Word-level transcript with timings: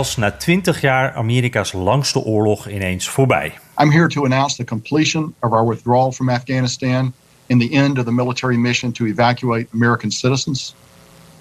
Na 0.00 0.30
20 0.30 0.80
jaar 0.80 1.14
Amerika's 1.14 1.72
langste 1.72 2.24
oorlog 2.24 2.68
ineens 2.68 3.08
voorbij. 3.08 3.58
I'm 3.78 3.90
here 3.90 4.08
to 4.08 4.24
announce 4.24 4.56
the 4.56 4.64
completion 4.64 5.34
of 5.40 5.52
our 5.52 5.64
withdrawal 5.64 6.12
from 6.12 6.30
Afghanistan 6.30 7.12
and 7.50 7.60
the 7.60 7.72
end 7.72 7.98
of 7.98 8.04
the 8.04 8.12
military 8.12 8.56
mission 8.56 8.92
to 8.92 9.04
evacuate 9.04 9.68
American 9.72 10.10
citizens, 10.10 10.74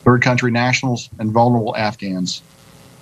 third 0.03 0.21
country 0.21 0.51
nationals, 0.51 1.09
and 1.17 1.31
vulnerable 1.31 1.75
Afghans. 1.75 2.41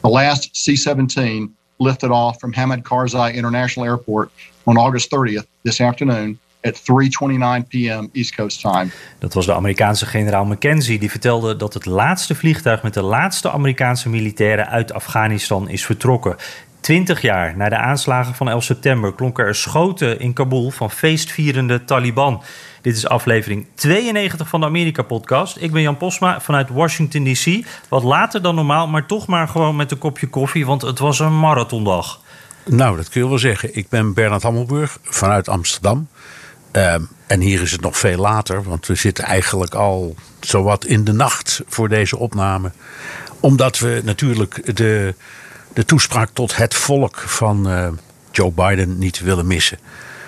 The 0.02 0.10
last 0.10 0.56
C 0.56 0.76
17 0.76 1.56
lifted 1.80 2.12
off 2.12 2.40
from 2.40 2.54
Hamid 2.54 2.84
Karzai 2.84 3.34
International 3.34 3.86
Airport 3.86 4.30
on 4.66 4.78
August 4.78 5.10
30th, 5.10 5.48
this 5.64 5.82
afternoon, 5.82 6.38
at 6.62 6.80
3:29 6.80 7.68
p.m. 7.68 8.10
East 8.12 8.36
Coast 8.36 8.62
time. 8.62 8.88
Dat 9.20 9.34
was 9.34 9.46
de 9.46 9.54
Amerikaanse 9.54 10.06
generaal 10.06 10.46
McKenzie 10.46 11.00
die 11.00 11.10
vertelde 11.10 11.56
dat 11.56 11.74
het 11.74 11.86
laatste 11.86 12.36
vliegtuig 12.36 12.84
met 12.84 12.94
de 12.94 13.02
laatste 13.02 13.52
Amerikaanse 13.52 14.10
militairen 14.10 14.68
uit 14.68 14.94
Afghanistan 14.94 15.70
is 15.70 15.86
vertrokken. 15.86 16.36
Twintig 16.80 17.22
jaar 17.22 17.58
na 17.58 17.70
de 17.70 17.78
aanslagen 17.78 18.36
van 18.36 18.50
11 18.50 18.64
september 18.64 19.14
klonken 19.14 19.46
er 19.46 19.56
schoten 19.56 20.20
in 20.20 20.34
Kabul 20.34 20.70
van 20.70 20.92
feestvierende 20.92 21.84
Taliban. 21.84 22.44
Dit 22.82 22.96
is 22.96 23.08
aflevering 23.08 23.66
92 23.76 24.48
van 24.48 24.60
de 24.60 24.66
Amerika-podcast. 24.66 25.58
Ik 25.60 25.72
ben 25.72 25.82
Jan 25.82 25.98
Posma 25.98 26.42
vanuit 26.42 26.70
Washington 26.70 27.34
D.C. 27.34 27.66
Wat 27.90 28.04
later 28.04 28.42
dan 28.42 28.56
normaal, 28.56 28.88
maar 28.88 29.06
toch 29.06 29.28
maar 29.28 29.48
gewoon 29.48 29.76
met 29.76 29.92
een 29.92 29.98
kopje 29.98 30.28
koffie, 30.28 30.66
want 30.66 30.82
het 30.82 31.00
was 31.00 31.20
een 31.20 31.40
marathondag. 31.40 32.22
Nou, 32.66 32.96
dat 32.96 33.10
kun 33.10 33.22
je 33.22 33.28
wel 33.28 33.38
zeggen. 33.38 33.76
Ik 33.76 33.90
ben 33.90 34.14
Bernard 34.14 34.44
Hammelburg 34.44 35.00
vanuit 35.04 35.50
Amsterdam. 35.50 36.08
Ehm, 36.72 37.02
en 37.28 37.40
hier 37.40 37.62
is 37.62 37.72
het 37.72 37.82
nog 37.82 37.98
veel 37.98 38.18
later, 38.18 38.64
want 38.64 38.88
we 38.88 38.96
zitten 38.96 39.24
eigenlijk 39.24 39.74
al 39.76 40.16
zowat 40.40 40.86
in 40.86 41.04
de 41.04 41.14
nacht 41.14 41.62
voor 41.68 41.90
deze 41.90 42.18
opname. 42.18 42.72
Omdat 43.40 43.80
we 43.80 44.02
natuurlijk 44.04 44.78
de, 44.78 45.16
de 45.74 45.86
toespraak 45.86 46.30
tot 46.34 46.56
het 46.56 46.74
volk 46.74 47.18
van 47.18 47.70
eh, 47.70 47.88
Joe 48.32 48.52
Biden 48.52 48.98
niet 48.98 49.20
willen 49.20 49.48
missen. 49.48 49.78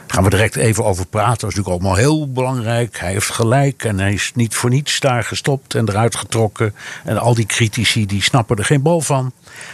Daar 0.10 0.18
gaan 0.18 0.24
we 0.24 0.30
direct 0.30 0.56
even 0.56 0.86
over 0.86 1.06
praten. 1.06 1.40
Dat 1.40 1.50
is 1.50 1.56
natuurlijk 1.56 1.84
allemaal 1.84 1.96
heel 1.96 2.32
belangrijk. 2.32 3.00
Hij 3.00 3.12
heeft 3.12 3.30
gelijk 3.30 3.84
en 3.84 4.00
hij 4.00 4.14
is 4.14 4.32
niet 4.36 4.56
voor 4.56 4.70
niets 4.70 5.00
daar 5.00 5.24
gestopt 5.24 5.76
en 5.76 5.90
eruit 5.90 6.16
getrokken. 6.16 6.76
En 7.04 7.18
al 7.18 7.34
die 7.34 7.46
critici 7.46 8.06
die 8.06 8.24
snappen 8.24 8.58
er 8.58 8.66
geen 8.66 8.82
bal 8.82 9.02
van. 9.02 9.32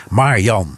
Maar 0.10 0.40
Jan, 0.40 0.78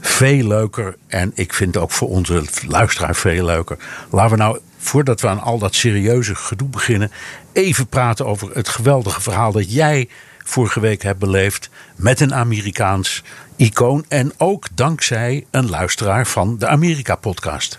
veel 0.00 0.46
leuker. 0.46 0.96
En 1.06 1.32
ik 1.34 1.54
vind 1.54 1.76
ook 1.76 1.90
voor 1.90 2.08
onze 2.08 2.44
luisteraar 2.66 3.14
veel 3.14 3.44
leuker. 3.44 3.78
Laten 4.10 4.30
we 4.30 4.42
nou, 4.42 4.58
voordat 4.78 5.20
we 5.20 5.28
aan 5.28 5.40
al 5.40 5.58
dat 5.58 5.74
serieuze 5.74 6.34
gedoe 6.34 6.68
beginnen, 6.68 7.10
even 7.52 7.86
praten 7.86 8.26
over 8.26 8.50
het 8.52 8.68
geweldige 8.68 9.20
verhaal 9.20 9.52
dat 9.52 9.72
jij 9.72 10.08
vorige 10.44 10.80
week 10.80 11.02
hebt 11.02 11.18
beleefd 11.18 11.70
met 11.96 12.20
een 12.20 12.34
Amerikaans 12.34 13.22
icoon. 13.56 14.04
En 14.08 14.32
ook 14.36 14.66
dankzij 14.74 15.44
een 15.50 15.68
luisteraar 15.68 16.26
van 16.26 16.58
de 16.58 16.66
Amerika-podcast. 16.66 17.78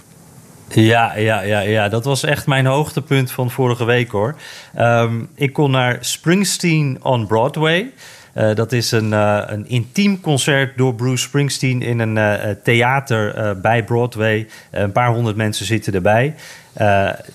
Ja, 0.68 1.16
ja, 1.16 1.42
ja, 1.42 1.60
ja, 1.60 1.90
dat 1.90 2.06
was 2.06 2.24
echt 2.24 2.48
mijn 2.48 2.66
hoogtepunt 2.66 3.32
van 3.32 3.52
vorige 3.52 3.86
week 3.86 4.12
hoor. 4.12 4.36
Um, 4.78 5.30
ik 5.36 5.54
kon 5.54 5.72
naar 5.72 5.98
Springsteen 6.00 6.98
on 7.02 7.28
Broadway. 7.28 7.94
Uh, 8.40 8.56
dat 8.56 8.72
is 8.72 8.92
een, 8.92 9.12
uh, 9.12 9.42
een 9.46 9.70
intiem 9.70 10.22
concert 10.22 10.78
door 10.78 10.96
Bruce 10.96 11.24
Springsteen 11.24 11.82
in 11.82 12.00
een 12.00 12.16
uh, 12.16 12.50
theater 12.64 13.58
bij 13.62 13.84
Broadway. 13.84 14.48
een 14.72 14.92
paar 14.92 15.14
honderd 15.14 15.36
mensen 15.36 15.66
zitten 15.66 15.94
erbij. 15.94 16.36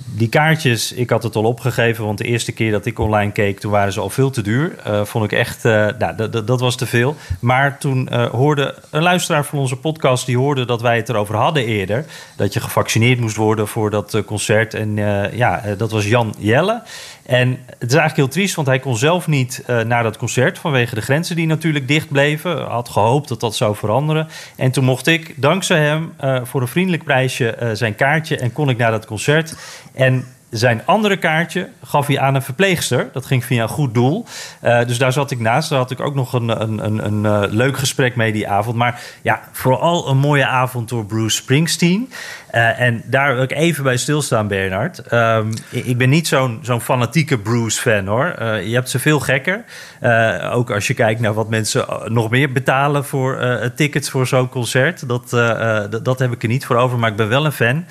Die 0.04 0.28
kaartjes, 0.28 0.92
ik 0.92 1.10
had 1.10 1.22
het 1.22 1.36
al 1.36 1.44
opgegeven, 1.44 2.04
want 2.04 2.18
de 2.18 2.24
eerste 2.24 2.52
keer 2.52 2.70
dat 2.70 2.86
ik 2.86 2.98
online 2.98 3.32
keek, 3.32 3.60
toen 3.60 3.70
waren 3.70 3.92
ze 3.92 4.00
al 4.00 4.10
veel 4.10 4.30
te 4.30 4.42
duur. 4.42 4.72
Vond 5.02 5.24
ik 5.24 5.32
echt, 5.32 5.62
nou, 5.62 6.28
dat 6.44 6.60
was 6.60 6.76
te 6.76 6.86
veel. 6.86 7.16
Maar 7.40 7.78
toen 7.78 8.14
hoorde 8.14 8.74
een 8.90 9.02
luisteraar 9.02 9.44
van 9.44 9.58
onze 9.58 9.76
podcast, 9.76 10.26
die 10.26 10.38
hoorde 10.38 10.64
dat 10.64 10.80
wij 10.80 10.96
het 10.96 11.08
erover 11.08 11.36
hadden 11.36 11.64
eerder. 11.64 12.04
Dat 12.36 12.52
je 12.52 12.60
gevaccineerd 12.60 13.20
moest 13.20 13.36
worden 13.36 13.68
voor 13.68 13.90
dat 13.90 14.22
concert. 14.26 14.74
En 14.74 14.96
ja, 15.36 15.62
dat 15.76 15.90
was 15.90 16.06
Jan 16.06 16.34
Jelle. 16.38 16.82
En 17.26 17.48
het 17.50 17.88
is 17.90 17.94
eigenlijk 17.98 18.16
heel 18.16 18.28
triest, 18.28 18.54
want 18.54 18.66
hij 18.66 18.78
kon 18.78 18.96
zelf 18.96 19.26
niet 19.26 19.62
naar 19.66 20.02
dat 20.02 20.16
concert 20.16 20.58
vanwege 20.58 20.94
de 20.94 21.00
grenzen 21.00 21.36
die 21.36 21.46
natuurlijk 21.46 21.88
dicht 21.88 22.08
bleven. 22.08 22.64
Had 22.64 22.88
gehoopt 22.88 23.28
dat 23.28 23.40
dat 23.40 23.56
zou 23.56 23.76
veranderen. 23.76 24.28
En 24.56 24.70
toen 24.70 24.84
mocht 24.84 25.06
ik, 25.06 25.34
dankzij 25.36 25.78
hem, 25.78 26.14
voor 26.46 26.60
een 26.60 26.68
vriendelijk 26.68 27.04
prijsje 27.04 27.70
zijn 27.72 27.94
kaartje 27.94 28.36
en 28.36 28.52
kon 28.52 28.68
ik 28.68 28.76
naar 28.76 28.90
dat 28.90 29.06
concert. 29.06 29.56
En 29.94 30.24
zijn 30.58 30.82
andere 30.84 31.16
kaartje 31.16 31.68
gaf 31.84 32.06
hij 32.06 32.18
aan 32.18 32.34
een 32.34 32.42
verpleegster. 32.42 33.08
Dat 33.12 33.26
ging 33.26 33.44
via 33.44 33.62
een 33.62 33.68
goed 33.68 33.94
doel. 33.94 34.24
Uh, 34.62 34.84
dus 34.86 34.98
daar 34.98 35.12
zat 35.12 35.30
ik 35.30 35.40
naast. 35.40 35.68
Daar 35.68 35.78
had 35.78 35.90
ik 35.90 36.00
ook 36.00 36.14
nog 36.14 36.32
een, 36.32 36.62
een, 36.62 36.84
een, 36.84 37.04
een 37.04 37.24
uh, 37.24 37.52
leuk 37.52 37.78
gesprek 37.78 38.16
mee 38.16 38.32
die 38.32 38.48
avond. 38.48 38.76
Maar 38.76 39.00
ja, 39.22 39.40
vooral 39.52 40.08
een 40.08 40.16
mooie 40.16 40.46
avond 40.46 40.88
door 40.88 41.06
Bruce 41.06 41.36
Springsteen. 41.36 42.12
Uh, 42.52 42.80
en 42.80 43.02
daar 43.06 43.34
wil 43.34 43.42
ik 43.42 43.52
even 43.52 43.84
bij 43.84 43.96
stilstaan, 43.96 44.48
Bernard. 44.48 45.12
Um, 45.12 45.52
ik 45.70 45.98
ben 45.98 46.08
niet 46.08 46.28
zo'n 46.28 46.58
zo'n 46.62 46.80
fanatieke 46.80 47.38
Bruce-fan 47.38 48.06
hoor. 48.06 48.34
je 48.62 48.74
hebt 48.74 48.90
ze 48.90 48.98
veel 48.98 49.20
gekker. 49.20 49.64
ook 50.50 50.70
als 50.70 50.86
je 50.86 50.94
kijkt 50.94 51.20
naar 51.20 51.34
wat 51.34 51.48
mensen 51.48 51.86
nog 52.06 52.30
meer 52.30 52.52
betalen 52.52 53.04
voor 53.04 53.38
tickets 53.76 54.10
voor 54.10 54.26
zo'n 54.26 54.48
concert. 54.48 55.08
Dat, 55.08 55.30
dat 56.02 56.18
heb 56.18 56.32
ik 56.32 56.42
er 56.42 56.48
niet 56.48 56.66
voor 56.66 56.76
over. 56.76 56.98
Maar 56.98 57.10
ik 57.10 57.16
ben 57.16 57.28
wel 57.28 57.44
een 57.44 57.52
fan. 57.52 57.84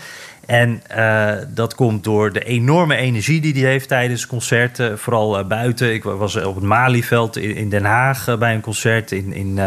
En 0.46 0.82
uh, 0.96 1.32
dat 1.48 1.76
komt 1.76 2.04
door 2.04 2.34
de 2.34 2.44
enorme 2.44 2.96
energie 2.96 3.42
die 3.42 3.54
hij 3.54 3.72
heeft 3.72 3.88
tijdens 3.88 4.28
concerten. 4.28 5.00
Vooral 5.00 5.40
uh, 5.40 5.46
buiten. 5.46 5.94
Ik 5.94 6.04
was 6.04 6.36
op 6.36 6.56
het 6.56 6.64
Malieveld 6.64 7.38
in, 7.38 7.56
in 7.56 7.70
Den 7.70 7.86
Haag 7.86 8.28
uh, 8.28 8.38
bij 8.38 8.54
een 8.54 8.62
concert. 8.62 9.12
In, 9.12 9.34
in 9.34 9.60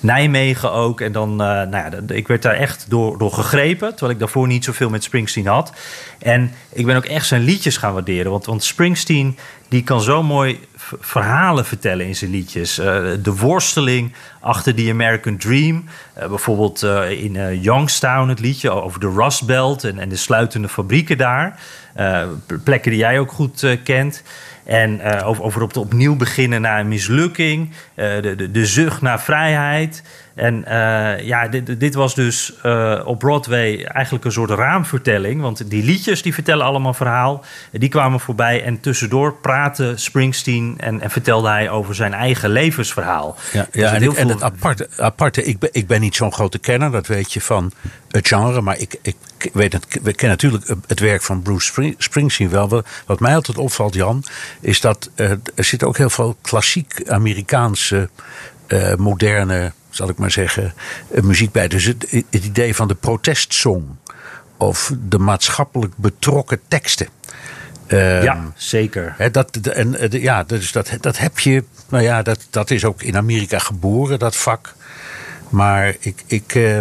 Nijmegen 0.00 0.72
ook. 0.72 1.00
En 1.00 1.12
dan, 1.12 1.36
nou 1.36 1.70
ja, 1.70 1.90
ik 2.06 2.28
werd 2.28 2.42
daar 2.42 2.54
echt 2.54 2.86
door, 2.88 3.18
door 3.18 3.32
gegrepen. 3.32 3.90
Terwijl 3.90 4.12
ik 4.12 4.18
daarvoor 4.18 4.46
niet 4.46 4.64
zoveel 4.64 4.90
met 4.90 5.04
Springsteen 5.04 5.46
had. 5.46 5.72
En 6.22 6.52
ik 6.72 6.86
ben 6.86 6.96
ook 6.96 7.04
echt 7.04 7.26
zijn 7.26 7.42
liedjes 7.42 7.76
gaan 7.76 7.92
waarderen. 7.92 8.30
Want, 8.30 8.64
Springsteen 8.64 9.38
die 9.68 9.82
kan 9.82 10.00
zo 10.00 10.22
mooi 10.22 10.60
verhalen 11.00 11.64
vertellen 11.64 12.06
in 12.06 12.16
zijn 12.16 12.30
liedjes. 12.30 12.78
Uh, 12.78 12.84
de 13.22 13.36
worsteling 13.36 14.12
achter 14.40 14.74
die 14.74 14.90
American 14.90 15.36
Dream. 15.36 15.84
Uh, 16.18 16.26
bijvoorbeeld 16.26 16.82
uh, 16.82 17.10
in 17.10 17.60
Youngstown 17.60 18.28
het 18.28 18.40
liedje 18.40 18.70
over 18.70 19.00
de 19.00 19.10
Rust 19.10 19.46
Belt 19.46 19.84
en, 19.84 19.98
en 19.98 20.08
de 20.08 20.16
sluitende 20.16 20.68
fabrieken 20.68 21.18
daar. 21.18 21.60
Plekken 22.64 22.90
die 22.90 23.00
jij 23.00 23.18
ook 23.18 23.32
goed 23.32 23.78
kent. 23.84 24.22
En 24.64 25.02
over, 25.24 25.44
over 25.44 25.62
op 25.62 25.76
opnieuw 25.76 26.16
beginnen 26.16 26.60
na 26.60 26.80
een 26.80 26.88
mislukking. 26.88 27.70
de, 27.94 28.34
de, 28.36 28.50
de 28.50 28.66
zucht 28.66 29.02
naar 29.02 29.20
vrijheid. 29.20 30.02
En 30.34 30.64
uh, 30.68 31.20
ja, 31.20 31.48
dit, 31.48 31.80
dit, 31.80 31.94
was 31.94 32.14
dus 32.14 32.54
op 33.04 33.18
Broadway 33.18 33.84
eigenlijk 33.84 34.24
een 34.24 34.32
soort 34.32 34.50
raamvertelling. 34.50 35.40
Want 35.40 35.70
die 35.70 35.84
liedjes 35.84 36.22
die 36.22 36.34
vertellen 36.34 36.66
allemaal 36.66 36.94
verhaal. 36.94 37.44
Die 37.70 37.88
kwamen 37.88 38.20
voorbij 38.20 38.62
en 38.64 38.80
tussendoor 38.80 39.34
praatte 39.34 39.92
Springsteen 39.96 40.74
en, 40.78 41.00
en 41.00 41.10
vertelde 41.10 41.48
hij 41.48 41.70
over 41.70 41.94
zijn 41.94 42.14
eigen 42.14 42.50
levensverhaal. 42.50 43.36
Ja, 43.52 43.66
ja 43.72 43.94
en, 43.94 44.02
ik, 44.02 44.12
en, 44.12 44.28
het 44.28 44.42
aparte, 44.42 44.88
aparte 44.96 45.44
ik, 45.44 45.58
ben, 45.58 45.68
ik 45.72 45.86
ben 45.86 46.00
niet 46.00 46.14
zo'n 46.14 46.32
grote 46.32 46.58
kenner, 46.58 46.90
dat 46.90 47.06
weet 47.06 47.32
je 47.32 47.40
van 47.40 47.72
het 48.08 48.28
genre. 48.28 48.60
Maar 48.60 48.78
ik, 48.78 48.98
ik 49.02 49.16
weet 49.52 49.72
het, 49.72 49.86
we 50.02 50.12
kennen 50.12 50.38
natuurlijk 50.40 50.74
het 50.86 51.00
werk 51.00 51.22
van 51.22 51.42
Bruce 51.42 51.94
Springsteen 51.98 52.50
wel. 52.50 52.82
Wat 53.06 53.20
mij 53.20 53.34
altijd 53.34 53.58
opvalt, 53.58 53.94
Jan, 53.94 54.24
is 54.60 54.80
dat 54.80 55.10
uh, 55.16 55.30
er 55.54 55.64
zit 55.64 55.84
ook 55.84 55.96
heel 55.96 56.10
veel 56.10 56.36
klassiek 56.40 57.08
Amerikaanse, 57.08 58.08
moderne 58.96 59.72
zal 59.90 60.08
ik 60.08 60.18
maar 60.18 60.30
zeggen, 60.30 60.74
muziek 61.22 61.52
bij. 61.52 61.68
Dus 61.68 61.84
het, 61.84 62.06
het 62.30 62.44
idee 62.44 62.74
van 62.74 62.88
de 62.88 62.94
protestsong 62.94 63.84
of 64.56 64.92
de 65.08 65.18
maatschappelijk 65.18 65.92
betrokken 65.96 66.60
teksten. 66.68 67.08
Um, 67.88 68.22
ja, 68.22 68.52
zeker. 68.56 69.14
Hè, 69.16 69.30
dat, 69.30 69.56
en, 69.56 69.96
ja, 70.10 70.44
dus 70.44 70.72
dat, 70.72 70.90
dat 71.00 71.18
heb 71.18 71.38
je. 71.38 71.64
Nou 71.88 72.02
ja, 72.02 72.22
dat, 72.22 72.46
dat 72.50 72.70
is 72.70 72.84
ook 72.84 73.02
in 73.02 73.16
Amerika 73.16 73.58
geboren, 73.58 74.18
dat 74.18 74.36
vak. 74.36 74.74
Maar 75.48 75.94
ik. 75.98 76.22
ik 76.26 76.54
uh, 76.54 76.78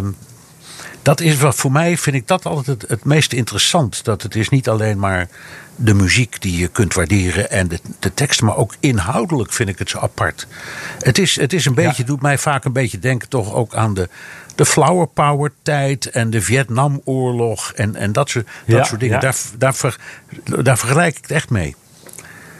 dat 1.02 1.20
is 1.22 1.38
wat 1.38 1.56
voor 1.56 1.72
mij, 1.72 1.98
vind 1.98 2.16
ik 2.16 2.28
dat 2.28 2.46
altijd 2.46 2.82
het, 2.82 2.90
het 2.90 3.04
meest 3.06 3.34
interessant. 3.34 4.04
Dat 4.06 4.22
het 4.22 4.36
is 4.36 4.50
niet 4.50 4.70
alleen 4.70 5.00
maar 5.00 5.28
de 5.76 5.94
muziek 5.94 6.42
die 6.42 6.58
je 6.58 6.68
kunt 6.68 6.94
waarderen 6.94 7.50
en 7.52 7.68
de, 7.68 7.80
de 8.00 8.14
tekst, 8.14 8.42
maar 8.42 8.56
ook 8.58 8.74
inhoudelijk 8.80 9.52
vind 9.54 9.70
ik 9.70 9.80
het 9.80 9.90
zo 9.90 9.98
apart. 9.98 10.48
Het 11.00 11.18
is, 11.18 11.36
het 11.36 11.54
is 11.54 11.66
een 11.66 11.74
beetje, 11.74 12.04
doet 12.04 12.22
mij 12.22 12.38
vaak 12.38 12.66
een 12.66 12.74
beetje 12.74 13.00
denken 13.00 13.30
toch 13.30 13.54
ook 13.54 13.76
aan 13.76 13.94
de, 13.94 14.10
de 14.56 14.66
flower 14.66 15.08
power 15.08 15.52
tijd 15.64 16.10
en 16.10 16.30
de 16.30 16.42
Vietnamoorlog 16.42 17.72
en, 17.76 17.96
en 17.96 18.12
dat 18.12 18.30
soort, 18.30 18.46
dat 18.46 18.78
Ja, 18.78 18.84
soort 18.84 19.00
dingen. 19.00 19.16
ja. 19.16 19.22
Daar, 19.22 19.36
daar, 19.58 19.76
ver- 19.76 20.00
daar 20.64 20.78
vergelijk 20.78 21.16
ik 21.18 21.22
het 21.22 21.32
echt 21.32 21.50
mee. 21.50 21.76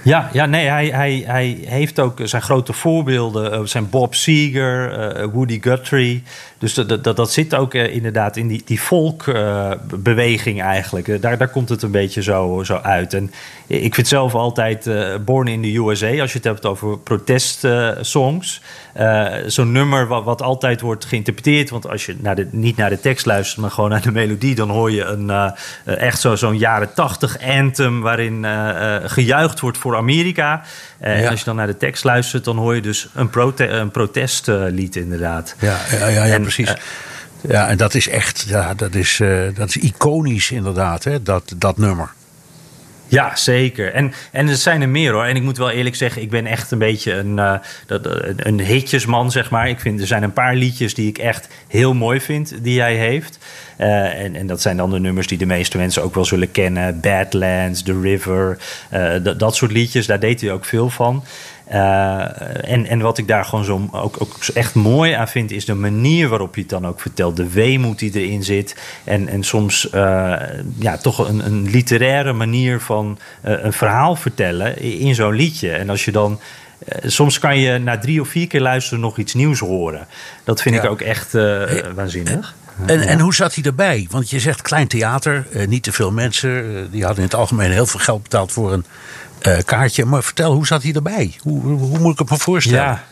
Ja, 0.04 0.30
ja 0.34 0.46
nee, 0.46 0.68
hij, 0.68 0.88
hij, 0.88 1.24
hij 1.28 1.58
heeft 1.66 2.00
ook 2.00 2.20
zijn 2.24 2.42
grote 2.42 2.74
voorbeelden. 2.74 3.52
eh, 3.52 3.60
zijn 3.64 3.90
Bob 3.90 4.16
Seger, 4.16 4.92
eh, 5.00 5.28
Woody 5.34 5.62
Guthrie. 5.62 6.24
Dus 6.62 6.74
dat, 6.74 7.04
dat, 7.04 7.16
dat 7.16 7.32
zit 7.32 7.56
ook 7.56 7.74
eh, 7.74 7.96
inderdaad 7.96 8.38
in 8.38 8.48
die, 8.48 8.62
die 8.66 8.82
volkbeweging 8.82 10.62
eigenlijk. 10.62 11.08
Eh, 11.08 11.22
daar, 11.22 11.38
daar 11.38 11.48
komt 11.50 11.70
het 11.70 11.82
een 11.82 11.92
beetje 11.92 12.22
zo, 12.22 12.62
zo 12.64 12.76
uit. 12.76 13.14
En 13.14 13.32
ik 13.68 13.96
vind 13.96 14.08
zelf 14.08 14.36
altijd 14.36 14.88
eh, 14.88 15.16
Born 15.26 15.48
in 15.48 15.62
the 15.62 15.76
USA... 15.78 16.22
als 16.22 16.32
je 16.32 16.38
het 16.38 16.44
hebt 16.48 16.66
over 16.66 16.98
protestsongs... 17.00 18.62
eh, 18.94 19.26
Zo'n 19.46 19.72
nummer 19.72 20.08
wat, 20.08 20.24
wat 20.24 20.42
altijd 20.42 20.82
wordt 20.82 21.06
geïnterpreteerd. 21.06 21.70
Want 21.70 21.88
als 21.90 22.06
je 22.06 22.16
naar 22.20 22.36
de, 22.36 22.48
niet 22.52 22.78
naar 22.78 22.90
de 22.90 23.00
tekst 23.00 23.26
luistert, 23.26 23.62
maar 23.62 23.72
gewoon 23.72 23.90
naar 23.90 24.02
de 24.02 24.12
melodie... 24.12 24.56
dan 24.56 24.70
hoor 24.70 24.92
je 24.92 25.04
een, 25.04 25.30
eh, 25.30 25.52
eh, 25.86 26.02
echt 26.02 26.22
zo- 26.22 26.36
zo'n 26.36 26.58
jaren 26.58 26.94
tachtig 26.94 27.38
anthem... 27.40 28.02
waarin 28.02 28.46
eh, 28.46 28.96
eh, 28.96 29.02
gejuicht 29.06 29.60
wordt 29.60 29.78
voor 29.78 29.96
Amerika. 29.96 30.62
Eh, 31.00 31.16
Ja. 31.16 31.24
En 31.24 31.30
als 31.30 31.40
je 31.40 31.46
dan 31.46 31.56
naar 31.56 31.68
de 31.68 31.78
tekst 31.78 32.04
luistert... 32.04 32.44
dan 32.44 32.58
hoor 32.58 32.76
je 32.76 32.82
dus 32.82 33.08
een, 33.14 33.30
prote 33.30 33.68
een 33.68 33.92
protestlied 33.92 34.96
inderdaad. 34.96 35.56
Ja, 35.60 35.78
ja, 35.92 36.08
ja, 36.08 36.26
ja 36.26 36.34
En, 36.34 36.51
precies. 36.56 36.74
eh, 36.74 37.52
ja, 37.52 37.68
en 37.68 37.78
dat 37.78 37.94
is 37.94 38.08
echt, 38.10 38.46
ja, 38.48 38.74
dat 38.74 38.96
is, 38.96 39.20
eh, 39.20 39.40
dat 39.54 39.68
is 39.70 39.78
iconisch 39.78 40.52
inderdaad, 40.52 41.04
hè, 41.04 41.22
dat, 41.22 41.54
dat 41.58 41.78
nummer. 41.78 42.10
Ja, 43.08 43.36
zeker. 43.36 43.94
En, 43.94 44.14
en 44.32 44.48
er 44.48 44.56
zijn 44.56 44.82
er 44.82 44.90
meer 44.90 45.12
hoor. 45.12 45.24
En 45.26 45.36
ik 45.36 45.42
moet 45.42 45.58
wel 45.58 45.70
eerlijk 45.70 45.96
zeggen, 45.96 46.22
ik 46.22 46.30
ben 46.30 46.46
echt 46.46 46.72
een 46.72 46.78
beetje 46.78 47.14
een, 47.14 47.40
eh, 47.40 47.54
een 48.36 48.60
hitjesman, 48.60 49.32
zeg 49.32 49.50
maar. 49.50 49.70
Ik 49.70 49.80
vind, 49.80 50.02
er 50.02 50.08
zijn 50.08 50.24
een 50.24 50.34
paar 50.34 50.56
liedjes 50.56 50.94
die 50.94 51.08
ik 51.08 51.18
echt 51.18 51.48
heel 51.68 51.94
mooi 51.94 52.22
vind, 52.22 52.54
die 52.64 52.80
hij 52.80 52.96
heeft. 52.96 53.38
En, 53.78 54.36
en 54.36 54.48
dat 54.48 54.62
zijn 54.62 54.78
dan 54.78 54.90
de 54.92 55.00
nummers 55.00 55.28
die 55.28 55.38
de 55.38 55.46
meeste 55.46 55.78
mensen 55.78 56.04
ook 56.04 56.16
wel 56.16 56.26
zullen 56.26 56.52
kennen. 56.52 57.00
Badlands, 57.00 57.84
The 57.84 58.00
River, 58.02 58.58
dat- 59.24 59.40
dat 59.40 59.56
soort 59.56 59.72
liedjes. 59.72 60.06
Daar 60.06 60.20
deed 60.20 60.42
hij 60.42 60.52
ook 60.52 60.66
veel 60.66 60.90
van. 60.90 61.24
Eh, 61.72 62.72
en, 62.72 62.86
en 62.86 63.00
wat 63.00 63.18
ik 63.18 63.28
daar 63.28 63.46
gewoon 63.46 63.66
zo 63.66 63.88
ook, 63.92 64.16
ook 64.20 64.36
echt 64.54 64.74
mooi 64.74 65.12
aan 65.12 65.28
vind, 65.28 65.52
is 65.52 65.66
de 65.66 65.74
manier 65.74 66.28
waarop 66.30 66.54
hij 66.54 66.62
het 66.62 66.72
dan 66.72 66.88
ook 66.88 67.00
vertelt. 67.00 67.36
De 67.36 67.50
weemoed 67.50 68.00
die 68.00 68.12
erin 68.14 68.44
zit. 68.44 68.76
En, 69.04 69.28
en 69.28 69.44
soms 69.44 69.90
eh, 69.90 70.34
ja, 70.80 70.98
toch 70.98 71.28
een, 71.28 71.46
een 71.46 71.70
literaire 71.70 72.34
manier 72.34 72.80
van 72.80 73.20
eh, 73.42 73.64
een 73.64 73.74
verhaal 73.74 74.16
vertellen 74.16 74.82
in 74.82 75.16
zo'n 75.16 75.34
liedje. 75.34 75.72
En 75.72 75.90
als 75.90 76.06
je 76.06 76.12
dan. 76.12 76.40
Soms 77.06 77.40
kan 77.40 77.58
je 77.60 77.78
na 77.78 77.98
drie 77.98 78.22
of 78.22 78.28
vier 78.28 78.48
keer 78.48 78.62
luisteren 78.62 79.00
nog 79.00 79.18
iets 79.18 79.34
nieuws 79.34 79.60
horen. 79.60 80.08
Dat 80.44 80.62
vind 80.62 80.76
Ja. 80.76 80.82
ik 80.84 80.90
ook 80.90 81.02
echt 81.02 81.34
waanzinnig. 81.96 82.56
En, 82.86 83.02
en 83.02 83.20
hoe 83.20 83.34
zat 83.34 83.56
hij 83.56 83.64
erbij? 83.64 84.08
Want 84.10 84.30
je 84.30 84.40
zegt 84.40 84.62
klein 84.62 84.88
theater, 84.88 85.48
niet 85.68 85.84
te 85.84 85.92
veel 85.92 86.12
mensen. 86.12 86.88
die 86.92 87.02
hadden 87.02 87.24
in 87.24 87.30
het 87.30 87.40
algemeen 87.40 87.72
heel 87.72 87.86
veel 87.86 88.00
geld 88.00 88.22
betaald 88.24 88.52
voor 88.52 88.74
een 88.74 88.86
eh, 89.42 89.58
kaartje. 89.66 90.06
Maar 90.06 90.24
vertel, 90.24 90.54
hoe 90.54 90.66
zat 90.68 90.84
hij 90.84 90.94
erbij? 90.94 91.34
Hoe, 91.42 91.62
hoe, 91.62 92.00
moet 92.00 92.14
ik 92.14 92.20
het 92.20 92.30
me 92.30 92.38
voorstellen? 92.38 92.84
Ja. 92.84 93.04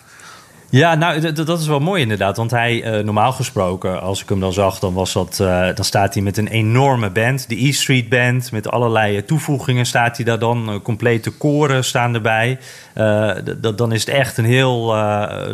Ja, 0.72 0.96
nou, 0.96 1.32
dat 1.34 1.60
is 1.60 1.68
wel 1.68 1.80
mooi 1.80 2.02
inderdaad. 2.02 2.38
Want 2.38 2.52
hij, 2.52 2.84
eh, 2.84 3.04
normaal 3.04 3.32
gesproken, 3.32 4.02
als 4.02 4.22
ik 4.22 4.30
hem 4.30 4.40
dan 4.40 4.54
zag, 4.54 4.80
dan, 4.80 4.94
was 4.94 5.14
dat, 5.14 5.40
eh, 5.40 5.68
dan 5.76 5.86
staat 5.86 6.14
hij 6.14 6.24
met 6.24 6.38
een 6.38 6.48
enorme 6.48 7.10
band. 7.10 7.50
De 7.50 7.66
E 7.68 7.72
Street 7.72 8.10
Band, 8.10 8.52
met 8.52 8.72
allerlei 8.72 9.26
toevoegingen 9.26 9.86
staat 9.86 10.16
hij 10.16 10.26
daar 10.26 10.40
dan. 10.40 10.80
Complete 10.84 11.30
koren 11.32 11.84
staan 11.84 12.14
erbij. 12.14 12.58
Eh, 12.94 13.30
d- 13.30 13.64
d- 13.64 13.78
dan 13.78 13.92
is 13.92 14.06
het 14.06 14.16
echt 14.16 14.38
een 14.38 14.46
heel... 14.46 14.96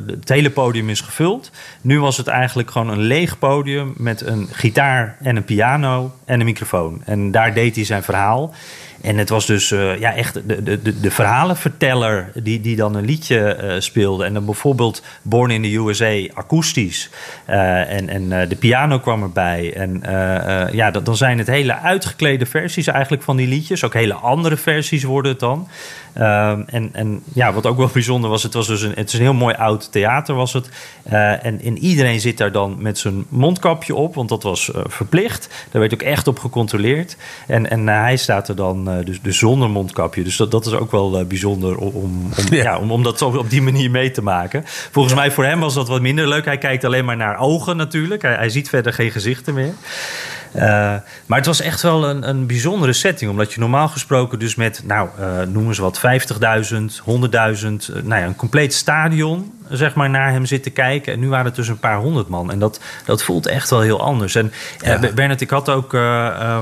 het 0.08 0.30
hele 0.30 0.50
podium 0.50 0.90
is 0.90 1.02
gevuld. 1.02 1.52
Nu 1.82 2.00
was 2.00 2.18
het 2.18 2.28
eigenlijk 2.28 2.72
gewoon 2.72 2.90
een 2.90 3.02
leeg 3.02 3.40
podium 3.40 3.94
met 3.98 4.22
een 4.22 4.48
gitaar 4.52 5.18
en 5.22 5.36
een 5.36 5.46
piano 5.46 6.12
en 6.26 6.40
een 6.40 6.46
microfoon. 6.46 7.02
En 7.06 7.32
daar 7.32 7.54
deed 7.54 7.76
hij 7.76 7.86
zijn 7.86 8.04
verhaal. 8.04 8.54
En 9.06 9.18
het 9.18 9.30
was 9.30 9.46
dus 9.46 9.72
eh, 9.72 10.00
ja, 10.00 10.14
echt 10.16 10.34
de, 10.48 10.64
de, 10.64 11.00
de, 11.00 11.12
verhalenverteller 11.12 12.32
die, 12.34 12.62
die 12.62 12.76
dan 12.76 12.96
een 12.96 13.06
liedje 13.06 13.56
eh, 13.56 13.80
speelde. 13.80 14.26
En 14.26 14.34
dan 14.34 14.46
bijvoorbeeld 14.46 15.04
Born 15.22 15.52
in 15.52 15.62
the 15.62 15.76
USA 15.76 16.34
akoestisch. 16.34 17.10
Eh, 17.46 17.92
en 17.92 18.10
en 18.10 18.50
de 18.50 18.56
piano 18.56 19.00
kwam 19.00 19.24
erbij. 19.24 19.74
En 19.74 20.02
ja, 20.72 20.92
dan 20.92 21.18
zijn 21.18 21.38
het 21.38 21.48
hele 21.48 21.80
uitgeklede 21.80 22.46
versies 22.46 22.88
eigenlijk 22.88 23.24
van 23.24 23.36
die 23.36 23.48
liedjes. 23.48 23.84
Ook 23.84 23.94
hele 23.94 24.14
andere 24.14 24.58
versies 24.58 25.04
worden 25.04 25.32
het 25.32 25.40
dan. 25.40 25.68
Ehm, 26.16 26.62
en, 26.68 26.90
en 26.94 27.24
ja, 27.34 27.54
wat 27.54 27.66
ook 27.66 27.78
wel 27.78 27.90
bijzonder 28.00 28.30
was, 28.30 28.44
het 28.44 28.54
was 28.54 28.68
dus 28.68 28.82
een, 28.82 28.92
het 28.96 29.08
is 29.08 29.14
een 29.14 29.22
heel 29.22 29.34
mooi 29.34 29.56
oud 29.56 29.92
theater 29.92 30.36
was 30.36 30.54
het. 30.54 30.70
Eh, 31.04 31.46
en, 31.46 31.62
en 31.62 31.78
iedereen 31.78 32.20
zit 32.20 32.38
daar 32.38 32.52
dan 32.52 32.76
met 32.80 32.98
zijn 32.98 33.26
mondkapje 33.30 33.96
op, 33.96 34.16
want 34.16 34.30
dat 34.30 34.44
was 34.44 34.72
eh, 34.72 34.82
verplicht. 34.88 35.50
Daar 35.72 35.82
werd 35.82 35.94
ook 35.94 36.02
echt 36.02 36.28
op 36.28 36.40
gecontroleerd. 36.40 37.18
En, 37.48 37.70
en 37.70 37.90
eh, 37.90 38.00
hij 38.00 38.18
staat 38.18 38.48
er 38.48 38.56
dan 38.56 39.04
dus, 39.04 39.22
dus 39.22 39.38
zonder 39.38 39.70
mondkapje. 39.70 40.24
Dus 40.24 40.38
dat, 40.38 40.52
dat 40.52 40.66
is 40.66 40.74
ook 40.74 40.92
wel 40.92 41.26
bijzonder 41.26 41.78
om, 41.78 41.94
om, 41.94 42.30
Ja. 42.50 42.64
ja. 42.64 42.78
om, 42.78 42.92
om 42.92 43.04
dat 43.04 43.18
zo 43.18 43.28
op 43.28 43.50
die 43.50 43.62
manier 43.62 43.92
mee 43.92 44.12
te 44.12 44.22
maken. 44.22 44.64
Volgens 44.66 45.16
mij 45.16 45.32
voor 45.32 45.46
hem 45.46 45.60
was 45.60 45.74
dat 45.74 45.88
wat 45.88 46.02
minder 46.02 46.28
leuk. 46.28 46.46
Hij 46.46 46.58
kijkt 46.58 46.84
alleen 46.84 47.06
maar 47.06 47.18
naar 47.18 47.40
ogen 47.40 47.78
natuurlijk. 47.78 48.22
Hij, 48.22 48.36
hij 48.36 48.50
ziet 48.50 48.70
verder 48.70 48.94
geen 48.94 49.12
gezichten 49.12 49.54
meer. 49.54 49.74
Eh, 50.56 50.96
maar 51.26 51.38
het 51.38 51.46
was 51.46 51.62
echt 51.62 51.82
wel 51.82 52.10
een, 52.10 52.30
een 52.30 52.48
bijzondere 52.48 52.94
setting. 52.94 53.32
Omdat 53.32 53.54
je 53.54 53.60
normaal 53.60 53.88
gesproken 53.88 54.40
dus 54.40 54.56
met, 54.56 54.82
nou, 54.86 55.10
eh 55.20 55.42
noemen 55.48 55.76
ze 55.76 55.82
wat, 55.82 55.98
50.000, 56.00 56.04
100.000... 56.76 56.76
eh, 57.06 58.02
nou 58.04 58.22
ja, 58.22 58.26
een 58.26 58.36
compleet 58.36 58.74
stadion, 58.74 59.54
zeg 59.70 59.94
maar, 59.94 60.10
naar 60.10 60.32
hem 60.32 60.46
zit 60.46 60.64
te 60.64 60.70
kijken. 60.70 61.14
En 61.14 61.20
nu 61.20 61.30
waren 61.30 61.46
het 61.46 61.56
dus 61.56 61.68
een 61.68 61.80
paar 61.80 61.98
honderd 61.98 62.28
man. 62.28 62.52
En 62.52 62.60
dat, 62.60 62.80
dat 63.06 63.24
voelt 63.24 63.48
echt 63.48 63.70
wel 63.70 63.82
heel 63.82 64.02
anders. 64.02 64.36
En 64.36 64.52
Ja. 64.80 65.00
Bernard, 65.16 65.42
ik 65.42 65.50
had 65.50 65.70
ook... 65.70 65.94
eh, 65.94 66.58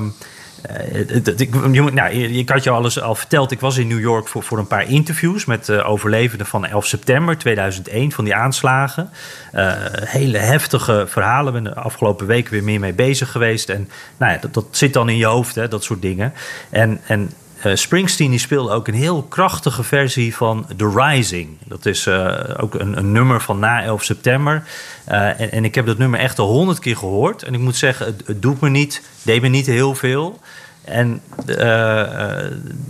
eh, 0.64 1.86
nou, 1.94 2.12
ik, 2.12 2.50
had 2.50 2.64
je 2.64 2.70
alles 2.70 3.02
al 3.02 3.16
verteld. 3.16 3.52
Ik 3.52 3.60
was 3.60 3.78
in 3.78 3.88
New 3.88 4.00
York 4.00 4.28
voor, 4.28 4.44
voor 4.44 4.58
een 4.58 4.68
paar 4.68 4.90
interviews 4.90 5.46
met 5.46 5.70
eh, 5.70 5.90
overlevenden 5.90 6.48
van 6.48 6.66
11 6.66 6.86
september 6.86 7.38
2001, 7.38 8.12
van 8.12 8.24
die 8.24 8.36
aanslagen. 8.36 9.10
Eh, 9.52 9.72
hele 9.92 10.38
heftige 10.38 11.06
verhalen. 11.08 11.56
Ik 11.56 11.64
ben 11.64 11.74
de 11.74 11.80
afgelopen 11.80 12.28
weken 12.28 12.52
weer 12.52 12.64
meer 12.64 12.80
mee 12.80 12.94
bezig 12.94 13.32
geweest. 13.32 13.70
En 13.70 13.90
nou 14.18 14.32
ja, 14.32 14.38
dat, 14.38 14.54
dat 14.54 14.66
zit 14.72 14.94
dan 14.94 15.10
in 15.10 15.18
je 15.18 15.26
hoofd, 15.26 15.56
hè, 15.56 15.68
dat 15.68 15.84
soort 15.84 16.02
dingen. 16.02 16.34
En, 16.70 17.00
en 17.08 17.32
eh, 17.64 17.76
Springsteen 17.76 18.30
die 18.30 18.40
speelde 18.40 18.72
ook 18.72 18.88
een 18.88 18.94
heel 18.94 19.22
krachtige 19.22 19.84
versie 19.84 20.36
van 20.36 20.66
The 20.78 20.92
Rising. 20.96 21.58
Dat 21.66 21.86
is 21.86 22.06
eh, 22.06 22.40
ook 22.58 22.74
een, 22.74 22.98
een 22.98 23.12
nummer 23.12 23.42
van 23.42 23.60
na 23.60 23.84
11 23.84 24.04
september. 24.04 24.64
Eh, 25.04 25.54
en, 25.54 25.66
ik 25.66 25.76
heb 25.76 25.86
dat 25.86 25.98
nummer 25.98 26.20
echt 26.20 26.40
al 26.40 26.48
honderd 26.48 26.80
keer 26.80 26.98
gehoord. 26.98 27.44
En 27.44 27.54
ik 27.54 27.60
moet 27.60 27.76
zeggen, 27.76 28.06
het, 28.26 28.42
doet 28.42 28.62
me 28.62 28.70
niet, 28.70 29.02
deed 29.22 29.42
me 29.42 29.48
niet 29.48 29.66
heel 29.66 29.96
veel. 29.96 30.40
En 30.84 31.22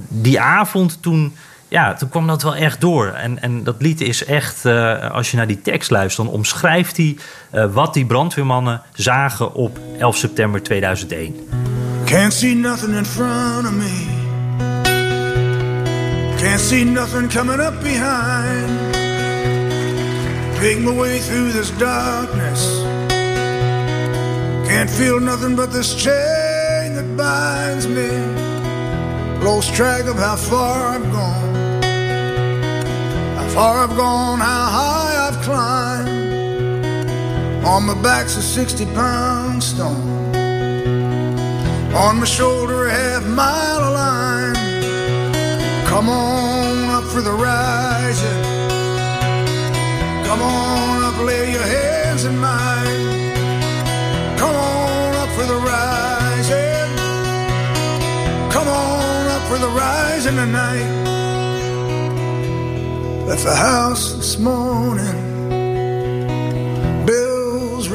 die 0.08 0.40
avond 0.40 1.02
toen, 1.02 1.36
ja, 1.68 1.94
toen 1.94 2.10
kwam 2.10 2.28
dat 2.28 2.44
wel 2.44 2.56
echt 2.56 2.82
door. 2.82 3.08
En, 3.08 3.42
en 3.42 3.64
dat 3.64 3.76
lied 3.80 4.02
is 4.02 4.26
echt, 4.26 4.66
als 5.12 5.32
je 5.32 5.38
naar 5.38 5.48
die 5.48 5.62
tekst 5.62 5.92
luistert, 5.92 6.28
dan 6.28 6.36
omschrijft 6.36 6.98
hij 6.98 7.18
wat 7.72 7.94
die 7.94 8.06
brandweermannen 8.06 8.82
zagen 8.94 9.54
op 9.54 9.80
11 10.00 10.18
september 10.18 10.64
2001. 10.64 11.36
Can't 12.06 12.34
see 12.34 12.56
nothing 12.56 12.96
in 12.96 13.06
front 13.06 13.66
of 13.66 13.72
me. 13.72 14.13
Can't 16.44 16.60
see 16.60 16.84
nothing 16.84 17.30
coming 17.30 17.62
up 17.62 17.82
behind. 17.82 18.70
Make 20.60 20.80
my 20.82 20.92
way 20.92 21.20
through 21.20 21.54
this 21.54 21.72
darkness. 21.72 22.82
Can't 24.68 24.90
feel 24.90 25.22
nothing 25.22 25.56
but 25.56 25.72
this 25.72 25.96
chain 25.96 26.96
that 26.98 27.16
binds 27.16 27.88
me. 27.88 28.10
Lost 29.42 29.74
track 29.74 30.04
of 30.04 30.18
how 30.18 30.36
far 30.36 30.96
I've 30.96 31.10
gone. 31.14 31.82
How 33.38 33.48
far 33.56 33.78
I've 33.86 33.96
gone, 33.96 34.40
how 34.40 34.66
high 34.78 35.28
I've 35.30 35.42
climbed. 35.44 36.10
On 37.66 37.84
my 37.86 37.96
back's 38.04 38.36
a 38.36 38.42
60 38.42 38.86
pound 38.88 39.64
stone. 39.64 40.36
On 41.96 42.20
my 42.20 42.26
shoulder, 42.26 42.88
a 42.88 42.92
half 42.92 43.26
mile 43.28 43.80
of 43.80 43.94
line. 43.94 44.43
Come 45.94 46.10
on 46.10 46.90
up 46.90 47.04
for 47.04 47.22
the 47.22 47.32
rising. 47.32 48.42
Come 50.26 50.42
on 50.42 51.04
up, 51.04 51.18
lay 51.24 51.52
your 51.52 51.62
hands 51.62 52.26
in 52.26 52.36
mine. 52.36 53.28
Come 54.40 54.56
on 54.56 55.14
up 55.22 55.30
for 55.38 55.46
the 55.46 55.60
rising. 55.72 56.90
Come 58.52 58.68
on 58.70 59.28
up 59.36 59.44
for 59.44 59.60
the 59.60 59.70
rising 59.70 60.36
tonight. 60.36 60.90
Left 63.28 63.44
the 63.44 63.56
house 63.56 64.14
this 64.16 64.40
morning. 64.40 65.23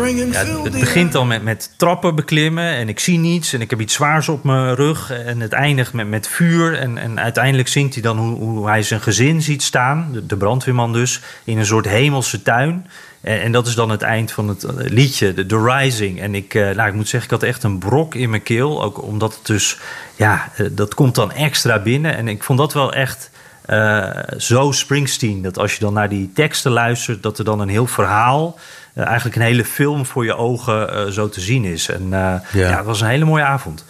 Ja, 0.07 0.63
het 0.63 0.73
begint 0.81 1.15
al 1.15 1.25
met, 1.25 1.43
met 1.43 1.71
trappen 1.77 2.15
beklimmen 2.15 2.65
en 2.65 2.89
ik 2.89 3.01
zie 3.01 3.19
niets 3.19 3.53
en 3.53 3.61
ik 3.61 3.71
heb 3.71 3.81
iets 3.81 3.95
zwaars 3.95 4.29
op 4.29 4.45
mijn 4.45 4.75
rug. 4.75 5.11
En 5.11 5.41
het 5.41 5.53
eindigt 5.53 5.93
met, 5.93 6.09
met 6.09 6.29
vuur 6.29 6.79
en, 6.79 6.99
en 6.99 7.21
uiteindelijk 7.21 7.69
zingt 7.69 7.95
hij 7.95 8.03
dan 8.03 8.19
hoe, 8.19 8.37
hoe 8.39 8.69
hij 8.69 8.83
zijn 8.83 9.01
gezin 9.01 9.43
ziet 9.43 9.63
staan, 9.63 10.09
de, 10.13 10.27
de 10.27 10.37
brandweerman 10.37 10.93
dus, 10.93 11.21
in 11.45 11.59
een 11.59 11.67
soort 11.67 11.89
hemelse 11.89 12.43
tuin. 12.43 12.87
En, 13.21 13.43
en 13.43 13.53
dat 13.53 13.67
is 13.67 13.75
dan 13.75 13.91
het 13.91 14.03
eind 14.03 14.33
van 14.33 14.49
het 14.49 14.65
eh, 14.65 14.75
liedje, 14.77 15.35
de, 15.35 15.47
The 15.47 15.63
Rising. 15.63 16.21
En 16.21 16.35
ik, 16.35 16.55
eh, 16.55 16.71
nou, 16.71 16.89
ik 16.89 16.95
moet 16.95 17.09
zeggen, 17.09 17.31
ik 17.31 17.41
had 17.41 17.49
echt 17.49 17.63
een 17.63 17.79
brok 17.79 18.15
in 18.15 18.31
mijn 18.31 18.43
keel, 18.43 18.83
ook 18.83 19.03
omdat 19.03 19.35
het 19.35 19.47
dus, 19.47 19.79
ja, 20.17 20.49
eh, 20.57 20.67
dat 20.71 20.95
komt 20.95 21.15
dan 21.15 21.33
extra 21.33 21.79
binnen. 21.79 22.17
En 22.17 22.29
ik 22.29 22.43
vond 22.43 22.59
dat 22.59 22.73
wel 22.73 22.93
echt... 22.93 23.31
eh, 23.69 24.11
zo 24.39 24.73
Springsteen. 24.73 25.43
Dat 25.43 25.59
als 25.59 25.73
je 25.75 25.81
dan 25.81 25.93
naar 25.93 26.09
die 26.09 26.31
teksten 26.35 26.73
luistert, 26.73 27.23
dat 27.23 27.39
er 27.39 27.45
dan 27.45 27.61
een 27.61 27.69
heel 27.69 27.87
verhaal, 27.87 28.59
eigenlijk 29.07 29.37
een 29.37 29.43
hele 29.43 29.65
film 29.65 30.07
voor 30.07 30.25
je 30.25 30.37
ogen 30.37 30.95
eh, 30.95 31.07
zo 31.07 31.29
te 31.29 31.41
zien 31.41 31.65
is. 31.65 31.89
En 31.89 32.03
eh, 32.03 32.35
ja. 32.53 32.77
het 32.77 32.85
was 32.85 33.01
een 33.01 33.09
hele 33.09 33.25
mooie 33.25 33.45
avond. 33.45 33.85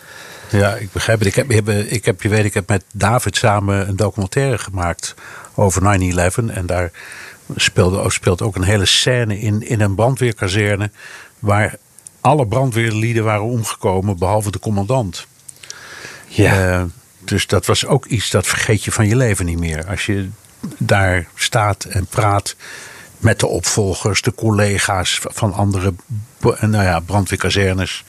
Ja, 0.51 0.75
ik 0.75 0.93
begrijp 0.93 1.19
het. 1.19 1.29
Ik 1.29 1.35
heb, 1.35 1.51
ik 1.51 1.67
heb, 1.67 1.69
ik 1.69 2.05
heb, 2.05 2.23
je 2.23 2.29
weet, 2.29 2.45
ik 2.45 2.55
heb 2.55 2.69
met 2.69 2.85
David 2.93 3.37
samen 3.37 3.89
een 3.89 3.97
documentaire 3.97 4.59
gemaakt 4.59 5.15
over 5.55 5.83
9-11. 5.83 6.55
En 6.55 6.67
daar 6.67 6.91
speelde, 7.57 8.11
speelt 8.11 8.43
ook 8.43 8.57
een 8.57 8.63
hele 8.63 8.87
scène 8.87 9.41
in, 9.41 9.69
in 9.69 9.81
een 9.81 9.95
brandweerkazerne. 9.95 10.91
Waar 11.39 11.77
alle 12.21 12.47
brandweerlieden 12.47 13.25
waren 13.25 13.43
omgekomen, 13.43 14.19
behalve 14.19 14.51
de 14.51 14.59
commandant. 14.59 15.27
Eh, 16.37 16.83
dus 17.19 17.47
dat 17.47 17.67
was 17.67 17.87
ook 17.87 18.07
iets 18.07 18.31
dat 18.31 18.47
vergeet 18.47 18.85
je 18.85 18.93
van 18.93 19.09
je 19.09 19.17
leven 19.17 19.45
niet 19.45 19.59
meer. 19.59 19.87
Als 19.87 20.07
je 20.07 20.29
daar 20.79 21.27
staat 21.35 21.85
en 21.85 22.07
praat 22.07 22.57
met 23.19 23.41
de 23.41 23.47
opvolgers, 23.47 24.23
de 24.23 24.35
collega's 24.35 25.21
van 25.23 25.53
andere 25.53 25.95
nou 26.61 26.85
ja, 26.85 27.01
brandweerkazernes. 27.01 28.05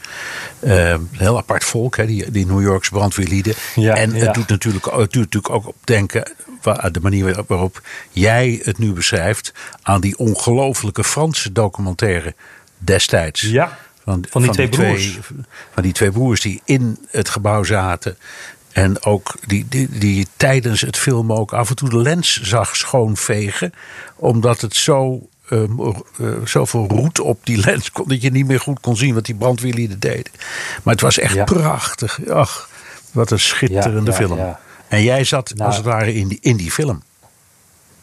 Eh, 0.59 0.95
heel 1.11 1.37
apart 1.37 1.63
volk, 1.63 1.97
hè, 1.97 2.05
die, 2.05 2.31
die 2.31 2.45
New 2.45 2.61
Yorkse 2.61 2.91
brandweerlieden. 2.91 3.53
Ja, 3.75 3.95
en 3.95 4.11
ja. 4.15 4.25
het 4.25 4.33
doet 4.33 4.47
natuurlijk, 4.47 4.85
het 4.85 4.95
doet 5.11 5.23
natuurlijk 5.23 5.53
ook 5.53 5.67
op 5.67 5.75
denken, 5.83 6.31
wa- 6.61 6.89
de 6.89 6.99
manier 6.99 7.23
waarop- 7.25 7.47
waarop 7.47 7.81
jij 8.09 8.59
het 8.63 8.77
nu 8.77 8.93
beschrijft, 8.93 9.53
aan 9.81 10.01
die 10.01 10.17
ongelofelijke 10.17 11.03
Franse 11.03 11.51
documentaire 11.51 12.35
destijds. 12.77 13.41
Ja, 13.41 13.77
Van, 14.03 14.25
van 14.29 14.41
die 14.41 14.51
twee 14.51 14.69
broers. 14.69 15.19
van 15.73 15.83
die 15.83 15.91
twee 15.93 16.11
broers 16.11 16.41
die 16.41 16.61
in 16.65 16.97
het 17.07 17.29
gebouw 17.29 17.63
zaten. 17.63 18.17
En 18.71 19.03
ook 19.03 19.33
die, 19.47 19.65
die, 19.69 19.89
die 19.89 20.27
tijdens 20.37 20.81
het 20.81 20.97
filmen 20.97 21.37
ook 21.37 21.53
af 21.53 21.69
en 21.69 21.75
toe 21.75 21.89
de 21.89 21.97
lens 21.97 22.41
zag 22.41 22.75
schoonvegen. 22.75 23.73
Omdat 24.15 24.61
het 24.61 24.75
zo, 24.75 25.27
eh, 25.49 25.63
zoveel 26.43 26.87
roet 26.87 27.19
op 27.19 27.39
die 27.45 27.57
lens 27.65 27.91
kon 27.91 28.07
dat 28.07 28.21
je 28.21 28.31
niet 28.31 28.47
meer 28.47 28.59
goed 28.59 28.79
kon 28.79 28.95
zien 28.97 29.13
wat 29.13 29.25
die 29.25 29.35
brandweerlieden 29.35 29.99
deden. 29.99 30.31
Maar 30.83 30.93
het 30.93 31.03
was 31.03 31.17
echt 31.19 31.33
Ja. 31.33 31.43
prachtig. 31.43 32.19
Ach, 32.29 32.69
wat 33.11 33.31
een 33.31 33.39
schitterende 33.39 34.11
Ja, 34.11 34.17
ja, 34.19 34.25
film. 34.27 34.55
En 34.87 35.03
jij 35.03 35.23
zat 35.23 35.51
Nou. 35.55 35.65
als 35.67 35.75
het 35.75 35.85
ware 35.85 36.13
in 36.13 36.27
die, 36.27 36.37
in 36.41 36.57
die 36.57 36.71
film. 36.71 37.01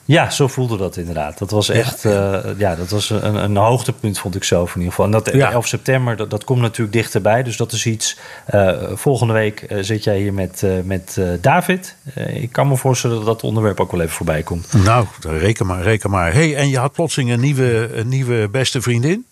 Ja, 0.08 0.30
zo 0.30 0.48
voelde 0.48 0.76
dat 0.76 0.96
inderdaad. 0.96 1.38
Dat 1.38 1.50
was 1.50 1.68
echt 1.68 2.02
ja, 2.02 2.42
ja 2.58 2.74
dat 2.76 2.88
was 2.90 3.10
een, 3.10 3.34
een 3.34 3.56
hoogtepunt, 3.56 4.18
vond 4.18 4.34
ik 4.34 4.44
zelf 4.44 4.68
in 4.70 4.74
ieder 4.76 4.88
geval. 4.90 5.04
En 5.04 5.10
dat 5.10 5.30
Ja. 5.32 5.50
11 5.52 5.66
september, 5.66 6.16
dat, 6.16 6.30
dat 6.30 6.44
komt 6.44 6.60
natuurlijk 6.60 6.92
dichterbij. 6.92 7.42
Dus 7.42 7.56
dat 7.56 7.72
is 7.72 7.86
iets. 7.86 8.16
eh, 8.46 8.72
volgende 8.94 9.32
week 9.32 9.60
eh, 9.62 9.78
zit 9.80 10.04
jij 10.04 10.18
hier 10.18 10.32
met, 10.34 10.62
eh, 10.62 10.70
met 10.84 11.16
eh, 11.18 11.28
David. 11.40 11.96
Eh, 12.14 12.42
ik 12.42 12.52
kan 12.52 12.68
me 12.68 12.76
voorstellen 12.76 13.16
dat 13.16 13.26
dat 13.26 13.42
onderwerp 13.42 13.80
ook 13.80 13.90
wel 13.92 14.00
even 14.00 14.14
voorbij 14.14 14.42
komt. 14.42 14.72
Nou, 14.84 15.06
reken 15.20 15.66
maar, 15.66 15.82
reken 15.82 16.10
maar. 16.10 16.32
hey, 16.32 16.56
en 16.56 16.68
je 16.68 16.78
had 16.78 16.92
plotseling 16.92 17.30
een 17.30 17.40
nieuwe, 17.40 17.90
een 17.96 18.08
nieuwe 18.08 18.48
beste 18.48 18.80
vriendin 18.82 19.26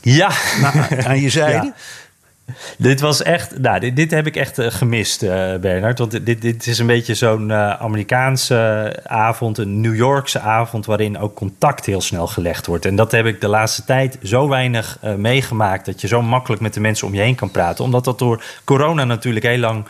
Ja, 0.00 0.30
na- 0.60 1.04
aan 1.04 1.20
je 1.20 1.30
zijde. 1.40 1.66
Ja. 1.66 1.74
Dit 2.78 3.00
was 3.00 3.22
echt, 3.22 3.58
nou, 3.58 3.80
dit, 3.80 3.96
dit 3.96 4.10
heb 4.10 4.26
ik 4.26 4.36
echt 4.36 4.58
eh, 4.58 4.70
gemist, 4.70 5.22
eh, 5.22 5.56
Bernard. 5.56 5.98
Want 5.98 6.26
dit, 6.26 6.42
dit 6.42 6.66
is 6.66 6.78
een 6.78 6.86
beetje 6.86 7.14
zo'n 7.14 7.50
eh, 7.50 7.70
Amerikaanse 7.70 8.92
avond, 9.04 9.58
een 9.58 9.80
New 9.80 9.96
Yorkse 9.96 10.40
avond, 10.40 10.86
waarin 10.86 11.18
ook 11.18 11.34
contact 11.34 11.86
heel 11.86 12.00
snel 12.00 12.26
gelegd 12.26 12.66
wordt. 12.66 12.84
En 12.84 12.96
dat 12.96 13.12
heb 13.12 13.26
ik 13.26 13.40
de 13.40 13.48
laatste 13.48 13.84
tijd 13.84 14.18
zo 14.22 14.48
weinig 14.48 14.98
meegemaakt, 15.16 15.86
dat 15.86 16.00
je 16.00 16.06
zo 16.06 16.22
makkelijk 16.22 16.62
met 16.62 16.74
de 16.74 16.80
mensen 16.80 17.06
om 17.06 17.14
je 17.14 17.20
heen 17.20 17.34
kan 17.34 17.50
praten. 17.50 17.84
Omdat 17.84 18.04
dat 18.04 18.18
door 18.18 18.42
corona 18.64 19.04
natuurlijk 19.04 19.44
heel 19.44 19.58
lang 19.58 19.86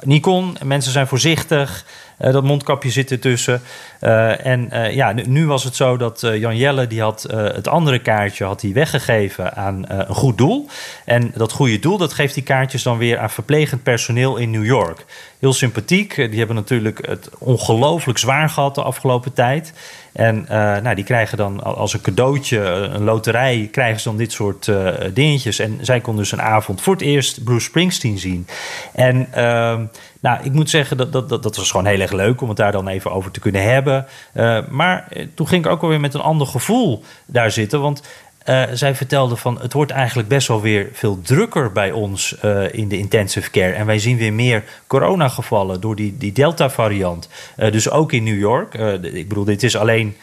niet 0.00 0.22
kon. 0.22 0.56
Mensen 0.62 0.92
zijn 0.92 1.06
voorzichtig. 1.06 1.84
Dat 2.18 2.44
mondkapje 2.44 2.90
zit 2.90 3.10
ertussen. 3.10 3.62
Eh, 4.04 4.46
en 4.46 4.70
eh, 4.70 4.94
ja, 4.94 5.12
nu, 5.26 5.46
was 5.46 5.64
het 5.64 5.76
zo 5.76 5.96
dat 5.96 6.22
eh, 6.22 6.36
Jan 6.36 6.56
Jelle 6.56 6.86
die 6.86 7.00
had 7.00 7.26
het 7.30 7.68
andere 7.68 7.98
kaartje 7.98 8.44
had 8.44 8.62
hij 8.62 8.72
weggegeven 8.72 9.54
aan 9.54 9.84
een 9.88 10.14
goed 10.14 10.38
doel. 10.38 10.68
En 11.04 11.32
dat 11.34 11.52
goede 11.52 11.78
doel 11.78 11.98
dat 11.98 12.12
geeft 12.12 12.34
die 12.34 12.42
kaartjes 12.42 12.82
dan 12.82 12.98
weer 12.98 13.18
aan 13.18 13.30
verplegend 13.30 13.82
personeel 13.82 14.36
in 14.36 14.50
New 14.50 14.64
York. 14.64 15.04
Heel 15.38 15.52
sympathiek. 15.52 16.14
Die 16.14 16.38
hebben 16.38 16.56
natuurlijk 16.56 17.06
het 17.06 17.30
ongelooflijk 17.38 18.18
zwaar 18.18 18.48
gehad 18.48 18.74
de 18.74 18.82
afgelopen 18.82 19.32
tijd. 19.32 19.72
En 20.12 20.46
nou, 20.82 20.94
die 20.94 21.04
krijgen 21.04 21.36
dan 21.36 21.62
als 21.62 21.92
een 21.92 22.00
cadeautje, 22.00 22.58
een 22.58 23.04
loterij, 23.04 23.68
krijgen 23.72 24.00
ze 24.00 24.08
dan 24.08 24.16
dit 24.16 24.32
soort 24.32 24.72
dingetjes. 25.12 25.58
En 25.58 25.78
zij 25.80 26.00
kon 26.00 26.16
dus 26.16 26.32
een 26.32 26.42
avond 26.42 26.80
voor 26.80 26.92
het 26.92 27.02
eerst 27.02 27.44
Bruce 27.44 27.64
Springsteen 27.64 28.18
zien. 28.18 28.46
En 28.92 29.26
ehm, 29.32 29.84
nou, 30.24 30.38
ik 30.42 30.52
moet 30.52 30.70
zeggen, 30.70 30.96
dat, 30.96 31.12
dat, 31.12 31.28
dat, 31.28 31.42
dat 31.42 31.56
was 31.56 31.70
gewoon 31.70 31.86
heel 31.86 32.00
erg 32.00 32.12
leuk 32.12 32.40
om 32.40 32.48
het 32.48 32.56
daar 32.56 32.72
dan 32.72 32.88
even 32.88 33.12
over 33.12 33.30
te 33.30 33.40
kunnen 33.40 33.62
hebben. 33.62 33.93
Eh, 34.32 34.58
maar 34.68 35.06
eh, 35.10 35.26
toen 35.34 35.48
ging 35.48 35.64
ik 35.64 35.70
ook 35.70 35.82
alweer 35.82 36.00
met 36.00 36.14
een 36.14 36.20
ander 36.20 36.46
gevoel 36.46 37.04
daar 37.26 37.50
zitten. 37.50 37.80
Want 37.80 38.02
eh, 38.44 38.62
zij 38.72 38.94
vertelde 38.94 39.36
van 39.36 39.60
het 39.60 39.72
wordt 39.72 39.90
eigenlijk 39.90 40.28
best 40.28 40.48
wel 40.48 40.60
weer 40.60 40.88
veel 40.92 41.20
drukker 41.22 41.72
bij 41.72 41.92
ons 41.92 42.36
in 42.70 42.88
de 42.88 42.98
intensive 42.98 43.50
care. 43.50 43.72
En 43.72 43.86
wij 43.86 43.98
zien 43.98 44.16
weer 44.16 44.32
meer 44.32 44.64
coronagevallen 44.86 45.80
door 45.80 45.96
die, 45.96 46.16
die 46.18 46.32
Delta-variant. 46.32 47.28
Dus 47.56 47.90
ook 47.90 48.12
in 48.12 48.22
New 48.24 48.38
York. 48.38 48.74
Ik 49.02 49.28
bedoel, 49.28 49.44
dit 49.44 49.62
is 49.62 49.76
alleen, 49.76 50.16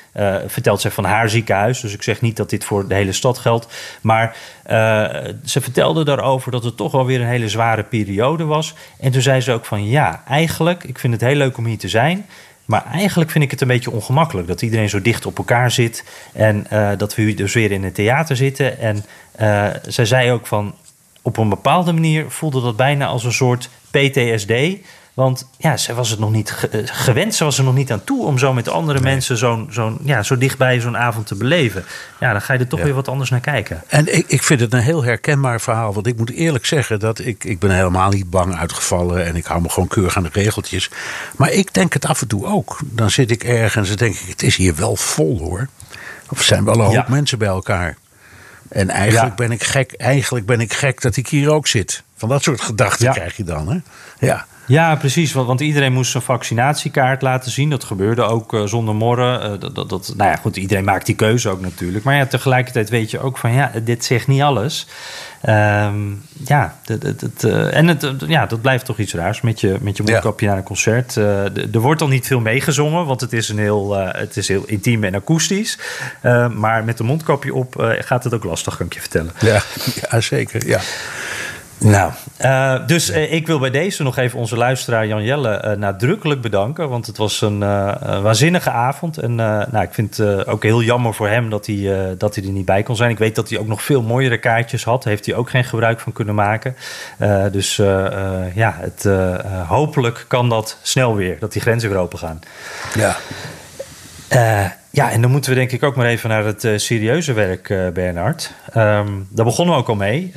vertelt 0.48 0.82
zij 0.82 0.92
van 0.92 1.04
haar 1.04 1.30
ziekenhuis. 1.30 1.80
Dus 1.80 1.94
ik 1.94 2.04
zeg 2.04 2.22
niet 2.22 2.38
dat 2.38 2.50
dit 2.50 2.64
voor 2.64 2.88
de 2.88 2.96
hele 2.96 3.12
stad 3.12 3.38
geldt. 3.38 3.68
Maar 4.02 4.36
ze 5.46 5.62
vertelde 5.62 6.04
daarover 6.04 6.52
dat 6.52 6.64
het 6.64 6.78
toch 6.78 6.92
wel 6.92 7.06
weer 7.06 7.22
een 7.22 7.28
hele 7.28 7.50
zware 7.50 7.84
periode 7.84 8.46
was. 8.46 8.74
En 9.00 9.12
toen 9.12 9.22
zei 9.22 9.42
ze 9.42 9.52
ook 9.52 9.66
van 9.66 9.88
ja, 9.88 10.24
eigenlijk, 10.28 10.84
ik 10.84 11.00
vind 11.00 11.14
het 11.14 11.22
heel 11.22 11.36
leuk 11.36 11.58
om 11.58 11.66
hier 11.66 11.78
te 11.78 11.90
zijn. 11.90 12.26
Maar 12.66 12.86
eigenlijk 12.86 13.32
vind 13.32 13.44
ik 13.44 13.52
het 13.52 13.62
een 13.62 13.68
beetje 13.68 13.92
ongemakkelijk 13.92 14.48
dat 14.48 14.62
iedereen 14.62 14.90
zo 14.90 15.02
dicht 15.02 15.26
op 15.26 15.38
elkaar 15.38 15.72
zit. 15.72 16.04
En 16.34 16.70
eh, 16.70 16.90
dat 16.98 17.16
we 17.16 17.34
dus 17.34 17.54
weer 17.54 17.72
in 17.72 17.84
het 17.84 17.96
theater 17.96 18.36
zitten. 18.36 18.80
En 18.80 19.06
eh, 19.32 19.68
zij 19.88 20.06
zei 20.06 20.32
ook 20.32 20.48
van 20.48 20.76
op 21.22 21.38
een 21.38 21.50
bepaalde 21.50 21.94
manier 21.94 22.30
voelde 22.30 22.62
dat 22.62 22.76
bijna 22.76 23.06
als 23.06 23.24
een 23.24 23.34
soort 23.34 23.70
PTSD. 23.92 24.54
Want 25.22 25.48
ja, 25.58 25.78
ze 25.78 25.94
was 25.94 26.10
het 26.10 26.20
nog 26.20 26.32
niet 26.32 26.52
ge- 26.52 26.68
eh, 26.70 26.80
gewend, 26.86 27.36
ze 27.36 27.44
was 27.44 27.58
er 27.58 27.64
nog 27.64 27.74
niet 27.76 27.92
aan 27.92 28.04
toe 28.04 28.26
om 28.26 28.38
zo 28.38 28.54
met 28.54 28.70
andere 28.70 29.00
mensen 29.00 29.38
zo'n, 29.38 29.68
zo'n, 29.72 29.98
ja, 30.04 30.24
zo 30.24 30.38
dichtbij 30.38 30.80
zo'n 30.80 30.98
avond 30.98 31.28
te 31.28 31.36
beleven. 31.36 31.86
Ja, 32.20 32.32
dan 32.32 32.42
ga 32.42 32.54
je 32.54 32.60
er 32.60 32.68
toch 32.68 32.80
Ja. 32.80 32.86
weer 32.86 32.94
wat 32.94 33.08
anders 33.08 33.30
naar 33.30 33.40
kijken. 33.40 33.84
En 33.88 34.16
ik, 34.18 34.26
ik 34.28 34.44
vind 34.44 34.60
het 34.60 34.74
een 34.74 34.80
heel 34.80 35.04
herkenbaar 35.04 35.62
verhaal. 35.62 35.94
Want 35.94 36.08
ik 36.08 36.18
moet 36.18 36.30
eerlijk 36.32 36.66
zeggen 36.66 37.00
dat 37.00 37.20
ik, 37.20 37.44
ik 37.44 37.60
ben 37.60 37.72
helemaal 37.72 38.10
niet 38.10 38.30
bang 38.30 38.58
uitgevallen. 38.58 39.26
En 39.26 39.36
ik 39.36 39.46
hou 39.46 39.62
me 39.62 39.70
gewoon 39.70 39.88
keurig 39.90 40.18
aan 40.18 40.24
de 40.24 40.30
regeltjes. 40.34 40.90
Maar 41.36 41.52
ik 41.52 41.74
denk 41.74 41.94
het 41.94 42.06
af 42.06 42.22
en 42.22 42.28
toe 42.28 42.46
ook. 42.46 42.80
Dan 42.86 43.12
zit 43.12 43.32
ik 43.32 43.44
ergens 43.44 43.90
en 43.90 43.96
denk 43.96 44.16
ik, 44.16 44.28
het 44.30 44.44
is 44.44 44.56
hier 44.56 44.76
wel 44.76 44.96
vol 44.96 45.40
hoor. 45.40 45.68
Of 46.30 46.38
er 46.40 46.46
zijn 46.46 46.66
wel 46.66 46.74
een 46.74 46.82
hoop 46.86 46.94
Ja. 46.94 47.06
mensen 47.08 47.38
bij 47.38 47.48
elkaar. 47.48 47.98
En 48.70 48.90
eigenlijk, 48.90 49.30
Ja. 49.40 49.46
ben 49.48 49.52
ik 49.52 49.64
gek, 49.64 49.94
eigenlijk 49.94 50.46
ben 50.46 50.60
ik 50.60 50.74
gek 50.74 51.02
dat 51.02 51.16
ik 51.16 51.28
hier 51.28 51.50
ook 51.52 51.68
zit. 51.68 52.04
Van 52.18 52.30
dat 52.30 52.44
soort 52.44 52.62
gedachten 52.62 53.12
krijg 53.12 53.38
je 53.38 53.44
dan. 53.44 53.70
Hè? 53.72 53.78
Ja. 54.28 54.46
Ja, 54.72 54.96
precies. 54.96 55.34
Want, 55.34 55.48
want 55.48 55.60
iedereen 55.60 55.94
moest 55.94 56.12
zijn 56.12 56.24
vaccinatiekaart 56.24 57.22
laten 57.22 57.52
zien. 57.52 57.70
Dat 57.70 57.84
gebeurde 57.84 58.22
ook 58.22 58.54
eh, 58.54 58.64
zonder 58.66 58.96
morren. 58.96 59.42
Eh, 59.42 59.60
dat, 59.60 59.76
dat, 59.76 59.90
dat, 59.90 60.14
nou 60.18 60.30
ja, 60.30 60.36
goed, 60.36 60.58
iedereen 60.58 60.84
maakt 60.84 61.06
die 61.06 61.16
keuze 61.16 61.50
ook 61.50 61.62
natuurlijk. 61.62 62.04
Maar 62.04 62.16
ja, 62.16 62.26
tegelijkertijd 62.26 62.90
weet 62.90 63.12
je 63.12 63.20
ook 63.20 63.38
van 63.38 63.54
ja, 63.54 63.72
dit 63.84 64.06
zegt 64.06 64.28
niet 64.28 64.42
alles. 64.42 64.88
Ehm, 65.42 66.00
ja, 66.46 66.76
dat, 66.86 67.44
eh, 67.44 67.76
en 67.78 67.88
het, 67.88 68.14
ja, 68.28 68.46
dat 68.46 68.62
blijft 68.62 68.86
toch 68.86 68.98
iets 68.98 69.14
raars 69.14 69.42
met 69.42 69.60
je, 69.60 69.78
met 69.82 69.98
je 69.98 70.04
Ja. 70.06 70.12
mondkapje 70.12 70.48
naar 70.48 70.58
een 70.58 70.64
concert. 70.64 71.16
Er 71.16 71.80
wordt 71.80 72.00
dan 72.00 72.10
niet 72.10 72.28
veel 72.28 72.40
meegezongen, 72.40 73.06
want 73.06 73.22
het 73.22 73.34
is, 73.34 73.50
een 73.50 73.60
heel, 73.60 73.96
het 73.98 74.38
is 74.38 74.48
heel 74.48 74.64
intiem 74.66 75.04
en 75.04 75.16
akoestisch. 75.16 75.78
Maar 76.56 76.84
met 76.84 77.00
een 77.00 77.06
mondkapje 77.06 77.54
op 77.54 77.96
gaat 78.00 78.24
het 78.24 78.34
ook 78.34 78.44
lastig, 78.44 78.78
kan 78.78 78.86
ik 78.86 78.94
je 78.94 79.00
vertellen. 79.00 79.32
Ja, 79.40 79.62
ja, 80.12 80.22
zeker. 80.22 80.68
Ja. 80.68 80.80
Nou, 81.84 82.12
eh, 82.38 82.88
dus 82.88 83.10
eh, 83.10 83.34
ik 83.34 83.48
wil 83.48 83.60
bij 83.60 83.70
deze 83.70 84.04
nog 84.04 84.18
even 84.18 84.40
onze 84.40 84.58
luisteraar 84.58 85.08
Jan 85.08 85.24
Jelle 85.24 85.50
eh, 85.50 85.78
nadrukkelijk 85.78 86.42
bedanken. 86.42 86.90
Want 86.90 87.08
het 87.08 87.18
was 87.18 87.42
een 87.42 87.60
waanzinnige 88.22 88.70
avond. 88.70 89.18
En 89.18 89.36
nou, 89.36 89.82
ik 89.82 89.94
vind 89.94 90.18
het 90.18 90.48
ook 90.48 90.64
heel 90.64 90.82
jammer 90.82 91.14
voor 91.14 91.28
hem 91.28 91.50
dat 91.50 91.66
hij, 91.66 92.16
dat 92.18 92.36
hij 92.36 92.44
er 92.44 92.52
niet 92.52 92.66
bij 92.66 92.84
kon 92.84 92.96
zijn. 92.96 93.10
Ik 93.12 93.18
weet 93.18 93.36
dat 93.36 93.50
hij 93.50 93.60
ook 93.60 93.68
nog 93.68 93.84
veel 93.84 94.02
mooiere 94.02 94.38
kaartjes 94.38 94.84
had. 94.84 95.04
Heeft 95.04 95.26
hij 95.26 95.36
ook 95.36 95.50
geen 95.50 95.64
gebruik 95.64 96.00
van 96.00 96.12
kunnen 96.12 96.36
maken. 96.36 96.76
Dus 97.52 97.76
ja, 98.54 98.78
het, 98.78 99.10
hopelijk 99.68 100.26
kan 100.28 100.50
dat 100.50 100.78
snel 100.82 101.16
weer. 101.16 101.40
Dat 101.40 101.52
die 101.52 101.62
grenzen 101.62 101.90
weer 101.90 102.00
open 102.00 102.20
gaan. 102.20 102.40
ja. 102.94 103.16
Uh, 104.34 104.66
ja, 104.92 105.12
en 105.12 105.22
dan 105.22 105.32
moeten 105.32 105.52
we 105.52 105.58
denk 105.58 105.72
ik 105.72 105.84
ook 105.84 105.96
maar 105.96 106.06
even 106.06 106.30
naar 106.30 106.46
het 106.46 106.64
uh, 106.64 106.78
serieuze 106.78 107.34
werk, 107.34 107.70
uh, 107.70 107.90
Bernard. 107.90 108.54
Um, 108.78 109.28
daar 109.30 109.46
begonnen 109.46 109.76
we 109.76 109.82
ook 109.82 109.90
al 109.90 109.96
mee. 109.96 110.34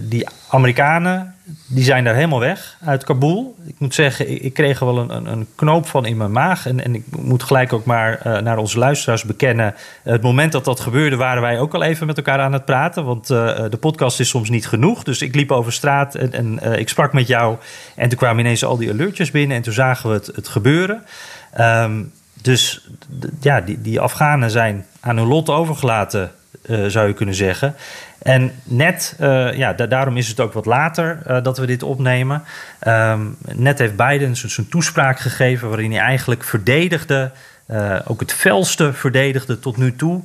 die 0.00 0.26
Amerikanen 0.48 1.34
die 1.68 1.84
zijn 1.84 2.04
daar 2.04 2.14
helemaal 2.14 2.40
weg 2.40 2.76
uit 2.84 3.04
Kabul. 3.04 3.56
Ik 3.66 3.74
moet 3.78 3.94
zeggen, 3.94 4.30
ik, 4.30 4.42
ik 4.42 4.54
kreeg 4.54 4.80
er 4.80 4.86
wel 4.86 4.98
een, 4.98 5.16
een, 5.16 5.26
een, 5.26 5.46
knoop 5.54 5.86
van 5.86 6.06
in 6.06 6.16
mijn 6.16 6.32
maag. 6.32 6.66
En, 6.66 6.84
en 6.84 6.94
ik 6.94 7.04
moet 7.18 7.42
gelijk 7.42 7.72
ook 7.72 7.84
maar 7.84 8.40
naar 8.42 8.58
onze 8.58 8.78
luisteraars 8.78 9.24
bekennen. 9.24 9.74
Het 10.02 10.22
moment 10.22 10.52
dat 10.52 10.64
dat 10.64 10.80
gebeurde, 10.80 11.16
waren 11.16 11.42
wij 11.42 11.58
ook 11.58 11.74
al 11.74 11.82
even 11.82 12.06
met 12.06 12.16
elkaar 12.16 12.38
aan 12.38 12.52
het 12.52 12.64
praten. 12.64 13.04
Want 13.04 13.26
de 13.26 13.78
podcast 13.80 14.20
is 14.20 14.28
soms 14.28 14.50
niet 14.50 14.66
genoeg. 14.66 15.02
Dus 15.02 15.22
ik 15.22 15.34
liep 15.34 15.52
over 15.52 15.72
straat 15.72 16.14
en, 16.14 16.32
en 16.32 16.78
ik 16.78 16.88
sprak 16.88 17.12
met 17.12 17.26
jou. 17.26 17.56
En 17.96 18.08
toen 18.08 18.18
kwamen 18.18 18.44
ineens 18.44 18.64
al 18.64 18.76
die 18.76 18.90
alertjes 18.90 19.30
binnen. 19.30 19.56
En 19.56 19.62
toen 19.62 19.72
zagen 19.72 20.08
we 20.08 20.14
het, 20.14 20.26
het 20.34 20.48
gebeuren. 20.48 21.04
Um, 21.60 22.12
dus 22.42 22.88
ja, 23.40 23.60
die, 23.60 23.82
die 23.82 24.00
Afghanen 24.00 24.50
zijn 24.50 24.86
aan 25.00 25.16
hun 25.16 25.26
lot 25.26 25.48
overgelaten, 25.48 26.30
uh, 26.66 26.86
zou 26.86 27.08
je 27.08 27.14
kunnen 27.14 27.34
zeggen. 27.34 27.74
En 28.18 28.52
net, 28.64 29.16
uh, 29.20 29.56
ja, 29.56 29.72
da 29.72 29.86
daarom 29.86 30.16
is 30.16 30.28
het 30.28 30.40
ook 30.40 30.52
wat 30.52 30.66
later 30.66 31.18
uh, 31.28 31.42
dat 31.42 31.58
we 31.58 31.66
dit 31.66 31.82
opnemen. 31.82 32.42
Um, 32.86 33.36
net 33.52 33.78
heeft 33.78 33.96
Biden 33.96 34.36
zijn 34.36 34.68
toespraak 34.68 35.18
gegeven 35.18 35.68
waarin 35.68 35.90
hij 35.92 36.00
eigenlijk 36.00 36.44
verdedigde, 36.44 37.30
ook 38.04 38.20
het 38.20 38.32
felste 38.32 38.92
verdedigde 38.92 39.58
tot 39.58 39.76
nu 39.76 39.96
toe, 39.96 40.22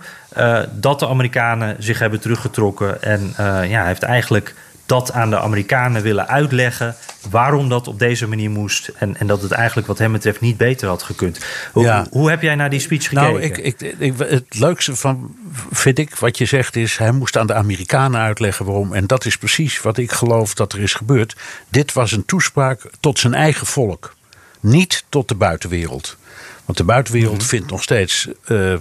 dat 0.71 0.99
de 0.99 1.07
Amerikanen 1.07 1.75
zich 1.79 1.99
hebben 1.99 2.19
teruggetrokken. 2.19 3.01
En 3.01 3.33
ja, 3.67 3.79
hij 3.79 3.87
heeft 3.87 4.03
eigenlijk 4.03 4.53
dat 4.87 5.11
aan 5.11 5.29
de 5.29 5.39
Amerikanen 5.39 6.01
willen 6.01 6.27
uitleggen 6.27 6.95
waarom 7.29 7.69
dat 7.69 7.87
op 7.87 7.99
deze 7.99 8.27
manier 8.27 8.49
moest. 8.49 8.87
En, 8.87 9.17
en 9.17 9.27
dat 9.27 9.41
het 9.41 9.51
eigenlijk 9.51 9.87
wat 9.87 9.97
hem 9.97 10.11
betreft 10.11 10.41
niet 10.41 10.57
beter 10.57 10.87
had 10.87 11.03
gekund. 11.03 11.39
Hoe, 11.71 11.83
ja. 11.83 12.05
hoe 12.09 12.29
heb 12.29 12.41
jij 12.41 12.55
naar 12.55 12.69
die 12.69 12.79
speech 12.79 13.07
gekeken? 13.07 13.31
Nou, 13.31 13.41
ik, 13.41 13.57
ik, 13.57 13.81
ik, 13.81 14.13
het 14.17 14.59
leukste 14.59 14.95
van, 14.95 15.35
vind 15.71 15.99
ik, 15.99 16.15
wat 16.15 16.37
je 16.37 16.45
zegt, 16.45 16.75
is 16.75 16.97
hij 16.97 17.11
moest 17.11 17.37
aan 17.37 17.47
de 17.47 17.53
Amerikanen 17.53 18.21
uitleggen 18.21 18.65
waarom. 18.65 18.93
En 18.93 19.07
dat 19.07 19.25
is 19.25 19.37
precies 19.37 19.81
wat 19.81 19.97
ik 19.97 20.11
geloof 20.11 20.53
dat 20.53 20.73
er 20.73 20.81
is 20.81 20.93
gebeurd. 20.93 21.35
Dit 21.69 21.93
was 21.93 22.11
een 22.11 22.25
toespraak 22.25 22.81
tot 22.99 23.19
zijn 23.19 23.33
eigen 23.33 23.67
volk. 23.67 24.15
Niet 24.59 25.03
tot 25.09 25.27
de 25.27 25.35
buitenwereld. 25.35 26.17
Want 26.65 26.77
de 26.77 26.83
buitenwereld 26.83 27.33
mm 27.33 27.39
-hmm. 27.39 27.47
vindt 27.47 27.69
nog 27.69 27.83
steeds. 27.83 28.27
Uh, 28.47 28.73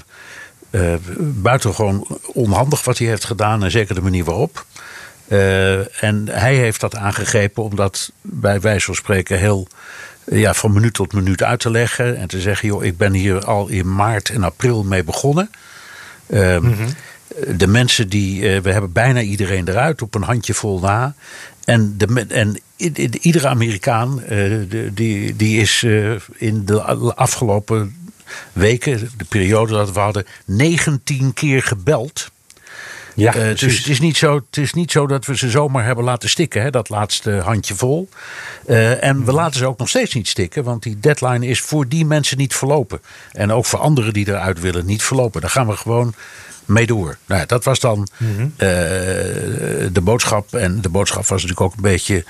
uh, 0.70 0.94
buitengewoon 1.18 2.06
onhandig 2.32 2.84
wat 2.84 2.98
hij 2.98 3.06
heeft 3.06 3.24
gedaan 3.24 3.64
en 3.64 3.70
zeker 3.70 3.94
de 3.94 4.02
manier 4.02 4.24
waarop. 4.24 4.64
Uh, 5.28 6.02
en 6.04 6.28
hij 6.30 6.54
heeft 6.54 6.80
dat 6.80 6.96
aangegrepen 6.96 7.62
om 7.62 7.76
dat 7.76 8.12
bij 8.20 8.60
wijze 8.60 8.86
van 8.86 8.94
spreken 8.94 9.38
heel 9.38 9.68
ja, 10.24 10.54
van 10.54 10.72
minuut 10.72 10.94
tot 10.94 11.12
minuut 11.12 11.42
uit 11.42 11.60
te 11.60 11.70
leggen. 11.70 12.16
En 12.16 12.28
te 12.28 12.40
zeggen, 12.40 12.68
joh, 12.68 12.84
ik 12.84 12.96
ben 12.96 13.12
hier 13.12 13.44
al 13.44 13.68
in 13.68 13.94
maart 13.94 14.28
en 14.28 14.42
april 14.42 14.84
mee 14.84 15.04
begonnen. 15.04 15.50
Uh, 16.26 16.58
mm 16.58 16.72
-hmm. 16.72 16.88
De 17.56 17.66
mensen 17.66 18.08
die, 18.08 18.42
uh, 18.42 18.60
we 18.60 18.72
hebben 18.72 18.92
bijna 18.92 19.20
iedereen 19.20 19.68
eruit 19.68 20.02
op 20.02 20.14
een 20.14 20.22
handjevol 20.22 20.80
na. 20.80 21.14
En, 21.64 21.94
de, 21.98 22.26
en 22.28 22.60
iedere 23.20 23.48
Amerikaan 23.48 24.22
uh, 24.30 24.62
die, 24.92 25.36
die 25.36 25.60
is 25.60 25.82
in 26.36 26.64
de 26.64 26.82
afgelopen 27.14 27.96
weken, 28.52 29.10
de 29.16 29.24
periode 29.24 29.72
dat 29.72 29.92
we 29.92 29.98
hadden, 29.98 30.26
19 30.44 31.32
keer 31.32 31.62
gebeld 31.62 32.30
ja, 33.16 33.36
uh, 33.36 33.56
dus 33.56 33.78
het 33.78 33.86
is, 33.86 34.00
niet 34.00 34.16
zo, 34.16 34.34
het 34.34 34.56
is 34.56 34.72
niet 34.72 34.90
zo 34.90 35.06
dat 35.06 35.26
we 35.26 35.36
ze 35.36 35.50
zomaar 35.50 35.84
hebben 35.84 36.04
laten 36.04 36.28
stikken, 36.28 36.62
hè, 36.62 36.70
dat 36.70 36.88
laatste 36.88 37.30
handje 37.30 37.74
vol. 37.74 38.08
Uh, 38.66 39.04
en 39.04 39.24
we 39.24 39.32
laten 39.32 39.58
ze 39.58 39.66
ook 39.66 39.78
nog 39.78 39.88
steeds 39.88 40.14
niet 40.14 40.28
stikken, 40.28 40.64
want 40.64 40.82
die 40.82 41.00
deadline 41.00 41.46
is 41.46 41.60
voor 41.60 41.88
die 41.88 42.04
mensen 42.04 42.38
niet 42.38 42.54
verlopen. 42.54 43.00
En 43.32 43.52
ook 43.52 43.64
voor 43.64 43.78
anderen 43.78 44.12
die 44.12 44.28
eruit 44.28 44.60
willen 44.60 44.86
niet 44.86 45.02
verlopen. 45.02 45.40
Daar 45.40 45.50
gaan 45.50 45.66
we 45.66 45.76
gewoon 45.76 46.14
mee 46.64 46.86
door. 46.86 47.16
Nou, 47.26 47.46
dat 47.46 47.64
was 47.64 47.80
dan 47.80 48.08
mm 48.16 48.36
-hmm. 48.36 48.44
uh, 48.44 48.68
de 49.92 50.00
boodschap. 50.02 50.54
En 50.54 50.80
de 50.80 50.88
boodschap 50.88 51.26
was 51.26 51.42
natuurlijk 51.42 51.60
ook 51.60 51.74
een 51.74 51.82
beetje. 51.82 52.24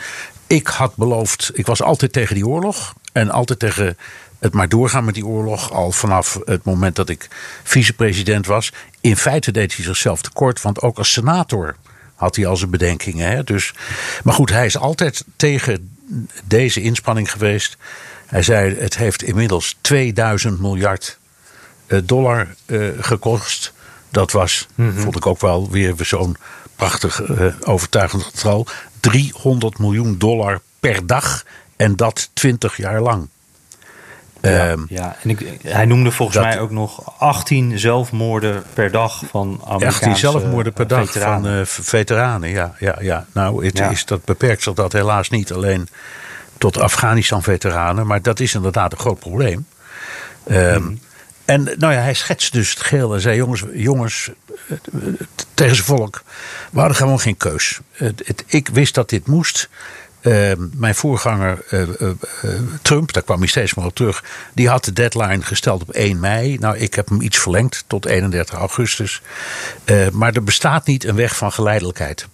Ik 0.46 0.66
had 0.66 0.96
beloofd, 0.96 1.50
ik 1.54 1.66
was 1.66 1.82
altijd 1.82 2.12
tegen 2.12 2.34
die 2.34 2.46
oorlog. 2.46 2.94
En 3.12 3.30
altijd 3.30 3.58
tegen 3.58 3.96
het 4.38 4.52
maar 4.52 4.68
doorgaan 4.68 5.04
met 5.04 5.14
die 5.14 5.26
oorlog. 5.26 5.72
Al 5.72 5.92
vanaf 5.92 6.38
het 6.44 6.64
moment 6.64 6.96
dat 6.96 7.08
ik 7.08 7.28
vicepresident 7.62 8.46
was. 8.46 8.72
In 9.00 9.16
feite 9.16 9.50
deed 9.50 9.74
hij 9.74 9.84
zichzelf 9.84 10.22
tekort, 10.22 10.62
want 10.62 10.82
ook 10.82 10.98
als 10.98 11.12
senator 11.12 11.76
had 12.14 12.36
hij 12.36 12.46
al 12.46 12.56
zijn 12.56 12.70
bedenkingen. 12.70 13.30
Hè? 13.30 13.44
Dus, 13.44 13.74
maar 14.24 14.34
goed, 14.34 14.50
hij 14.50 14.66
is 14.66 14.78
altijd 14.78 15.24
tegen 15.36 15.90
deze 16.44 16.82
inspanning 16.82 17.30
geweest. 17.30 17.76
Hij 18.26 18.42
zei: 18.42 18.74
het 18.74 18.96
heeft 18.96 19.22
inmiddels 19.22 19.76
2000 19.80 20.60
miljard 20.60 21.18
eh, 21.86 21.98
dollar 22.04 22.54
uh, 22.66 22.88
gekost. 23.00 23.72
Dat 24.10 24.32
was, 24.32 24.66
mm 24.74 24.90
-hmm. 24.90 24.98
vond 24.98 25.16
ik 25.16 25.26
ook 25.26 25.40
wel 25.40 25.70
weer 25.70 25.94
zo'n 25.96 26.36
prachtig 26.76 27.28
uh, 27.28 27.54
overtuigend 27.60 28.22
getal. 28.22 28.66
300 29.00 29.78
miljoen 29.78 30.18
dollar 30.18 30.60
per 30.80 31.06
dag 31.06 31.44
en 31.76 31.96
dat 31.96 32.30
20 32.32 32.76
jaar 32.76 33.00
lang. 33.00 33.28
Ja, 34.50 34.70
um, 34.70 34.86
ja. 34.88 35.16
en 35.22 35.30
ik, 35.30 35.58
hij 35.62 35.84
noemde 35.84 36.10
volgens 36.10 36.38
dat, 36.38 36.46
mij 36.46 36.60
ook 36.60 36.70
nog 36.70 37.18
18 37.18 37.78
zelfmoorden 37.78 38.62
per 38.74 38.90
dag 38.90 39.22
van 39.30 39.60
Amerikaanse 39.64 39.98
18 39.98 40.16
zelfmoorden 40.16 40.72
per 40.72 40.86
dag 40.86 41.10
veteranen. 41.10 41.66
van 41.66 41.84
uh, 41.84 41.86
veteranen, 41.86 42.48
ja. 42.50 42.74
ja, 42.78 42.96
ja. 43.00 43.26
Nou, 43.32 43.66
het 43.66 43.78
ja. 43.78 43.90
Is, 43.90 44.04
dat 44.04 44.24
beperkt 44.24 44.62
zich 44.62 44.74
dat 44.74 44.92
helaas 44.92 45.30
niet 45.30 45.52
alleen 45.52 45.88
tot 46.58 46.78
Afghanistan-veteranen, 46.78 48.06
maar 48.06 48.22
dat 48.22 48.40
is 48.40 48.54
inderdaad 48.54 48.92
een 48.92 48.98
groot 48.98 49.18
probleem. 49.18 49.66
Um, 50.50 50.82
mm. 50.82 50.98
En 51.46 51.62
nou 51.62 51.92
ja, 51.92 52.00
hij 52.00 52.14
schetst 52.14 52.52
dus 52.52 52.70
het 52.70 52.80
geheel 52.80 53.14
en 53.14 53.20
zei: 53.20 53.36
jongens, 53.36 53.64
jongens 53.72 54.30
tegen 55.54 55.74
zijn 55.74 55.86
volk, 55.86 56.22
we 56.70 56.78
hadden 56.78 56.96
gewoon 56.96 57.20
geen 57.20 57.36
keus. 57.36 57.80
Het, 57.92 58.22
het, 58.24 58.44
ik 58.46 58.68
wist 58.68 58.94
dat 58.94 59.08
dit 59.08 59.26
moest. 59.26 59.68
Uh, 60.26 60.52
mijn 60.74 60.94
voorganger 60.94 61.64
uh, 61.70 61.80
uh, 61.80 62.10
Trump, 62.82 63.12
daar 63.12 63.22
kwam 63.22 63.38
hij 63.38 63.48
steeds 63.48 63.74
maar 63.74 63.86
op 63.86 63.94
terug, 63.94 64.24
die 64.54 64.68
had 64.68 64.84
de 64.84 64.92
deadline 64.92 65.42
gesteld 65.42 65.82
op 65.82 65.90
1 65.90 66.20
mei. 66.20 66.58
Nou, 66.58 66.76
ik 66.76 66.94
heb 66.94 67.08
hem 67.08 67.20
iets 67.20 67.38
verlengd 67.38 67.84
tot 67.86 68.06
31 68.06 68.58
augustus. 68.58 69.22
maar 70.12 70.32
er 70.32 70.44
bestaat 70.44 70.86
niet 70.86 71.04
een 71.04 71.14
weg 71.14 71.36
van 71.36 71.52
geleidelijkheid. 71.52 72.26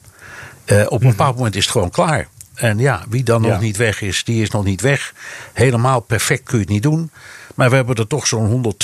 op 0.89 1.03
een 1.03 1.09
bepaald 1.09 1.37
moment 1.37 1.57
is 1.57 1.63
het 1.63 1.73
gewoon 1.73 1.91
klaar. 1.91 2.29
En 2.55 2.79
ja, 2.79 3.05
wie 3.09 3.23
dan 3.23 3.43
nog 3.43 3.61
niet 3.61 3.77
weg 3.77 4.01
is, 4.01 4.25
die 4.25 4.43
is 4.43 4.51
nog 4.51 4.65
niet 4.65 4.81
weg. 4.81 5.13
Helemaal 5.53 6.01
perfect 6.01 6.43
kun 6.43 6.59
je 6.59 6.65
het 6.65 6.73
niet 6.73 6.83
doen. 6.83 7.11
Maar 7.55 7.71
we 7.71 7.77
hebben 7.77 7.95
er 7.95 8.07
toch 8.07 8.27
zo'n 8.27 8.75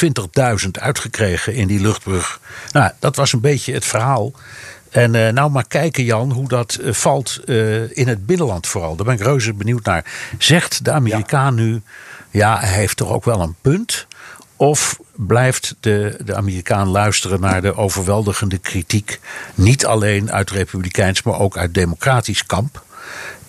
120.000 0.65 0.71
uitgekregen 0.71 1.55
in 1.55 1.67
die 1.67 1.81
luchtbrug. 1.81 2.41
Nou, 2.73 2.91
dat 2.99 3.17
was 3.17 3.33
een 3.33 3.41
beetje 3.41 3.73
het 3.73 3.85
verhaal. 3.85 4.33
En 4.91 5.15
uh, 5.15 5.29
nou 5.29 5.51
maar 5.51 5.67
kijken, 5.67 6.05
Jan, 6.05 6.33
hoe 6.33 6.49
dat 6.49 6.79
uh, 6.81 6.93
valt 6.93 7.41
uh, 7.45 7.97
in 7.97 8.09
het 8.09 8.27
binnenland 8.27 8.67
vooral. 8.67 8.97
Daar 8.97 9.07
ben 9.07 9.15
ik 9.15 9.21
reuze 9.21 9.55
benieuwd 9.55 9.85
naar. 9.85 10.05
Zegt 10.39 10.85
de 10.85 10.93
Amerikaan 10.93 11.57
ja. 11.57 11.63
nu, 11.63 11.83
ja, 12.31 12.59
hij 12.59 12.79
heeft 12.79 12.97
toch 12.97 13.11
ook 13.11 13.25
wel 13.25 13.41
een 13.41 13.55
punt? 13.61 14.07
Of 14.57 14.99
blijft 15.15 15.75
de, 15.81 16.19
de 16.25 16.35
Amerikaan 16.35 16.89
luisteren 16.89 17.41
naar 17.41 17.63
de 17.63 17.77
overweldigende 17.77 18.59
kritiek, 18.59 19.21
niet 19.55 19.87
alleen 19.87 20.33
uit 20.33 20.51
republikeins, 20.51 21.23
maar 21.23 21.39
ook 21.39 21.57
uit 21.57 21.75
democratisch 21.75 22.47
kamp? 22.47 22.83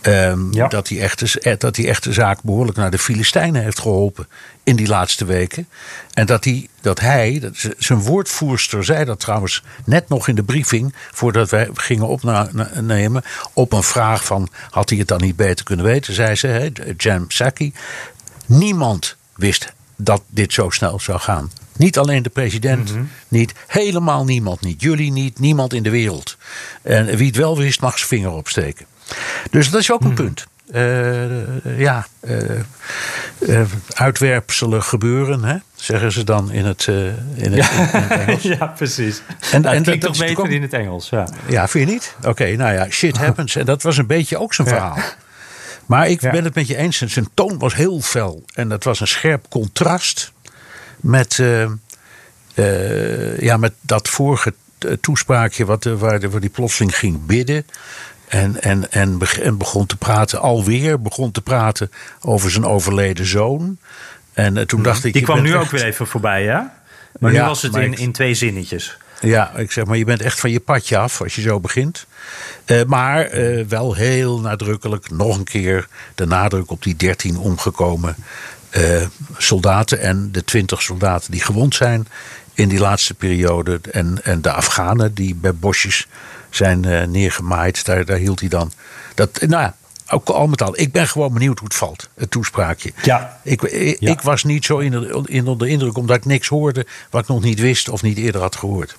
Um, 0.01 0.53
ja. 0.53 0.67
dat, 0.67 0.87
hij 0.87 0.99
echt, 0.99 1.59
dat 1.59 1.75
hij 1.75 1.87
echt 1.87 2.03
de 2.03 2.13
zaak 2.13 2.41
behoorlijk 2.41 2.77
naar 2.77 2.91
de 2.91 2.97
Filistijnen 2.97 3.63
heeft 3.63 3.79
geholpen 3.79 4.27
in 4.63 4.75
die 4.75 4.87
laatste 4.87 5.25
weken. 5.25 5.67
En 6.13 6.25
dat 6.25 6.43
hij, 6.43 6.67
dat 6.81 6.99
hij 6.99 7.39
dat 7.39 7.67
zijn 7.77 7.99
woordvoerster 7.99 8.83
zei 8.85 9.05
dat 9.05 9.19
trouwens 9.19 9.63
net 9.85 10.09
nog 10.09 10.27
in 10.27 10.35
de 10.35 10.43
briefing, 10.43 10.93
voordat 11.11 11.49
wij 11.49 11.69
gingen 11.73 12.07
opnemen, 12.07 13.23
op 13.53 13.73
een 13.73 13.83
vraag 13.83 14.25
van 14.25 14.49
had 14.69 14.89
hij 14.89 14.97
het 14.99 15.07
dan 15.07 15.21
niet 15.21 15.35
beter 15.35 15.65
kunnen 15.65 15.85
weten, 15.85 16.13
zei 16.13 16.35
ze, 16.35 16.47
hè, 16.47 16.69
Jan 16.97 17.27
Psaki, 17.27 17.73
niemand 18.45 19.15
wist 19.35 19.73
dat 19.95 20.21
dit 20.27 20.53
zo 20.53 20.69
snel 20.69 20.99
zou 20.99 21.19
gaan. 21.19 21.51
Niet 21.75 21.97
alleen 21.97 22.23
de 22.23 22.29
president, 22.29 22.89
mm 22.89 22.95
-hmm. 22.95 23.09
niet 23.27 23.53
helemaal 23.67 24.25
niemand, 24.25 24.61
niet 24.61 24.81
jullie 24.81 25.11
niet, 25.11 25.39
niemand 25.39 25.73
in 25.73 25.83
de 25.83 25.89
wereld. 25.89 26.37
En 26.81 27.05
wie 27.05 27.27
het 27.27 27.35
wel 27.35 27.57
wist, 27.57 27.81
mag 27.81 27.97
zijn 27.97 28.09
vinger 28.09 28.31
opsteken. 28.31 28.85
Dus 29.51 29.69
dat 29.69 29.81
is 29.81 29.91
ook 29.91 30.01
een 30.01 30.05
hmm. 30.05 30.15
punt. 30.15 30.47
Uh, 30.73 31.79
ja, 31.79 32.07
uh, 32.21 32.59
uh, 33.39 33.61
uitwerpselen 33.93 34.83
gebeuren, 34.83 35.43
hè? 35.43 35.55
zeggen 35.75 36.11
ze 36.11 36.23
dan 36.23 36.51
in 36.51 36.65
het, 36.65 36.87
in 37.35 37.53
het, 37.53 37.55
ja. 37.55 37.69
in 37.69 38.01
het 38.01 38.11
Engels. 38.11 38.43
ja, 38.59 38.65
precies. 38.67 39.21
En, 39.51 39.61
nou, 39.61 39.75
en 39.75 39.83
dat, 39.83 40.01
toch 40.01 40.17
beter 40.17 40.39
ook... 40.39 40.47
in 40.47 40.61
het 40.61 40.73
Engels. 40.73 41.09
Ja, 41.09 41.27
ja 41.47 41.67
vind 41.67 41.87
je 41.87 41.93
niet? 41.93 42.15
Oké, 42.17 42.29
okay, 42.29 42.53
nou 42.55 42.73
ja, 42.73 42.89
shit 42.89 43.17
happens. 43.17 43.55
En 43.55 43.65
dat 43.65 43.81
was 43.81 43.97
een 43.97 44.07
beetje 44.07 44.37
ook 44.37 44.53
zijn 44.53 44.67
verhaal. 44.67 44.97
Maar 45.85 46.09
ik 46.09 46.21
ja. 46.21 46.31
ben 46.31 46.43
het 46.43 46.55
met 46.55 46.67
je 46.67 46.75
eens. 46.75 46.97
Zijn 46.97 47.29
toon 47.33 47.57
was 47.57 47.75
heel 47.75 48.01
fel. 48.01 48.43
En 48.53 48.69
dat 48.69 48.83
was 48.83 48.99
een 48.99 49.07
scherp 49.07 49.45
contrast 49.49 50.31
met, 50.99 51.41
ja, 53.39 53.57
met 53.57 53.73
dat 53.81 54.07
vorige 54.07 54.53
toespraakje 55.01 55.65
wat, 55.65 55.83
waar, 55.83 56.29
waar 56.29 56.39
die 56.39 56.49
plotseling 56.49 56.97
ging 56.97 57.25
bidden. 57.25 57.65
En, 58.29 58.61
en, 58.61 58.91
en, 58.91 59.19
en 59.41 59.57
begon 59.57 59.85
te 59.85 59.95
praten, 59.97 60.39
alweer 60.39 61.01
begon 61.01 61.31
te 61.31 61.41
praten 61.41 61.91
over 62.19 62.51
zijn 62.51 62.65
overleden 62.65 63.25
zoon. 63.25 63.77
En 64.33 64.55
uh, 64.55 64.61
toen 64.63 64.83
dacht 64.83 65.03
ik. 65.03 65.13
Die 65.13 65.21
kwam 65.21 65.41
nu 65.41 65.51
echt... 65.53 65.61
ook 65.63 65.69
weer 65.69 65.83
even 65.85 66.07
voorbij, 66.07 66.43
ja? 66.43 66.77
Maar 67.19 67.31
Ja, 67.33 67.41
nu 67.41 67.47
was 67.47 67.61
het 67.61 67.75
in, 67.75 67.91
ik- 67.91 67.99
in 67.99 68.11
twee 68.11 68.33
zinnetjes. 68.33 68.97
Ja, 69.21 69.55
ik 69.55 69.71
zeg 69.71 69.85
maar, 69.85 69.97
je 69.97 70.05
bent 70.05 70.21
echt 70.21 70.39
van 70.39 70.51
je 70.51 70.59
padje 70.59 70.97
af 70.97 71.21
als 71.21 71.35
je 71.35 71.41
zo 71.41 71.59
begint. 71.59 72.05
Eh, 72.65 72.83
maar 72.83 73.25
eh, 73.25 73.65
wel 73.65 73.93
heel 73.93 74.39
nadrukkelijk 74.39 75.09
nog 75.11 75.37
een 75.37 75.43
keer 75.43 75.87
de 76.15 76.25
nadruk 76.25 76.71
op 76.71 76.83
die 76.83 76.95
13 76.95 77.37
omgekomen 77.37 78.15
eh, 78.69 79.01
soldaten 79.37 79.99
en 79.99 80.29
de 80.31 80.43
20 80.43 80.81
soldaten 80.81 81.31
die 81.31 81.41
gewond 81.41 81.75
zijn 81.75 82.07
in 82.53 82.67
die 82.69 82.79
laatste 82.79 83.13
periode. 83.13 83.79
En, 83.91 84.19
en 84.23 84.41
de 84.41 84.51
Afghanen 84.51 85.13
die 85.13 85.35
bij 85.35 85.53
bosjes 85.55 86.07
zijn 86.49 86.85
eh, 86.85 87.07
neergemaaid, 87.07 87.85
daar, 87.85 88.05
daar 88.05 88.17
hield 88.17 88.39
hij 88.39 88.49
dan. 88.49 88.71
Dat, 89.15 89.39
nou 89.47 89.61
ja, 89.63 89.75
ook 90.09 90.29
al 90.29 90.47
met 90.47 90.61
al. 90.61 90.79
Ik 90.79 90.91
ben 90.91 91.07
gewoon 91.07 91.33
benieuwd 91.33 91.59
hoe 91.59 91.67
het 91.67 91.77
valt, 91.77 92.09
het 92.15 92.31
toespraakje. 92.31 92.91
Ja. 93.03 93.39
Ik, 93.43 93.61
ik, 93.61 93.97
Ja. 93.99 94.11
ik 94.11 94.21
was 94.21 94.43
niet 94.43 94.65
zo 94.65 94.77
in 94.77 94.91
de, 94.91 95.23
in 95.25 95.47
onder 95.47 95.67
de 95.67 95.73
indruk 95.73 95.97
omdat 95.97 96.15
ik 96.17 96.25
niks 96.25 96.47
hoorde 96.47 96.85
wat 97.09 97.21
ik 97.21 97.27
nog 97.27 97.41
niet 97.43 97.59
wist 97.59 97.89
of 97.89 98.01
niet 98.01 98.17
eerder 98.17 98.41
had 98.41 98.55
gehoord. 98.55 98.95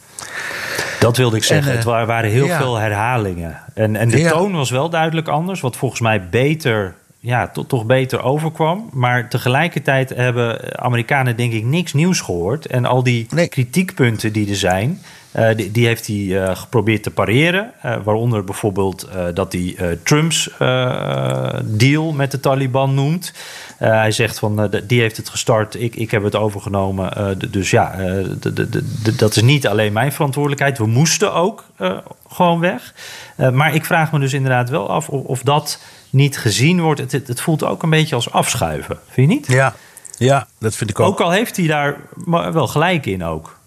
Dat 1.00 1.16
wilde 1.16 1.36
ik 1.36 1.44
zeggen. 1.44 1.66
En, 1.66 1.70
eh, 1.72 1.76
het 1.76 1.84
wa- 1.88 2.06
waren 2.06 2.30
heel 2.30 2.46
ja. 2.46 2.58
veel 2.58 2.76
herhalingen. 2.76 3.58
En, 3.74 3.96
en 3.96 4.08
de 4.08 4.18
Ja. 4.18 4.30
toon 4.30 4.52
was 4.52 4.70
wel 4.70 4.90
duidelijk 4.90 5.28
anders. 5.28 5.60
Wat 5.60 5.76
volgens 5.76 6.00
mij 6.00 6.28
beter, 6.28 6.94
ja, 7.20 7.48
to- 7.48 7.66
toch 7.66 7.84
beter 7.86 8.22
overkwam. 8.22 8.88
Maar 8.92 9.28
tegelijkertijd 9.28 10.08
hebben 10.10 10.78
Amerikanen 10.80 11.36
denk 11.36 11.52
ik 11.52 11.64
niks 11.64 11.92
nieuws 11.92 12.20
gehoord. 12.20 12.66
En 12.66 12.84
al 12.84 13.02
die 13.02 13.26
Nee. 13.30 13.48
kritiekpunten 13.48 14.32
die 14.32 14.48
er 14.50 14.56
zijn... 14.56 15.02
eh, 15.33 15.57
die, 15.57 15.71
die 15.71 15.87
heeft 15.87 16.07
hij 16.07 16.43
eh, 16.43 16.57
geprobeerd 16.57 17.03
te 17.03 17.11
pareren. 17.11 17.73
Eh, 17.83 17.97
waaronder 18.05 18.45
bijvoorbeeld 18.45 19.09
dat 19.35 19.53
hij 19.53 19.99
Trumps 20.03 20.51
deal 21.64 22.12
met 22.12 22.31
de 22.31 22.40
Taliban 22.40 22.95
noemt. 22.95 23.33
Hij 23.77 24.11
zegt 24.11 24.38
van 24.38 24.71
die 24.87 25.01
heeft 25.01 25.16
het 25.16 25.29
gestart, 25.29 25.81
ik, 25.81 25.97
ik 25.97 26.11
heb 26.11 26.23
het 26.23 26.37
overgenomen. 26.37 27.38
Dus 27.51 27.71
ja, 27.71 27.97
dat 29.16 29.37
is 29.37 29.43
niet 29.43 29.66
alleen 29.66 29.93
mijn 29.93 30.12
verantwoordelijkheid. 30.12 30.79
We 30.79 30.87
moesten 30.87 31.35
ook 31.35 31.64
gewoon 32.29 32.61
weg. 32.61 32.95
Maar 33.53 33.75
ik 33.75 33.85
vraag 33.85 34.12
me 34.12 34.19
dus 34.19 34.33
inderdaad 34.33 34.69
wel 34.71 34.90
af 34.90 35.09
of, 35.09 35.23
of 35.23 35.43
dat 35.43 35.81
niet 36.11 36.38
gezien 36.38 36.81
wordt. 36.81 37.01
Het, 37.01 37.12
het, 37.12 37.40
voelt 37.40 37.64
ook 37.64 37.83
een 37.83 37.90
beetje 37.90 38.14
als 38.14 38.33
afschuiven, 38.33 38.99
vind 39.09 39.31
je 39.31 39.37
niet? 39.37 39.47
Ja, 39.47 39.75
ja 40.19 40.47
dat 40.59 40.77
vind 40.77 40.90
ik 40.90 41.01
ook. 41.01 41.07
Ook 41.07 41.21
al 41.21 41.31
heeft 41.31 41.57
hij 41.57 41.66
daar 41.66 41.97
wel 42.53 42.69
gelijk 42.69 43.07
in 43.07 43.25
ook. 43.25 43.60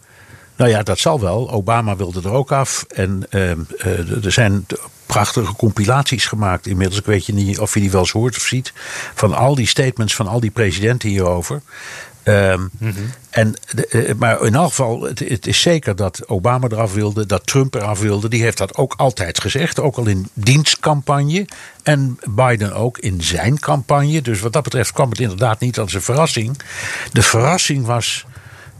Nou 0.63 0.75
ja, 0.75 0.83
dat 0.83 0.99
zal 0.99 1.19
wel. 1.19 1.51
Obama 1.51 1.95
wilde 1.95 2.21
er 2.21 2.31
ook 2.31 2.51
af. 2.51 2.85
En 2.95 3.23
ehm, 3.29 3.59
eh, 3.77 4.25
er 4.25 4.31
zijn 4.31 4.65
prachtige 5.05 5.53
compilaties 5.55 6.25
gemaakt 6.25 6.67
inmiddels. 6.67 6.99
Ik 6.99 7.05
weet 7.05 7.25
je 7.25 7.33
niet 7.33 7.59
of 7.59 7.73
je 7.73 7.79
die 7.79 7.91
wel 7.91 8.01
eens 8.01 8.11
hoort 8.11 8.35
of 8.35 8.41
ziet. 8.41 8.73
Van 9.13 9.33
al 9.33 9.55
die 9.55 9.67
statements 9.67 10.15
van 10.15 10.27
al 10.27 10.39
die 10.39 10.51
presidenten 10.51 11.09
hierover. 11.09 11.61
Ehm, 12.23 12.61
en, 13.29 13.55
de- 13.71 13.87
eh, 13.87 14.15
maar 14.15 14.41
in 14.41 14.55
elk 14.55 14.67
geval, 14.69 15.01
het, 15.01 15.19
het 15.19 15.47
is 15.47 15.61
zeker 15.61 15.95
dat 15.95 16.27
Obama 16.27 16.67
eraf 16.71 16.93
wilde, 16.93 17.25
dat 17.25 17.45
Trump 17.47 17.75
eraf 17.75 17.99
wilde. 17.99 18.29
Die 18.29 18.41
heeft 18.43 18.57
dat 18.57 18.75
ook 18.75 18.93
altijd 18.97 19.39
gezegd, 19.41 19.79
ook 19.79 19.97
al 19.97 20.05
in 20.07 20.27
dienstcampagne. 20.33 21.45
En 21.83 22.19
Biden 22.29 22.73
ook 22.73 22.97
in 22.97 23.21
zijn 23.23 23.59
campagne. 23.59 24.21
Dus 24.21 24.39
wat 24.39 24.53
dat 24.53 24.63
betreft 24.63 24.91
kwam 24.91 25.09
het 25.09 25.19
inderdaad 25.19 25.59
niet 25.59 25.79
als 25.79 25.93
een 25.93 26.01
verrassing. 26.01 26.59
De 27.11 27.21
verrassing 27.23 27.85
was 27.85 28.25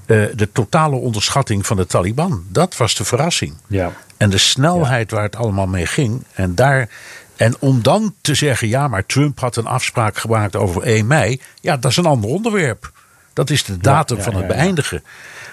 eh, 0.05 0.23
de 0.35 0.49
totale 0.51 0.95
onderschatting 0.95 1.65
van 1.65 1.77
de 1.77 1.85
Taliban. 1.85 2.43
Dat 2.49 2.77
was 2.77 2.95
de 2.95 3.03
verrassing. 3.03 3.53
Ja. 3.67 3.91
En 4.17 4.29
de 4.29 4.37
snelheid 4.37 5.11
waar 5.11 5.23
het 5.23 5.35
allemaal 5.35 5.67
mee 5.67 5.85
ging. 5.85 6.23
En, 6.33 6.55
daar, 6.55 6.89
en 7.35 7.55
om 7.59 7.81
dan 7.83 8.13
te 8.21 8.35
zeggen, 8.35 8.67
ja, 8.67 8.87
maar 8.87 9.05
Trump 9.05 9.39
had 9.39 9.55
een 9.55 9.65
afspraak 9.65 10.17
gemaakt 10.17 10.55
over 10.55 10.81
1 10.81 11.07
mei. 11.07 11.41
Ja, 11.61 11.77
dat 11.77 11.91
is 11.91 11.97
een 11.97 12.05
ander 12.05 12.29
onderwerp. 12.29 12.91
Dat 13.33 13.49
is 13.49 13.63
de 13.63 13.77
datum 13.77 14.17
ja, 14.17 14.23
van 14.23 14.35
het 14.35 14.47
beëindigen. 14.47 15.03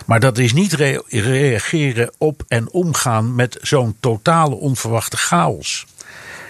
Maar 0.07 0.21
dat 0.21 0.39
is 0.39 0.53
niet 0.53 0.73
re- 0.73 1.03
reageren 1.09 2.11
op 2.19 2.43
en 2.49 2.71
omgaan 2.71 3.35
met 3.35 3.59
zo'n 3.61 3.97
totale 4.01 4.55
onverwachte 4.55 5.17
chaos. 5.17 5.87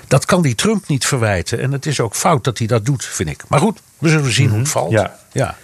Dat 0.09 0.25
kan 0.25 0.43
die 0.43 0.55
Trump 0.55 0.89
niet 0.89 1.07
verwijten. 1.07 1.61
En 1.61 1.73
het 1.73 1.87
is 1.87 2.01
ook 2.01 2.15
fout 2.15 2.45
dat 2.45 2.59
hij 2.59 2.67
dat 2.67 2.87
doet, 2.87 3.05
vind 3.05 3.29
ik. 3.29 3.43
Maar 3.49 3.61
goed, 3.61 3.81
we 3.99 4.09
zullen 4.09 4.33
zien 4.33 4.49
hoe 4.49 4.59
het 4.59 4.69
valt. 4.69 4.91
Ja. 5.33 5.57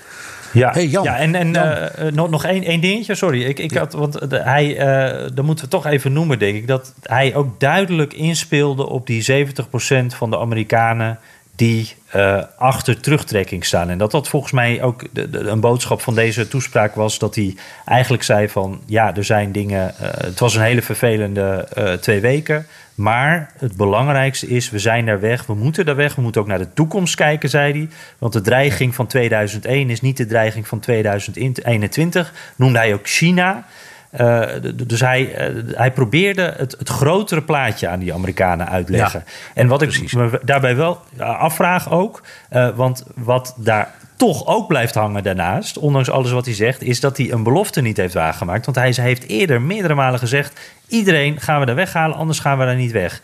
Ja. 0.53 0.61
Ja, 0.67 0.73
Hey, 0.73 0.87
Jan. 0.87 1.05
ja 1.05 1.17
en, 1.19 1.35
en 1.35 1.53
Jan. 1.53 1.65
eh, 1.67 2.07
eh, 2.07 2.13
nog, 2.15 2.31
nog 2.31 2.45
één, 2.45 2.65
één 2.65 2.81
dingetje, 2.81 3.15
sorry. 3.15 3.43
Ik, 3.45 3.59
ik 3.59 3.73
had, 3.75 3.93
want 3.93 4.31
de- 4.31 4.43
hij, 4.43 4.77
eh 4.77 5.29
dat 5.35 5.45
moeten 5.45 5.65
we 5.65 5.71
toch 5.71 5.87
even 5.87 6.13
noemen, 6.13 6.39
denk 6.39 6.57
ik. 6.57 6.67
Dat 6.67 6.95
hij 7.03 7.35
ook 7.35 7.61
duidelijk 7.61 8.13
inspeelde 8.13 8.87
op 8.89 9.07
die 9.07 9.23
70% 9.23 10.15
van 10.15 10.31
de 10.31 10.39
Amerikanen 10.39 11.19
die 11.57 11.95
eh, 12.11 12.43
achter 12.57 13.01
terugtrekking 13.01 13.65
staan. 13.65 13.91
En 13.91 13.99
dat 13.99 14.11
dat 14.11 14.29
volgens 14.29 14.53
mij 14.53 14.83
ook 14.83 15.05
de, 15.13 15.31
de- 15.31 15.39
een 15.39 15.61
boodschap 15.61 16.01
van 16.01 16.15
deze 16.15 16.49
toespraak 16.49 16.95
was. 16.95 17.19
Dat 17.19 17.35
hij 17.35 17.55
eigenlijk 17.85 18.23
zei 18.23 18.49
van 18.49 18.81
ja, 18.87 19.15
er 19.17 19.25
zijn 19.25 19.53
dingen. 19.53 19.95
eh, 19.99 20.09
het 20.27 20.39
was 20.39 20.55
een 20.55 20.63
hele 20.63 20.83
vervelende 20.83 21.69
eh, 21.75 21.93
twee 21.93 22.21
weken. 22.21 22.67
Maar 22.97 23.53
het 23.59 23.77
belangrijkste 23.77 24.49
is, 24.49 24.71
we 24.71 24.79
zijn 24.79 25.07
daar 25.07 25.21
weg. 25.21 25.47
We 25.47 25.55
moeten 25.55 25.85
daar 25.85 25.97
weg. 25.97 26.15
We 26.15 26.23
moeten 26.23 26.41
ook 26.41 26.47
naar 26.47 26.59
de 26.59 26.73
toekomst 26.73 27.15
kijken, 27.15 27.49
zei 27.49 27.73
hij. 27.73 27.89
Want 28.19 28.33
de 28.33 28.41
dreiging 28.41 28.95
van 28.95 29.07
2001 29.07 29.91
is 29.91 30.01
niet 30.01 30.17
de 30.17 30.27
dreiging 30.27 30.69
van 30.69 30.81
2021. 30.81 32.33
Noemde 32.57 32.79
hij 32.79 32.95
ook 32.95 33.07
China. 33.07 33.67
Eh, 34.11 34.42
dus 34.87 35.01
hij, 35.01 35.35
eh, 35.35 35.55
hij 35.77 35.92
probeerde 35.92 36.55
het, 36.57 36.77
het 36.79 36.88
grotere 36.88 37.42
plaatje 37.42 37.88
aan 37.88 37.99
die 37.99 38.14
Amerikanen 38.14 38.69
uitleggen. 38.69 39.23
Ja, 39.27 39.33
en 39.55 39.66
wat 39.66 39.79
precies. 39.79 40.12
ik 40.12 40.19
me 40.19 40.40
daarbij 40.42 40.77
wel 40.77 41.01
afvraag 41.19 41.90
ook... 41.90 42.23
eh, 42.49 42.69
want 42.77 43.05
wat 43.14 43.55
daar 43.57 43.95
toch 44.16 44.47
ook 44.47 44.69
blijft 44.69 44.95
hangen 44.95 45.23
daarnaast... 45.23 45.79
ondanks 45.79 46.11
alles 46.11 46.31
wat 46.31 46.45
hij 46.45 46.55
zegt... 46.55 46.83
is 46.83 47.01
dat 47.01 47.16
hij 47.16 47.33
een 47.33 47.42
belofte 47.42 47.81
niet 47.81 47.97
heeft 47.97 48.14
waargemaakt. 48.14 48.64
Want 48.64 48.77
hij 48.77 48.95
heeft 49.05 49.27
eerder 49.27 49.62
meerdere 49.62 49.95
malen 49.95 50.19
gezegd... 50.19 50.61
iedereen 50.88 51.40
gaan 51.40 51.61
we 51.61 51.66
daar 51.66 51.75
weghalen, 51.75 52.16
anders 52.16 52.38
gaan 52.38 52.59
we 52.59 52.64
daar 52.64 52.77
niet 52.77 52.92
weg. 52.92 53.23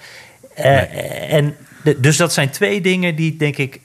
En 1.29 1.57
de- 1.85 2.01
dus 2.01 2.17
dat 2.17 2.33
zijn 2.33 2.51
twee 2.51 2.81
dingen 2.81 3.15
die, 3.15 3.37
denk 3.37 3.57
ik... 3.57 3.81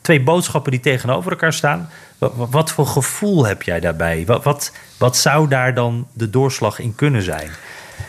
twee 0.00 0.22
boodschappen 0.22 0.70
die 0.70 0.80
tegenover 0.80 1.30
elkaar 1.30 1.52
staan. 1.52 1.88
Wat, 2.30 2.50
wat 2.50 2.70
voor 2.70 2.86
gevoel 2.86 3.44
heb 3.46 3.62
jij 3.62 3.80
daarbij? 3.80 4.24
Wat, 4.26 4.44
wat, 4.44 4.72
wat 4.98 5.16
zou 5.16 5.48
daar 5.48 5.74
dan 5.74 6.06
de 6.12 6.30
doorslag 6.30 6.78
in 6.78 6.94
kunnen 6.94 7.22
zijn? 7.22 7.50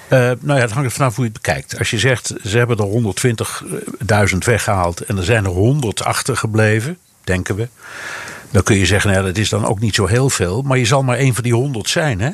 Eh, 0.07 0.19
nou 0.19 0.55
ja, 0.59 0.63
het 0.65 0.71
hangt 0.71 0.89
er 0.89 0.95
vanaf 0.95 1.15
hoe 1.15 1.25
je 1.25 1.31
het 1.33 1.41
bekijkt. 1.41 1.79
Als 1.79 1.89
je 1.89 1.99
zegt, 1.99 2.33
ze 2.43 2.57
hebben 2.57 2.77
er 2.77 4.27
120.000 4.31 4.37
weggehaald 4.45 5.01
en 5.01 5.17
er 5.17 5.23
zijn 5.23 5.43
er 5.45 5.51
100 5.51 6.03
achtergebleven, 6.03 6.97
denken 7.23 7.55
we. 7.55 7.67
Dan 8.51 8.63
kun 8.63 8.75
je 8.77 8.85
zeggen, 8.85 9.11
nou 9.11 9.25
dat 9.25 9.37
is 9.37 9.49
dan 9.49 9.65
ook 9.65 9.79
niet 9.79 9.95
zo 9.95 10.05
heel 10.05 10.29
veel. 10.29 10.61
Maar 10.61 10.77
je 10.77 10.85
zal 10.85 11.03
maar 11.03 11.17
één 11.17 11.33
van 11.33 11.43
die 11.43 11.53
100 11.53 11.89
zijn, 11.89 12.21
hè? 12.21 12.29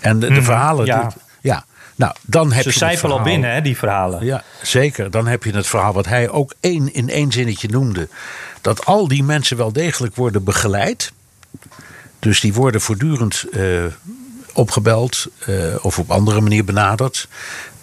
En 0.00 0.18
de, 0.18 0.26
de 0.26 0.32
Mhm, 0.32 0.42
verhalen... 0.42 0.86
ja. 0.86 1.02
die- 1.08 1.16
ja. 1.40 1.64
Nou, 2.02 2.14
dan 2.22 2.52
heb 2.52 2.62
Ze 2.62 2.72
cijferen 2.72 3.16
al 3.16 3.22
binnen, 3.22 3.52
hè, 3.52 3.60
die 3.60 3.76
verhalen. 3.76 4.24
Ja, 4.24 4.42
zeker. 4.62 5.10
Dan 5.10 5.26
heb 5.26 5.44
je 5.44 5.56
het 5.56 5.66
verhaal 5.66 5.92
wat 5.92 6.06
hij 6.06 6.28
ook 6.28 6.54
één, 6.60 6.94
in 6.94 7.08
één 7.08 7.32
zinnetje 7.32 7.68
noemde. 7.68 8.08
Dat 8.60 8.84
al 8.84 9.08
die 9.08 9.22
mensen 9.22 9.56
wel 9.56 9.72
degelijk 9.72 10.16
worden 10.16 10.44
begeleid. 10.44 11.12
Dus 12.18 12.40
die 12.40 12.54
worden 12.54 12.80
voortdurend 12.80 13.44
eh, 13.52 13.84
opgebeld 14.52 15.26
eh, 15.46 15.54
of 15.82 15.98
op 15.98 16.10
andere 16.10 16.40
manier 16.40 16.64
benaderd. 16.64 17.28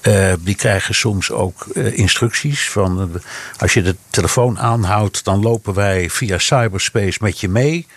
Eh, 0.02 0.34
die 0.40 0.56
krijgen 0.56 0.96
soms 0.96 1.32
ook 1.32 1.66
instructies 1.76 2.70
van 2.70 3.22
als 3.58 3.74
je 3.74 3.82
de 3.82 3.96
telefoon 4.10 4.60
aanhoudt, 4.60 5.24
dan 5.24 5.42
lopen 5.42 5.74
wij 5.74 6.10
via 6.10 6.38
cyberspace 6.38 7.18
met 7.22 7.40
je 7.40 7.50
mee. 7.50 7.88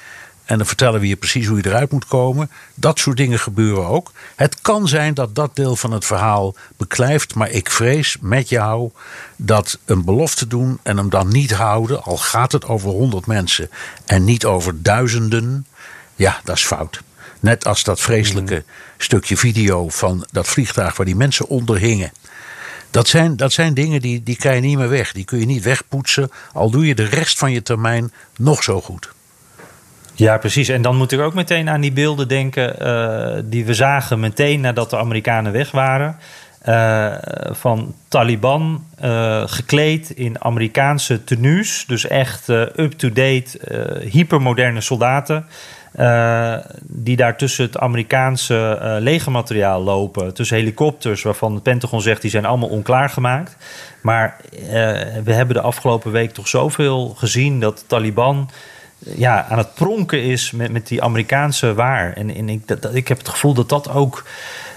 En 0.44 0.58
dan 0.58 0.66
vertellen 0.66 1.00
we 1.00 1.08
je 1.08 1.16
precies 1.16 1.46
hoe 1.46 1.56
je 1.56 1.66
eruit 1.66 1.90
moet 1.90 2.06
komen. 2.06 2.50
Dat 2.74 2.98
soort 2.98 3.16
dingen 3.16 3.38
gebeuren 3.38 3.86
ook. 3.86 4.12
Het 4.36 4.60
kan 4.60 4.88
zijn 4.88 5.14
dat 5.14 5.34
dat 5.34 5.56
deel 5.56 5.76
van 5.76 5.92
het 5.92 6.04
verhaal 6.04 6.54
beklijft. 6.76 7.34
Maar 7.34 7.50
ik 7.50 7.70
vrees 7.70 8.16
met 8.20 8.48
jou 8.48 8.90
dat 9.36 9.78
een 9.84 10.04
belofte 10.04 10.46
doen 10.46 10.78
en 10.82 10.96
hem 10.96 11.10
dan 11.10 11.28
niet 11.28 11.52
houden. 11.52 12.02
Al 12.02 12.16
gaat 12.16 12.52
het 12.52 12.64
over 12.64 12.90
honderd 12.90 13.26
mensen 13.26 13.70
en 14.06 14.24
niet 14.24 14.44
over 14.44 14.82
duizenden. 14.82 15.66
Ja, 16.16 16.40
dat 16.44 16.56
is 16.56 16.64
fout. 16.64 17.02
Net 17.40 17.66
als 17.66 17.84
dat 17.84 18.00
vreselijke 18.00 18.64
stukje 18.98 19.36
video 19.36 19.88
van 19.88 20.26
dat 20.30 20.46
vliegtuig 20.46 20.96
waar 20.96 21.06
die 21.06 21.16
mensen 21.16 21.48
onder 21.48 21.78
hingen. 21.78 22.12
Dat 22.90 23.08
zijn, 23.08 23.36
dat 23.36 23.52
zijn 23.52 23.74
dingen 23.74 24.00
die, 24.00 24.22
die 24.22 24.36
krijg 24.36 24.56
je 24.56 24.66
niet 24.66 24.78
meer 24.78 24.88
weg. 24.88 25.12
Die 25.12 25.24
kun 25.24 25.38
je 25.38 25.46
niet 25.46 25.62
wegpoetsen. 25.62 26.30
Al 26.52 26.70
doe 26.70 26.86
je 26.86 26.94
de 26.94 27.04
rest 27.04 27.38
van 27.38 27.52
je 27.52 27.62
termijn 27.62 28.12
nog 28.36 28.62
zo 28.62 28.80
goed. 28.80 29.12
Ja, 30.14 30.38
precies. 30.38 30.68
En 30.68 30.82
dan 30.82 30.96
moet 30.96 31.12
ik 31.12 31.20
ook 31.20 31.34
meteen 31.34 31.68
aan 31.68 31.80
die 31.80 31.92
beelden 31.92 32.28
denken 32.28 32.80
eh, 32.80 33.42
die 33.44 33.64
we 33.64 33.74
zagen 33.74 34.20
meteen 34.20 34.60
nadat 34.60 34.90
de 34.90 34.96
Amerikanen 34.96 35.52
weg 35.52 35.70
waren. 35.70 36.16
Eh, 36.58 37.12
van 37.50 37.94
Taliban 38.08 38.84
eh, 38.98 39.42
gekleed 39.46 40.10
in 40.10 40.44
Amerikaanse 40.44 41.24
tenues. 41.24 41.84
Dus 41.86 42.06
echt 42.06 42.48
up-to-date, 42.48 43.58
hypermoderne 44.10 44.80
soldaten. 44.80 45.46
die 46.82 47.16
daar 47.16 47.36
tussen 47.36 47.64
het 47.64 47.78
Amerikaanse 47.78 48.78
legermateriaal 49.00 49.82
lopen. 49.82 50.34
Tussen 50.34 50.56
helikopters 50.56 51.22
waarvan 51.22 51.54
het 51.54 51.62
Pentagon 51.62 52.00
zegt 52.00 52.22
die 52.22 52.30
zijn 52.30 52.44
allemaal 52.44 52.68
onklaargemaakt. 52.68 53.56
Maar 54.02 54.36
we 55.24 55.32
hebben 55.32 55.54
de 55.54 55.60
afgelopen 55.60 56.12
week 56.12 56.32
toch 56.32 56.48
zoveel 56.48 57.08
gezien 57.08 57.60
dat 57.60 57.84
Taliban 57.86 58.50
ja, 59.04 59.46
aan 59.48 59.58
het 59.58 59.74
pronken 59.74 60.22
is 60.22 60.50
met, 60.50 60.72
met 60.72 60.86
die 60.86 61.02
Amerikaanse 61.02 61.74
waar. 61.74 62.12
En, 62.12 62.34
en 62.34 62.48
ik, 62.48 62.68
dat, 62.68 62.94
ik 62.94 63.08
heb 63.08 63.18
het 63.18 63.28
gevoel 63.28 63.54
dat 63.54 63.68
dat 63.68 63.90
ook 63.90 64.24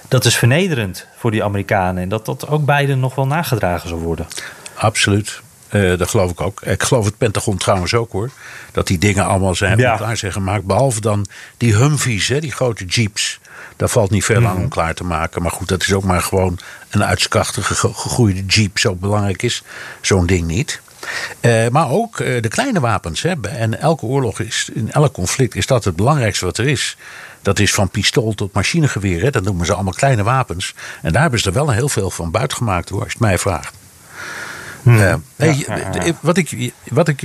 dat 0.08 0.26
is 0.26 0.36
vernederend 0.36 1.08
voor 1.18 1.32
die 1.32 1.44
Amerikanen. 1.44 2.04
En 2.04 2.10
dat 2.10 2.26
dat 2.26 2.48
ook 2.48 2.66
beiden 2.66 3.00
nog 3.00 3.16
wel 3.16 3.28
nagedragen 3.28 3.90
zal 3.90 3.98
worden. 3.98 4.28
Absoluut. 4.74 5.42
Uh, 5.72 5.98
dat 5.98 6.10
geloof 6.10 6.32
ik 6.32 6.42
ook. 6.42 6.62
Ik 6.62 6.84
geloof 6.84 7.06
het 7.06 7.18
Pentagon 7.18 7.58
trouwens 7.58 7.94
ook 7.94 8.12
hoor. 8.12 8.30
Dat 8.72 8.88
die 8.88 8.98
dingen 8.98 9.26
allemaal 9.26 9.56
zijn 9.56 9.78
ja. 9.78 9.96
klaar 9.96 10.18
zijn 10.18 10.32
gemaakt. 10.32 10.66
Behalve 10.66 11.02
dan 11.02 11.26
die 11.58 11.76
Humvees, 11.76 12.28
hè, 12.28 12.40
die 12.40 12.52
grote 12.52 12.86
jeeps. 12.86 13.40
Daar 13.76 13.90
valt 13.90 14.10
niet 14.10 14.26
veel 14.26 14.46
aan 14.46 14.58
om 14.58 14.70
klaar 14.70 14.94
te 14.94 15.04
maken. 15.04 15.42
Maar 15.42 15.52
goed, 15.52 15.68
dat 15.68 15.82
is 15.82 15.94
ook 15.94 16.04
maar 16.04 16.22
gewoon 16.22 16.60
een 16.90 17.04
uitskrachtige 17.04 17.76
gegroeide 17.76 18.46
jeep. 18.46 18.78
Zo 18.80 18.96
belangrijk 18.96 19.44
is 19.44 19.64
zo'n 20.02 20.26
ding 20.26 20.48
niet. 20.48 20.82
Uh, 21.42 21.68
maar 21.68 21.90
ook 21.90 22.20
uh, 22.20 22.42
de 22.42 22.48
kleine 22.48 22.80
wapens. 22.80 23.22
Hè. 23.22 23.34
En 23.42 23.80
elke 23.80 24.06
oorlog 24.06 24.40
is, 24.40 24.70
in 24.74 24.92
elk 24.92 25.14
conflict 25.14 25.56
is 25.56 25.66
dat 25.66 25.84
het 25.84 25.96
belangrijkste 25.96 26.46
wat 26.46 26.58
er 26.58 26.68
is. 26.68 26.98
Dat 27.42 27.60
is 27.60 27.74
van 27.74 27.90
pistool 27.90 28.34
tot 28.34 28.54
machinegeweer. 28.54 29.22
Hè. 29.22 29.30
Dat 29.30 29.44
noemen 29.44 29.66
ze 29.66 29.74
allemaal 29.74 29.94
kleine 29.94 30.24
wapens. 30.24 30.74
En 31.02 31.12
daar 31.12 31.22
hebben 31.22 31.40
ze 31.40 31.48
er 31.48 31.54
wel 31.54 31.70
heel 31.70 31.90
veel 31.90 32.10
van 32.10 32.32
buitgemaakt 32.32 32.90
hoor, 32.90 33.04
als 33.04 33.12
je 33.12 33.18
het 33.18 33.28
mij 33.28 33.38
vraagt. 33.38 33.74
Hmm. 34.86 34.96
Uh, 34.96 35.14
hey, 35.36 35.64
ja, 35.68 35.78
ja, 35.78 36.04
ja. 36.06 36.14
Wat 36.20 36.38
ik, 36.38 36.72
wat 36.90 37.08
ik 37.08 37.22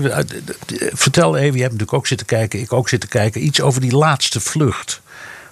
vertel 0.92 1.36
even, 1.36 1.54
je 1.54 1.60
hebt 1.60 1.72
natuurlijk 1.72 1.92
ook 1.92 2.06
zitten 2.06 2.26
kijken, 2.26 2.60
ik 2.60 2.72
ook 2.72 2.88
zitten 2.88 3.08
kijken, 3.08 3.44
iets 3.44 3.60
over 3.60 3.80
die 3.80 3.96
laatste 3.96 4.40
vlucht. 4.40 5.00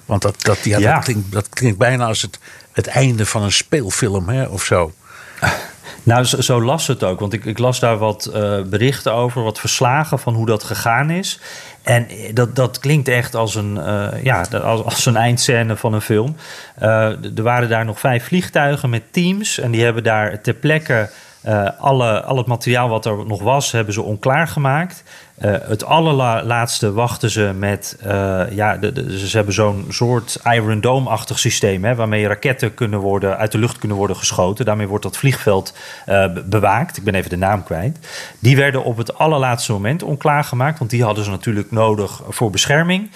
Want 0.07 0.23
dat, 0.23 0.43
dat, 0.43 0.65
ja, 0.65 0.95
Dat, 0.95 1.05
klinkt, 1.05 1.33
dat 1.33 1.49
klinkt 1.49 1.79
bijna 1.79 2.07
als 2.07 2.23
het, 2.23 2.39
het 2.73 2.87
einde 2.87 3.27
van 3.27 3.43
een 3.43 3.53
speelfilm 3.53 4.29
hè, 4.29 4.45
of 4.45 4.65
zo. 4.65 4.93
Nou, 6.03 6.25
zo, 6.25 6.63
las 6.63 6.87
het 6.87 7.05
ook. 7.05 7.21
Want 7.21 7.33
ik, 7.33 7.45
ik 7.45 7.59
las 7.59 7.81
daar 7.81 7.99
wat 7.99 8.31
uh, 8.35 8.63
berichten 8.63 9.13
over, 9.13 9.43
wat 9.43 9.61
verslagen 9.61 10.19
van 10.19 10.35
hoe 10.35 10.47
dat 10.47 10.65
gegaan 10.65 11.11
is. 11.11 11.41
En 11.83 12.07
dat, 12.35 12.57
dat 12.57 12.79
klinkt 12.79 13.09
echt 13.09 13.35
als 13.35 13.55
een, 13.55 13.77
uh, 13.77 14.09
ja, 14.23 14.47
als, 14.63 14.85
als 14.85 15.07
een 15.07 15.17
eindscène 15.17 15.77
van 15.77 15.93
een 15.93 16.01
film. 16.01 16.37
Er 16.79 17.43
waren 17.43 17.69
daar 17.69 17.85
nog 17.85 18.01
vijf 18.01 18.25
vliegtuigen 18.25 18.91
met 18.91 19.03
teams. 19.13 19.59
En 19.59 19.71
die 19.71 19.85
hebben 19.85 20.03
daar 20.03 20.41
ter 20.41 20.55
plekke 20.55 21.11
alle, 21.79 22.23
al 22.23 22.37
het 22.37 22.47
materiaal 22.47 22.89
wat 22.89 23.07
er 23.07 23.27
nog 23.27 23.43
was, 23.43 23.73
hebben 23.73 23.95
ze 23.95 24.03
onklaar 24.03 24.49
gemaakt. 24.49 25.03
Uh, 25.43 25.55
het 25.63 25.85
allerlaatste 25.85 26.93
wachten 26.93 27.31
ze 27.31 27.53
met. 27.59 27.97
Uh, 28.07 28.43
ja, 28.51 28.79
ze 29.09 29.37
hebben 29.37 29.55
zo'n 29.55 29.87
soort 29.89 30.41
Iron 30.45 30.81
Dome-achtig 30.81 31.39
systeem. 31.39 31.85
Hè, 31.85 31.95
waarmee 31.95 32.27
raketten 32.27 32.75
kunnen 32.75 32.99
worden, 32.99 33.37
uit 33.37 33.53
de 33.53 33.59
lucht 33.59 33.79
kunnen 33.79 33.97
worden 33.97 34.17
geschoten. 34.17 34.65
Daarmee 34.65 34.89
wordt 34.89 35.05
dat 35.05 35.17
vliegveld 35.17 35.75
uh, 36.09 36.27
bewaakt. 36.45 36.97
Ik 36.97 37.05
ben 37.05 37.15
even 37.15 37.31
de 37.31 37.37
naam 37.37 37.63
kwijt. 37.63 37.99
Die 38.39 38.57
werden 38.57 38.85
op 38.85 38.97
het 38.97 39.19
allerlaatste 39.19 39.73
moment 39.73 40.03
onklaargemaakt. 40.03 40.79
Want 40.79 40.91
die 40.91 41.05
hadden 41.05 41.25
ze 41.25 41.31
natuurlijk 41.31 41.71
nodig 41.71 42.21
voor 42.29 42.51
bescherming. 42.51 43.11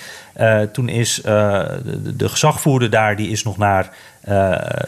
toen 0.72 0.88
is 0.88 1.14
de, 1.14 2.16
de 2.16 2.28
gezagvoerder 2.28 2.90
daar, 2.90 3.16
die 3.16 3.30
is 3.30 3.42
nog 3.42 3.56
naar 3.56 3.90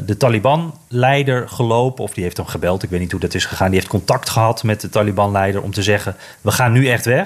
de 0.04 0.16
Taliban-leider 0.18 1.48
gelopen, 1.48 2.04
of 2.04 2.14
die 2.14 2.22
heeft 2.22 2.36
hem 2.36 2.46
gebeld, 2.46 2.82
ik 2.82 2.90
weet 2.90 3.00
niet 3.00 3.10
hoe 3.10 3.20
dat 3.20 3.34
is 3.34 3.44
gegaan. 3.44 3.70
Die 3.70 3.78
heeft 3.78 3.90
contact 3.90 4.30
gehad 4.30 4.62
met 4.62 4.80
de 4.80 4.88
Taliban-leider 4.88 5.62
om 5.62 5.72
te 5.72 5.82
zeggen: 5.82 6.16
We 6.40 6.50
gaan 6.50 6.72
nu 6.72 6.88
echt 6.88 7.04
weg. 7.04 7.23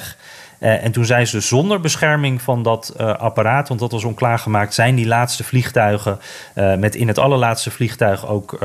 Uh, 0.60 0.84
en 0.84 0.92
toen 0.92 1.04
zijn 1.04 1.26
ze 1.26 1.40
zonder 1.40 1.80
bescherming 1.80 2.42
van 2.42 2.62
dat 2.62 2.94
uh, 3.00 3.14
apparaat, 3.14 3.68
want 3.68 3.80
dat 3.80 3.92
was 3.92 4.04
onklaargemaakt, 4.04 4.74
zijn 4.74 4.94
die 4.94 5.06
laatste 5.06 5.44
vliegtuigen 5.44 6.18
met 6.78 6.94
in 6.94 7.08
het 7.08 7.18
allerlaatste 7.18 7.70
vliegtuig 7.70 8.28
ook 8.28 8.56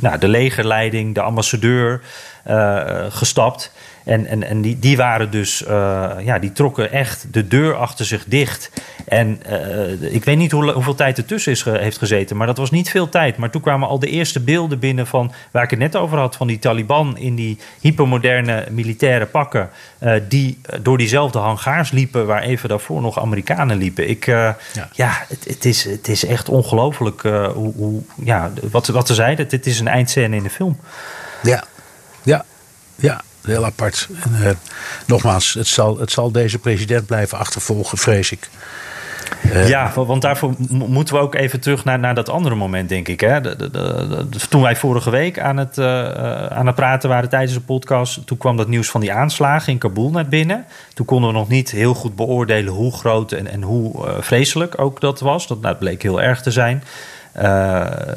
nou, 0.00 0.18
de 0.18 0.28
legerleiding, 0.28 1.14
de 1.14 1.20
ambassadeur 1.20 2.00
gestapt. 3.08 3.72
En, 4.04 4.26
en, 4.26 4.42
en 4.42 4.62
die, 4.62 4.78
die 4.78 4.96
waren 4.96 5.30
dus, 5.30 5.62
uh, 5.62 6.10
ja, 6.20 6.38
die 6.38 6.52
trokken 6.52 6.92
echt 6.92 7.26
de 7.30 7.48
deur 7.48 7.74
achter 7.74 8.04
zich 8.04 8.24
dicht. 8.24 8.70
En 9.06 9.40
uh, 9.50 10.12
ik 10.14 10.24
weet 10.24 10.36
niet 10.36 10.52
hoe, 10.52 10.72
hoeveel 10.72 10.94
tijd 10.94 11.18
ertussen 11.18 11.52
is, 11.52 11.64
heeft 11.64 11.98
gezeten, 11.98 12.36
maar 12.36 12.46
dat 12.46 12.56
was 12.56 12.70
niet 12.70 12.90
veel 12.90 13.08
tijd. 13.08 13.36
Maar 13.36 13.50
toen 13.50 13.60
kwamen 13.60 13.88
al 13.88 13.98
de 13.98 14.06
eerste 14.06 14.40
beelden 14.40 14.78
binnen 14.78 15.06
van 15.06 15.32
waar 15.50 15.62
ik 15.62 15.70
het 15.70 15.78
net 15.78 15.96
over 15.96 16.18
had, 16.18 16.36
van 16.36 16.46
die 16.46 16.58
Taliban 16.58 17.18
in 17.18 17.34
die 17.34 17.58
hypermoderne 17.80 18.66
militaire 18.70 19.26
pakken, 19.26 19.70
uh, 20.00 20.14
die 20.28 20.60
door 20.82 20.98
diezelfde 20.98 21.38
hangaars 21.38 21.90
liepen 21.90 22.26
waar 22.26 22.42
even 22.42 22.68
daarvoor 22.68 23.00
nog 23.00 23.20
Amerikanen 23.20 23.76
liepen. 23.76 24.08
Ik, 24.08 24.26
ja. 24.26 24.56
ja, 24.92 25.24
het, 25.28 25.44
het, 25.44 25.64
is, 25.64 25.84
het 25.84 26.08
is 26.08 26.24
echt 26.24 26.48
ongelooflijk 26.48 27.22
hoe, 27.54 27.72
hoe, 27.76 28.02
ja, 28.24 28.50
wat, 28.70 28.86
wat 28.86 29.06
ze 29.06 29.14
zeiden. 29.14 29.48
Dit 29.48 29.66
is 29.66 29.80
een 29.80 29.88
eindscène 29.88 30.36
in 30.36 30.42
de 30.42 30.50
film. 30.50 30.78
Ja, 31.42 31.64
ja, 32.22 32.44
ja 32.96 33.22
heel 33.42 33.64
apart. 33.64 34.08
En, 34.22 34.30
uh, 34.40 34.50
nogmaals, 35.06 35.54
het 35.54 35.66
zal, 35.66 35.98
het 35.98 36.10
zal 36.10 36.32
deze 36.32 36.58
president 36.58 37.06
blijven 37.06 37.38
achtervolgen, 37.38 37.98
vrees 37.98 38.32
ik. 38.32 38.48
Uh, 39.44 39.68
ja, 39.68 39.92
want 39.94 40.22
daarvoor 40.22 40.54
moeten 40.68 41.14
we 41.14 41.20
ook 41.20 41.34
even 41.34 41.60
terug 41.60 41.84
naar, 41.84 41.98
naar 41.98 42.14
dat 42.14 42.28
andere 42.28 42.54
moment, 42.54 42.88
denk 42.88 43.08
ik. 43.08 43.20
Hè? 43.20 43.56
Toen 44.48 44.62
wij 44.62 44.76
vorige 44.76 45.10
week 45.10 45.38
aan 45.38 45.56
het, 45.56 45.78
uh, 45.78 46.46
aan 46.46 46.66
het 46.66 46.74
praten 46.74 47.08
waren 47.08 47.28
tijdens 47.28 47.52
de 47.52 47.60
podcast, 47.60 48.26
toen 48.26 48.38
kwam 48.38 48.56
dat 48.56 48.68
nieuws 48.68 48.90
van 48.90 49.00
die 49.00 49.12
aanslagen 49.12 49.72
in 49.72 49.78
Kabul 49.78 50.10
naar 50.10 50.28
binnen. 50.28 50.64
Toen 50.94 51.06
konden 51.06 51.30
we 51.30 51.36
nog 51.36 51.48
niet 51.48 51.70
heel 51.70 51.94
goed 51.94 52.16
beoordelen 52.16 52.72
hoe 52.72 52.92
groot 52.92 53.32
en, 53.32 53.46
en 53.46 53.62
hoe 53.62 54.08
vreselijk 54.20 54.80
ook 54.80 55.00
dat 55.00 55.20
was. 55.20 55.46
Dat 55.46 55.78
bleek 55.78 56.02
heel 56.02 56.22
erg 56.22 56.42
te 56.42 56.50
zijn. 56.50 56.82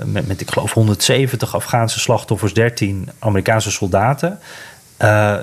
met, 0.05 0.27
met, 0.27 0.41
ik 0.41 0.51
geloof, 0.51 0.73
170 0.73 1.55
Afghaanse 1.55 1.99
slachtoffers, 1.99 2.53
13 2.53 3.09
Amerikaanse 3.19 3.71
soldaten. 3.71 4.39
Uh, 5.01 5.37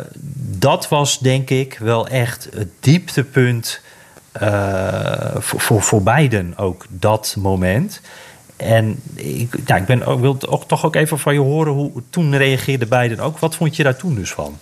dat 0.59 0.88
was 0.88 1.19
denk 1.19 1.51
ik 1.51 1.79
wel 1.79 2.09
echt 2.09 2.49
het 2.55 2.69
dieptepunt 2.81 3.81
uh, 4.43 5.37
voor, 5.38 5.83
voor, 5.83 6.03
beiden 6.03 6.59
ook, 6.59 6.85
dat 6.88 7.35
moment. 7.38 8.01
En 8.57 9.03
ik, 9.15 9.55
ja, 9.67 9.77
ik 9.77 9.87
ben 9.87 10.05
ook, 10.07 10.21
wil 10.21 10.38
ook, 10.49 10.69
toch 10.69 10.85
ook 10.85 10.95
even 10.95 11.19
van 11.19 11.35
je 11.35 11.41
horen 11.41 11.73
hoe 11.73 12.03
toen 12.11 12.37
reageerden 12.37 12.88
beiden 12.88 13.21
ook. 13.21 13.38
Wat 13.38 13.55
vond 13.55 13.77
je 13.77 13.83
daar 13.83 13.97
toen 13.97 14.15
dus 14.15 14.33
van? 14.33 14.59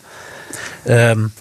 Um, 0.87 1.33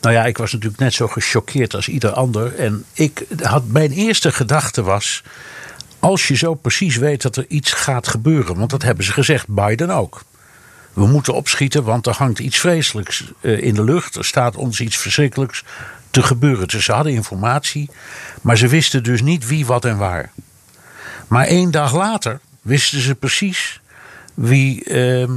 nou 0.00 0.14
ja, 0.14 0.24
ik 0.24 0.38
was 0.38 0.52
natuurlijk 0.52 0.80
net 0.80 0.94
zo 0.94 1.08
gechoqueerd 1.08 1.74
als 1.74 1.88
ieder 1.88 2.12
ander. 2.12 2.54
En 2.54 2.84
ik 2.92 3.26
had, 3.42 3.66
mijn 3.66 3.90
eerste 3.90 4.32
gedachte 4.32 4.82
was. 4.82 5.22
Als 5.98 6.28
je 6.28 6.36
zo 6.36 6.54
precies 6.54 6.96
weet 6.96 7.22
dat 7.22 7.36
er 7.36 7.44
iets 7.48 7.72
gaat 7.72 8.08
gebeuren, 8.08 8.56
want 8.56 8.70
dat 8.70 8.82
hebben 8.82 9.04
ze 9.04 9.12
gezegd, 9.12 9.48
Biden 9.48 9.90
ook 9.90 10.24
we 10.94 11.06
moeten 11.06 11.34
opschieten, 11.34 11.84
want 11.84 12.06
er 12.06 12.14
hangt 12.14 12.38
iets 12.38 12.58
vreselijks 12.58 13.24
uh, 13.40 13.62
in 13.62 13.74
de 13.74 13.84
lucht. 13.84 14.16
Er 14.16 14.24
staat 14.24 14.56
ons 14.56 14.80
iets 14.80 14.96
verschrikkelijks 14.96 15.64
te 16.10 16.22
gebeuren. 16.22 16.68
Dus 16.68 16.84
ze 16.84 16.92
hadden 16.92 17.12
informatie, 17.12 17.90
maar 18.40 18.56
ze 18.56 18.68
wisten 18.68 19.02
dus 19.02 19.22
niet 19.22 19.46
wie, 19.46 19.66
wat 19.66 19.84
en 19.84 19.96
waar. 19.96 20.30
Maar 21.28 21.46
één 21.46 21.70
dag 21.70 21.94
later 21.94 22.40
wisten 22.62 23.00
ze 23.00 23.14
precies 23.14 23.80
wie 24.34 24.78
uh, 24.78 25.28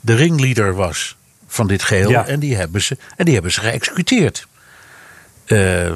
de 0.00 0.14
ringleader 0.14 0.74
was 0.74 1.16
van 1.46 1.66
dit 1.66 1.82
geheel. 1.82 2.10
Ja. 2.10 2.26
En, 2.26 2.40
die 2.40 2.56
hebben 2.56 2.82
ze, 2.82 2.96
en 3.16 3.24
die 3.24 3.34
hebben 3.34 3.52
ze 3.52 3.60
geëxecuteerd. 3.60 4.46
Uh, 5.46 5.94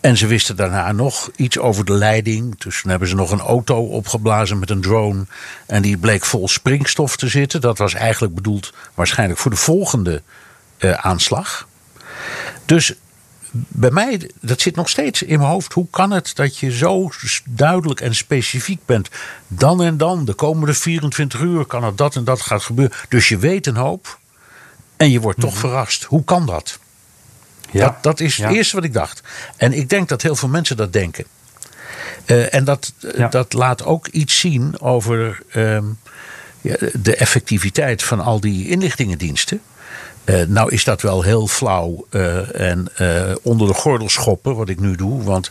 en 0.00 0.16
ze 0.16 0.26
wisten 0.26 0.56
daarna 0.56 0.92
nog 0.92 1.30
iets 1.36 1.58
over 1.58 1.84
de 1.84 1.92
leiding. 1.92 2.58
Dus 2.58 2.80
toen 2.80 2.90
hebben 2.90 3.08
ze 3.08 3.14
nog 3.14 3.30
een 3.30 3.40
auto 3.40 3.86
opgeblazen 3.86 4.58
met 4.58 4.70
een 4.70 4.80
drone. 4.80 5.26
En 5.66 5.82
die 5.82 5.96
bleek 5.96 6.24
vol 6.24 6.48
springstof 6.48 7.16
te 7.16 7.28
zitten. 7.28 7.60
Dat 7.60 7.78
was 7.78 7.94
eigenlijk 7.94 8.34
bedoeld 8.34 8.72
waarschijnlijk 8.94 9.40
voor 9.40 9.50
de 9.50 9.56
volgende 9.56 10.22
uh, 10.78 10.92
aanslag. 10.92 11.68
Dus 12.64 12.94
bij 13.50 13.90
mij, 13.90 14.30
dat 14.40 14.60
zit 14.60 14.76
nog 14.76 14.88
steeds 14.88 15.22
in 15.22 15.38
mijn 15.38 15.50
hoofd. 15.50 15.72
Hoe 15.72 15.86
kan 15.90 16.10
het 16.10 16.34
dat 16.34 16.58
je 16.58 16.76
zo 16.76 17.10
duidelijk 17.44 18.00
en 18.00 18.14
specifiek 18.14 18.80
bent? 18.86 19.08
Dan 19.48 19.82
en 19.82 19.96
dan, 19.96 20.24
de 20.24 20.34
komende 20.34 20.74
24 20.74 21.40
uur 21.40 21.64
kan 21.64 21.84
er 21.84 21.96
dat 21.96 22.16
en 22.16 22.24
dat 22.24 22.40
gaat 22.40 22.62
gebeuren. 22.62 22.96
Dus 23.08 23.28
je 23.28 23.38
weet 23.38 23.66
een 23.66 23.76
hoop. 23.76 24.18
En 24.96 25.10
je 25.10 25.20
wordt 25.20 25.40
toch 25.40 25.54
mm 25.54 25.60
-hmm. 25.60 25.68
verrast. 25.68 26.04
Hoe 26.04 26.24
kan 26.24 26.46
dat? 26.46 26.78
Ja. 27.70 27.84
Dat, 27.84 28.02
dat 28.02 28.20
is 28.20 28.36
het 28.36 28.52
eerste 28.52 28.76
wat 28.76 28.84
ik 28.84 28.92
dacht. 28.92 29.22
En 29.56 29.72
ik 29.72 29.88
denk 29.88 30.08
dat 30.08 30.22
heel 30.22 30.36
veel 30.36 30.48
mensen 30.48 30.76
dat 30.76 30.92
denken. 30.92 31.24
Uh, 32.26 32.54
en 32.54 32.64
dat, 32.64 32.92
ja. 33.16 33.28
dat 33.28 33.52
laat 33.52 33.84
ook 33.84 34.06
iets 34.06 34.38
zien 34.38 34.80
over 34.80 35.42
um, 35.56 35.98
ja, 36.60 36.76
de 36.92 37.16
effectiviteit 37.16 38.02
van 38.02 38.20
al 38.20 38.40
die 38.40 38.68
inlichtingendiensten. 38.68 39.60
Uh, 40.24 40.42
nou 40.46 40.72
is 40.72 40.84
dat 40.84 41.02
wel 41.02 41.22
heel 41.22 41.46
flauw 41.46 42.06
uh, 42.10 42.60
en 42.60 42.88
onder 43.42 43.66
de 43.66 43.74
gordel 43.74 44.08
schoppen, 44.08 44.56
wat 44.56 44.68
ik 44.68 44.80
nu 44.80 44.96
doe. 44.96 45.22
Want 45.22 45.50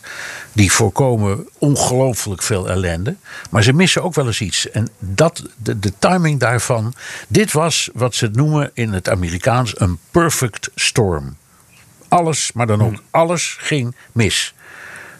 die 0.53 0.71
voorkomen 0.71 1.47
ongelooflijk 1.57 2.41
veel 2.41 2.69
ellende. 2.69 3.15
Maar 3.49 3.63
ze 3.63 3.73
missen 3.73 4.03
ook 4.03 4.13
wel 4.13 4.27
eens 4.27 4.41
iets. 4.41 4.69
En 4.69 4.87
dat, 4.99 5.43
de, 5.55 5.79
de 5.79 5.93
timing 5.99 6.39
daarvan. 6.39 6.93
Dit 7.27 7.51
was 7.51 7.89
wat 7.93 8.15
ze 8.15 8.29
noemen 8.31 8.71
in 8.73 8.93
het 8.93 9.09
Amerikaans 9.09 9.79
een 9.79 9.99
perfect 10.11 10.69
storm. 10.75 11.35
Alles, 12.07 12.51
maar 12.53 12.67
dan 12.67 12.81
ook 12.81 12.93
hmm. 12.93 13.01
alles 13.11 13.57
ging 13.59 13.95
mis. 14.11 14.53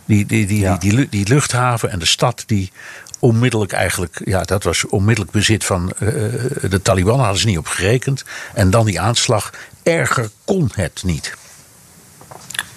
Die, 0.06 0.26
die, 0.26 0.46
die, 0.46 0.60
ja. 0.60 0.78
die, 0.78 1.10
die, 1.10 1.28
luchthaven 1.28 1.92
en 1.92 2.00
de 2.00 2.06
stad 2.06 2.44
die 2.46 2.72
onmiddellijk 3.20 3.72
eigenlijk, 3.72 4.22
ja, 4.26 4.44
dat 4.44 4.64
was 4.64 4.86
onmiddellijk 4.86 5.32
bezit 5.32 5.66
van 5.66 5.94
uh, 6.00 6.10
de 6.70 6.80
Taliban, 6.84 7.20
hadden 7.20 7.40
ze 7.40 7.48
niet 7.48 7.58
op 7.58 7.68
gerekend. 7.68 8.26
En 8.54 8.70
dan 8.70 8.86
die 8.86 9.00
aanslag, 9.00 9.54
erger 9.84 10.30
kon 10.46 10.70
het 10.74 11.02
niet. 11.06 11.36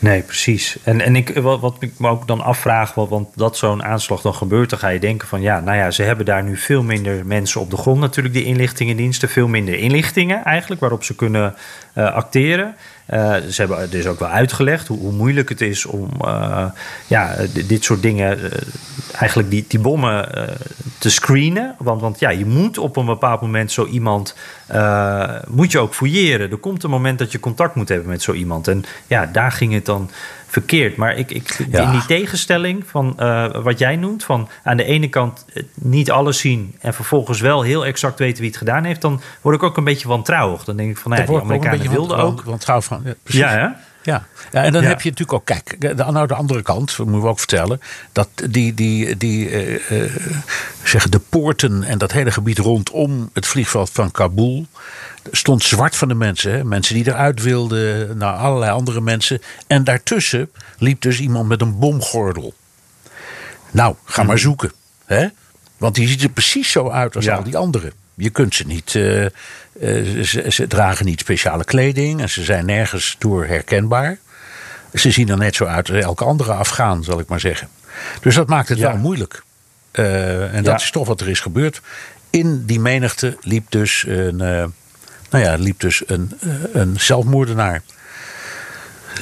Nee, 0.01 0.23
precies. 0.23 0.77
En, 0.85 1.01
en 1.01 1.17
ik, 1.17 1.39
wat, 1.39 1.61
wat 1.61 1.77
ik 1.81 1.99
me 1.99 2.09
ook 2.09 2.27
dan 2.27 2.41
afvraag, 2.41 2.95
want, 2.95 3.11
want 3.11 3.29
dat 3.35 3.57
zo'n 3.57 3.83
aanslag 3.83 4.21
dan 4.21 4.35
gebeurt, 4.35 4.71
dan 4.71 4.79
ga 4.79 4.89
je 4.89 5.01
denken 5.01 5.29
van 5.29 5.41
ja, 5.41 5.61
nou 5.61 5.77
ja, 5.77 5.91
ze 5.91 6.03
hebben 6.03 6.25
daar 6.25 6.43
nu 6.43 6.57
veel 6.57 6.83
minder 6.83 7.27
mensen 7.27 7.61
op 7.61 7.71
de 7.71 7.77
grond 7.77 8.01
natuurlijk, 8.01 8.35
die 8.35 8.45
inlichtingendiensten, 8.45 9.29
veel 9.29 9.49
minder 9.49 9.75
inlichtingen 9.75 10.45
eigenlijk 10.45 10.81
waarop 10.81 11.05
ze 11.05 11.15
kunnen 11.15 11.55
uh, 11.95 12.13
acteren. 12.13 12.77
Uh, 13.13 13.37
ze 13.37 13.61
hebben 13.61 13.91
dus 13.91 14.07
ook 14.07 14.19
wel 14.19 14.29
uitgelegd 14.29 14.89
hoe, 14.89 14.99
hoe 14.99 15.13
moeilijk 15.13 15.49
het 15.49 15.61
is 15.61 15.87
om 15.87 16.09
uh, 16.25 16.65
ja, 17.07 17.37
dit 17.67 17.85
soort 17.85 18.03
dingen, 18.03 18.39
uh, 18.39 18.51
eigenlijk 19.13 19.51
die, 19.51 19.65
die 19.69 19.81
bommen 19.81 20.29
te 20.99 21.11
screenen. 21.11 21.75
Want, 21.79 22.01
want 22.01 22.21
ja, 22.21 22.31
je 22.31 22.47
moet 22.47 22.79
op 22.79 22.97
een 22.97 23.07
bepaald 23.07 23.41
moment 23.41 23.73
zo 23.73 23.87
iemand, 23.87 24.35
moet 25.49 25.73
je 25.73 25.79
ook 25.79 25.95
fouilleren. 25.95 26.51
Er 26.51 26.57
komt 26.57 26.83
een 26.83 26.91
moment 26.91 27.19
dat 27.19 27.33
je 27.33 27.41
contact 27.41 27.75
moet 27.75 27.89
hebben 27.89 28.09
met 28.09 28.23
zo 28.23 28.33
iemand. 28.33 28.69
En 28.69 28.85
ja, 29.07 29.27
daar 29.27 29.53
ging 29.53 29.73
het 29.73 29.87
dan 29.87 30.11
verkeerd. 30.51 30.97
Maar 30.97 31.17
ik, 31.17 31.31
ik, 31.31 31.67
ja. 31.71 31.83
in 31.83 31.91
die 31.91 32.07
tegenstelling 32.07 32.87
van 32.87 33.17
uh, 33.19 33.51
wat 33.55 33.79
jij 33.79 33.97
noemt, 33.97 34.25
van 34.25 34.49
aan 34.63 34.77
de 34.77 34.85
ene 34.85 35.09
kant 35.09 35.45
niet 35.75 36.11
alles 36.11 36.39
zien 36.39 36.75
en 36.81 36.95
vervolgens 36.95 37.41
wel 37.41 37.63
heel 37.63 37.87
exact 37.87 38.19
weten 38.19 38.39
wie 38.39 38.49
het 38.49 38.59
gedaan 38.59 38.85
heeft, 38.85 39.01
dan 39.01 39.21
word 39.41 39.57
ik 39.57 39.63
ook 39.63 39.77
een 39.77 39.85
beetje 39.85 40.09
wantrouwig. 40.09 40.65
Dan 40.65 40.77
denk 40.77 40.91
ik 40.91 40.99
van, 40.99 41.11
nou 41.11 41.23
ja, 41.23 41.29
die 41.29 41.41
Amerikanen 41.41 41.91
wilden 41.91 42.17
ook. 42.19 42.43
Wantrouw 42.43 42.81
van, 42.81 43.01
ja, 43.05 43.15
precies. 43.23 43.41
Ja? 43.41 43.81
Ja. 44.03 44.27
ja, 44.53 44.63
en 44.63 44.73
dan 44.73 44.83
ja. 44.83 44.89
heb 44.89 45.01
je 45.01 45.11
natuurlijk 45.11 45.39
ook, 45.39 45.45
kijk, 45.45 45.81
de, 45.81 45.95
nou 45.95 46.27
de 46.27 46.35
andere 46.35 46.63
kant, 46.63 46.99
moeten 46.99 47.21
we 47.21 47.29
ook 47.29 47.39
vertellen, 47.39 47.81
dat 48.13 48.29
die, 48.51 48.75
die, 48.75 49.17
die 49.17 49.51
uh, 49.51 49.91
uh, 49.91 50.17
zeggen 50.85 51.11
de 51.11 51.19
poorten 51.19 51.83
en 51.83 51.99
dat 51.99 52.13
hele 52.13 52.31
gebied 52.31 52.59
rondom 52.59 53.31
het 53.33 53.47
vliegveld 53.47 53.91
van 53.91 54.11
Kabul 54.11 54.67
stond 55.31 55.63
zwart 55.63 55.97
van 55.97 56.09
de 56.09 56.15
mensen. 56.15 56.53
Hè? 56.53 56.65
Mensen 56.65 56.95
die 56.95 57.07
eruit 57.07 57.43
wilden, 57.43 58.19
naar 58.19 58.35
allerlei 58.35 58.73
andere 58.73 59.01
mensen. 59.01 59.43
En 59.67 59.85
daartussen 59.85 60.51
liep 60.79 61.01
dus 61.01 61.21
iemand 61.21 61.49
met 61.49 61.61
een 61.61 61.79
bomgordel. 61.79 62.55
Nou, 63.71 63.95
ga 64.05 64.23
maar 64.23 64.39
zoeken. 64.39 64.73
Hè? 65.05 65.27
Want 65.77 65.95
die 65.95 66.09
ziet 66.09 66.23
er 66.23 66.29
precies 66.29 66.71
zo 66.71 66.91
uit 66.91 67.17
als 67.17 67.25
ja. 67.25 67.37
al 67.37 67.43
die 67.43 67.57
anderen. 67.57 67.93
Je 68.21 68.31
kunt 68.31 68.55
ze 68.55 68.67
niet. 68.67 68.95
Uh, 68.95 69.23
uh, 69.23 69.31
ze, 70.25 70.45
ze, 70.49 70.67
dragen 70.67 71.07
niet 71.07 71.21
speciale 71.21 71.65
kleding 71.65 72.21
en 72.21 72.29
ze 72.29 72.45
zijn 72.45 72.67
nergens 72.67 73.17
door 73.19 73.47
herkenbaar. 73.47 74.19
Ze 74.95 75.11
zien 75.11 75.29
er 75.29 75.37
net 75.37 75.55
zo 75.55 75.65
uit 75.65 75.91
als 75.91 75.99
elke 75.99 76.25
andere 76.25 76.53
Afghaan, 76.53 77.05
zal 77.05 77.21
ik 77.21 77.29
maar 77.29 77.41
zeggen. 77.41 77.69
Dus 78.21 78.35
dat 78.35 78.49
maakt 78.49 78.69
het 78.69 78.79
ja. 78.79 78.91
wel 78.91 79.01
moeilijk. 79.01 79.43
Uh, 79.93 80.55
en 80.55 80.63
dat 80.63 80.81
ja. 80.81 80.85
is 80.85 80.91
toch 80.91 81.07
wat 81.07 81.21
er 81.21 81.29
is 81.29 81.41
gebeurd. 81.41 81.81
In 82.31 82.67
die 82.67 82.81
menigte 82.81 83.37
liep 83.41 83.71
dus 83.71 84.05
een, 84.07 84.37
nou 84.37 85.45
ja, 85.45 85.55
liep 85.55 85.81
dus 85.81 86.03
een, 86.07 86.33
een 86.73 87.01
zelfmoordenaar. 87.01 87.83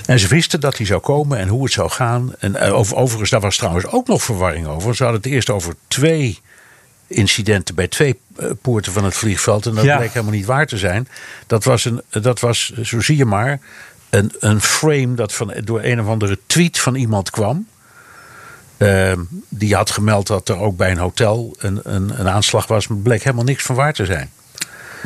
En 0.07 0.19
ze 0.19 0.29
wisten 0.29 0.61
dat 0.61 0.77
hij 0.77 0.87
zou 0.87 1.01
komen 1.01 1.39
en 1.39 1.49
hoe 1.49 1.65
het 1.65 1.73
zou 1.73 1.91
gaan. 1.91 2.33
En 2.39 2.59
over, 2.59 2.97
overigens, 2.97 3.31
daar 3.31 3.41
was 3.41 3.57
trouwens 3.57 3.87
ook 3.87 4.07
nog 4.07 4.23
verwarring 4.23 4.67
over. 4.67 4.97
Ze 4.97 5.03
hadden 5.03 5.23
het 5.23 5.33
eerst 5.33 5.51
over 5.51 5.75
twee 5.89 6.41
incidenten 7.09 7.75
bij 7.75 7.89
twee 7.89 8.21
poorten 8.63 8.93
van 8.93 9.05
het 9.05 9.15
vliegveld. 9.15 9.67
En 9.67 9.75
dat 9.75 9.85
ja. 9.85 9.97
bleek 9.97 10.13
helemaal 10.13 10.35
niet 10.35 10.47
waar 10.47 10.67
te 10.67 10.79
zijn. 10.79 11.09
Dat 11.47 11.65
was, 11.65 11.85
een, 11.85 12.03
dat 12.09 12.41
was 12.41 12.73
zo 12.73 13.01
zie 13.01 13.17
je 13.17 13.25
maar, 13.25 13.61
een, 14.11 14.33
een 14.39 14.61
frame 14.61 15.15
dat 15.15 15.35
van, 15.35 15.53
door 15.65 15.83
een 15.83 16.01
of 16.01 16.07
andere 16.07 16.39
tweet 16.47 16.79
van 16.79 16.95
iemand 16.95 17.31
kwam. 17.31 17.67
Uh, 18.79 19.13
die 19.49 19.75
had 19.75 19.91
gemeld 19.91 20.27
dat 20.27 20.49
er 20.49 20.59
ook 20.59 20.77
bij 20.77 20.91
een 20.91 20.99
hotel 20.99 21.55
een, 21.59 21.81
een, 21.83 22.21
een 22.21 22.29
aanslag 22.29 22.67
was. 22.67 22.89
Maar 22.89 22.99
bleek 22.99 23.23
helemaal 23.23 23.45
niks 23.45 23.63
van 23.63 23.75
waar 23.75 23.93
te 23.93 24.05
zijn. 24.05 24.31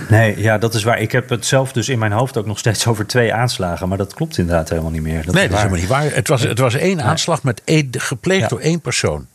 Nee, 0.08 0.40
ja, 0.40 0.58
dat 0.58 0.74
is 0.74 0.82
waar. 0.82 1.00
Ik 1.00 1.12
heb 1.12 1.28
het 1.28 1.46
zelf 1.46 1.72
dus 1.72 1.88
in 1.88 1.98
mijn 1.98 2.12
hoofd 2.12 2.36
ook 2.36 2.46
nog 2.46 2.58
steeds 2.58 2.86
over 2.90 3.06
twee 3.06 3.34
aanslagen. 3.34 3.88
Maar 3.88 3.98
dat 3.98 4.14
klopt 4.14 4.38
inderdaad 4.38 4.68
helemaal 4.68 4.90
niet 4.90 5.02
meer. 5.02 5.24
Dat 5.24 5.34
nee, 5.34 5.48
dat 5.48 5.52
is 5.52 5.58
helemaal 5.58 5.80
niet 5.80 5.88
waar. 5.88 6.14
Het 6.14 6.28
was, 6.28 6.42
het 6.42 6.58
was 6.58 6.74
één 6.74 6.96
nee. 6.96 7.06
aanslag 7.06 7.42
met 7.42 7.62
één, 7.64 7.88
gepleegd 7.90 8.40
ja. 8.40 8.48
door 8.48 8.60
één 8.60 8.80
persoon. 8.80 9.26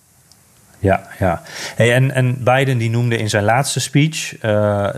Ja, 0.80 1.08
ja. 1.20 1.42
En, 1.76 2.12
en 2.12 2.44
Biden 2.44 2.78
die 2.78 2.90
noemde 2.90 3.18
in 3.18 3.30
zijn 3.30 3.44
laatste 3.44 3.80
speech, 3.80 4.44
uh, 4.44 4.90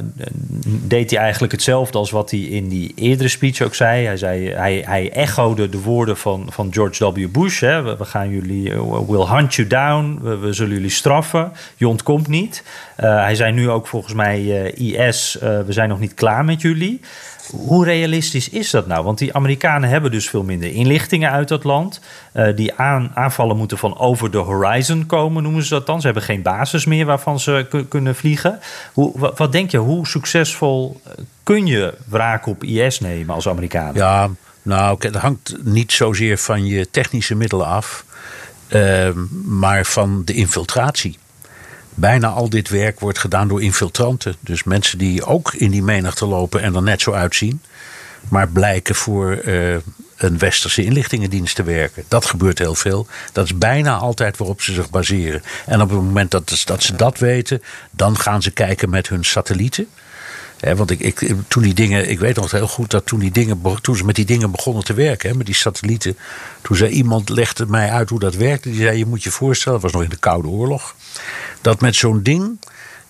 deed 0.63 1.09
hij 1.09 1.19
eigenlijk 1.19 1.51
hetzelfde 1.51 1.97
als 1.97 2.11
wat 2.11 2.31
hij 2.31 2.39
in 2.39 2.67
die 2.67 2.91
eerdere 2.95 3.29
speech 3.29 3.61
ook 3.61 3.75
zei. 3.75 4.05
Hij, 4.05 4.17
zei, 4.17 4.49
hij, 4.49 4.83
hij 4.85 5.11
echode 5.11 5.69
de 5.69 5.81
woorden 5.81 6.17
van, 6.17 6.47
van 6.51 6.73
George 6.73 7.11
W. 7.11 7.27
Bush. 7.31 7.59
Hè. 7.59 7.81
We, 7.81 7.97
we 7.97 8.05
gaan 8.05 8.29
jullie, 8.29 8.73
we'll 9.07 9.25
hunt 9.25 9.55
you 9.55 9.67
down, 9.67 10.19
we, 10.41 10.53
zullen 10.53 10.73
jullie 10.73 10.89
straffen, 10.89 11.51
je 11.75 11.87
ontkomt 11.87 12.27
niet. 12.27 12.63
Uh, 12.99 13.23
hij 13.23 13.35
zei 13.35 13.51
nu 13.51 13.69
ook 13.69 13.87
volgens 13.87 14.13
mij, 14.13 14.39
uh, 14.77 15.07
IS, 15.09 15.37
we 15.39 15.65
zijn 15.67 15.89
nog 15.89 15.99
niet 15.99 16.13
klaar 16.13 16.45
met 16.45 16.61
jullie. 16.61 17.01
Hoe 17.51 17.85
realistisch 17.85 18.49
is 18.49 18.69
dat 18.69 18.87
nou? 18.87 19.03
Want 19.03 19.17
die 19.17 19.33
Amerikanen 19.33 19.89
hebben 19.89 20.11
dus 20.11 20.29
veel 20.29 20.43
minder 20.43 20.71
inlichtingen 20.71 21.31
uit 21.31 21.47
dat 21.47 21.63
land. 21.63 21.99
Uh, 22.33 22.55
die 22.55 22.73
aan, 22.73 23.11
aanvallen 23.13 23.57
moeten 23.57 23.77
van 23.77 23.97
over 23.97 24.31
de 24.31 24.37
horizon 24.37 25.05
komen, 25.05 25.43
noemen 25.43 25.63
ze 25.63 25.69
dat 25.69 25.85
dan. 25.85 25.99
Ze 25.99 26.05
hebben 26.05 26.23
geen 26.23 26.41
basis 26.41 26.85
meer 26.85 27.05
waarvan 27.05 27.39
ze 27.39 27.85
kunnen 27.89 28.15
vliegen. 28.15 28.59
Hoe, 28.93 29.33
wat, 29.35 29.51
denk 29.51 29.71
je, 29.71 29.77
hoe 29.77 30.07
succesvol 30.07 31.01
kun 31.43 31.65
je 31.65 31.93
wraak 32.05 32.45
op 32.45 32.63
IS 32.63 32.99
nemen 32.99 33.35
als 33.35 33.47
Amerikaan? 33.47 33.93
Ja, 33.93 34.29
nou, 34.61 34.97
dat 34.99 35.21
hangt 35.21 35.55
niet 35.63 35.91
zozeer 35.91 36.37
van 36.37 36.65
je 36.65 36.89
technische 36.89 37.35
middelen 37.35 37.65
af, 37.65 38.05
uh, 38.69 39.09
maar 39.45 39.85
van 39.85 40.21
de 40.25 40.33
infiltratie. 40.33 41.17
Bijna 41.99 42.27
al 42.27 42.49
dit 42.49 42.69
werk 42.69 42.99
wordt 42.99 43.19
gedaan 43.19 43.47
door 43.47 43.61
infiltranten. 43.61 44.35
Dus 44.39 44.63
mensen 44.63 44.97
die 44.97 45.25
ook 45.25 45.53
in 45.53 45.71
die 45.71 45.83
menigte 45.83 46.25
lopen 46.25 46.61
en 46.61 46.75
er 46.75 46.83
net 46.83 47.01
zo 47.01 47.11
uitzien. 47.11 47.61
Maar 48.29 48.47
blijken 48.47 48.95
voor 48.95 49.41
uh, 49.45 49.75
een 50.17 50.37
westerse 50.37 50.83
inlichtingendienst 50.83 51.55
te 51.55 51.63
werken. 51.63 52.03
Dat 52.07 52.25
gebeurt 52.25 52.57
heel 52.57 52.75
veel. 52.75 53.07
Dat 53.31 53.45
is 53.45 53.57
bijna 53.57 53.97
altijd 53.97 54.37
waarop 54.37 54.61
ze 54.61 54.73
zich 54.73 54.89
baseren. 54.89 55.43
En 55.65 55.81
op 55.81 55.89
het 55.89 55.99
moment 55.99 56.31
dat, 56.31 56.63
dat 56.65 56.83
ze 56.83 56.95
dat 56.95 57.17
weten, 57.17 57.61
dan 57.91 58.17
gaan 58.17 58.41
ze 58.41 58.51
kijken 58.51 58.89
met 58.89 59.09
hun 59.09 59.25
satellieten. 59.25 59.87
Want 60.59 60.91
ik, 60.91 60.99
ik, 60.99 61.33
toen 61.47 61.63
die 61.63 61.73
dingen, 61.73 62.09
ik 62.09 62.19
weet 62.19 62.35
nog 62.35 62.51
heel 62.51 62.67
goed 62.67 62.91
dat 62.91 63.05
toen, 63.05 63.19
die 63.19 63.31
dingen, 63.31 63.61
toen 63.81 63.95
ze 63.95 64.05
met 64.05 64.15
die 64.15 64.25
dingen 64.25 64.51
begonnen 64.51 64.83
te 64.83 64.93
werken, 64.93 65.37
met 65.37 65.45
die 65.45 65.55
satellieten. 65.55 66.17
Toen 66.61 66.77
zei 66.77 66.91
iemand, 66.91 67.29
legde 67.29 67.65
mij 67.65 67.91
uit 67.91 68.09
hoe 68.09 68.19
dat 68.19 68.35
werkte. 68.35 68.69
Die 68.69 68.81
zei: 68.81 68.97
Je 68.97 69.05
moet 69.05 69.23
je 69.23 69.31
voorstellen, 69.31 69.81
dat 69.81 69.91
was 69.91 69.99
nog 69.99 70.03
in 70.03 70.15
de 70.15 70.19
Koude 70.19 70.47
Oorlog. 70.47 70.95
Dat 71.61 71.81
met 71.81 71.95
zo'n 71.95 72.23
ding 72.23 72.59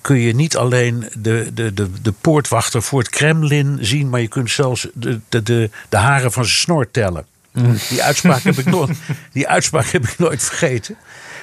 kun 0.01 0.19
je 0.19 0.35
niet 0.35 0.57
alleen 0.57 1.09
de, 1.17 1.51
de, 1.53 1.73
de, 1.73 2.01
de 2.01 2.11
poortwachter 2.21 2.81
voor 2.81 2.99
het 2.99 3.09
Kremlin 3.09 3.77
zien, 3.81 4.09
maar 4.09 4.21
je 4.21 4.27
kunt 4.27 4.51
zelfs 4.51 4.87
de, 4.93 5.19
de, 5.29 5.43
de, 5.43 5.69
de 5.89 5.97
haren 5.97 6.31
van 6.31 6.45
zijn 6.45 6.57
snor 6.57 6.91
tellen. 6.91 7.25
Mm. 7.51 7.75
Die, 7.89 8.03
uitspraak 8.03 8.41
heb 8.41 8.57
ik 8.57 8.65
nooit, 8.65 8.97
die 9.33 9.47
uitspraak 9.47 9.85
heb 9.85 10.07
ik 10.07 10.17
nooit 10.17 10.43
vergeten. 10.43 10.97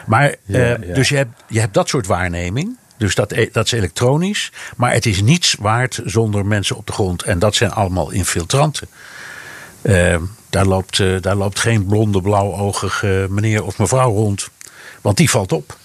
Maar, 0.07 0.35
ja, 0.45 0.59
uh, 0.59 0.89
ja. 0.89 0.95
dus 0.95 1.09
je 1.09 1.17
hebt, 1.17 1.43
je 1.49 1.61
hebt 1.61 1.75
dat 1.75 1.89
soort 1.89 2.07
waarneming. 2.07 2.77
Dus 2.97 3.15
dat, 3.15 3.35
dat 3.53 3.65
is 3.65 3.73
elektronisch. 3.73 4.53
Maar 4.77 4.93
het 4.93 5.07
is 5.07 5.21
niets 5.21 5.57
waard 5.59 6.01
zonder 6.05 6.47
mensen 6.47 6.77
op 6.77 6.87
de 6.87 6.93
grond. 6.93 7.23
En 7.23 7.39
dat 7.39 7.55
zijn 7.55 7.71
allemaal 7.71 8.11
infiltranten. 8.11 8.89
Uh, 9.83 10.17
daar, 10.51 10.67
loopt, 10.67 10.99
uh, 10.99 11.21
daar 11.21 11.37
loopt 11.37 11.59
geen 11.59 11.87
blonde, 11.87 12.21
blauwogige 12.21 13.27
meneer 13.31 13.65
of 13.65 13.79
mevrouw 13.79 14.13
rond. 14.13 14.49
Want 15.01 15.17
die 15.17 15.31
valt 15.31 15.53
op. 15.53 15.77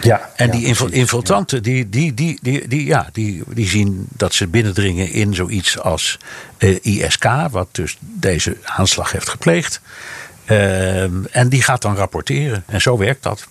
Ja, 0.00 0.30
en 0.36 0.50
die 0.50 0.76
infiltranten, 0.90 1.62
die, 1.62 1.88
die, 1.88 2.14
die, 2.14 2.38
die, 2.42 2.68
die, 2.68 2.86
ja, 2.86 3.08
die, 3.12 3.42
die 3.46 3.68
zien 3.68 4.06
dat 4.08 4.34
ze 4.34 4.46
binnendringen 4.46 5.10
in 5.12 5.34
zoiets 5.34 5.78
als 5.78 6.18
uh, 6.58 6.78
ISK, 6.82 7.24
wat 7.50 7.68
dus 7.72 7.96
deze 8.00 8.56
aanslag 8.64 9.12
heeft 9.12 9.28
gepleegd. 9.28 9.80
Uh, 10.50 11.02
en 11.36 11.48
die 11.48 11.62
gaat 11.62 11.82
dan 11.82 11.96
rapporteren. 11.96 12.64
En 12.66 12.80
zo 12.80 12.98
werkt 12.98 13.22
dat. 13.22 13.46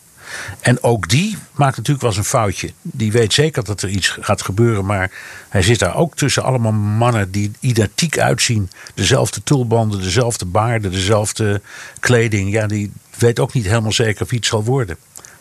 En 0.59 0.83
ook 0.83 1.09
die 1.09 1.37
maakt 1.53 1.77
natuurlijk 1.77 2.01
wel 2.01 2.09
eens 2.09 2.19
een 2.19 2.39
foutje. 2.39 2.71
Die 2.81 3.11
weet 3.11 3.33
zeker 3.33 3.63
dat 3.63 3.81
er 3.81 3.89
iets 3.89 4.17
gaat 4.21 4.41
gebeuren, 4.41 4.85
maar 4.85 5.11
hij 5.49 5.61
zit 5.61 5.79
daar 5.79 5.95
ook 5.95 6.15
tussen 6.15 6.43
allemaal 6.43 6.71
mannen 6.71 7.31
die 7.31 7.51
identiek 7.59 8.19
uitzien. 8.19 8.69
Dezelfde 8.93 9.43
tulbanden, 9.43 10.01
dezelfde 10.01 10.45
baarden, 10.45 10.91
dezelfde 10.91 11.61
kleding. 11.99 12.51
Ja, 12.51 12.67
die 12.67 12.91
weet 13.17 13.39
ook 13.39 13.53
niet 13.53 13.65
helemaal 13.65 13.91
zeker 13.91 14.21
of 14.21 14.31
iets 14.31 14.47
zal 14.47 14.63
worden. 14.63 14.97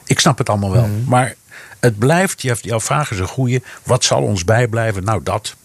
Ik 0.07 0.21
snap 0.21 0.39
het 0.39 0.49
allemaal 0.49 0.73
wel. 0.73 0.87
Mm. 0.87 1.05
Maar 1.07 1.35
het 1.81 1.99
blijft, 1.99 2.43
jouw 2.43 2.81
vraag 2.81 3.11
is 3.11 3.19
een 3.19 3.27
goede. 3.27 3.63
Wat 3.83 4.05
zal 4.05 4.23
ons 4.23 4.45
bijblijven? 4.45 5.05
Nou, 5.05 5.23
dat. 5.23 5.57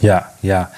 Ja, 0.00 0.32
ja. 0.40 0.70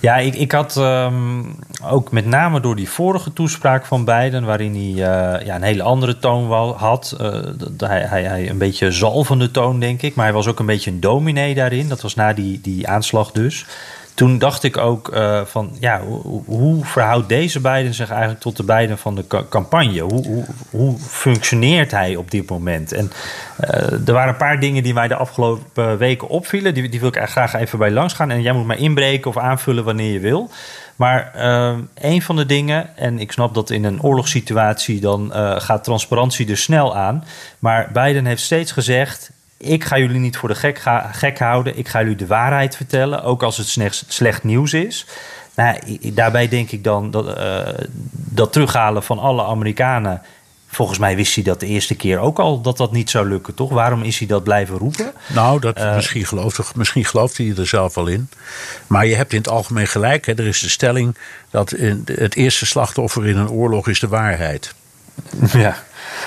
Ja, 0.00 0.16
ik, 0.16 0.34
ik 0.34 0.52
had 0.52 0.76
um, 0.76 1.56
ook 1.82 2.12
met 2.12 2.26
name 2.26 2.60
door 2.60 2.76
die 2.76 2.88
vorige 2.88 3.32
toespraak 3.32 3.86
van 3.86 4.04
Biden, 4.04 4.44
waarin 4.44 4.72
hij 4.72 4.90
uh, 4.90 5.46
ja, 5.46 5.54
een 5.54 5.62
hele 5.62 5.82
andere 5.82 6.18
toon 6.18 6.72
had. 6.76 7.16
Uh, 7.20 7.38
hij, 7.76 8.00
hij, 8.00 8.22
hij 8.22 8.50
een 8.50 8.58
beetje 8.58 8.92
zalvende 8.92 9.50
toon, 9.50 9.80
denk 9.80 10.02
ik. 10.02 10.14
Maar 10.14 10.24
hij 10.24 10.34
was 10.34 10.46
ook 10.46 10.58
een 10.58 10.66
beetje 10.66 10.90
een 10.90 11.00
dominee 11.00 11.54
daarin. 11.54 11.88
Dat 11.88 12.00
was 12.00 12.14
na 12.14 12.32
die, 12.32 12.60
die 12.60 12.88
aanslag 12.88 13.30
dus. 13.30 13.66
Toen 14.14 14.38
dacht 14.38 14.62
ik 14.62 14.76
ook 14.76 15.14
uh, 15.14 15.40
van, 15.44 15.76
ja, 15.80 16.00
hoe, 16.00 16.42
hoe, 16.44 16.84
verhoudt 16.84 17.28
deze 17.28 17.60
Biden 17.60 17.94
zich 17.94 18.10
eigenlijk 18.10 18.40
tot 18.40 18.56
de 18.56 18.62
Biden 18.62 18.98
van 18.98 19.14
de 19.14 19.46
campagne? 19.48 20.00
Hoe, 20.00 20.26
hoe, 20.26 20.44
hoe, 20.70 20.98
functioneert 20.98 21.90
hij 21.90 22.16
op 22.16 22.30
dit 22.30 22.50
moment? 22.50 22.92
En 22.92 23.12
uh, 23.60 24.08
er 24.08 24.12
waren 24.12 24.28
een 24.28 24.36
paar 24.36 24.60
dingen 24.60 24.82
die 24.82 24.94
mij 24.94 25.08
de 25.08 25.16
afgelopen 25.16 25.98
weken 25.98 26.28
opvielen. 26.28 26.74
Die, 26.74 26.88
die 26.88 27.00
wil 27.00 27.08
ik 27.08 27.22
graag 27.28 27.54
even 27.54 27.78
bij 27.78 27.90
langs 27.90 28.14
gaan. 28.14 28.30
En 28.30 28.42
jij 28.42 28.52
moet 28.52 28.66
mij 28.66 28.76
inbreken 28.76 29.30
of 29.30 29.36
aanvullen 29.36 29.84
wanneer 29.84 30.12
je 30.12 30.20
wil. 30.20 30.50
Maar 30.96 31.32
uh, 31.36 31.76
een 31.94 32.22
van 32.22 32.36
de 32.36 32.46
dingen, 32.46 32.96
en 32.96 33.18
ik 33.18 33.32
snap 33.32 33.54
dat 33.54 33.70
in 33.70 33.84
een 33.84 34.02
oorlogssituatie 34.02 35.00
dan 35.00 35.30
gaat 35.60 35.84
transparantie 35.84 36.50
er 36.50 36.56
snel 36.56 36.96
aan. 36.96 37.24
Maar 37.58 37.90
Biden 37.92 38.26
heeft 38.26 38.42
steeds 38.42 38.72
gezegd: 38.72 39.30
ik 39.64 39.84
ga 39.84 39.98
jullie 39.98 40.20
niet 40.20 40.36
voor 40.36 40.48
de 40.48 40.54
gek, 40.54 40.78
ga, 40.78 41.10
gek 41.12 41.38
houden. 41.38 41.78
Ik 41.78 41.88
ga 41.88 42.00
jullie 42.00 42.16
de 42.16 42.26
waarheid 42.26 42.76
vertellen, 42.76 43.22
ook 43.22 43.42
als 43.42 43.56
het 43.56 43.68
slecht, 43.68 44.04
slecht 44.08 44.44
nieuws 44.44 44.72
is. 44.72 45.06
Nou, 45.54 45.78
daarbij 46.14 46.48
denk 46.48 46.70
ik 46.70 46.84
dan 46.84 47.10
dat, 47.10 47.38
uh, 47.38 47.58
dat 48.10 48.52
terughalen 48.52 49.02
van 49.02 49.18
alle 49.18 49.44
Amerikanen. 49.44 50.22
Volgens 50.66 50.98
mij 50.98 51.16
wist 51.16 51.34
hij 51.34 51.44
dat 51.44 51.60
de 51.60 51.66
eerste 51.66 51.94
keer 51.94 52.18
ook 52.18 52.38
al 52.38 52.60
dat 52.60 52.76
dat 52.76 52.92
niet 52.92 53.10
zou 53.10 53.28
lukken, 53.28 53.54
toch? 53.54 53.70
Waarom 53.70 54.02
is 54.02 54.18
hij 54.18 54.28
dat 54.28 54.44
blijven 54.44 54.78
roepen? 54.78 55.12
Nou, 55.26 55.60
dat, 55.60 55.78
uh, 55.78 55.94
misschien, 55.94 56.26
gelooft, 56.26 56.74
misschien 56.74 57.04
gelooft 57.04 57.36
hij 57.36 57.54
er 57.56 57.66
zelf 57.66 57.94
wel 57.94 58.06
in. 58.06 58.28
Maar 58.86 59.06
je 59.06 59.14
hebt 59.14 59.32
in 59.32 59.38
het 59.38 59.48
algemeen 59.48 59.86
gelijk. 59.86 60.26
Hè. 60.26 60.32
Er 60.32 60.46
is 60.46 60.60
de 60.60 60.68
stelling 60.68 61.16
dat 61.50 61.72
in, 61.72 62.04
het 62.12 62.34
eerste 62.34 62.66
slachtoffer 62.66 63.26
in 63.26 63.36
een 63.36 63.50
oorlog 63.50 63.88
is 63.88 64.00
de 64.00 64.08
waarheid. 64.08 64.74
Ja. 65.52 65.76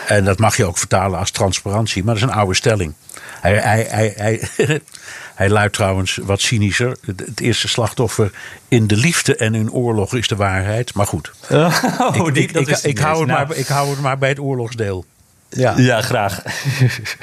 En 0.08 0.24
dat 0.24 0.40
mag 0.40 0.58
je 0.58 0.66
ook 0.66 0.78
vertalen 0.78 1.20
als 1.20 1.32
transparantie, 1.32 2.04
maar 2.04 2.14
dat 2.14 2.24
is 2.24 2.30
een 2.30 2.38
oude 2.38 2.56
stelling. 2.56 2.94
Hij, 3.42 3.58
hij, 3.58 3.88
hij, 3.90 4.14
hij, 4.16 4.42
hij 5.36 5.50
luidt 5.50 5.74
trouwens 5.74 6.20
wat 6.24 6.42
cynischer. 6.42 6.98
Het 7.06 7.40
eerste 7.40 7.68
slachtoffer 7.68 8.32
in 8.68 8.88
de 8.88 8.96
liefde 8.96 9.36
en 9.36 9.56
in 9.56 9.72
oorlog 9.72 10.14
is 10.14 10.28
de 10.28 10.36
waarheid. 10.36 10.94
Maar 10.94 11.08
goed. 11.08 11.32
Ik, 12.84 13.00
hou 13.00 13.20
het 13.20 13.28
maar, 13.28 13.56
ik 13.56 13.68
hou 13.68 13.90
het 13.90 14.02
maar 14.02 14.18
bij 14.18 14.30
het 14.30 14.40
oorlogsdeel. 14.40 15.06
Ja, 15.50 15.74
ja 15.78 16.02
graag. 16.02 16.44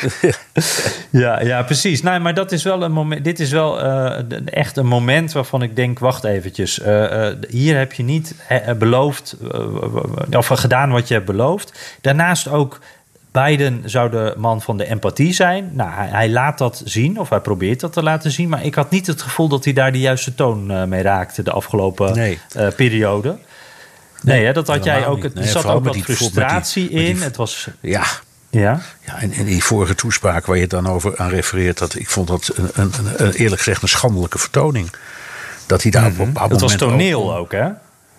ja, 1.11 1.41
ja, 1.41 1.63
precies. 1.63 2.03
Nou, 2.03 2.21
maar 2.21 2.35
dat 2.35 2.53
is 2.53 2.63
wel 2.63 2.83
een 2.83 2.93
moment. 2.93 3.25
Dit 3.25 3.41
is 3.41 3.51
wel 3.51 3.85
uh, 3.85 4.19
echt 4.45 4.77
een 4.77 4.87
moment 4.87 5.33
waarvan 5.33 5.63
ik 5.63 5.77
denk: 5.77 5.99
wacht 5.99 6.25
eventjes. 6.25 6.79
Uh, 6.79 6.87
uh, 7.03 7.29
hier 7.49 7.77
heb 7.77 7.93
je 7.93 8.03
niet 8.03 8.35
beloofd. 8.79 9.37
of 10.31 10.47
gedaan 10.47 10.91
wat 10.91 11.09
je 11.09 11.15
hebt 11.15 11.27
beloofd. 11.27 11.97
Daarnaast 12.01 12.49
ook. 12.49 12.79
Biden 13.43 13.83
zou 13.85 14.11
de 14.11 14.35
man 14.37 14.63
van 14.63 14.77
de 14.77 14.87
empathie 14.87 15.33
zijn. 15.33 15.71
Nou, 15.73 15.91
hij, 15.91 16.09
hij, 16.09 16.31
laat 16.31 16.59
dat 16.59 16.83
zien, 16.85 17.19
of 17.19 17.29
hij 17.29 17.41
probeert 17.41 17.81
dat 17.81 17.93
te 17.93 18.03
laten 18.03 18.31
zien. 18.31 18.49
Maar 18.49 18.65
ik 18.65 18.75
had 18.75 18.91
niet 18.91 19.07
het 19.07 19.23
gevoel 19.23 19.49
dat 19.49 19.65
hij 19.65 19.73
daar 19.73 19.93
de 19.93 20.01
juiste 20.01 20.35
toon 20.35 20.89
mee 20.89 21.03
raakte 21.03 21.43
de 21.43 21.51
afgelopen 21.51 22.15
nee. 22.15 22.39
periode. 22.77 23.29
Nee, 23.29 24.37
nee 24.37 24.47
hè, 24.47 24.53
dat 24.53 24.67
had 24.67 24.85
jij 24.85 25.07
ook. 25.07 25.25
Er 25.25 25.31
nee, 25.35 25.47
zat 25.47 25.67
ook 25.67 25.85
wat 25.85 25.97
frustratie 25.97 26.89
die, 26.89 26.99
in. 27.07 27.15
Die, 27.15 27.25
het 27.25 27.37
was. 27.37 27.69
Ja. 27.81 28.05
Ja. 28.51 28.81
ja 29.01 29.21
en, 29.21 29.33
en, 29.33 29.45
die 29.45 29.65
vorige 29.65 29.95
toespraak 29.95 30.47
waar 30.47 30.57
je 30.57 30.67
dan 30.67 30.87
over 30.87 31.17
aan 31.17 31.29
refereert, 31.29 31.79
dat, 31.79 31.95
ik 31.95 32.09
vond 32.09 32.29
dat 32.29 32.51
een, 32.55 32.71
een, 32.75 32.93
een, 33.17 33.33
eerlijk 33.33 33.63
gezegd 33.63 33.83
een 33.83 33.89
schandelijke 33.89 34.39
vertoning. 34.39 34.91
Dat 35.67 35.83
hij 35.83 35.91
daar 35.91 36.11
mm 36.11 36.17
-hmm. 36.17 36.29
op 36.29 36.37
een 36.37 36.51
Het 36.51 36.61
was 36.61 36.77
toneel 36.77 37.33
ook, 37.33 37.39
ook, 37.39 37.53
hè? 37.53 37.69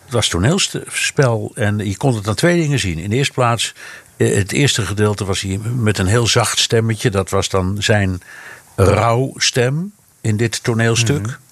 Het 0.06 0.14
was 0.14 0.28
toneelspel 0.28 1.52
en 1.56 1.78
je 1.78 1.98
kon 1.98 2.16
het 2.16 2.28
aan 2.28 2.36
twee 2.36 2.62
dingen 2.62 2.80
zien. 2.80 3.00
In 3.00 3.10
de 3.10 3.16
eerste 3.16 3.34
plaats, 3.34 3.74
het 4.18 4.52
eerste 4.52 4.86
gedeelte 4.86 5.26
was 5.26 5.42
hij 5.42 5.60
met 5.76 5.98
een 5.98 6.06
heel 6.06 6.28
zacht 6.28 6.60
stemmetje. 6.60 7.10
Dat 7.10 7.30
was 7.30 7.50
dan 7.50 7.76
zijn 7.80 8.22
rouwstem 8.76 9.94
in 10.22 10.38
dit 10.38 10.64
toneelstuk. 10.64 11.20
Mm 11.20 11.26
-hmm. 11.26 11.44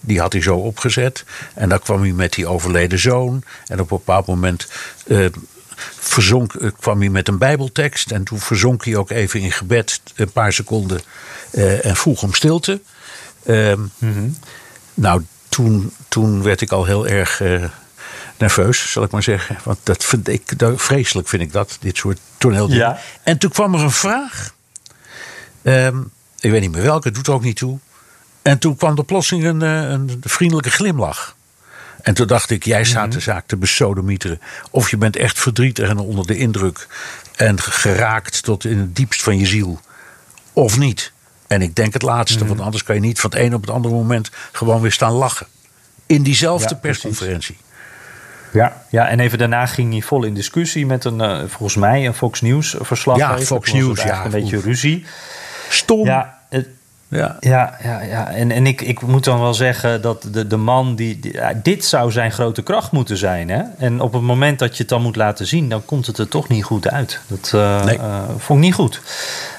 Die 0.00 0.20
had 0.20 0.32
hij 0.32 0.42
zo 0.42 0.56
opgezet. 0.56 1.24
En 1.54 1.68
dan 1.68 1.78
kwam 1.78 2.00
hij 2.00 2.12
met 2.12 2.32
die 2.32 2.46
overleden 2.46 2.98
zoon. 2.98 3.42
En 3.66 3.80
op 3.80 3.90
een 3.90 3.96
bepaald 3.96 4.26
moment 4.26 4.68
uh, 5.06 5.26
verzonk, 5.98 6.52
uh, 6.52 6.70
kwam 6.80 7.00
hij 7.00 7.08
met 7.08 7.28
een 7.28 7.38
Bijbeltekst. 7.38 8.10
En 8.10 8.24
toen 8.24 8.38
verzonk 8.38 8.84
hij 8.84 8.96
ook 8.96 9.10
even 9.10 9.40
in 9.40 9.52
gebed 9.52 10.00
een 10.14 10.32
paar 10.32 10.52
seconden. 10.52 11.00
Uh, 11.50 11.84
en 11.84 11.96
vroeg 11.96 12.22
om 12.22 12.34
stilte. 12.34 12.80
Mm 13.46 13.90
-hmm. 13.98 14.36
Nou, 14.94 15.24
toen, 15.48 15.92
toen 16.08 16.42
werd 16.42 16.60
ik 16.60 16.72
al 16.72 16.84
heel 16.84 17.06
erg 17.06 17.42
nerveus, 18.38 18.92
zal 18.92 19.02
ik 19.02 19.10
maar 19.10 19.22
zeggen. 19.22 19.58
Want 19.64 19.78
dat 19.82 20.04
vind 20.04 20.28
ik, 20.28 20.58
dat, 20.58 20.82
vreselijk 20.82 21.28
vind 21.28 21.42
ik 21.42 21.52
dat, 21.52 21.76
dit 21.80 21.96
soort 21.96 22.18
toneeldingen. 22.38 22.82
Ja. 22.82 22.98
En 23.22 23.38
toen 23.38 23.50
kwam 23.50 23.74
er 23.74 23.80
een 23.80 23.90
vraag. 23.90 24.54
Um, 25.62 26.10
ik 26.40 26.50
weet 26.50 26.60
niet 26.60 26.70
meer 26.70 26.82
welke, 26.82 27.10
doet 27.10 27.26
er 27.26 27.32
ook 27.32 27.42
niet 27.42 27.56
toe. 27.56 27.78
En 28.42 28.58
toen 28.58 28.76
kwam 28.76 28.96
er 28.96 29.04
plotseling 29.04 29.44
een, 29.44 29.60
een 29.60 30.20
vriendelijke 30.20 30.70
glimlach. 30.70 31.36
En 32.02 32.14
toen 32.14 32.26
dacht 32.26 32.50
ik, 32.50 32.64
jij 32.64 32.84
staat 32.84 33.12
de 33.12 33.20
zaak 33.20 33.46
te 33.46 33.56
besodemieteren. 33.56 34.40
Of 34.70 34.90
je 34.90 34.96
bent 34.96 35.16
echt 35.16 35.38
verdrietig 35.38 35.88
en 35.88 35.98
onder 35.98 36.26
de 36.26 36.36
indruk. 36.36 36.86
En 37.36 37.60
geraakt 37.60 38.42
tot 38.42 38.64
in 38.64 38.78
het 38.78 38.96
diepst 38.96 39.22
van 39.22 39.38
je 39.38 39.46
ziel. 39.46 39.80
Of 40.52 40.78
niet. 40.78 41.12
En 41.46 41.62
ik 41.62 41.74
denk 41.74 41.92
het 41.92 42.02
laatste, 42.02 42.46
want 42.46 42.60
anders 42.60 42.82
kan 42.82 42.94
je 42.94 43.00
niet 43.00 43.20
van 43.20 43.30
het 43.30 43.38
een 43.38 43.54
op 43.54 43.60
het 43.60 43.70
andere 43.70 43.94
moment 43.94 44.30
gewoon 44.52 44.80
weer 44.80 44.92
staan 44.92 45.12
lachen. 45.12 45.46
In 46.06 46.22
diezelfde 46.22 46.68
Ja, 46.68 46.80
persconferentie. 46.80 47.56
Ja, 48.52 48.82
ja, 48.90 49.08
en 49.08 49.20
even 49.20 49.38
daarna 49.38 49.66
ging 49.66 49.92
hij 49.92 50.00
vol 50.02 50.24
in 50.24 50.34
discussie 50.34 50.86
met 50.86 51.04
een, 51.04 51.18
uh, 51.20 51.38
volgens 51.46 51.76
mij, 51.76 52.06
een 52.06 52.14
Fox 52.14 52.40
News 52.40 52.74
verslaggever. 52.80 53.38
Ja, 53.38 53.44
Fox 53.44 53.72
News, 53.72 54.02
ja, 54.02 54.24
Een 54.24 54.30
beetje 54.30 54.60
ruzie. 54.60 55.04
Stom. 55.68 56.04
Ja, 56.06 56.38
het, 56.48 56.66
Ja. 57.10 57.36
Ja, 57.40 57.76
ja, 57.82 58.00
ja. 58.02 58.28
en, 58.30 58.50
en 58.50 58.66
ik, 58.66 58.80
ik 58.80 59.00
moet 59.02 59.24
dan 59.24 59.40
wel 59.40 59.54
zeggen 59.54 60.02
dat 60.02 60.26
de, 60.32 60.46
de 60.46 60.56
man 60.56 60.94
die, 60.94 61.20
die- 61.20 61.32
ja, 61.32 61.52
Dit 61.62 61.84
zou 61.84 62.10
zijn 62.12 62.32
grote 62.32 62.62
kracht 62.62 62.90
moeten 62.92 63.16
zijn. 63.16 63.48
Hè? 63.48 63.62
En 63.78 64.00
op 64.00 64.12
het 64.12 64.22
moment 64.22 64.58
dat 64.58 64.72
je 64.76 64.78
het 64.82 64.88
dan 64.88 65.02
moet 65.02 65.16
laten 65.16 65.46
zien, 65.46 65.68
dan 65.68 65.84
komt 65.84 66.06
het 66.06 66.18
er 66.18 66.28
toch 66.28 66.48
niet 66.48 66.64
goed 66.64 66.88
uit. 66.88 67.20
Dat 67.26 67.50
eh, 67.54 67.84
Nee. 67.84 67.98
eh, 67.98 68.22
vond 68.38 68.58
ik 68.58 68.64
niet 68.64 68.74
goed. 68.74 69.00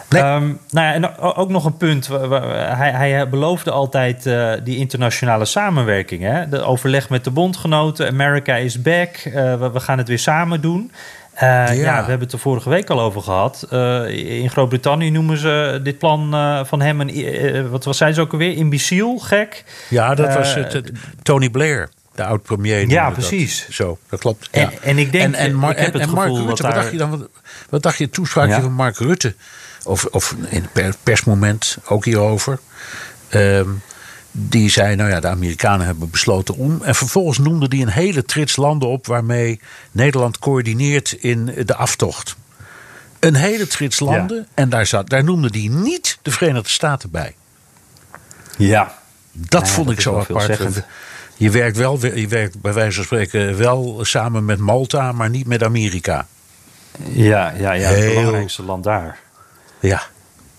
Nee. 0.10 0.22
Ehm, 0.22 0.44
nou 0.70 0.88
ja, 0.88 0.94
en 0.94 1.18
ook 1.18 1.50
nog 1.50 1.66
een 1.66 1.78
punt. 1.78 2.08
Hij, 2.08 2.92
hij 2.92 3.30
beloofde 3.30 3.72
altijd 3.72 4.26
eh, 4.26 4.52
die 4.64 4.78
internationale 4.78 5.46
samenwerking. 5.46 6.22
Hè? 6.22 6.50
De 6.50 6.62
overleg 6.62 7.10
met 7.10 7.24
de 7.24 7.32
bondgenoten. 7.32 8.08
America 8.08 8.56
is 8.56 8.82
back. 8.82 9.16
eh, 9.16 9.34
we, 9.60 9.72
we 9.72 9.80
gaan 9.80 9.98
het 9.98 10.08
weer 10.08 10.20
samen 10.20 10.62
doen. 10.62 10.92
Eh, 11.34 11.48
ja. 11.48 11.74
we 11.76 12.10
hebben 12.10 12.20
het 12.20 12.32
er 12.32 12.40
vorige 12.40 12.70
week 12.70 12.90
al 12.90 13.00
over 13.02 13.22
gehad. 13.22 13.68
Eh, 13.70 14.08
in 14.42 14.50
Groot-Brittannië 14.50 15.10
noemen 15.10 15.38
ze 15.38 15.80
dit 15.84 15.98
plan 15.98 16.30
van 16.66 16.82
hem 16.82 17.02
een, 17.02 17.70
wat 17.70 17.84
was 17.86 17.98
zij 17.98 18.14
ze 18.14 18.22
ook 18.22 18.32
alweer? 18.32 18.54
Imbeciel, 18.56 19.18
gek. 19.18 19.64
Ja, 19.90 20.16
dat 20.16 20.34
was 20.34 20.54
het, 20.56 20.74
het- 20.74 20.92
Tony 21.24 21.50
Blair, 21.50 21.90
de 22.16 22.24
oud-premier. 22.24 22.88
Ja, 22.90 23.06
dat. 23.06 23.14
precies. 23.14 23.70
Zo, 23.70 23.98
dat 24.10 24.20
klopt. 24.20 24.48
En- 24.52 24.62
ja. 24.62 24.72
en 24.82 24.98
ik 24.98 25.12
denk, 25.12 25.24
en, 25.26 25.34
en, 25.36 25.54
Mar- 25.56 25.72
ik 25.72 25.78
heb 25.78 25.94
het 25.94 26.02
en 26.02 26.10
Mark 26.10 26.30
Rutte, 26.30 26.46
dat 26.48 26.60
wat 26.60 26.74
dacht 26.74 26.92
je 26.92 26.98
dan? 26.98 27.10
Wat, 27.10 27.28
wat 27.70 27.84
dacht 27.84 27.98
je 27.98 28.04
het 28.04 28.14
toespraakje 28.14 28.54
Ja. 28.54 28.62
van 28.62 28.74
Mark 28.74 28.98
Rutte? 28.98 29.34
Of, 29.90 30.06
of 30.06 30.36
in 30.50 30.62
het 30.62 30.72
per- 30.74 30.96
persmoment 31.04 31.78
ook 31.86 32.06
hierover. 32.06 32.60
Ehm, 33.30 33.70
die 34.32 34.70
zei, 34.70 34.96
nou 34.96 35.10
ja, 35.10 35.20
de 35.20 35.28
Amerikanen 35.28 35.86
hebben 35.86 36.10
besloten 36.10 36.56
om. 36.56 36.82
En 36.84 36.96
vervolgens 36.96 37.38
noemde 37.38 37.66
hij 37.70 37.82
een 37.82 37.90
hele 37.90 38.24
trits 38.24 38.56
landen 38.56 38.90
op 38.90 39.08
waarmee 39.08 39.60
Nederland 39.92 40.40
coördineert 40.40 41.12
in 41.12 41.46
de 41.66 41.76
aftocht. 41.76 42.36
Een 43.20 43.36
hele 43.36 43.68
trits 43.68 44.00
landen. 44.00 44.48
En 44.54 44.70
daar, 44.70 44.86
zat, 44.86 45.10
daar 45.10 45.24
noemde 45.24 45.48
hij 45.52 45.68
niet 45.68 46.18
de 46.22 46.32
Verenigde 46.32 46.70
Staten 46.70 47.12
bij. 47.12 47.36
Ja. 48.58 48.98
Dat 49.32 49.68
Ja, 49.68 49.74
vond 49.74 49.90
ik 49.90 50.02
zo 50.02 50.20
apart. 50.20 50.60
Je 51.36 51.50
werkt, 51.50 51.78
wel, 51.78 52.06
je 52.16 52.28
werkt 52.28 52.62
bij 52.62 52.74
wijze 52.74 52.96
van 52.96 53.04
spreken 53.04 53.58
wel 53.58 54.00
samen 54.02 54.46
met 54.46 54.60
Malta, 54.60 55.12
maar 55.12 55.30
niet 55.30 55.48
met 55.48 55.64
Amerika. 55.64 56.28
Ja, 57.04 57.54
ja, 57.58 57.72
ja 57.72 57.88
het 57.88 57.98
Heel- 57.98 58.14
belangrijkste 58.16 58.64
land 58.64 58.84
daar. 58.84 59.20
Ja, 59.80 60.02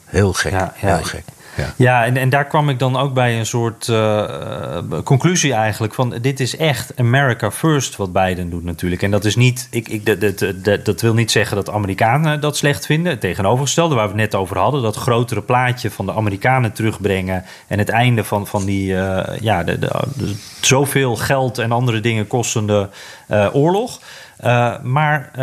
heel 0.05 0.33
gek. 0.33 0.53
Ja, 0.53 0.75
ja. 0.81 0.95
Heel 0.95 1.05
gek. 1.05 1.25
Ja. 1.57 1.75
Ja, 1.77 2.05
en, 2.05 2.17
en 2.17 2.29
daar 2.29 2.45
kwam 2.45 2.69
ik 2.69 2.79
dan 2.79 2.97
ook 2.97 3.15
bij 3.15 3.39
een 3.39 3.47
soort 3.47 3.89
eh, 3.89 4.77
eh, 4.77 4.85
conclusie 5.05 5.53
eigenlijk 5.53 5.95
van 5.95 6.15
dit 6.21 6.41
is 6.41 6.57
echt 6.57 6.93
America 6.97 7.51
first 7.51 7.97
wat 7.97 8.13
Biden 8.13 8.51
doet 8.51 8.65
natuurlijk. 8.65 9.03
En 9.03 9.11
dat 9.11 9.25
is 9.25 9.37
niet, 9.37 9.69
ik, 9.71 9.89
ik, 9.89 10.07
dat, 10.07 10.21
dat, 10.21 10.65
dat, 10.65 10.85
dat 10.85 11.01
wil 11.01 11.15
niet 11.15 11.31
zeggen 11.31 11.57
dat 11.57 11.71
Amerikanen 11.71 12.41
dat 12.41 12.57
slecht 12.57 12.87
vinden. 12.87 13.13
Het 13.13 13.21
tegenovergestelde 13.21 13.95
waar 13.95 14.05
we 14.05 14.11
het 14.11 14.21
net 14.21 14.35
over 14.35 14.59
hadden, 14.59 14.83
dat 14.83 14.97
grotere 14.97 15.43
plaatje 15.43 15.91
van 15.91 16.07
de 16.07 16.13
Amerikanen 16.13 16.73
terugbrengen 16.73 17.45
en 17.67 17.79
het 17.79 17.89
einde 17.89 18.25
van, 18.25 18.47
van 18.47 18.65
die 18.65 18.97
eh, 18.97 19.41
ja, 19.41 19.65
de, 19.65 19.79
de, 19.79 19.91
de 20.17 20.35
zoveel 20.61 21.17
geld 21.17 21.59
en 21.59 21.73
andere 21.73 22.01
dingen 22.01 22.27
kostende 22.27 22.89
eh, 23.27 23.49
oorlog. 23.53 24.01
Uh, 24.45 24.75
maar 24.83 25.31
uh, 25.39 25.43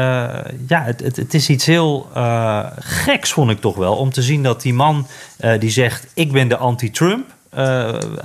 ja, 0.68 0.84
het, 0.84 1.00
het, 1.00 1.16
het, 1.16 1.34
is 1.34 1.50
iets 1.50 1.66
heel 1.66 2.10
uh, 2.16 2.66
geks, 2.80 3.32
vond 3.32 3.52
ik 3.52 3.60
toch 3.60 3.76
wel. 3.76 3.96
Om 3.96 4.12
te 4.12 4.22
zien 4.22 4.44
dat 4.44 4.62
die 4.62 4.74
man 4.74 5.08
die 5.60 5.70
zegt: 5.70 6.08
Ik 6.14 6.32
ben 6.32 6.48
de 6.48 6.58
anti-Trump. 6.58 7.36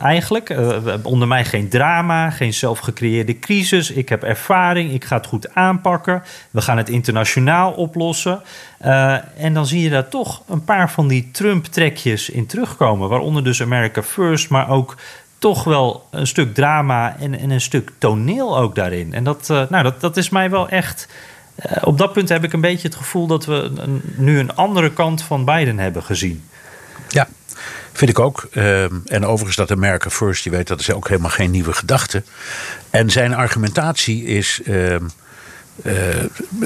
eigenlijk. 0.00 0.56
onder 1.02 1.28
mij 1.28 1.44
geen 1.44 1.68
drama, 1.68 2.30
geen 2.30 2.54
zelfgecreëerde 2.54 3.38
crisis. 3.38 3.90
Ik 3.90 4.08
heb 4.08 4.22
ervaring, 4.22 4.92
ik 4.92 5.04
ga 5.04 5.16
het 5.16 5.26
goed 5.26 5.54
aanpakken. 5.54 6.22
We 6.50 6.60
gaan 6.60 6.76
het 6.76 6.88
internationaal 6.88 7.72
oplossen. 7.72 8.42
en 9.36 9.54
dan 9.54 9.66
zie 9.66 9.82
je 9.82 9.90
daar 9.90 10.08
toch 10.08 10.42
een 10.48 10.64
paar 10.64 10.90
van 10.90 11.08
die 11.08 11.30
Trump-trekjes 11.32 12.30
in 12.30 12.46
terugkomen. 12.46 13.08
Waaronder 13.08 13.44
dus 13.44 13.62
America 13.62 14.02
First, 14.02 14.50
maar 14.50 14.68
ook 14.68 14.96
toch 15.42 15.64
wel 15.64 16.06
een 16.10 16.26
stuk 16.26 16.54
drama 16.54 17.16
en, 17.18 17.38
en 17.38 17.50
een 17.50 17.60
stuk 17.60 17.90
toneel 17.98 18.58
ook 18.58 18.74
daarin. 18.74 19.14
En 19.14 19.24
dat, 19.24 19.48
uh, 19.50 19.62
nou, 19.68 19.82
dat, 19.82 20.00
dat 20.00 20.16
is 20.16 20.28
mij 20.28 20.50
wel 20.50 20.68
echt. 20.68 21.08
Uh, 21.66 21.72
op 21.84 21.98
dat 21.98 22.12
punt 22.12 22.28
heb 22.28 22.44
ik 22.44 22.52
een 22.52 22.60
beetje 22.60 22.88
het 22.88 22.96
gevoel 22.96 23.26
dat 23.26 23.44
we 23.44 23.72
nu 24.16 24.38
een 24.38 24.54
andere 24.54 24.92
kant 24.92 25.22
van 25.22 25.44
Biden 25.44 25.78
hebben 25.78 26.02
gezien. 26.02 26.44
Ja, 27.08 27.28
vind 27.92 28.10
ik 28.10 28.18
ook. 28.18 28.48
Uh, 28.52 28.82
en 28.82 29.26
overigens 29.26 29.56
dat 29.56 29.70
America 29.70 30.10
First, 30.10 30.44
je 30.44 30.50
weet, 30.50 30.68
dat 30.68 30.80
is 30.80 30.92
ook 30.92 31.08
helemaal 31.08 31.30
geen 31.30 31.50
nieuwe 31.50 31.72
gedachte. 31.72 32.22
En 32.90 33.10
zijn 33.10 33.34
argumentatie 33.34 34.24
is. 34.24 34.60
Ehm, 34.64 35.04
uh, 35.82 35.94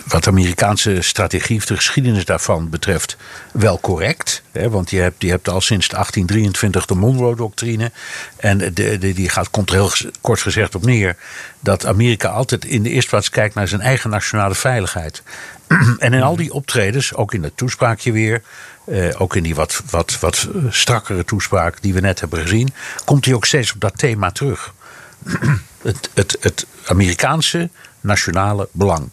wat 0.06 0.24
de 0.24 0.30
Amerikaanse 0.30 1.02
strategie 1.02 1.56
of 1.56 1.66
de 1.66 1.76
geschiedenis 1.76 2.24
daarvan 2.24 2.70
betreft 2.70 3.16
wel 3.52 3.80
correct. 3.80 4.42
Hè, 4.52 4.70
want 4.70 4.90
je 4.90 4.98
hebt, 4.98 5.22
hebt 5.22 5.48
al 5.48 5.60
sinds 5.60 5.88
1823 5.88 6.86
de 6.86 6.94
Monroe-doctrine. 6.94 7.90
En 8.36 8.74
de, 8.74 8.98
die 8.98 9.28
gaat, 9.28 9.50
komt 9.50 9.70
er 9.70 9.76
heel 9.76 10.10
kort 10.20 10.40
gezegd 10.40 10.74
op 10.74 10.84
neer 10.84 11.16
dat 11.60 11.86
Amerika 11.86 12.28
altijd 12.28 12.64
in 12.64 12.82
de 12.82 12.90
eerste 12.90 13.10
plaats 13.10 13.30
kijkt 13.30 13.54
naar 13.54 13.68
zijn 13.68 13.80
eigen 13.80 14.10
nationale 14.10 14.54
veiligheid. 14.54 15.22
en 15.98 16.12
in 16.12 16.22
al 16.22 16.36
die 16.36 16.52
optredens, 16.52 17.14
ook 17.14 17.34
in 17.34 17.42
het 17.42 17.56
toespraakje 17.56 18.12
weer, 18.12 18.42
uh, 18.84 19.20
ook 19.20 19.36
in 19.36 19.42
die 19.42 19.54
wat, 19.54 19.82
wat, 19.90 20.20
wat 20.20 20.48
strakkere 20.70 21.24
toespraak 21.24 21.82
die 21.82 21.94
we 21.94 22.00
net 22.00 22.20
hebben 22.20 22.40
gezien, 22.40 22.72
komt 23.04 23.24
hij 23.24 23.34
ook 23.34 23.44
steeds 23.44 23.72
op 23.72 23.80
dat 23.80 23.98
thema 23.98 24.30
terug. 24.30 24.74
het, 25.82 26.10
het, 26.14 26.36
het 26.40 26.66
Amerikaanse 26.84 27.70
nationale 28.06 28.68
belang 28.72 29.08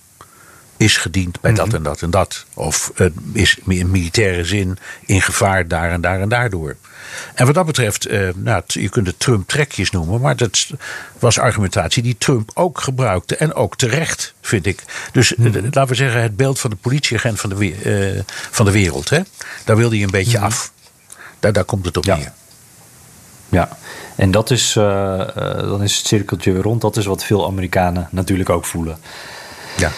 is 0.78 0.98
gediend 0.98 1.42
bij 1.42 1.54
dat 1.54 1.66
mhm. 1.66 1.76
en 1.76 1.84
dat 1.84 2.02
en 2.02 2.10
dat. 2.10 2.46
Of 2.54 2.92
uh, 2.96 3.08
is 3.34 3.58
in 3.68 3.92
militaire 3.92 4.46
zin 4.46 4.78
in 5.06 5.22
gevaar 5.22 5.68
daar 5.68 5.92
en 5.92 6.02
daar 6.02 6.20
en 6.22 6.30
daardoor. 6.30 6.76
En 7.34 7.46
wat 7.46 7.56
dat 7.56 7.66
betreft, 7.66 8.12
uh, 8.12 8.30
nou, 8.36 8.64
je 8.66 8.90
kunt 8.90 9.08
het 9.08 9.20
Trump-trekjes 9.20 9.92
noemen, 9.92 10.22
maar 10.22 10.36
dat 10.36 10.68
was 11.20 11.40
argumentatie 11.40 12.04
die 12.04 12.16
Trump 12.18 12.52
ook 12.54 12.82
gebruikte. 12.82 13.36
En 13.36 13.54
ook 13.54 13.76
terecht, 13.78 14.34
vind 14.42 14.66
ik. 14.66 14.84
Dus 15.12 15.36
mm 15.36 15.52
laten 15.54 15.88
we 15.88 15.96
zeggen, 15.96 16.22
het 16.22 16.36
beeld 16.36 16.60
van 16.60 16.70
de 16.70 16.76
politieagent 16.76 17.40
van 17.40 17.50
de, 17.50 18.24
van 18.52 18.66
de 18.66 18.72
wereld, 18.72 19.10
hè? 19.10 19.20
daar 19.66 19.78
wilde 19.78 19.96
hij 19.96 20.04
een 20.04 20.12
beetje 20.12 20.38
mhm. 20.38 20.46
af. 20.46 20.72
Daar, 21.40 21.54
daar 21.54 21.64
komt 21.64 21.86
het 21.86 21.98
op 21.98 22.06
neer. 22.06 22.32
Ja, 23.54 23.70
en 24.16 24.32
dat 24.32 24.52
is, 24.52 24.76
uh, 24.76 24.84
uh, 24.84 25.54
dan 25.58 25.84
is 25.84 25.98
het 25.98 26.08
cirkeltje 26.08 26.52
weer 26.52 26.62
rond. 26.62 26.82
Dat 26.82 26.98
is 26.98 27.06
wat 27.06 27.24
veel 27.24 27.46
Amerikanen 27.46 28.08
natuurlijk 28.12 28.50
ook 28.50 28.66
voelen. 28.66 28.98
Ja. 29.78 29.92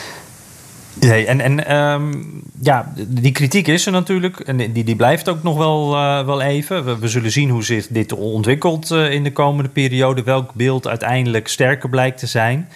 Nee, 1.00 1.26
en, 1.26 1.42
en 1.42 1.76
um, 1.76 2.42
ja, 2.62 2.94
die 3.08 3.32
kritiek 3.32 3.68
is 3.68 3.86
er 3.86 3.92
natuurlijk. 3.92 4.40
En 4.40 4.58
die, 4.58 4.84
die 4.84 4.96
blijft 4.96 5.30
ook 5.30 5.44
nog 5.44 5.58
wel, 5.58 5.94
uh, 5.94 6.26
wel 6.26 6.42
even. 6.42 6.86
We, 6.86 6.98
we, 6.98 7.08
zullen 7.08 7.32
zien 7.32 7.50
hoe 7.50 7.64
zich 7.64 7.88
dit 7.88 8.14
ontwikkelt 8.14 8.92
in 8.92 9.24
de 9.24 9.32
komende 9.32 9.70
periode. 9.70 10.24
Welk 10.24 10.54
beeld 10.54 10.88
uiteindelijk 10.88 11.48
sterker 11.48 11.90
blijkt 11.90 12.20
te 12.20 12.28
zijn. 12.28 12.70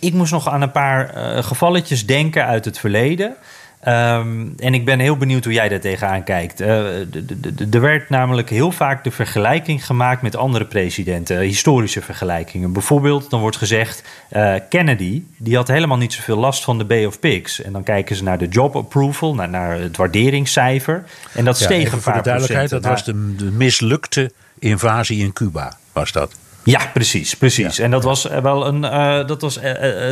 ik 0.00 0.12
moest 0.12 0.32
nog 0.32 0.48
aan 0.48 0.62
een 0.62 0.72
paar 0.72 1.12
gevalletjes 1.42 2.06
denken 2.06 2.46
uit 2.46 2.64
het 2.64 2.78
verleden. 2.78 3.36
Um, 3.88 4.54
en 4.58 4.74
ik 4.74 4.84
ben 4.84 4.98
heel 4.98 5.16
benieuwd 5.16 5.44
hoe 5.44 5.52
jij 5.52 5.68
daar 5.68 5.80
tegenaan 5.80 6.24
kijkt. 6.24 6.60
Uh, 6.60 6.68
er 7.74 7.80
werd 7.80 8.08
namelijk 8.08 8.50
heel 8.50 8.72
vaak 8.72 9.04
de 9.04 9.10
vergelijking 9.10 9.86
gemaakt 9.86 10.22
met 10.22 10.36
andere 10.36 10.64
presidenten, 10.64 11.40
historische 11.40 12.02
vergelijkingen. 12.02 12.72
Bijvoorbeeld, 12.72 13.30
dan 13.30 13.40
wordt 13.40 13.56
gezegd: 13.56 14.02
uh, 14.32 14.54
Kennedy, 14.68 15.22
die 15.36 15.56
had 15.56 15.68
helemaal 15.68 15.96
niet 15.96 16.12
zoveel 16.12 16.36
last 16.36 16.64
van 16.64 16.78
de 16.78 16.84
Bay 16.84 17.04
of 17.04 17.20
Pigs. 17.20 17.62
En 17.62 17.72
dan 17.72 17.82
kijken 17.82 18.16
ze 18.16 18.22
naar 18.22 18.38
de 18.38 18.48
job 18.48 18.76
approval, 18.76 19.34
naar, 19.34 19.48
naar 19.48 19.78
het 19.78 19.96
waarderingscijfer. 19.96 21.04
En 21.32 21.44
dat 21.44 21.56
steeg 21.56 21.84
een 21.84 21.90
paar 21.90 22.00
voor 22.00 22.12
de 22.12 22.22
duidelijkheid, 22.22 22.70
dat 22.70 22.84
was 22.84 23.04
de, 23.04 23.34
de 23.36 23.50
mislukte 23.50 24.32
invasie 24.58 25.18
in 25.18 25.32
Cuba, 25.32 25.76
was 25.92 26.12
dat. 26.12 26.34
Ja, 26.64 26.80
precies, 26.92 27.36
precies. 27.36 27.78
En 27.78 27.90
dat 27.90 28.04
was 28.04 28.24
wel 28.42 28.66
een, 28.66 28.82
uh, 28.84 29.26
dat 29.26 29.40
was 29.40 29.58
uh, 29.58 29.62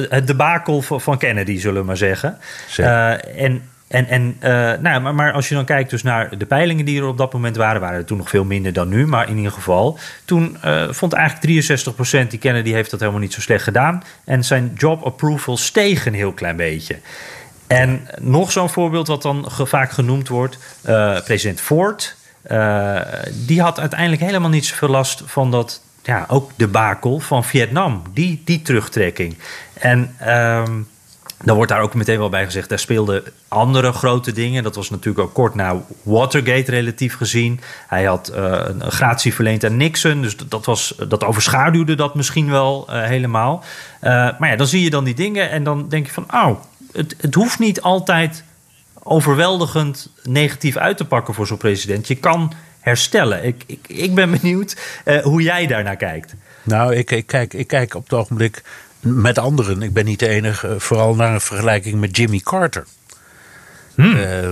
het 0.09 0.27
debakel 0.27 0.83
van 0.83 1.19
Kennedy, 1.19 1.59
zullen 1.59 1.81
we 1.81 1.87
maar 1.87 1.97
zeggen. 1.97 2.39
en 3.37 3.63
en, 3.89 4.09
en 4.09 4.37
nou, 4.83 5.01
maar, 5.01 5.15
maar, 5.15 5.33
als 5.33 5.49
je 5.49 5.55
dan 5.55 5.65
kijkt 5.65 5.91
dus 5.91 6.03
naar 6.03 6.39
de 6.39 6.47
peilingen 6.47 6.85
die 6.85 7.01
er 7.01 7.07
op 7.07 7.19
dat 7.19 7.33
moment 7.33 7.57
waren, 7.57 7.81
waren 7.81 7.99
er 7.99 8.05
toen 8.05 8.17
nog 8.17 8.29
veel 8.29 8.45
minder 8.45 8.73
dan 8.73 8.89
nu. 8.89 9.07
Maar 9.07 9.29
in 9.29 9.37
ieder 9.37 9.53
geval, 9.53 9.99
toen 10.25 10.57
vond 10.91 11.13
eigenlijk 11.13 11.65
63% 12.25 12.27
die 12.29 12.39
Kennedy 12.39 12.71
heeft 12.71 12.91
dat 12.91 13.01
helemaal 13.01 13.21
niet 13.21 13.33
zo 13.33 13.41
slecht 13.41 13.65
gedaan. 13.65 14.03
En 14.25 14.45
zijn 14.45 14.73
job 14.77 15.03
approval 15.03 15.57
steeg 15.57 16.07
een 16.07 16.15
heel 16.15 16.33
klein 16.33 16.57
beetje. 16.57 16.97
En 17.67 18.09
nog 18.21 18.53
zo'n 18.53 18.71
voorbeeld 18.71 19.07
wat 19.07 19.23
dan 19.23 19.49
vaak 19.49 19.91
genoemd 19.91 20.29
wordt, 20.29 20.59
president 21.25 21.61
Ford. 21.61 22.17
die 23.47 23.63
had 23.63 23.81
uiteindelijk 23.81 24.23
helemaal 24.23 24.51
niet 24.51 24.67
zoveel 24.67 24.89
last 24.89 25.23
van 25.27 25.51
dat 25.51 25.81
ja, 26.03 26.25
ook 26.29 26.51
de 26.57 26.69
bakel 26.69 27.19
van 27.19 27.45
Vietnam, 27.45 28.03
die, 28.13 28.43
die 28.45 28.63
terugtrekking. 28.63 29.37
En 29.73 30.17
um, 30.29 30.89
dan 31.45 31.57
wordt 31.57 31.71
daar 31.71 31.81
ook 31.81 31.95
meteen 31.95 32.19
wel 32.19 32.29
bij 32.29 32.45
gezegd, 32.45 32.69
daar 32.69 32.79
speelden 32.79 33.23
andere 33.49 33.93
grote 33.93 34.33
dingen. 34.33 34.63
Dat 34.63 34.75
was 34.75 34.91
natuurlijk 34.91 35.27
ook 35.27 35.35
kort 35.35 35.55
na 35.55 35.83
Watergate 36.03 36.71
relatief 36.71 37.17
gezien. 37.17 37.61
Hij 37.87 38.05
had 38.05 38.33
uh, 38.35 38.63
een 38.67 38.91
gratie 38.91 39.35
verleend 39.35 39.65
aan 39.65 39.77
Nixon, 39.77 40.23
dus 40.23 40.37
dat, 40.37 40.67
was, 40.67 40.95
dat 41.09 41.25
overschaduwde 41.25 41.95
dat 41.95 42.15
misschien 42.15 42.51
wel 42.51 42.87
uh, 42.91 43.03
helemaal. 43.03 43.65
Uh, 44.03 44.11
maar 44.11 44.51
ja, 44.51 44.57
dan 44.57 44.67
zie 44.67 44.83
je 44.83 44.91
dan 44.91 45.05
die 45.05 45.15
dingen 45.15 45.51
en 45.51 45.65
dan 45.65 45.89
denk 45.89 46.07
je 46.07 46.13
van, 46.13 46.27
oh, 46.31 46.61
het, 46.93 47.15
het 47.21 47.35
hoeft 47.35 47.59
niet 47.59 47.81
altijd 47.81 48.45
overweldigend 49.03 50.11
negatief 50.23 50.77
uit 50.77 50.97
te 50.97 51.05
pakken 51.05 51.35
voor 51.35 51.47
zo'n 51.47 51.57
president. 51.57 52.09
Je 52.09 52.17
kan 52.17 52.53
herstellen. 52.83 53.45
Ik, 53.45 53.63
ik, 53.67 53.89
ik 53.89 54.15
ben 54.15 54.31
benieuwd 54.41 54.77
uh, 55.05 55.23
hoe 55.23 55.43
jij 55.43 55.67
daarnaar 55.67 55.97
kijkt. 55.97 56.35
Nou, 56.63 56.95
ik, 56.95 57.11
ik, 57.11 57.27
kijk, 57.27 57.55
ik 57.55 57.67
kijk 57.67 57.95
op 57.95 58.03
het 58.03 58.13
ogenblik 58.13 58.63
met 59.01 59.39
anderen. 59.39 59.83
Ik 59.83 59.93
ben 59.93 60.05
niet 60.05 60.19
de 60.19 60.29
enige. 60.29 60.69
Uh, 60.69 60.79
vooral 60.79 61.15
naar 61.15 61.35
een 61.35 61.41
vergelijking 61.41 62.01
met 62.01 62.17
Jimmy 62.17 62.39
Carter. 62.39 62.87
Hmm. 63.95 64.17
Uh, 64.17 64.49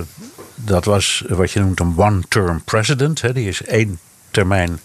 dat 0.55 0.85
was 0.85 1.23
wat 1.27 1.51
je 1.51 1.59
noemt 1.59 1.79
een 1.79 1.93
one-term 1.97 2.63
president. 2.63 3.21
Hè. 3.21 3.33
Die 3.33 3.47
is 3.47 3.63
één 3.63 3.99
termijn 4.31 4.79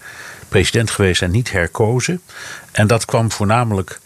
president 0.49 0.91
geweest 0.91 1.21
en 1.21 1.31
niet 1.31 1.51
herkozen. 1.51 2.21
En 2.71 2.87
dat 2.87 3.05
kwam 3.05 3.31
voornamelijk 3.31 3.99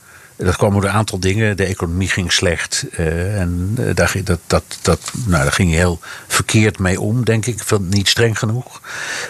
dat 0.44 0.56
kwam 0.56 0.72
door 0.72 0.84
een 0.84 0.90
aantal 0.90 1.20
dingen. 1.20 1.58
De 1.58 1.66
economie 1.66 2.08
ging 2.08 2.32
slecht. 2.32 2.86
Uh, 3.00 3.40
en 3.40 3.76
uh, 3.80 3.96
daar, 3.96 4.14
dat, 4.24 4.40
dat, 4.48 4.64
dat, 4.82 5.12
nou, 5.26 5.44
daar 5.44 5.52
ging 5.52 5.70
je 5.70 5.76
heel 5.76 6.00
verkeerd 6.28 6.80
mee 6.80 7.02
om, 7.02 7.26
denk 7.26 7.46
ik. 7.46 7.64
Niet 7.80 8.10
streng 8.10 8.40
genoeg. 8.40 8.82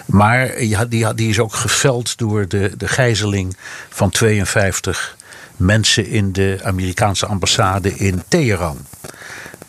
Maar 0.05 0.55
die, 0.89 1.14
die 1.14 1.30
is 1.30 1.39
ook 1.39 1.53
geveld 1.53 2.18
door 2.18 2.47
de, 2.47 2.72
de 2.78 2.88
gijzeling 2.88 3.57
van 3.89 4.09
52 4.09 5.16
mensen 5.55 6.07
in 6.07 6.32
de 6.32 6.59
Amerikaanse 6.64 7.26
ambassade 7.26 7.95
in 7.95 8.24
Teheran. 8.28 8.78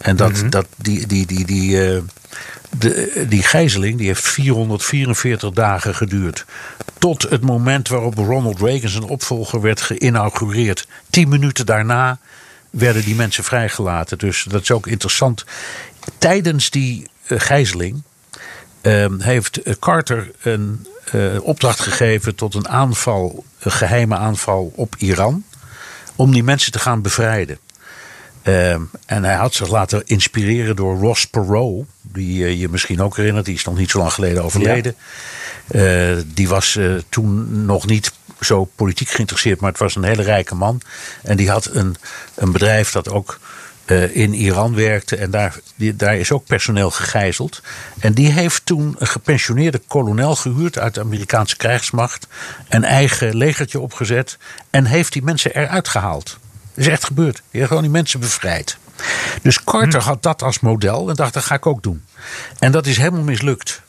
En 0.03 0.17
dat, 0.17 0.33
mm 0.33 0.39
-hmm. 0.39 0.51
dat 0.51 0.67
die, 0.77 1.07
die, 1.07 1.27
die, 1.27 1.45
die, 1.45 1.95
uh, 1.95 2.01
de, 2.79 3.27
die 3.29 3.43
gijzeling 3.43 3.99
die 3.99 4.07
heeft 4.07 4.29
444 4.29 5.51
dagen 5.51 5.95
geduurd. 5.95 6.45
Tot 6.99 7.23
het 7.23 7.41
moment 7.41 7.89
waarop 7.89 8.17
Ronald 8.17 8.61
Reagan 8.61 8.89
zijn 8.89 9.03
opvolger 9.03 9.61
werd 9.61 9.81
geïnaugureerd. 9.81 10.87
Tien 11.11 11.29
minuten 11.29 11.67
daarna 11.67 12.19
werden 12.71 13.05
die 13.05 13.15
mensen 13.15 13.45
vrijgelaten. 13.45 14.19
Dus 14.19 14.47
dat 14.49 14.63
is 14.63 14.71
ook 14.71 14.87
interessant. 14.87 15.45
Tijdens 16.19 16.71
die 16.71 17.07
uh, 17.29 17.41
gijzeling 17.41 18.03
uh, 18.83 19.07
heeft 19.19 19.61
Carter 19.79 20.31
een 20.43 20.87
opdracht 21.41 21.81
gegeven 21.81 22.35
tot 22.35 22.55
een 22.55 22.69
aanval, 22.69 23.45
een 23.59 23.73
geheime 23.73 24.17
aanval 24.17 24.73
op 24.75 24.95
Iran. 24.99 25.45
Om 26.17 26.33
die 26.33 26.43
mensen 26.43 26.73
te 26.73 26.79
gaan 26.79 27.03
bevrijden. 27.03 27.59
Uh, 28.45 28.73
en 29.07 29.25
hij 29.25 29.35
had 29.35 29.55
zich 29.55 29.69
laten 29.69 30.03
inspireren 30.07 30.77
door 30.77 30.99
Ross 30.99 31.27
Perot, 31.27 31.87
die 32.01 32.39
uh, 32.39 32.61
je 32.61 32.69
misschien 32.69 33.03
ook 33.03 33.17
herinnert, 33.17 33.45
die 33.45 33.55
is 33.55 33.65
nog 33.65 33.77
niet 33.77 33.91
zo 33.91 33.99
lang 33.99 34.13
geleden 34.13 34.45
overleden. 34.45 34.95
Ja. 35.69 36.11
Uh, 36.13 36.23
die 36.27 36.49
was 36.49 36.77
eh, 36.77 36.95
toen 37.09 37.65
nog 37.65 37.87
niet 37.87 38.13
zo 38.41 38.65
politiek 38.65 39.09
geïnteresseerd, 39.09 39.61
maar 39.61 39.71
het 39.71 39.79
was 39.79 39.97
een 39.97 40.05
hele 40.05 40.23
rijke 40.23 40.55
man. 40.55 40.81
En 41.23 41.37
die 41.37 41.51
had 41.51 41.69
een, 41.73 41.97
een 42.35 42.53
bedrijf 42.53 42.93
dat 42.93 43.11
ook 43.11 43.39
in 44.13 44.35
Iran 44.35 44.75
werkte. 44.75 45.17
En 45.17 45.31
daar, 45.31 45.57
die, 45.75 45.97
daar 45.97 46.17
is 46.17 46.33
ook 46.33 46.47
personeel 46.47 46.91
gegijzeld. 46.91 47.63
En 47.99 48.13
die 48.13 48.33
heeft 48.33 48.67
toen 48.67 48.97
een 48.99 49.07
gepensioneerde 49.07 49.81
kolonel 49.89 50.37
gehuurd 50.37 50.79
uit 50.79 50.95
de 50.95 51.01
Amerikaanse 51.01 51.57
krijgsmacht. 51.57 52.27
Een 52.69 52.85
eigen 52.85 53.37
legertje 53.37 53.81
opgezet. 53.81 54.39
En 54.71 54.85
heeft 54.85 55.13
die 55.13 55.23
mensen 55.23 55.55
eruit 55.55 55.89
gehaald. 55.89 56.39
Dat 56.75 56.85
is 56.85 56.91
echt 56.91 57.05
gebeurd. 57.05 57.43
Je 57.51 57.57
hebt 57.57 57.69
gewoon 57.69 57.83
die 57.83 57.93
mensen 57.93 58.21
bevrijd. 58.21 58.77
Dus 59.43 59.65
Carter 59.65 60.01
hm. 60.01 60.07
had 60.07 60.23
dat 60.23 60.43
als 60.43 60.61
model 60.61 61.09
en 61.09 61.15
dacht, 61.15 61.35
dat 61.35 61.45
ga 61.45 61.55
ik 61.55 61.67
ook 61.67 61.83
doen. 61.83 62.05
En 62.59 62.73
dat 62.73 62.87
is 62.87 62.97
helemaal 62.97 63.23
mislukt. 63.23 63.83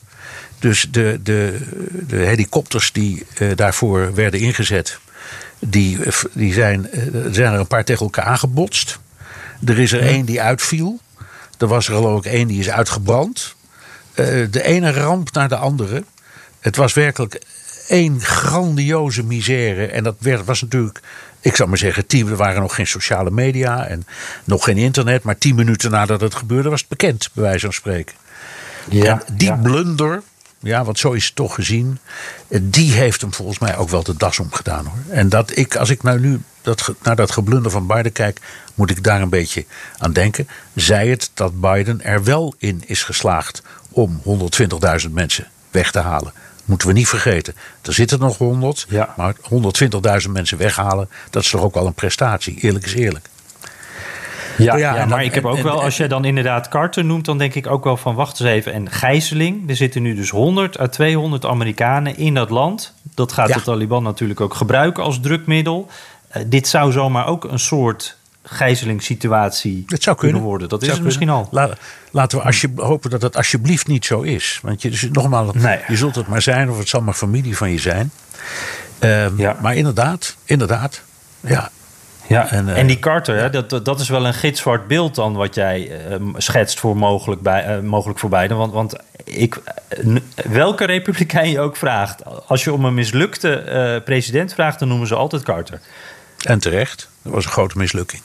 Dus 0.58 0.86
de, 0.90 1.20
de, 1.22 1.58
de 2.06 2.16
helikopters 2.16 2.92
die 2.92 3.26
uh, 3.38 3.56
daarvoor 3.56 4.14
werden 4.14 4.40
ingezet, 4.40 4.98
die, 5.58 5.98
die 6.32 6.52
zijn, 6.52 6.88
uh, 6.92 7.24
zijn 7.30 7.52
er 7.52 7.58
een 7.58 7.66
paar 7.66 7.84
tegen 7.84 8.04
elkaar 8.04 8.24
aangebotst. 8.24 8.98
Er 9.64 9.78
is 9.78 9.92
er 9.92 10.00
hm. 10.00 10.06
één 10.06 10.24
die 10.24 10.40
uitviel. 10.40 11.00
Er 11.58 11.66
was 11.66 11.88
er 11.88 11.94
geloof 11.94 12.24
ik 12.24 12.32
één 12.32 12.48
die 12.48 12.58
is 12.58 12.70
uitgebrand. 12.70 13.54
Uh, 14.14 14.46
de 14.50 14.62
ene 14.62 14.92
ramp 14.92 15.32
naar 15.32 15.48
de 15.48 15.56
andere. 15.56 16.04
Het 16.60 16.76
was 16.76 16.92
werkelijk 16.92 17.40
één 17.88 18.20
grandioze 18.20 19.24
misère. 19.24 19.86
En 19.86 20.04
dat 20.04 20.16
werd, 20.18 20.44
was 20.44 20.62
natuurlijk, 20.62 21.00
ik 21.44 21.56
zou 21.56 21.68
maar 21.68 21.78
zeggen, 21.78 22.06
tien, 22.06 22.28
er 22.28 22.36
waren 22.36 22.60
nog 22.60 22.74
geen 22.74 22.86
sociale 22.86 23.30
media 23.30 23.86
en 23.86 24.06
nog 24.44 24.64
geen 24.64 24.76
internet. 24.76 25.22
Maar 25.22 25.38
tien 25.38 25.54
minuten 25.54 25.90
nadat 25.90 26.20
het 26.20 26.34
gebeurde 26.34 26.68
was 26.68 26.80
het 26.80 26.88
bekend, 26.88 27.30
bij 27.32 27.42
wijze 27.42 27.64
van 27.64 27.74
spreken. 27.74 28.14
en 28.90 29.22
die 29.32 29.48
ja. 29.48 29.54
blunder, 29.54 30.22
ja, 30.58 30.84
want 30.84 30.98
zo 30.98 31.12
is 31.12 31.24
het 31.24 31.34
toch 31.34 31.54
gezien. 31.54 31.98
Die 32.60 32.92
heeft 32.92 33.20
hem 33.20 33.34
volgens 33.34 33.58
mij 33.58 33.76
ook 33.76 33.88
wel 33.88 34.02
de 34.02 34.16
das 34.16 34.38
omgedaan 34.38 34.86
hoor. 34.86 35.16
En 35.16 35.28
dat 35.28 35.56
ik, 35.56 35.76
als 35.76 35.90
ik 35.90 36.02
nou 36.02 36.20
nu 36.20 36.40
dat, 36.62 36.94
naar 37.02 37.16
dat 37.16 37.30
geblunder 37.30 37.70
van 37.70 37.86
Biden 37.86 38.12
kijk, 38.12 38.40
moet 38.74 38.90
ik 38.90 39.02
daar 39.02 39.22
een 39.22 39.28
beetje 39.28 39.64
aan 39.98 40.12
denken. 40.12 40.48
Zij 40.74 41.08
het 41.08 41.30
dat 41.34 41.60
Biden 41.60 42.04
er 42.04 42.24
wel 42.24 42.54
in 42.58 42.82
is 42.86 43.02
geslaagd 43.02 43.62
om 43.90 44.22
120.000 45.04 45.10
mensen 45.10 45.46
weg 45.70 45.90
te 45.90 46.00
halen. 46.00 46.32
Moeten 46.64 46.88
we 46.88 46.92
niet 46.94 47.08
vergeten. 47.08 47.54
Er 47.82 47.92
zitten 47.92 48.18
nog 48.18 48.38
100, 48.38 48.86
Ja. 48.88 49.14
maar 49.16 49.34
120.000 49.42 50.32
mensen 50.32 50.58
weghalen, 50.58 51.08
dat 51.30 51.42
is 51.42 51.50
toch 51.50 51.62
ook 51.62 51.74
wel 51.74 51.86
een 51.86 51.94
prestatie. 51.94 52.58
Eerlijk 52.60 52.84
is 52.84 52.94
eerlijk. 52.94 53.28
Ja, 54.56 54.64
Ja, 54.64 54.76
ja, 54.76 54.88
en 54.90 55.08
maar 55.08 55.18
dan- 55.18 55.26
ik 55.26 55.34
heb 55.34 55.44
ook 55.44 55.56
en- 55.56 55.64
wel, 55.64 55.82
als 55.82 55.96
jij 55.96 56.08
dan 56.08 56.24
inderdaad 56.24 56.68
Carter 56.68 57.04
noemt, 57.04 57.24
dan 57.24 57.38
denk 57.38 57.54
ik 57.54 57.66
ook 57.66 57.84
wel 57.84 57.96
van 57.96 58.14
wacht 58.14 58.40
eens 58.40 58.48
even. 58.48 58.72
En 58.72 58.90
gijzeling, 58.90 59.68
er 59.70 59.76
zitten 59.76 60.02
nu 60.02 60.14
dus 60.14 60.30
100 60.30 60.80
à 60.80 60.86
200 60.86 61.44
Amerikanen 61.44 62.16
in 62.16 62.34
dat 62.34 62.50
land. 62.50 62.94
Dat 63.14 63.32
gaat 63.32 63.48
Ja. 63.48 63.54
de 63.54 63.62
Taliban 63.62 64.02
natuurlijk 64.02 64.40
ook 64.40 64.54
gebruiken 64.54 65.02
als 65.02 65.20
drukmiddel. 65.20 65.88
Eh, 66.28 66.42
dit 66.46 66.68
zou 66.68 66.92
zomaar 66.92 67.26
ook 67.26 67.44
een 67.44 67.58
soort 67.58 68.16
gijzelingssituatie 68.44 69.84
Het 69.86 70.02
zou 70.02 70.16
kunnen 70.16 70.42
worden. 70.42 70.68
Dat 70.68 70.82
is 70.82 70.88
het 70.88 71.02
misschien 71.02 71.28
al. 71.28 71.48
laten 72.10 72.38
we 72.38 72.44
alsje, 72.44 72.70
hopen 72.76 73.10
dat 73.10 73.22
het 73.22 73.36
alsjeblieft 73.36 73.86
niet 73.86 74.04
zo 74.04 74.20
is. 74.20 74.58
Want 74.62 74.82
je, 74.82 74.90
dus 74.90 75.08
nogmaals, 75.12 75.54
Nee. 75.54 75.78
je 75.88 75.96
zult 75.96 76.14
het 76.14 76.26
maar 76.26 76.42
zijn 76.42 76.70
of 76.70 76.78
het 76.78 76.88
zal 76.88 77.00
maar 77.00 77.14
familie 77.14 77.56
van 77.56 77.70
je 77.70 77.78
zijn. 77.78 78.10
Ehm, 78.98 79.36
Ja. 79.40 79.56
Maar 79.60 79.74
inderdaad, 79.76 80.36
inderdaad. 80.44 81.02
Ja, 81.40 81.70
Ja, 82.26 82.50
En, 82.50 82.68
en, 82.68 82.76
eh, 82.76 82.86
die 82.86 82.98
Carter, 82.98 83.36
hè, 83.36 83.50
dat, 83.50 83.70
dat 83.70 83.84
dat 83.84 84.00
is 84.00 84.08
wel 84.08 84.26
een 84.26 84.34
gitzwart 84.34 84.86
beeld 84.86 85.14
dan 85.14 85.34
wat 85.34 85.54
jij 85.54 85.90
eh, 86.10 86.16
schetst 86.36 86.78
voor 86.80 86.96
mogelijk, 86.96 87.40
bij, 87.40 87.64
eh, 87.64 87.80
mogelijk 87.80 88.18
voor 88.18 88.28
beiden. 88.30 88.56
Want, 88.56 88.72
want 88.72 88.96
ik, 89.24 89.60
eh, 89.88 90.16
welke 90.48 90.84
republikein 90.84 91.50
je 91.50 91.60
ook 91.60 91.76
vraagt, 91.76 92.22
als 92.46 92.64
je 92.64 92.72
om 92.72 92.84
een 92.84 92.94
mislukte 92.94 94.02
president 94.04 94.54
vraagt, 94.54 94.78
dan 94.78 94.88
noemen 94.88 95.06
ze 95.06 95.14
altijd 95.14 95.42
Carter. 95.42 95.80
en 96.44 96.58
terecht. 96.58 97.08
Dat 97.22 97.32
was 97.32 97.44
een 97.44 97.50
grote 97.50 97.78
mislukking. 97.78 98.22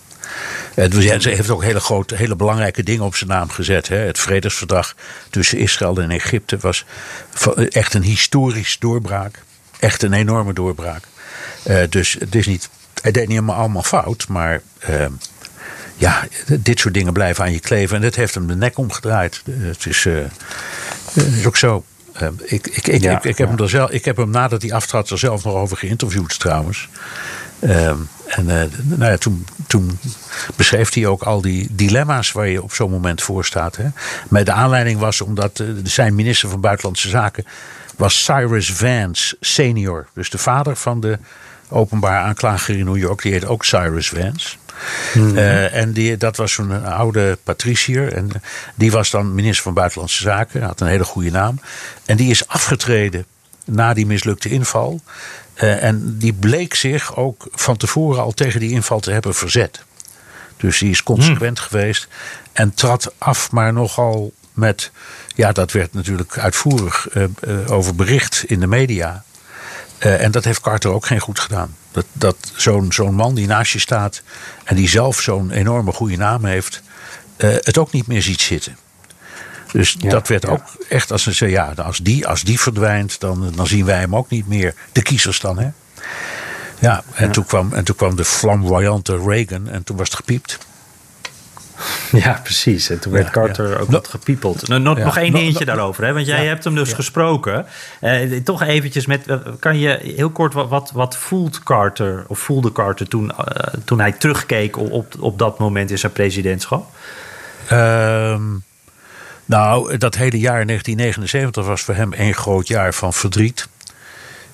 Ja, 0.75 1.19
ze 1.19 1.29
heeft 1.29 1.49
ook 1.49 1.63
hele, 1.63 1.79
grote, 1.79 2.15
hele 2.15 2.35
belangrijke 2.35 2.83
dingen 2.83 3.05
op 3.05 3.15
zijn 3.15 3.29
naam 3.29 3.49
gezet. 3.49 3.87
Hè. 3.87 3.97
Het 3.97 4.19
vredesverdrag 4.19 4.95
tussen 5.29 5.57
Israël 5.57 6.01
en 6.01 6.11
Egypte 6.11 6.57
was 6.57 6.85
echt 7.69 7.93
een 7.93 8.03
historisch 8.03 8.79
doorbraak. 8.79 9.43
Echt 9.79 10.03
een 10.03 10.13
enorme 10.13 10.53
doorbraak. 10.53 11.03
Eh, 11.63 11.83
dus 11.89 12.15
het 12.19 12.35
is 12.35 12.47
niet, 12.47 12.69
hij 13.01 13.11
deed 13.11 13.27
niet 13.27 13.37
helemaal 13.37 13.55
allemaal 13.55 13.83
fout, 13.83 14.27
maar 14.27 14.61
ehm, 14.79 15.11
ja, 15.95 16.27
dit 16.59 16.79
soort 16.79 16.93
dingen 16.93 17.13
blijven 17.13 17.43
aan 17.43 17.51
je 17.51 17.59
kleven. 17.59 17.95
En 17.95 18.01
dat 18.01 18.15
heeft 18.15 18.33
hem 18.33 18.47
de 18.47 18.55
nek 18.55 18.77
omgedraaid. 18.77 19.41
Het 19.49 19.85
is, 19.85 20.05
eh, 20.05 20.13
het 21.13 21.33
is 21.33 21.45
ook 21.45 21.57
zo. 21.57 21.83
Eh, 22.13 22.27
ik, 22.45 22.67
ik, 22.67 22.87
ik, 22.87 23.01
Ja, 23.01 23.11
ik, 23.11 23.23
ik, 23.23 23.37
heb 23.37 23.47
ja. 23.47 23.55
hem 23.55 23.63
er 23.63 23.69
zelf, 23.69 23.89
ik 23.89 24.05
heb 24.05 24.17
hem 24.17 24.29
nadat 24.29 24.61
hij 24.61 24.73
aftrad 24.73 25.09
er 25.09 25.19
zelf 25.19 25.43
nog 25.43 25.53
over 25.53 25.77
geïnterviewd 25.77 26.39
trouwens. 26.39 26.89
Ehm, 27.59 27.97
en 28.27 28.49
eh, 28.49 28.67
nou 28.83 29.11
ja, 29.11 29.17
toen, 29.17 29.45
toen 29.67 29.99
beschreef 30.55 30.93
hij 30.93 31.05
ook 31.05 31.21
al 31.21 31.41
die 31.41 31.67
dilemma's 31.71 32.31
waar 32.31 32.47
je 32.47 32.63
op 32.63 32.73
zo'n 32.73 32.91
moment 32.91 33.21
voor 33.21 33.45
staat. 33.45 33.75
Hè. 33.75 33.85
Maar 34.29 34.43
de 34.43 34.51
aanleiding 34.51 34.99
was 34.99 35.21
omdat 35.21 35.59
eh, 35.59 35.67
zijn 35.83 36.15
minister 36.15 36.49
van 36.49 36.61
Buitenlandse 36.61 37.09
Zaken 37.09 37.45
was 37.95 38.23
Cyrus 38.23 38.71
Vance 38.71 39.37
senior. 39.39 40.07
Dus 40.13 40.29
de 40.29 40.37
vader 40.37 40.75
van 40.75 40.99
de 40.99 41.19
openbaar 41.69 42.19
aanklager 42.19 42.77
in 42.77 42.85
New 42.85 42.97
York. 42.97 43.21
Die 43.21 43.31
heet 43.31 43.45
ook 43.45 43.65
Cyrus 43.65 44.09
Vance. 44.09 44.57
Eh, 45.13 45.75
en 45.75 45.91
die, 45.91 46.17
dat 46.17 46.37
was 46.37 46.53
zo'n 46.53 46.85
oude 46.85 47.37
patricier. 47.43 48.13
En 48.13 48.29
die 48.75 48.91
was 48.91 49.09
dan 49.09 49.35
minister 49.35 49.63
van 49.63 49.73
Buitenlandse 49.73 50.21
Zaken. 50.21 50.61
Had 50.61 50.81
een 50.81 50.87
hele 50.87 51.03
goede 51.03 51.31
naam. 51.31 51.59
En 52.05 52.17
die 52.17 52.29
is 52.29 52.47
afgetreden 52.47 53.25
na 53.65 53.93
die 53.93 54.05
mislukte 54.05 54.49
inval. 54.49 55.01
Eh, 55.59 55.83
en 55.83 56.17
die 56.17 56.33
bleek 56.33 56.73
zich 56.75 57.15
ook 57.15 57.47
van 57.51 57.77
tevoren 57.77 58.21
al 58.21 58.31
tegen 58.31 58.59
die 58.59 58.71
inval 58.71 58.99
te 58.99 59.11
hebben 59.11 59.35
verzet. 59.35 59.83
Dus 60.57 60.79
die 60.79 60.89
is 60.89 61.03
consequent 61.03 61.59
geweest. 61.59 62.07
En 62.51 62.73
trad 62.73 63.13
af, 63.17 63.51
maar 63.51 63.73
nogal 63.73 64.31
met. 64.53 64.91
Ja, 65.35 65.51
dat 65.51 65.71
werd 65.71 65.93
natuurlijk 65.93 66.37
uitvoerig 66.37 67.07
eh, 67.09 67.23
eh, 67.23 67.29
over 67.71 67.95
bericht 67.95 68.43
in 68.47 68.59
de 68.59 68.67
media. 68.67 69.23
En 69.97 70.31
dat 70.31 70.43
heeft 70.43 70.61
Carter 70.61 70.91
ook 70.91 71.05
geen 71.05 71.19
goed 71.19 71.39
gedaan. 71.39 71.75
Dat, 71.91 72.05
dat 72.11 72.35
zo'n 72.55 72.91
zo'n 72.91 73.15
man 73.15 73.35
die 73.35 73.47
naast 73.47 73.71
je 73.71 73.79
staat. 73.79 74.21
en 74.63 74.75
die 74.75 74.89
zelf 74.89 75.21
zo'n 75.21 75.51
enorme 75.51 75.91
goede 75.91 76.17
naam 76.17 76.45
heeft. 76.45 76.81
het 77.37 77.77
ook 77.77 77.91
niet 77.91 78.07
meer 78.07 78.21
ziet 78.21 78.41
zitten. 78.41 78.77
Dus 79.71 79.95
Ja, 79.99 80.09
dat 80.09 80.27
werd 80.27 80.43
ja. 80.43 80.49
ook 80.49 80.61
echt 80.89 81.11
als 81.11 81.25
een 81.25 81.33
zei, 81.33 81.51
ja, 81.51 81.73
als 81.75 81.97
die, 81.97 82.27
als 82.27 82.43
die 82.43 82.59
verdwijnt, 82.59 83.19
dan, 83.19 83.51
dan 83.55 83.67
zien 83.67 83.85
wij 83.85 83.99
hem 83.99 84.15
ook 84.15 84.29
niet 84.29 84.47
meer. 84.47 84.73
De 84.91 85.01
kiezers 85.01 85.39
dan, 85.39 85.59
hè? 85.59 85.69
Ja, 86.79 87.03
en, 87.13 87.31
Toen, 87.31 87.45
kwam, 87.45 87.73
en 87.73 87.83
toen 87.83 87.95
kwam 87.95 88.15
de 88.15 88.25
flamboyante 88.25 89.17
Reagan 89.25 89.67
en 89.69 89.83
toen 89.83 89.97
was 89.97 90.07
het 90.07 90.15
gepiept. 90.17 90.57
Ja, 92.11 92.39
precies. 92.43 92.89
En 92.89 92.99
toen 92.99 93.11
werd 93.11 93.25
Ja, 93.25 93.31
Carter 93.31 93.69
ja. 93.69 93.75
ook 93.75 93.87
No- 93.89 93.97
wat 93.97 94.07
gepiepeld. 94.07 94.67
Nou, 94.67 94.81
nog, 94.81 94.97
Ja. 94.97 95.03
nog 95.05 95.17
één 95.17 95.33
dingetje 95.33 95.65
no- 95.65 95.71
daarover, 95.73 96.03
hè? 96.05 96.13
want 96.13 96.25
jij 96.25 96.41
Ja. 96.43 96.47
hebt 96.47 96.63
hem 96.63 96.75
dus 96.75 96.93
gesproken. 96.93 97.65
Eh, 97.99 98.37
toch 98.43 98.61
eventjes 98.63 99.05
met, 99.05 99.27
eh, 99.27 99.37
kan 99.59 99.79
je 99.79 99.99
heel 100.15 100.29
kort, 100.29 100.53
wat, 100.53 100.69
wat, 100.69 100.91
wat 100.93 101.17
voelt 101.17 101.63
Carter, 101.63 102.25
of 102.27 102.39
voelde 102.39 102.71
Carter 102.71 103.07
toen, 103.07 103.31
eh, 103.37 103.73
toen 103.85 103.99
hij 103.99 104.11
terugkeek 104.11 104.77
op, 104.77 104.91
op, 104.91 105.13
op 105.19 105.39
dat 105.39 105.59
moment 105.59 105.91
in 105.91 105.97
zijn 105.99 106.11
presidentschap? 106.11 106.87
Ehm, 107.67 108.41
nou, 109.49 109.97
dat 109.97 110.15
hele 110.15 110.39
jaar 110.39 110.65
1979 110.65 111.65
was 111.65 111.81
voor 111.81 111.95
hem 111.95 112.13
één 112.13 112.33
groot 112.33 112.67
jaar 112.67 112.93
van 112.93 113.13
verdriet. 113.13 113.67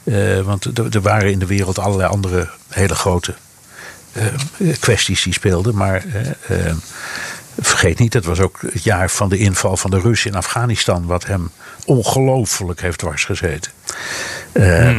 Eh, 0.03 0.39
want 0.39 0.77
er, 0.93 1.01
waren 1.01 1.31
in 1.31 1.39
de 1.39 1.45
wereld 1.45 1.79
allerlei 1.79 2.09
andere 2.09 2.49
hele 2.69 2.95
grote 2.95 3.35
eh, 4.11 4.25
kwesties 4.79 5.23
die 5.23 5.33
speelden. 5.33 5.75
Maar 5.75 6.05
eh, 6.47 6.73
vergeet 7.59 7.99
niet, 7.99 8.13
het 8.13 8.25
was 8.25 8.39
ook 8.39 8.59
het 8.61 8.83
jaar 8.83 9.09
van 9.09 9.29
de 9.29 9.37
inval 9.37 9.77
van 9.77 9.91
de 9.91 9.99
Russen 9.99 10.31
in 10.31 10.37
Afghanistan. 10.37 11.05
Wat 11.05 11.25
hem 11.25 11.51
ongelooflijk 11.85 12.81
heeft 12.81 12.97
dwarsgezeten. 12.97 13.71
Eh, 14.51 14.97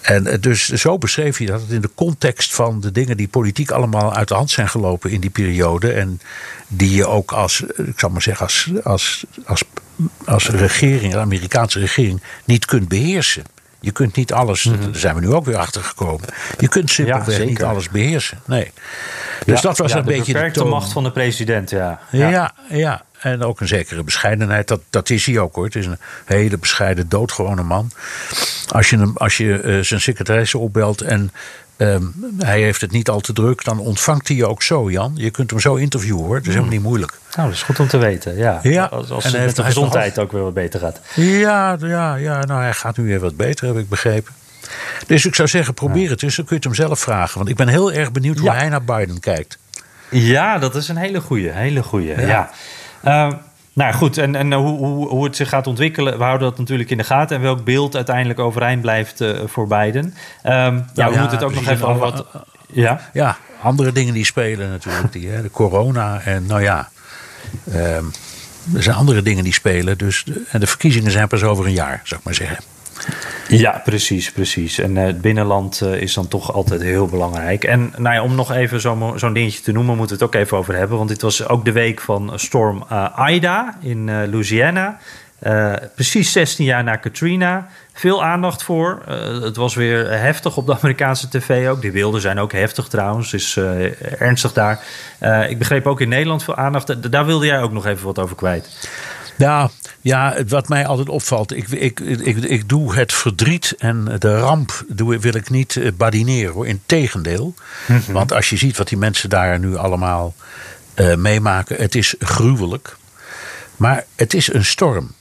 En 0.00 0.26
eh, 0.26 0.40
dus 0.40 0.68
zo 0.68 0.98
beschreef 0.98 1.36
hij 1.36 1.46
dat 1.46 1.60
het 1.60 1.70
in 1.70 1.80
de 1.80 1.90
context 1.94 2.54
van 2.54 2.80
de 2.80 2.92
dingen 2.92 3.16
die 3.16 3.28
politiek 3.28 3.70
allemaal 3.70 4.14
uit 4.14 4.28
de 4.28 4.34
hand 4.34 4.50
zijn 4.50 4.68
gelopen 4.68 5.10
in 5.10 5.20
die 5.20 5.30
periode. 5.30 5.92
En 5.92 6.20
die 6.68 6.94
je 6.94 7.06
ook 7.06 7.32
als, 7.32 7.64
eh, 7.66 7.86
ik 7.86 7.98
zal 7.98 8.10
maar 8.10 8.22
zeggen, 8.22 8.46
als, 8.46 8.70
als, 8.84 9.24
als, 9.44 9.62
als 10.24 10.48
regering, 10.48 11.12
de 11.12 11.18
Amerikaanse 11.18 11.78
regering, 11.78 12.22
niet 12.44 12.64
kunt 12.64 12.88
beheersen. 12.88 13.44
Je 13.80 13.90
kunt 13.90 14.16
niet 14.16 14.32
alles, 14.32 14.62
daar 14.62 14.78
zijn 14.92 15.14
we 15.14 15.20
nu 15.20 15.32
ook 15.32 15.44
weer 15.44 15.56
achter 15.56 15.82
gekomen. 15.82 16.28
Je 16.58 16.68
kunt 16.68 16.90
simpelweg 16.90 17.44
niet 17.44 17.62
alles 17.62 17.88
beheersen. 17.88 18.40
Nee. 18.46 18.72
Dus 19.44 19.60
Ja, 19.60 19.68
dat 19.68 19.78
was 19.78 19.92
ja, 19.92 19.98
een 19.98 20.04
de 20.04 20.10
beetje 20.10 20.32
de 20.32 20.32
beperkte 20.32 20.64
macht 20.64 20.92
van 20.92 21.04
de 21.04 21.10
president, 21.10 21.70
ja. 21.70 22.00
Ja. 22.10 22.52
ja, 22.68 23.04
En 23.20 23.42
ook 23.42 23.60
een 23.60 23.68
zekere 23.68 24.02
bescheidenheid. 24.02 24.68
Dat, 24.68 24.80
dat 24.90 25.10
is 25.10 25.26
hij 25.26 25.38
ook 25.38 25.54
hoor. 25.54 25.64
Het 25.64 25.76
is 25.76 25.86
een 25.86 25.98
hele 26.24 26.58
bescheiden, 26.58 27.08
doodgewone 27.08 27.62
man. 27.62 27.90
Als 28.68 28.90
je, 28.90 28.96
hem, 28.98 29.12
als 29.16 29.36
je 29.36 29.60
eh, 29.60 29.78
zijn 29.80 30.00
secretaresse 30.00 30.58
opbelt 30.58 31.00
en 31.00 31.32
ehm, 31.76 32.02
hij 32.38 32.60
heeft 32.62 32.80
het 32.80 32.90
niet 32.90 33.08
al 33.08 33.20
te 33.20 33.32
druk, 33.32 33.64
dan 33.64 33.78
ontvangt 33.78 34.28
hij 34.28 34.36
je 34.36 34.46
ook 34.46 34.62
zo, 34.62 34.90
Jan. 34.90 35.12
Je 35.14 35.30
kunt 35.30 35.50
hem 35.50 35.60
zo 35.60 35.74
interviewen 35.74 36.24
hoor. 36.24 36.34
Het 36.34 36.46
is 36.46 36.52
helemaal 36.52 36.72
niet 36.74 36.82
moeilijk. 36.82 37.12
Nou, 37.36 37.48
dat 37.48 37.56
is 37.56 37.62
goed 37.62 37.80
om 37.80 37.88
te 37.88 37.98
weten, 37.98 38.36
ja. 38.36 38.60
Ja, 38.62 38.84
Als, 38.84 39.10
als 39.10 39.24
en 39.24 39.30
het 39.30 39.38
hij 39.38 39.46
met 39.46 39.56
de 39.56 39.64
gezondheid 39.64 40.18
ook 40.18 40.32
weer 40.32 40.42
wat 40.42 40.54
beter 40.54 40.80
gaat. 40.80 41.00
Ja, 41.14 41.76
ja, 41.80 42.14
ja, 42.14 42.44
nou 42.44 42.60
hij 42.62 42.72
gaat 42.72 42.96
nu 42.96 43.04
weer 43.04 43.20
wat 43.20 43.36
beter, 43.36 43.66
heb 43.66 43.76
ik 43.76 43.88
begrepen. 43.88 44.32
Dus 45.06 45.26
ik 45.26 45.34
zou 45.34 45.48
zeggen, 45.48 45.74
probeer 45.74 46.10
het 46.10 46.22
eens. 46.22 46.36
Dan 46.36 46.44
kun 46.44 46.56
je 46.60 46.66
het 46.68 46.76
hem 46.76 46.86
zelf 46.86 47.00
vragen. 47.00 47.36
Want 47.38 47.48
ik 47.50 47.56
ben 47.56 47.68
heel 47.68 47.92
erg 47.92 48.12
benieuwd 48.12 48.38
hoe 48.38 48.48
Ja. 48.48 48.54
hij 48.54 48.68
naar 48.68 48.82
Biden 48.84 49.20
kijkt. 49.20 49.58
Ja, 50.10 50.58
dat 50.58 50.74
is 50.74 50.88
een 50.88 50.96
hele 50.96 51.20
goeie, 51.20 51.50
hele 51.50 51.82
goeie, 51.82 52.20
ja. 52.20 52.50
Eh, 53.00 53.32
nou 53.72 53.92
goed, 53.92 54.18
en, 54.18 54.34
en 54.34 54.52
hoe, 54.52 54.78
hoe, 54.78 55.08
hoe 55.08 55.24
het 55.24 55.36
zich 55.36 55.48
gaat 55.48 55.66
ontwikkelen, 55.66 56.18
we 56.18 56.24
houden 56.24 56.48
dat 56.48 56.58
natuurlijk 56.58 56.90
in 56.90 56.96
de 56.96 57.04
gaten. 57.04 57.36
En 57.36 57.42
welk 57.42 57.64
beeld 57.64 57.96
uiteindelijk 57.96 58.38
overeind 58.38 58.80
blijft 58.80 59.20
eh, 59.20 59.30
voor 59.46 59.66
Biden. 59.66 60.14
Ehm, 60.42 60.74
ja, 60.94 61.08
we 61.08 61.14
ja, 61.14 61.20
moeten 61.20 61.30
het 61.30 61.42
ook 61.42 61.50
we 61.50 61.56
nog 61.56 61.68
even 61.68 61.88
over 61.88 62.00
wat... 62.00 62.26
Ja, 62.72 63.00
Ja, 63.12 63.36
andere 63.62 63.92
dingen 63.92 64.14
die 64.14 64.24
spelen 64.24 64.70
natuurlijk. 64.70 65.12
Die, 65.12 65.28
hè, 65.28 65.42
de 65.42 65.50
corona 65.50 66.20
en 66.20 66.46
nou 66.46 66.62
ja. 66.62 66.88
ehm, 67.72 68.04
er 68.74 68.82
zijn 68.82 68.96
andere 68.96 69.22
dingen 69.22 69.44
die 69.44 69.52
spelen. 69.52 69.98
Dus 69.98 70.24
de, 70.24 70.42
en 70.50 70.60
de 70.60 70.66
verkiezingen 70.66 71.10
zijn 71.10 71.28
pas 71.28 71.42
over 71.42 71.66
een 71.66 71.72
jaar, 71.72 72.00
zou 72.04 72.20
ik 72.20 72.26
maar 72.26 72.34
zeggen. 72.34 72.58
Ja, 73.50 73.80
precies, 73.84 74.32
precies. 74.32 74.78
En 74.78 74.96
eh, 74.96 75.04
het 75.04 75.20
binnenland 75.20 75.80
eh, 75.80 75.94
is 75.94 76.14
dan 76.14 76.28
toch 76.28 76.52
altijd 76.52 76.82
heel 76.82 77.06
belangrijk. 77.06 77.64
En 77.64 77.92
nou 77.96 78.14
ja, 78.14 78.22
om 78.22 78.34
nog 78.34 78.52
even 78.52 78.80
zo'n 79.20 79.32
dingetje 79.32 79.60
te 79.62 79.72
noemen, 79.72 79.96
moeten 79.96 80.18
we 80.18 80.24
het 80.24 80.34
ook 80.34 80.40
even 80.42 80.56
over 80.56 80.74
hebben. 80.74 80.96
Want 80.96 81.08
dit 81.08 81.22
was 81.22 81.48
ook 81.48 81.64
de 81.64 81.72
week 81.72 82.00
van 82.00 82.32
storm 82.34 82.84
eh, 82.88 83.26
Ida 83.30 83.76
in 83.80 84.30
Louisiana. 84.30 84.98
Precies 85.94 86.32
16 86.32 86.64
jaar 86.64 86.84
na 86.84 86.96
Katrina. 86.96 87.68
Veel 87.92 88.24
aandacht 88.24 88.62
voor. 88.62 89.02
Het 89.42 89.56
was 89.56 89.74
weer 89.74 90.10
heftig 90.10 90.56
op 90.56 90.66
de 90.66 90.76
Amerikaanse 90.78 91.28
tv 91.28 91.68
ook. 91.68 91.80
Die 91.80 91.92
beelden 91.92 92.20
zijn 92.20 92.38
ook 92.38 92.52
heftig 92.52 92.88
trouwens. 92.88 93.30
Dus 93.30 93.56
uh, 93.56 94.20
ernstig 94.20 94.52
daar. 94.52 94.84
ik 95.48 95.58
begreep 95.58 95.86
ook 95.86 96.00
in 96.00 96.08
Nederland 96.08 96.44
veel 96.44 96.56
aandacht. 96.56 97.12
Daar 97.12 97.26
wilde 97.26 97.46
jij 97.46 97.62
ook 97.62 97.72
nog 97.72 97.86
even 97.86 98.06
wat 98.06 98.18
over 98.18 98.36
kwijt. 98.36 98.88
Nou, 99.40 99.70
ja, 100.00 100.44
wat 100.48 100.68
mij 100.68 100.86
altijd 100.86 101.08
opvalt. 101.08 101.56
Ik, 101.56 101.68
ik, 101.68 102.00
ik, 102.00 102.36
ik 102.36 102.68
doe 102.68 102.94
het 102.94 103.12
verdriet 103.12 103.74
en 103.78 104.16
de 104.18 104.38
ramp 104.38 104.84
doe, 104.88 105.18
wil 105.18 105.34
ik 105.34 105.50
niet 105.50 105.80
badineren 105.96 106.52
hoor. 106.52 106.66
Integendeel. 106.66 107.54
Mm 107.86 108.00
-hmm. 108.04 108.14
Want 108.14 108.32
als 108.32 108.50
je 108.50 108.56
ziet 108.56 108.76
wat 108.76 108.88
die 108.88 108.98
mensen 108.98 109.28
daar 109.28 109.58
nu 109.58 109.76
allemaal 109.76 110.34
meemaken. 111.16 111.76
Het 111.76 111.94
is 111.94 112.14
gruwelijk. 112.18 112.96
Maar 113.76 114.04
het 114.16 114.34
is 114.34 114.52
een 114.52 114.64
storm. 114.64 115.12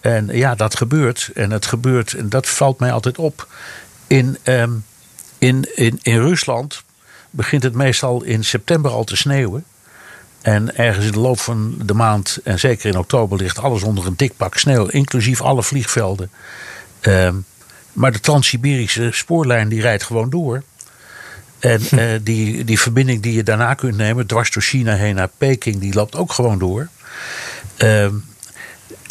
En 0.00 0.28
ja, 0.32 0.54
dat 0.54 0.76
gebeurt. 0.76 1.30
En 1.34 1.50
het 1.50 1.66
gebeurt, 1.66 2.12
en 2.12 2.28
dat 2.28 2.48
valt 2.48 2.78
mij 2.78 2.92
altijd 2.92 3.18
op. 3.18 3.48
In, 4.06 4.38
um, 4.44 4.84
in, 5.38 5.68
in, 5.74 5.98
in 6.02 6.20
Rusland 6.20 6.82
begint 7.30 7.62
het 7.62 7.74
meestal 7.74 8.22
in 8.22 8.44
september 8.44 8.90
al 8.90 9.04
te 9.04 9.16
sneeuwen. 9.16 9.64
En 10.46 10.76
ergens 10.76 11.06
in 11.06 11.12
de 11.12 11.18
loop 11.18 11.40
van 11.40 11.74
de 11.82 11.94
maand, 11.94 12.38
en 12.44 12.58
zeker 12.58 12.88
in 12.88 12.98
oktober, 12.98 13.38
ligt 13.38 13.58
alles 13.58 13.82
onder 13.82 14.06
een 14.06 14.16
dik 14.16 14.36
pak 14.36 14.56
sneeuw, 14.56 14.86
inclusief 14.86 15.40
alle 15.40 15.62
vliegvelden. 15.62 16.30
Um, 17.02 17.44
maar 17.92 18.12
de 18.12 18.20
Trans-Siberische 18.20 19.08
spoorlijn 19.12 19.68
die 19.68 19.80
rijdt 19.80 20.02
gewoon 20.02 20.30
door. 20.30 20.62
En 21.58 21.80
uh, 21.92 22.04
die, 22.22 22.64
die 22.64 22.80
verbinding 22.80 23.22
die 23.22 23.32
je 23.32 23.42
daarna 23.42 23.74
kunt 23.74 23.96
nemen, 23.96 24.26
dwars 24.26 24.50
door 24.50 24.62
China 24.62 24.94
heen 24.94 25.14
naar 25.14 25.30
Peking, 25.38 25.78
die 25.78 25.94
loopt 25.94 26.16
ook 26.16 26.32
gewoon 26.32 26.58
door. 26.58 26.88
Um, 27.78 28.24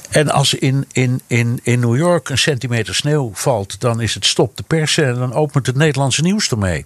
en 0.10 0.30
als 0.30 0.54
in, 0.54 0.86
in, 0.92 1.22
in, 1.28 1.60
in 1.64 1.80
New 1.80 1.98
York 1.98 2.30
een 2.30 2.38
centimeter 2.38 2.96
sneeuw 2.96 3.32
valt, 3.34 3.80
dan 3.80 4.02
is 4.02 4.14
het 4.14 4.26
stop 4.26 4.58
de 4.58 4.64
persen 4.64 5.08
en 5.08 5.16
dan 5.16 5.34
opent 5.34 5.66
het 5.66 5.76
Nederlandse 5.76 6.22
nieuws 6.22 6.50
ermee. 6.50 6.86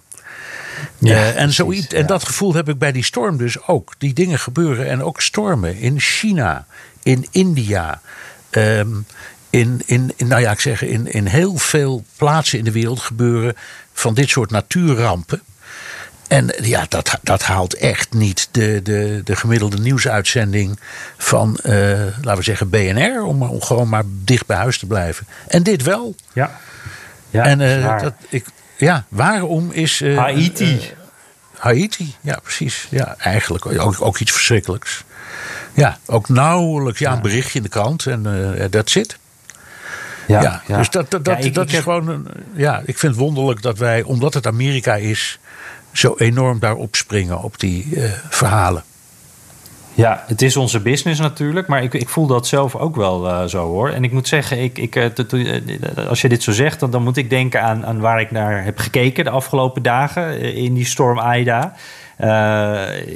Ja, 0.98 1.14
uh, 1.14 1.40
en, 1.40 1.52
zoiets, 1.52 1.86
en 1.86 2.06
dat 2.06 2.24
gevoel 2.24 2.54
heb 2.54 2.68
ik 2.68 2.78
bij 2.78 2.92
die 2.92 3.04
storm 3.04 3.36
dus 3.36 3.66
ook. 3.66 3.94
Die 3.98 4.14
dingen 4.14 4.38
gebeuren 4.38 4.88
en 4.88 5.02
ook 5.02 5.20
stormen 5.20 5.76
in 5.76 6.00
China, 6.00 6.66
in 7.02 7.26
India. 7.30 8.00
Um, 8.50 9.06
in, 9.50 9.82
in, 9.86 10.12
in, 10.16 10.26
nou 10.26 10.40
ja, 10.40 10.50
ik 10.50 10.60
zeg, 10.60 10.82
in, 10.82 11.12
in 11.12 11.26
heel 11.26 11.56
veel 11.56 12.04
plaatsen 12.16 12.58
in 12.58 12.64
de 12.64 12.72
wereld 12.72 13.00
gebeuren 13.00 13.54
van 13.92 14.14
dit 14.14 14.28
soort 14.28 14.50
natuurrampen. 14.50 15.42
En 16.28 16.54
ja, 16.62 16.86
dat, 16.88 17.18
dat 17.22 17.42
haalt 17.42 17.74
echt 17.74 18.12
niet 18.12 18.48
de, 18.50 18.80
de, 18.82 19.20
de 19.24 19.36
gemiddelde 19.36 19.78
nieuwsuitzending 19.78 20.78
van, 21.16 21.58
uh, 21.62 21.72
laten 22.22 22.36
we 22.36 22.42
zeggen, 22.42 22.70
BNR. 22.70 23.22
Om, 23.22 23.42
om, 23.42 23.62
gewoon 23.62 23.88
maar 23.88 24.04
dicht 24.06 24.46
bij 24.46 24.56
huis 24.56 24.78
te 24.78 24.86
blijven. 24.86 25.26
En 25.48 25.62
dit 25.62 25.82
wel. 25.82 26.14
Ja. 26.32 26.58
ja 27.30 27.44
en 27.44 27.60
uh, 27.60 28.00
dat, 28.00 28.14
ik, 28.28 28.44
ja, 28.80 29.04
waarom 29.08 29.70
is. 29.70 30.00
Uh, 30.00 30.18
Haiti. 30.18 30.80
Haiti, 31.56 32.14
ja, 32.20 32.38
precies. 32.42 32.86
Ja, 32.90 33.14
eigenlijk 33.18 33.66
ook, 33.66 34.00
ook 34.00 34.18
iets 34.18 34.32
verschrikkelijks. 34.32 35.04
Ja, 35.74 35.98
ook 36.06 36.28
nauwelijks 36.28 36.98
ja, 36.98 37.12
een 37.12 37.22
berichtje 37.22 37.58
in 37.58 37.62
de 37.62 37.68
krant 37.68 38.06
en 38.06 38.68
dat 38.70 38.90
zit. 38.90 39.18
Ja, 40.26 40.42
ja, 40.42 40.62
ja, 40.66 40.76
dus 40.76 40.90
dat, 40.90 41.10
dat, 41.10 41.24
dat, 41.24 41.44
ik, 41.44 41.54
dat 41.54 41.64
ik 41.64 41.70
is 41.70 41.74
heb... 41.76 41.84
gewoon. 41.84 42.26
Ja, 42.54 42.78
ik 42.84 42.98
vind 42.98 43.12
het 43.12 43.22
wonderlijk 43.22 43.62
dat 43.62 43.78
wij, 43.78 44.02
omdat 44.02 44.34
het 44.34 44.46
Amerika 44.46 44.94
is 44.94 45.38
zo 45.92 46.14
enorm 46.18 46.58
daarop 46.58 46.96
springen 46.96 47.42
op 47.42 47.60
die 47.60 47.86
uh, 47.90 48.10
verhalen. 48.28 48.84
Ja, 49.94 50.24
het 50.26 50.42
is 50.42 50.56
onze 50.56 50.80
business 50.80 51.20
natuurlijk, 51.20 51.66
maar 51.66 51.82
ik, 51.82 51.94
ik 51.94 52.08
voel 52.08 52.26
dat 52.26 52.46
zelf 52.46 52.76
ook 52.76 52.96
wel 52.96 53.26
uh, 53.26 53.44
zo 53.44 53.66
hoor. 53.66 53.88
En 53.88 54.04
ik 54.04 54.12
moet 54.12 54.28
zeggen, 54.28 54.62
ik, 54.62 54.78
ik, 54.78 54.96
uh, 54.96 56.08
als 56.08 56.20
je 56.20 56.28
dit 56.28 56.42
zo 56.42 56.52
zegt, 56.52 56.80
dan, 56.80 56.90
dan 56.90 57.02
moet 57.02 57.16
ik 57.16 57.30
denken 57.30 57.62
aan, 57.62 57.86
aan 57.86 58.00
waar 58.00 58.20
ik 58.20 58.30
naar 58.30 58.64
heb 58.64 58.78
gekeken 58.78 59.24
de 59.24 59.30
afgelopen 59.30 59.82
dagen 59.82 60.40
in 60.54 60.74
die 60.74 60.86
storm 60.86 61.18
Aida. 61.18 61.74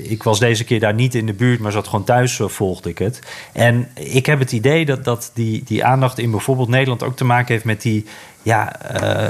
Ik 0.03 0.23
was 0.23 0.39
deze 0.39 0.65
keer 0.65 0.81
daar 0.81 0.95
niet 0.95 1.15
in 1.15 1.27
de 1.27 1.33
buurt, 1.33 1.61
maar 1.61 1.73
zat 1.73 1.89
gewoon 1.89 2.05
thuis, 2.05 2.41
volgde 2.43 2.89
ik 2.89 2.99
het. 2.99 3.21
En 3.53 3.89
ik 3.95 4.27
heb 4.27 4.39
het 4.39 4.53
idee 4.53 4.85
dat, 4.85 5.05
dat 5.05 5.31
die, 5.35 5.63
die 5.65 5.85
aandacht 5.85 6.19
in 6.19 6.31
bijvoorbeeld 6.31 6.69
Nederland 6.69 7.03
ook 7.03 7.17
te 7.17 7.25
maken 7.25 7.53
heeft 7.53 7.65
met 7.65 7.83
die 7.83 8.07
ja, 8.45 8.73
uh, 9.03 9.29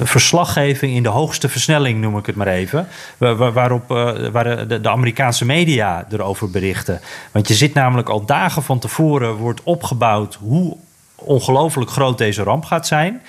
verslaggeving 0.00 0.94
in 0.94 1.02
de 1.02 1.08
hoogste 1.08 1.48
versnelling, 1.48 2.00
noem 2.00 2.18
ik 2.18 2.26
het 2.26 2.36
maar 2.36 2.46
even. 2.46 2.88
Waar, 3.18 3.52
waarop 3.52 3.88
waar 4.32 4.66
de, 4.68 4.80
de, 4.80 4.88
Amerikaanse 4.88 5.44
media 5.44 6.06
erover 6.10 6.50
berichten. 6.50 7.00
Want 7.32 7.48
je 7.48 7.54
zit 7.54 7.74
namelijk 7.74 8.08
al 8.08 8.24
dagen 8.24 8.62
van 8.62 8.78
tevoren, 8.78 9.34
wordt 9.34 9.60
opgebouwd 9.62 10.34
hoe 10.34 10.76
ongelooflijk 11.14 11.90
groot 11.90 12.18
deze 12.18 12.42
ramp 12.42 12.64
gaat 12.64 12.86
zijn. 12.86 13.22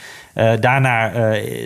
daarna 0.60 1.12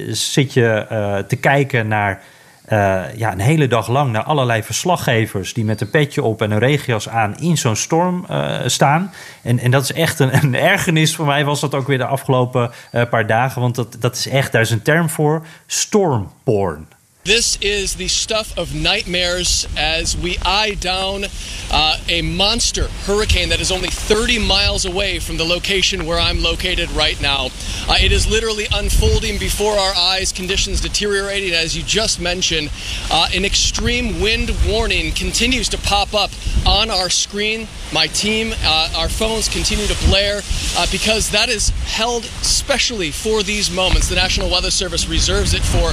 zit 0.09 0.53
je 0.53 0.86
te 1.28 1.36
kijken 1.36 1.88
naar 1.88 2.22
uh, 2.68 3.15
ja, 3.15 3.32
een 3.32 3.39
hele 3.39 3.68
dag 3.68 3.88
lang 3.88 4.11
naar 4.11 4.24
allerlei 4.24 4.63
verslaggevers 4.63 5.53
die 5.53 5.65
met 5.65 5.82
een 5.82 5.89
petje 5.89 6.24
op 6.24 6.41
en 6.41 6.51
een 6.51 6.59
regenjas 6.59 7.09
aan 7.09 7.38
in 7.39 7.57
zo'n 7.57 7.76
storm 7.76 8.26
uh, 8.32 8.59
staan. 8.65 9.11
En, 9.41 9.59
en 9.59 9.72
dat 9.72 9.84
is 9.84 9.93
echt 9.93 10.20
een, 10.20 10.34
een, 10.43 10.55
ergernis 10.55 11.15
voor 11.15 11.26
mij, 11.26 11.45
was 11.45 11.59
dat 11.59 11.76
ook 11.76 11.88
weer 11.88 11.97
de 11.97 12.05
afgelopen 12.05 12.72
uh, 12.91 13.09
paar 13.09 13.28
dagen. 13.28 13.61
Want 13.61 13.76
dat, 13.76 13.97
dat 13.99 14.15
is 14.15 14.28
echt, 14.28 14.51
daar 14.51 14.61
is 14.61 14.72
een 14.72 14.82
term 14.82 15.09
voor: 15.09 15.45
stormporn. 15.65 16.88
This 17.28 17.57
is 17.59 17.95
the 17.95 18.07
stuff 18.07 18.57
of 18.57 18.73
nightmares 18.73 19.67
as 19.75 20.15
we 20.15 20.38
eye 20.45 20.75
down 20.75 21.25
uh, 21.69 21.97
a 22.07 22.21
monster 22.21 22.88
hurricane 23.03 23.49
that 23.49 23.59
is 23.59 23.69
only 23.69 23.89
30 23.89 24.39
miles 24.39 24.86
away 24.86 25.19
from 25.19 25.36
the 25.36 25.43
location 25.43 26.05
where 26.05 26.17
I'm 26.17 26.41
located 26.41 26.89
right 26.91 27.21
now. 27.21 27.47
Uh, 27.89 27.97
it 27.99 28.13
is 28.13 28.32
literally 28.32 28.67
unfolding 28.73 29.39
before 29.39 29.73
our 29.73 29.93
eyes, 29.93 30.32
conditions 30.32 30.80
deteriorating, 30.80 31.51
as 31.51 31.75
you 31.75 31.84
just 31.84 32.21
mentioned. 32.21 32.71
Uh, 33.11 33.28
an 33.36 33.43
extreme 33.43 34.21
wind 34.21 34.55
warning 34.65 35.11
continues 35.11 35.67
to 35.67 35.78
pop 35.80 36.13
up 36.13 36.32
on 36.65 36.89
our 36.89 37.09
screen. 37.09 37.67
My 37.91 38.07
team, 38.07 38.53
uh, 38.63 38.93
our 38.95 39.09
phones 39.09 39.49
continue 39.49 39.88
to 39.88 40.07
blare 40.07 40.39
uh, 40.78 40.88
because 40.93 41.30
that 41.32 41.49
is 41.49 41.71
held 41.84 42.23
specially 42.23 43.11
for 43.11 43.43
these 43.43 43.69
moments. 43.69 44.07
The 44.07 44.15
National 44.15 44.49
Weather 44.49 44.71
Service 44.71 45.09
reserves 45.09 45.53
it 45.53 45.63
for 45.63 45.91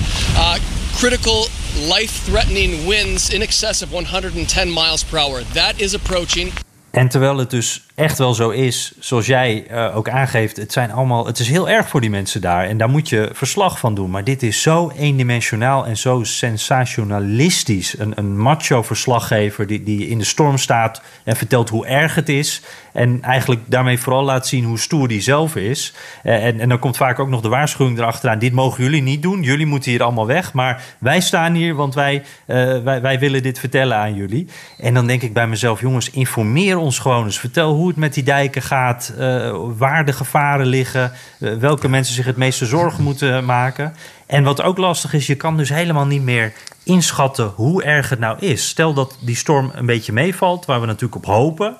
critical 0.98 1.46
life-threatening 1.88 2.86
winds 2.86 3.30
in 3.30 3.42
excess 3.42 3.82
of 3.82 3.92
110 3.92 4.68
miles 4.68 5.04
per 5.04 5.18
hour. 5.18 5.42
That 5.52 5.74
is 5.76 5.94
approaching. 5.94 6.52
En 6.90 7.08
terwijl 7.08 7.36
het 7.36 7.50
dus 7.50 7.86
echt 7.94 8.18
wel 8.18 8.34
zo 8.34 8.50
is, 8.50 8.92
zoals 8.98 9.26
jij 9.26 9.66
uh, 9.70 9.96
ook 9.96 10.08
aangeeft, 10.08 10.56
het, 10.56 10.72
zijn 10.72 10.92
allemaal, 10.92 11.26
het 11.26 11.38
is 11.38 11.48
heel 11.48 11.68
erg 11.68 11.88
voor 11.88 12.00
die 12.00 12.10
mensen 12.10 12.40
daar. 12.40 12.64
En 12.64 12.76
daar 12.76 12.88
moet 12.88 13.08
je 13.08 13.30
verslag 13.32 13.78
van 13.78 13.94
doen. 13.94 14.10
Maar 14.10 14.24
dit 14.24 14.42
is 14.42 14.62
zo 14.62 14.92
eendimensionaal 14.96 15.86
en 15.86 15.96
zo 15.96 16.24
sensationalistisch. 16.24 17.98
Een, 17.98 18.12
een 18.14 18.38
macho 18.38 18.82
verslaggever 18.82 19.66
die, 19.66 19.82
die 19.82 20.08
in 20.08 20.18
de 20.18 20.24
storm 20.24 20.58
staat 20.58 21.02
en 21.24 21.36
vertelt 21.36 21.68
hoe 21.68 21.86
erg 21.86 22.14
het 22.14 22.28
is. 22.28 22.62
En 22.92 23.22
eigenlijk 23.22 23.60
daarmee 23.66 23.98
vooral 23.98 24.22
laat 24.22 24.46
zien 24.46 24.64
hoe 24.64 24.78
stoer 24.78 25.08
die 25.08 25.20
zelf 25.20 25.56
is. 25.56 25.94
Uh, 26.24 26.44
en, 26.44 26.60
en 26.60 26.68
dan 26.68 26.78
komt 26.78 26.96
vaak 26.96 27.18
ook 27.18 27.28
nog 27.28 27.40
de 27.40 27.48
waarschuwing 27.48 27.98
erachteraan. 27.98 28.38
Dit 28.38 28.52
mogen 28.52 28.84
jullie 28.84 29.02
niet 29.02 29.22
doen. 29.22 29.42
Jullie 29.42 29.66
moeten 29.66 29.90
hier 29.90 30.02
allemaal 30.02 30.26
weg. 30.26 30.52
Maar 30.52 30.82
wij 30.98 31.20
staan 31.20 31.54
hier, 31.54 31.74
want 31.74 31.94
wij, 31.94 32.22
uh, 32.46 32.82
wij, 32.82 33.00
wij 33.00 33.18
willen 33.18 33.42
dit 33.42 33.58
vertellen 33.58 33.96
aan 33.96 34.14
jullie. 34.14 34.48
En 34.78 34.94
dan 34.94 35.06
denk 35.06 35.22
ik 35.22 35.32
bij 35.32 35.46
mezelf, 35.46 35.80
jongens, 35.80 36.10
informeer 36.10 36.76
ons 36.76 36.98
gewoon 36.98 37.24
eens. 37.24 37.38
Vertel 37.38 37.74
hoe 37.74 37.83
hoe 37.84 37.92
het 37.92 38.02
met 38.02 38.14
die 38.14 38.22
dijken 38.22 38.62
gaat, 38.62 39.12
uh, 39.18 39.56
waar 39.76 40.04
de 40.04 40.12
gevaren 40.12 40.66
liggen, 40.66 41.12
uh, 41.38 41.54
welke 41.54 41.88
mensen 41.88 42.14
zich 42.14 42.24
het 42.24 42.36
meeste 42.36 42.66
zorgen 42.66 43.04
moeten 43.04 43.44
maken. 43.44 43.94
En 44.26 44.44
wat 44.44 44.62
ook 44.62 44.78
lastig 44.78 45.12
is, 45.12 45.26
je 45.26 45.34
kan 45.34 45.56
dus 45.56 45.68
helemaal 45.68 46.06
niet 46.06 46.22
meer 46.22 46.52
inschatten 46.82 47.52
hoe 47.54 47.82
erg 47.82 48.08
het 48.08 48.18
nou 48.18 48.38
is. 48.38 48.68
Stel 48.68 48.94
dat 48.94 49.18
die 49.20 49.36
storm 49.36 49.70
een 49.74 49.86
beetje 49.86 50.12
meevalt, 50.12 50.64
waar 50.64 50.80
we 50.80 50.86
natuurlijk 50.86 51.14
op 51.14 51.34
hopen. 51.34 51.76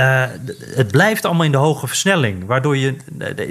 Uh, 0.00 0.24
het 0.74 0.90
blijft 0.90 1.24
allemaal 1.24 1.44
in 1.44 1.52
de 1.52 1.58
hoge 1.58 1.86
versnelling. 1.86 2.46
Waardoor 2.46 2.76
je, 2.76 2.96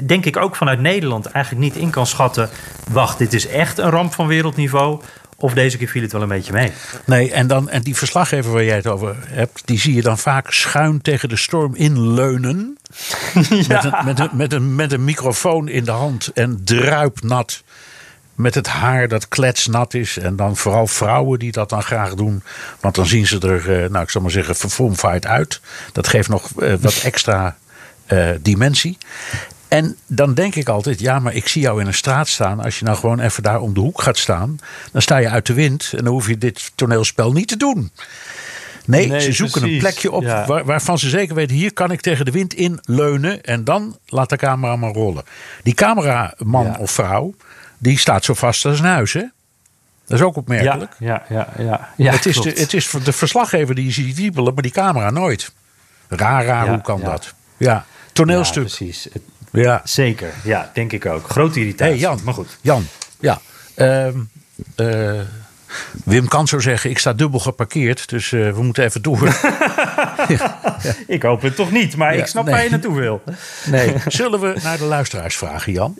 denk 0.06 0.26
ik, 0.26 0.38
ook 0.38 0.56
vanuit 0.56 0.80
Nederland 0.80 1.26
eigenlijk 1.26 1.66
niet 1.66 1.84
in 1.84 1.90
kan 1.90 2.08
schatten. 2.08 2.50
Wacht, 2.92 3.18
dit 3.18 3.34
is 3.34 3.48
echt 3.48 3.78
een 3.78 3.90
ramp 3.90 4.14
van 4.14 4.28
wereldniveau. 4.28 5.02
Of 5.40 5.54
deze 5.54 5.78
keer 5.78 5.88
viel 5.88 6.02
het 6.02 6.12
wel 6.12 6.22
een 6.22 6.28
beetje 6.28 6.54
mee. 6.54 6.72
Nee, 7.06 7.32
en, 7.32 7.48
dan, 7.48 7.70
en 7.70 7.82
die 7.82 7.96
verslaggever 7.96 8.52
waar 8.52 8.64
jij 8.64 8.76
het 8.76 8.88
over 8.88 9.16
hebt, 9.28 9.62
die 9.66 9.80
zie 9.80 9.94
je 9.96 10.02
dan 10.02 10.18
vaak 10.18 10.52
schuin 10.52 11.02
tegen 11.02 11.30
de 11.30 11.38
storm 11.38 11.76
inleunen. 11.76 12.78
Ja. 13.50 13.82
Met, 13.82 13.84
een, 13.84 14.06
met, 14.06 14.20
een, 14.20 14.30
met, 14.34 14.54
een, 14.54 14.76
met 14.76 14.92
een 14.92 15.04
microfoon 15.04 15.68
in 15.68 15.84
de 15.84 15.92
hand 15.92 16.32
en 16.34 16.62
druipnat. 16.64 17.64
Met 18.36 18.56
het 18.56 18.68
haar 18.68 19.08
dat 19.08 19.28
kletsnat 19.28 19.94
is. 19.94 20.18
En 20.18 20.36
dan 20.36 20.58
vooral 20.58 20.88
vrouwen 20.88 21.40
die 21.40 21.52
dat 21.52 21.70
dan 21.70 21.84
graag 21.84 22.14
doen. 22.14 22.44
Want 22.80 22.96
dan 22.96 23.06
zien 23.06 23.28
ze 23.28 23.40
er, 23.40 23.84
eh, 23.84 23.90
nou 23.90 24.04
ik 24.04 24.10
zal 24.10 24.22
maar 24.22 24.32
zeggen, 24.32 24.56
verfomfight 24.56 25.26
uit. 25.26 25.62
Dat 25.92 26.08
geeft 26.08 26.30
nog 26.30 26.52
eh, 26.62 26.74
wat 26.80 27.02
extra 27.04 27.58
uh, 28.08 28.30
dimensie. 28.42 28.98
En 29.70 29.96
dan 30.08 30.34
denk 30.34 30.56
ik 30.56 30.70
altijd, 30.70 31.00
ja, 31.00 31.20
maar 31.20 31.34
ik 31.34 31.48
zie 31.48 31.62
jou 31.62 31.82
in 31.82 31.88
een 31.88 31.94
straat 31.94 32.28
staan. 32.28 32.60
Als 32.64 32.80
je 32.80 32.86
nou 32.86 32.98
gewoon 32.98 33.20
even 33.20 33.44
daar 33.44 33.60
om 33.62 33.74
de 33.74 33.80
hoek 33.80 34.02
gaat 34.02 34.18
staan, 34.18 34.60
dan 34.92 35.02
sta 35.02 35.18
je 35.18 35.30
uit 35.30 35.46
de 35.46 35.54
wind 35.54 35.94
en 35.98 36.04
dan 36.04 36.14
hoef 36.14 36.28
je 36.28 36.38
dit 36.38 36.72
toneelspel 36.76 37.32
niet 37.32 37.48
te 37.48 37.58
doen. 37.58 37.92
Nee, 38.86 39.08
Nee, 39.08 39.20
ze 39.22 39.32
zoeken 39.32 39.64
een 39.64 39.78
plekje 39.78 40.12
op 40.12 40.24
Ja. 40.24 40.46
waar- 40.46 40.66
waarvan 40.66 41.00
ze 41.00 41.10
zeker 41.10 41.36
weten... 41.36 41.56
hier 41.56 41.74
kan 41.74 41.92
ik 41.92 42.02
tegen 42.02 42.26
de 42.26 42.32
wind 42.32 42.54
in 42.54 42.80
leunen 42.84 43.44
en 43.44 43.64
dan 43.64 43.98
laat 44.06 44.30
de 44.30 44.38
camera 44.38 44.76
maar 44.76 44.92
rollen. 44.94 45.24
Die 45.64 45.74
cameraman 45.74 46.66
Ja. 46.66 46.76
of 46.80 46.92
vrouw, 46.92 47.34
die 47.78 47.98
staat 48.00 48.24
zo 48.24 48.34
vast 48.34 48.66
als 48.66 48.80
een 48.80 48.86
huis, 48.86 49.14
hè? 49.14 49.24
Dat 50.08 50.20
is 50.20 50.26
ook 50.26 50.36
opmerkelijk. 50.36 50.96
Ja, 51.00 51.24
ja, 51.30 51.48
ja. 51.98 52.12
het, 52.12 52.26
is 52.26 52.36
de, 52.42 52.50
het 52.50 52.74
is 52.74 52.90
de 53.04 53.12
verslaggever 53.12 53.76
die 53.76 53.86
je 53.86 53.92
ziet 53.92 54.16
wiebelen, 54.16 54.54
maar 54.54 54.64
die 54.64 54.72
camera 54.72 55.10
nooit. 55.10 55.52
Raar, 56.08 56.46
raar, 56.46 56.68
hoe 56.68 56.82
kan 56.82 57.02
dat? 57.02 57.34
Ja, 57.58 57.86
toneelstuk. 58.14 58.64
Precies. 58.64 59.08
Het- 59.14 59.22
Ja. 59.52 59.82
Zeker, 59.84 60.34
ja, 60.44 60.72
denk 60.74 60.92
ik 60.92 61.06
ook. 61.06 61.30
Grote 61.30 61.60
irritatie. 61.60 61.94
hey 61.94 62.02
Jan, 62.02 62.20
Maar 62.24 62.34
goed. 62.34 62.58
Jan, 62.62 62.86
ja. 63.20 63.40
Ehm, 63.76 64.18
eh, 64.76 65.20
Wim 66.06 66.28
kan 66.28 66.48
zo 66.48 66.60
zeggen, 66.60 66.90
ik 66.90 67.00
sta 67.00 67.14
dubbel 67.14 67.40
geparkeerd, 67.40 68.10
dus 68.10 68.32
eh, 68.32 68.52
we 68.54 68.64
moeten 68.64 68.84
even 68.84 69.02
door. 69.02 69.28
Ik 71.08 71.22
hoop 71.22 71.42
het 71.42 71.56
toch 71.56 71.72
niet, 71.72 71.96
maar 71.96 72.16
Ja, 72.16 72.22
ik 72.22 72.28
snap 72.28 72.46
nee. 72.46 72.54
waar 72.54 72.64
je 72.64 72.70
naartoe 72.70 72.96
wil. 72.96 73.22
Nee. 73.66 73.94
Zullen 74.08 74.40
we 74.40 74.60
naar 74.64 74.78
de 74.78 74.84
luisteraars 74.84 75.38
vragen, 75.38 75.72
Jan? 75.74 75.98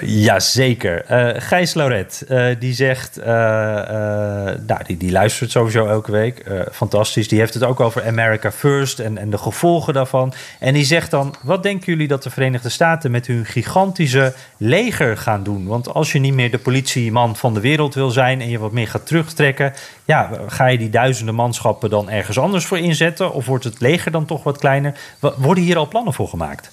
Jazeker. 0.00 1.04
Eh 1.04 1.42
Gijs 1.42 1.74
Lauret, 1.74 2.24
eh, 2.28 2.46
die 2.58 2.74
zegt... 2.74 3.16
eh, 3.18 3.78
eh, 3.78 4.58
nou, 4.66 4.84
die, 4.86 4.96
die 4.96 5.12
luistert 5.12 5.50
sowieso 5.50 5.86
elke 5.86 6.12
week. 6.12 6.38
Eh, 6.38 6.60
fantastisch. 6.72 7.28
Die 7.28 7.38
heeft 7.38 7.54
het 7.54 7.62
ook 7.62 7.80
over 7.80 8.06
America 8.06 8.52
First 8.52 8.98
en, 8.98 9.18
en 9.18 9.30
de 9.30 9.38
gevolgen 9.38 9.94
daarvan. 9.94 10.32
En 10.60 10.74
die 10.74 10.84
zegt 10.84 11.10
dan... 11.10 11.34
Wat 11.42 11.62
denken 11.62 11.92
jullie 11.92 12.08
dat 12.08 12.22
de 12.22 12.30
Verenigde 12.30 12.68
Staten... 12.68 13.10
met 13.10 13.26
hun 13.26 13.44
gigantische 13.44 14.34
leger 14.56 15.16
gaan 15.16 15.42
doen? 15.42 15.66
Want 15.66 15.88
als 15.88 16.12
je 16.12 16.18
niet 16.18 16.34
meer 16.34 16.50
de 16.50 16.58
politieman 16.58 17.36
van 17.36 17.54
de 17.54 17.60
wereld 17.60 17.94
wil 17.94 18.10
zijn... 18.10 18.40
en 18.40 18.48
je 18.48 18.58
wat 18.58 18.72
meer 18.72 18.88
gaat 18.88 19.06
terugtrekken... 19.06 19.72
ja, 20.04 20.30
ga 20.46 20.66
je 20.66 20.78
die 20.78 20.90
duizenden 20.90 21.34
manschappen 21.34 21.90
dan 21.90 22.10
ergens 22.10 22.38
anders 22.38 22.64
voor 22.64 22.78
inzetten? 22.78 23.32
Of 23.32 23.46
wordt 23.46 23.64
het 23.64 23.80
leger 23.80 24.10
dan 24.10 24.26
toch 24.26 24.42
wat 24.42 24.58
kleiner? 24.58 24.94
Worden 25.36 25.64
hier 25.64 25.76
al 25.76 25.88
plannen 25.88 26.12
voor 26.12 26.28
gemaakt? 26.28 26.70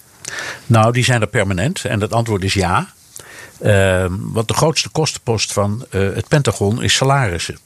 Nou, 0.66 0.94
die 0.94 1.04
zijn 1.04 1.22
er 1.22 1.28
permanent 1.28 1.86
en 1.86 2.02
het 2.02 2.14
antwoord 2.14 2.44
is 2.44 2.54
ja. 2.54 2.88
Ehm, 3.62 4.14
want 4.20 4.48
de 4.48 4.54
grootste 4.54 4.90
kostenpost 4.90 5.54
van 5.54 5.86
eh, 5.90 6.02
het 6.02 6.28
Pentagon 6.28 6.84
is 6.84 6.96
salarissen. 6.96 7.58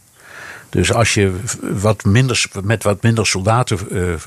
Dus 0.69 0.93
als 0.93 1.13
je 1.13 1.35
wat 1.61 2.03
minder, 2.03 2.45
met 2.63 2.83
wat 2.83 3.01
minder 3.01 3.27
soldaten 3.27 3.77
eh, 3.91 4.13
eh, 4.13 4.19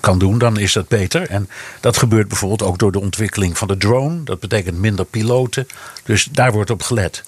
kan 0.00 0.18
doen, 0.18 0.38
dan 0.38 0.58
is 0.58 0.72
dat 0.72 0.88
beter. 0.88 1.28
En 1.28 1.48
dat 1.80 1.96
gebeurt 1.96 2.28
bijvoorbeeld 2.28 2.62
ook 2.62 2.78
door 2.78 2.92
de 2.92 3.00
ontwikkeling 3.00 3.58
van 3.58 3.68
de 3.68 3.76
drone. 3.76 4.22
Dat 4.22 4.40
betekent 4.40 4.78
minder 4.78 5.04
piloten. 5.04 5.66
Dus 6.04 6.24
daar 6.24 6.52
wordt 6.52 6.70
op 6.70 6.82
gelet. 6.82 7.24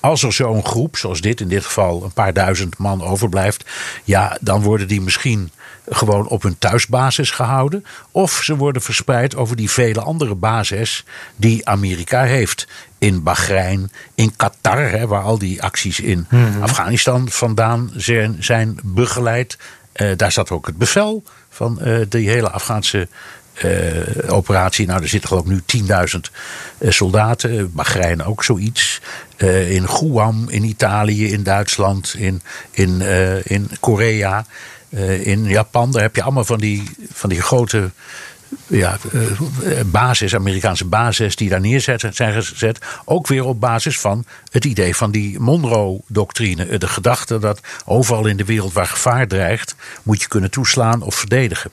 Als 0.00 0.22
er 0.22 0.32
zo'n 0.32 0.64
groep, 0.64 0.96
zoals 0.96 1.20
dit 1.20 1.40
in 1.40 1.48
dit 1.48 1.64
geval, 1.64 2.04
een 2.04 2.12
paar 2.12 2.32
duizend 2.32 2.78
man 2.78 3.02
overblijft, 3.02 3.64
ja, 4.04 4.38
dan 4.40 4.62
worden 4.62 4.88
die 4.88 5.00
misschien 5.00 5.50
gewoon 5.88 6.28
op 6.28 6.42
hun 6.42 6.58
thuisbasis 6.58 7.30
gehouden. 7.30 7.84
Of 8.10 8.40
ze 8.42 8.56
worden 8.56 8.82
verspreid 8.82 9.36
over 9.36 9.56
die 9.56 9.70
vele 9.70 10.00
andere 10.00 10.34
bases 10.34 11.04
die 11.36 11.68
Amerika 11.68 12.22
heeft. 12.22 12.66
In 12.98 13.22
Bahrein, 13.22 13.92
in 14.14 14.36
Qatar, 14.36 14.90
hè, 14.90 15.06
waar 15.06 15.22
al 15.22 15.38
die 15.38 15.62
acties 15.62 16.00
in 16.00 16.26
Afghanistan 16.60 17.28
vandaan 17.28 17.90
zijn, 17.96 18.36
zijn 18.40 18.78
begeleid. 18.82 19.58
Eh, 19.92 20.10
daar 20.16 20.32
zat 20.32 20.50
ook 20.50 20.66
het 20.66 20.78
bevel 20.78 21.24
van 21.48 21.80
eh 21.80 22.00
die 22.08 22.28
hele 22.28 22.50
Afghaanse 22.50 23.08
eh, 23.52 23.68
operatie. 24.26 24.86
Nou, 24.86 25.02
er 25.02 25.08
zitten 25.08 25.28
geloof 25.28 25.44
ik 25.44 25.50
nu 25.50 25.62
10.000 25.66 26.30
eh, 26.78 26.90
soldaten. 26.90 27.72
Bahrein 27.72 28.24
ook 28.24 28.44
zoiets. 28.44 29.00
In 29.68 29.88
Guam, 29.88 30.48
in 30.48 30.64
Italië, 30.64 31.32
in 31.32 31.42
Duitsland, 31.42 32.14
in, 32.18 32.42
in, 32.70 33.00
in 33.42 33.70
Korea, 33.80 34.46
eh, 34.92 35.26
in 35.26 35.44
Japan. 35.44 35.92
Daar 35.92 36.02
heb 36.02 36.16
je 36.16 36.22
allemaal 36.22 36.44
van 36.44 36.58
die, 36.58 36.82
van 37.12 37.28
die 37.28 37.42
grote 37.42 37.90
ja, 38.66 38.98
eh, 39.12 39.80
basis, 39.86 40.34
Amerikaanse 40.34 40.84
basis 40.84 41.36
die 41.36 41.48
daar 41.48 41.60
neerzetten, 41.60 42.14
zijn 42.14 42.42
gezet. 42.42 42.78
Ook 43.04 43.26
weer 43.26 43.44
op 43.44 43.60
basis 43.60 44.00
van 44.00 44.24
het 44.50 44.64
idee 44.64 44.96
van 44.96 45.10
die 45.10 45.40
Monroe-doctrine. 45.40 46.78
De 46.78 46.88
gedachte 46.88 47.38
dat 47.38 47.60
overal 47.84 48.26
in 48.26 48.36
de 48.36 48.44
wereld 48.44 48.72
waar 48.72 48.86
gevaar 48.86 49.26
dreigt, 49.26 49.74
moet 50.02 50.20
je 50.20 50.28
kunnen 50.28 50.50
toeslaan 50.50 51.02
of 51.02 51.14
verdedigen. 51.14 51.70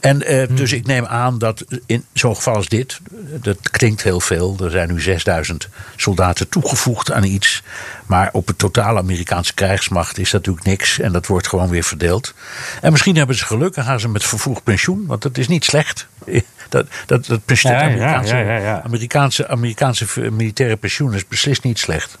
En 0.00 0.22
eh, 0.22 0.56
dus 0.56 0.72
ik 0.72 0.86
neem 0.86 1.06
aan 1.06 1.38
dat 1.38 1.64
in 1.86 2.04
zo'n 2.12 2.36
geval 2.36 2.54
als 2.54 2.68
dit, 2.68 3.00
dat 3.40 3.70
klinkt 3.70 4.02
heel 4.02 4.20
veel. 4.20 4.56
Er 4.62 4.70
zijn 4.70 4.92
nu 4.92 5.00
6000 5.00 5.68
soldaten 5.96 6.48
toegevoegd 6.48 7.12
aan 7.12 7.24
iets. 7.24 7.62
Maar 8.06 8.28
op 8.32 8.46
het 8.46 8.58
totale 8.58 8.98
Amerikaanse 8.98 9.54
krijgsmacht 9.54 10.18
is 10.18 10.30
dat 10.30 10.40
natuurlijk 10.40 10.66
niks. 10.66 10.98
En 10.98 11.12
dat 11.12 11.26
wordt 11.26 11.48
gewoon 11.48 11.68
weer 11.68 11.84
verdeeld. 11.84 12.34
En 12.80 12.92
misschien 12.92 13.16
hebben 13.16 13.36
ze 13.36 13.44
geluk 13.44 13.76
en 13.76 13.84
gaan 13.84 14.00
ze 14.00 14.08
met 14.08 14.24
vervroegd 14.24 14.62
pensioen. 14.62 15.06
Want 15.06 15.22
dat 15.22 15.38
is 15.38 15.48
niet 15.48 15.64
slecht. 15.64 16.06
Dat, 16.68 16.86
dat, 17.06 17.26
dat, 17.26 17.40
Amerikaanse, 17.64 18.36
ja, 18.36 18.40
ja, 18.40 18.56
ja. 18.56 18.82
Amerikaanse, 18.82 19.48
Amerikaanse 19.48 20.06
militaire 20.30 20.76
pensioen 20.76 21.14
is 21.14 21.28
beslist 21.28 21.62
niet 21.62 21.78
slecht. 21.78 22.18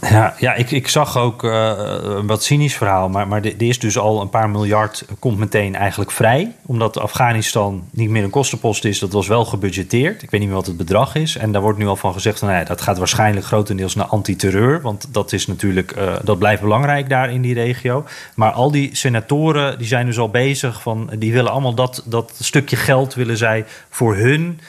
Ja, 0.00 0.34
ja 0.38 0.54
ik, 0.54 0.70
ik 0.70 0.88
zag 0.88 1.16
ook 1.16 1.44
eh, 1.44 1.72
een 2.02 2.26
wat 2.26 2.42
cynisch 2.42 2.76
verhaal. 2.76 3.08
Maar, 3.08 3.28
maar 3.28 3.44
er 3.44 3.62
is 3.62 3.78
dus 3.78 3.98
al 3.98 4.20
een 4.20 4.30
paar 4.30 4.50
miljard 4.50 5.04
komt 5.18 5.38
meteen 5.38 5.74
eigenlijk 5.74 6.10
vrij. 6.10 6.52
Omdat 6.66 6.98
Afghanistan 6.98 7.84
niet 7.90 8.10
meer 8.10 8.24
een 8.24 8.30
kostenpost 8.30 8.84
is. 8.84 8.98
Dat 8.98 9.12
was 9.12 9.26
wel 9.26 9.44
gebudgeteerd. 9.44 10.22
Ik 10.22 10.30
weet 10.30 10.40
niet 10.40 10.48
meer 10.48 10.58
wat 10.58 10.66
het 10.66 10.76
bedrag 10.76 11.14
is. 11.14 11.36
En 11.36 11.52
daar 11.52 11.62
wordt 11.62 11.78
nu 11.78 11.86
al 11.86 11.96
van 11.96 12.12
gezegd... 12.12 12.40
Nou 12.40 12.64
dat 12.64 12.80
gaat 12.80 12.98
waarschijnlijk 12.98 13.46
grotendeels 13.46 13.94
naar 13.94 14.06
antiterreur. 14.06 14.80
Want 14.80 15.08
dat 15.10 15.32
is 15.32 15.46
natuurlijk... 15.46 15.90
eh, 15.92 16.14
dat 16.22 16.38
blijft 16.38 16.62
belangrijk 16.62 17.08
daar 17.08 17.30
in 17.30 17.42
die 17.42 17.54
regio. 17.54 18.04
Maar 18.34 18.50
al 18.50 18.70
die 18.70 18.96
senatoren 18.96 19.78
die 19.78 19.86
zijn 19.86 20.06
dus 20.06 20.18
al 20.18 20.30
bezig. 20.30 20.82
Van, 20.82 21.10
die 21.18 21.32
willen 21.32 21.50
allemaal 21.52 21.74
dat, 21.74 22.02
dat 22.04 22.32
stukje 22.40 22.76
geld 22.76 23.14
willen 23.14 23.36
zij 23.36 23.64
voor 23.88 24.16
hun 24.16 24.60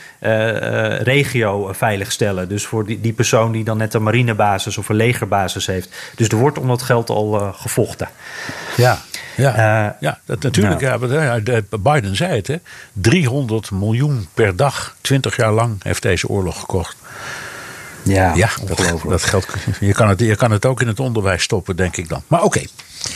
regio 1.04 1.74
veiligstellen. 1.74 2.50
Dus 2.50 2.66
voor 2.66 2.86
die, 2.86 3.02
die 3.02 3.14
persoon 3.14 3.52
die 3.52 3.64
dan 3.64 3.78
net 3.78 3.94
een 3.94 4.04
marinebasis 4.04 4.78
of 4.78 4.90
een 4.90 4.96
legerbasis 4.96 5.66
heeft. 5.66 5.90
Dus 6.16 6.28
er 6.28 6.38
wordt 6.38 6.58
om 6.58 6.68
dat 6.68 6.82
geld 6.82 7.10
al 7.10 7.40
eh, 7.42 7.54
gevochten. 7.54 8.08
Ja, 8.78 9.00
ja. 9.36 9.54
Eh, 9.56 9.94
ja 10.00 10.20
dat, 10.26 10.42
natuurlijk. 10.44 10.82
Maar, 10.82 11.10
ja, 11.24 11.40
de- 11.40 11.64
Biden 11.80 12.16
zei 12.16 12.36
het, 12.36 12.48
hè. 12.48 12.56
300 12.94 13.72
miljoen 13.72 14.28
per 14.34 14.56
dag, 14.56 14.96
20 15.02 15.36
jaar 15.36 15.52
lang, 15.52 15.84
heeft 15.84 16.02
deze 16.02 16.28
oorlog 16.28 16.60
gekocht. 16.60 16.96
Ja, 18.14 18.50
ongelooflijk. 18.70 19.10
dat 19.10 19.24
geld, 19.24 19.48
je, 19.80 19.94
kan 19.94 20.10
het, 20.10 20.20
je 20.20 20.36
kan 20.36 20.52
het 20.52 20.66
ook 20.66 20.82
in 20.82 20.88
het 20.88 21.00
onderwijs 21.00 21.44
stoppen, 21.44 21.76
denk 21.76 21.98
ik 21.98 22.10
dan. 22.10 22.22
Maar 22.28 22.44
oké. 22.44 22.62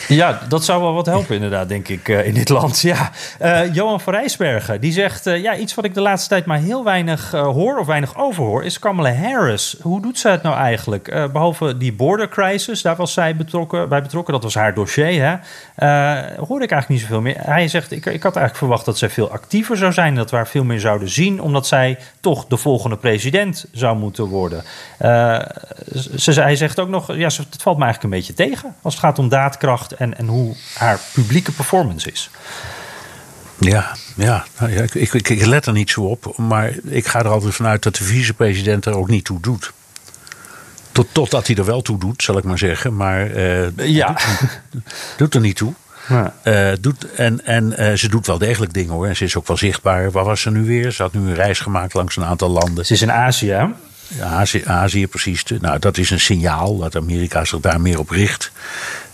Ja, 0.08 0.40
dat 0.48 0.66
zou 0.66 0.82
wel 0.82 0.94
wat 0.94 1.06
helpen 1.06 1.36
inderdaad, 1.36 1.70
denk 1.70 1.88
ik, 1.88 2.10
eh, 2.10 2.28
in 2.28 2.34
dit 2.34 2.50
land. 2.50 2.80
Ja. 2.82 3.12
Eh, 3.40 3.74
Johan 3.74 4.02
van 4.02 4.14
Rijsbergen, 4.14 4.82
die 4.82 4.92
zegt... 4.92 5.28
eh, 5.28 5.42
ja, 5.42 5.56
iets 5.56 5.76
wat 5.76 5.86
ik 5.86 5.94
de 5.94 6.02
laatste 6.02 6.30
tijd 6.30 6.46
maar 6.46 6.58
heel 6.60 6.84
weinig 6.84 7.34
eh, 7.34 7.42
hoor 7.42 7.78
of 7.80 7.86
weinig 7.88 8.18
overhoor... 8.18 8.64
is 8.64 8.80
Kamala 8.80 9.14
Harris. 9.14 9.76
Hoe 9.82 10.02
doet 10.02 10.20
zij 10.20 10.32
het 10.32 10.42
nou 10.44 10.56
eigenlijk? 10.58 11.08
Eh, 11.08 11.28
behalve 11.32 11.78
die 11.78 11.94
border 11.94 12.30
crisis, 12.30 12.82
daar 12.82 12.96
was 12.96 13.14
zij 13.14 13.36
betrokken, 13.36 13.90
bij 13.90 14.02
betrokken. 14.02 14.34
Dat 14.34 14.44
was 14.44 14.56
haar 14.56 14.74
dossier, 14.74 15.22
hè. 15.24 15.36
Eh, 15.76 16.38
hoorde 16.48 16.64
ik 16.66 16.72
eigenlijk 16.72 16.90
niet 16.90 17.00
zoveel 17.00 17.22
meer. 17.22 17.36
Hij 17.38 17.68
zegt, 17.68 17.92
ik, 17.92 18.06
ik 18.06 18.24
had 18.24 18.36
eigenlijk 18.36 18.56
verwacht 18.56 18.86
dat 18.86 18.98
zij 18.98 19.10
veel 19.10 19.32
actiever 19.32 19.78
zou 19.78 19.94
zijn... 19.94 20.16
dat 20.16 20.30
we 20.30 20.36
haar 20.36 20.48
veel 20.48 20.64
meer 20.64 20.80
zouden 20.80 21.10
zien... 21.10 21.42
omdat 21.42 21.68
zij 21.68 21.98
toch 22.20 22.46
de 22.46 22.58
volgende 22.58 22.98
president 22.98 23.66
zou 23.72 23.98
moeten 23.98 24.26
worden. 24.26 24.64
Eh, 24.98 25.40
ze, 26.16 26.32
hij 26.42 26.56
zegt 26.56 26.80
ook 26.80 26.90
nog, 26.90 27.16
ja, 27.16 27.26
het 27.26 27.62
valt 27.62 27.78
me 27.78 27.84
eigenlijk 27.84 28.04
een 28.04 28.20
beetje 28.20 28.34
tegen... 28.34 28.76
als 28.82 28.94
het 28.94 29.04
gaat 29.04 29.20
om 29.20 29.30
daadkracht 29.30 29.92
en, 29.92 30.18
en 30.18 30.28
hoe 30.28 30.56
haar 30.74 31.00
publieke 31.14 31.52
performance 31.52 32.12
is. 32.12 32.30
Ja, 33.60 33.96
ja, 34.16 34.46
nou 34.60 34.72
ja 34.72 34.82
ik, 34.82 34.94
ik, 34.94 35.30
ik 35.30 35.46
let 35.46 35.66
er 35.66 35.74
niet 35.74 35.90
zo 35.90 36.02
op. 36.02 36.38
Maar 36.38 36.72
ik 36.84 37.08
ga 37.08 37.20
er 37.20 37.28
altijd 37.28 37.54
vanuit 37.56 37.84
dat 37.84 37.96
de 37.96 38.04
vicepresident 38.04 38.86
er 38.86 38.98
ook 38.98 39.10
niet 39.10 39.26
toe 39.26 39.40
doet. 39.40 39.72
Tot, 40.92 41.08
totdat 41.12 41.48
hij 41.48 41.56
er 41.56 41.66
wel 41.66 41.82
toe 41.82 42.00
doet, 42.00 42.24
zal 42.24 42.38
ik 42.38 42.44
maar 42.44 42.58
zeggen. 42.58 42.96
Maar 42.96 43.32
eh, 43.32 43.68
Ja. 43.76 44.18
doet 45.18 45.34
er 45.36 45.42
niet 45.42 45.56
toe. 45.62 45.74
Ja. 46.10 46.34
Eh, 46.44 46.72
doet, 46.82 47.14
en 47.14 47.46
en 47.46 47.98
ze 47.98 48.10
doet 48.10 48.28
wel 48.28 48.38
degelijk 48.38 48.74
dingen 48.74 48.94
hoor. 48.94 49.08
En 49.08 49.16
ze 49.16 49.24
is 49.24 49.36
ook 49.38 49.48
wel 49.48 49.58
zichtbaar. 49.58 50.12
Waar 50.12 50.24
was 50.26 50.42
ze 50.42 50.52
nu 50.52 50.66
weer? 50.66 50.92
Ze 50.92 51.02
had 51.02 51.14
nu 51.14 51.20
een 51.20 51.36
reis 51.36 51.60
gemaakt 51.60 51.94
langs 51.94 52.16
een 52.16 52.26
aantal 52.26 52.50
landen. 52.50 52.86
Ze 52.86 52.94
is 52.94 53.02
in 53.02 53.12
Azië? 53.12 53.74
Azië, 54.22 54.64
Azië 54.66 55.08
precies. 55.08 55.44
Nou, 55.60 55.80
dat 55.80 55.98
is 55.98 56.10
een 56.10 56.20
signaal 56.20 56.78
dat 56.78 56.96
Amerika 56.96 57.46
zich 57.46 57.60
daar 57.60 57.82
meer 57.82 58.00
op 58.00 58.10
richt. 58.10 58.52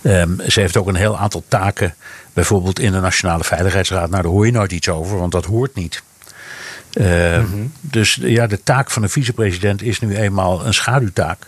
Ehm, 0.01 0.29
ze 0.47 0.59
heeft 0.59 0.77
ook 0.77 0.87
een 0.87 0.95
heel 0.95 1.17
aantal 1.17 1.43
taken. 1.47 1.95
Bijvoorbeeld 2.33 2.79
in 2.79 2.91
de 2.91 2.99
Nationale 2.99 3.43
Veiligheidsraad. 3.43 4.09
Nou, 4.09 4.21
daar 4.21 4.31
hoor 4.31 4.45
je 4.45 4.51
nooit 4.51 4.71
iets 4.71 4.89
over, 4.89 5.17
want 5.17 5.31
dat 5.31 5.45
hoort 5.45 5.75
niet. 5.75 6.03
Ehm, 6.93 7.45
Dus 7.81 8.17
ja, 8.21 8.47
de 8.47 8.63
taak 8.63 8.91
van 8.91 9.01
de 9.01 9.09
vicepresident 9.09 9.81
is 9.81 9.99
nu 9.99 10.15
eenmaal 10.15 10.65
een 10.65 10.73
schaduwtaak. 10.73 11.47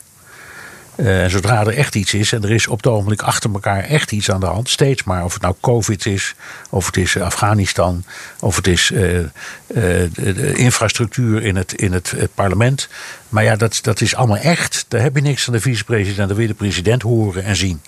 Uh, 1.02 1.26
zodra 1.26 1.60
er 1.60 1.78
echt 1.78 1.96
iets 1.96 2.14
is, 2.14 2.32
en 2.32 2.44
er 2.44 2.52
is 2.52 2.68
op 2.68 2.78
het 2.78 2.88
ogenblik 2.88 3.22
achter 3.22 3.54
elkaar 3.54 3.84
echt 3.84 4.12
iets 4.12 4.32
aan 4.32 4.40
de 4.40 4.46
hand, 4.46 4.70
steeds 4.70 5.04
maar. 5.04 5.24
Of 5.24 5.34
het 5.34 5.42
nou 5.42 5.56
COVID 5.62 6.06
is, 6.06 6.36
of 6.70 6.86
het 6.86 6.98
is 6.98 7.18
Afghanistan, 7.18 8.04
of 8.40 8.56
het 8.56 8.68
is 8.68 8.92
uh, 8.92 9.20
uh, 9.20 9.28
de 9.68 10.54
infrastructuur 10.56 11.44
in 11.44 11.56
het, 11.56 11.74
in 11.74 11.94
het, 11.94 12.14
parlement. 12.36 12.88
Maar 13.30 13.44
ja, 13.44 13.56
dat, 13.56 13.80
dat 13.82 14.02
is 14.02 14.16
allemaal 14.16 14.38
echt. 14.38 14.86
Daar 14.88 15.02
heb 15.02 15.16
je 15.16 15.22
niks 15.22 15.48
aan 15.48 15.54
de 15.54 15.60
vicepresident. 15.60 16.28
Daar 16.28 16.38
wil 16.38 16.46
je 16.46 16.48
de 16.48 16.54
president 16.54 17.02
horen 17.02 17.44
en 17.44 17.56
zien. 17.56 17.82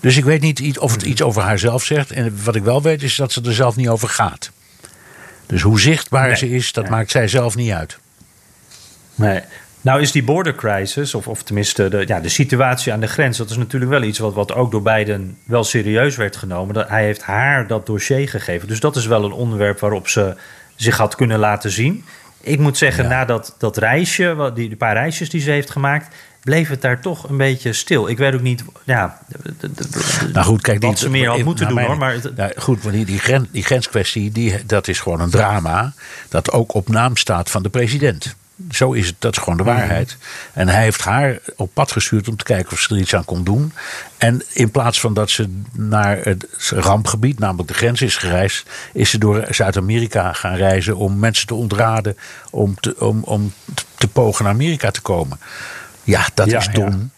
Dus 0.00 0.16
ik 0.16 0.24
weet 0.24 0.40
niet 0.40 0.78
of 0.78 0.92
het 0.92 1.02
iets 1.02 1.22
over 1.22 1.42
haarzelf 1.42 1.84
zegt. 1.84 2.10
En 2.10 2.38
wat 2.44 2.56
ik 2.56 2.62
wel 2.62 2.82
weet 2.82 3.02
is 3.02 3.16
dat 3.16 3.32
ze 3.32 3.42
er 3.42 3.54
zelf 3.54 3.76
niet 3.76 3.88
over 3.88 4.08
gaat. 4.08 4.50
Dus 5.46 5.62
hoe 5.62 5.80
zichtbaar 5.80 6.36
ze 6.36 6.50
is, 6.50 6.72
dat 6.72 6.88
maakt 6.88 7.10
zij 7.10 7.28
zelf 7.28 7.56
niet 7.56 7.72
uit. 7.72 7.98
Nee. 9.14 9.40
Nou 9.84 10.00
is 10.00 10.12
die 10.12 10.24
border 10.24 10.54
crisis, 10.54 11.14
of, 11.14 11.28
of 11.28 11.42
tenminste 11.42 11.88
de, 11.88 12.04
ja, 12.06 12.20
de 12.20 12.28
situatie 12.28 12.92
aan 12.92 13.00
de 13.00 13.06
grens... 13.06 13.38
dat 13.38 13.50
is 13.50 13.56
natuurlijk 13.56 13.90
wel 13.90 14.02
iets 14.02 14.18
wat, 14.18 14.34
wat 14.34 14.54
ook 14.54 14.70
door 14.70 14.82
Biden 14.82 15.36
wel 15.44 15.64
serieus 15.64 16.16
werd 16.16 16.36
genomen. 16.36 16.74
Dat, 16.74 16.88
hij 16.88 17.04
heeft 17.04 17.22
haar 17.22 17.66
dat 17.66 17.86
dossier 17.86 18.28
gegeven. 18.28 18.68
Dus 18.68 18.80
dat 18.80 18.96
is 18.96 19.06
wel 19.06 19.24
een 19.24 19.32
onderwerp 19.32 19.80
waarop 19.80 20.08
ze 20.08 20.34
zich 20.74 20.96
had 20.96 21.14
kunnen 21.14 21.38
laten 21.38 21.70
zien. 21.70 22.04
Ik 22.40 22.58
moet 22.58 22.78
zeggen, 22.78 23.08
na 23.08 23.24
dat, 23.24 23.54
dat 23.58 23.76
reisje, 23.76 24.50
die, 24.54 24.68
die 24.68 24.76
paar 24.76 24.94
reisjes 24.94 25.30
die 25.30 25.40
ze 25.40 25.50
heeft 25.50 25.70
gemaakt 25.70 26.14
bleef 26.44 26.68
het 26.68 26.82
daar 26.82 27.00
toch 27.00 27.28
een 27.28 27.36
beetje 27.36 27.72
stil. 27.72 28.08
Ik 28.08 28.18
weet 28.18 28.34
ook 28.34 28.40
niet 28.40 28.64
ja, 28.84 29.18
nou 30.32 30.46
goed, 30.46 30.60
kijk, 30.60 30.82
wat 30.82 30.98
ze 30.98 31.10
meer 31.10 31.28
had 31.28 31.42
moeten 31.42 31.68
doen. 31.68 31.80
hoor, 31.80 31.96
maar 31.96 32.16
nou, 32.36 32.52
goed, 32.56 32.82
maar 32.82 32.92
die, 32.92 33.04
die, 33.04 33.18
grens, 33.18 33.46
die 33.50 33.62
grenskwestie 33.62 34.32
die, 34.32 34.66
dat 34.66 34.88
is 34.88 35.00
gewoon 35.00 35.20
een 35.20 35.30
drama... 35.30 35.92
dat 36.28 36.52
ook 36.52 36.74
op 36.74 36.88
naam 36.88 37.16
staat 37.16 37.50
van 37.50 37.62
de 37.62 37.68
president. 37.68 38.36
Zo 38.70 38.92
is 38.92 39.06
het, 39.06 39.16
dat 39.18 39.32
is 39.36 39.42
gewoon 39.42 39.56
de 39.56 39.64
waarheid. 39.64 40.16
En 40.52 40.68
hij 40.68 40.82
heeft 40.82 41.00
haar 41.00 41.38
op 41.56 41.70
pad 41.72 41.92
gestuurd 41.92 42.28
om 42.28 42.36
te 42.36 42.44
kijken 42.44 42.72
of 42.72 42.80
ze 42.80 42.94
er 42.94 43.00
iets 43.00 43.14
aan 43.14 43.24
kon 43.24 43.44
doen. 43.44 43.72
En 44.18 44.42
in 44.52 44.70
plaats 44.70 45.00
van 45.00 45.14
dat 45.14 45.30
ze 45.30 45.60
naar 45.72 46.18
het 46.22 46.46
rampgebied, 46.70 47.38
namelijk 47.38 47.68
de 47.68 47.74
grens, 47.74 48.02
is 48.02 48.16
gereisd, 48.16 48.70
is 48.92 49.10
ze 49.10 49.18
door 49.18 49.46
Zuid-Amerika 49.50 50.32
gaan 50.32 50.56
reizen 50.56 50.96
om 50.96 51.18
mensen 51.18 51.46
te 51.46 51.54
ontraden 51.54 52.16
om 52.50 52.74
te, 52.80 52.96
om, 52.98 53.22
om 53.22 53.52
te 53.94 54.08
pogen 54.08 54.44
naar 54.44 54.52
Amerika 54.52 54.90
te 54.90 55.00
komen. 55.00 55.38
Ja, 56.02 56.26
dat 56.34 56.52
is 56.52 56.68
dom. 56.72 57.10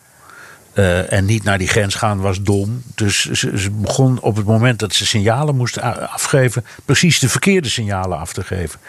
Uh, 0.79 1.13
en 1.13 1.25
niet 1.25 1.45
naar 1.45 1.59
die 1.59 1.69
grens 1.69 1.95
gaan 1.95 2.21
was 2.21 2.43
dom. 2.43 2.83
Dus 2.95 3.25
ze, 3.25 3.59
ze, 3.59 3.71
begon 3.71 4.21
op 4.21 4.37
het 4.37 4.47
moment 4.47 4.79
dat 4.79 4.95
ze 4.95 5.07
signalen 5.07 5.57
moesten 5.57 6.11
afgeven, 6.11 6.65
precies 6.85 7.19
de 7.19 7.29
verkeerde 7.29 7.69
signalen 7.69 8.19
af 8.19 8.33
te 8.33 8.45
geven. 8.45 8.81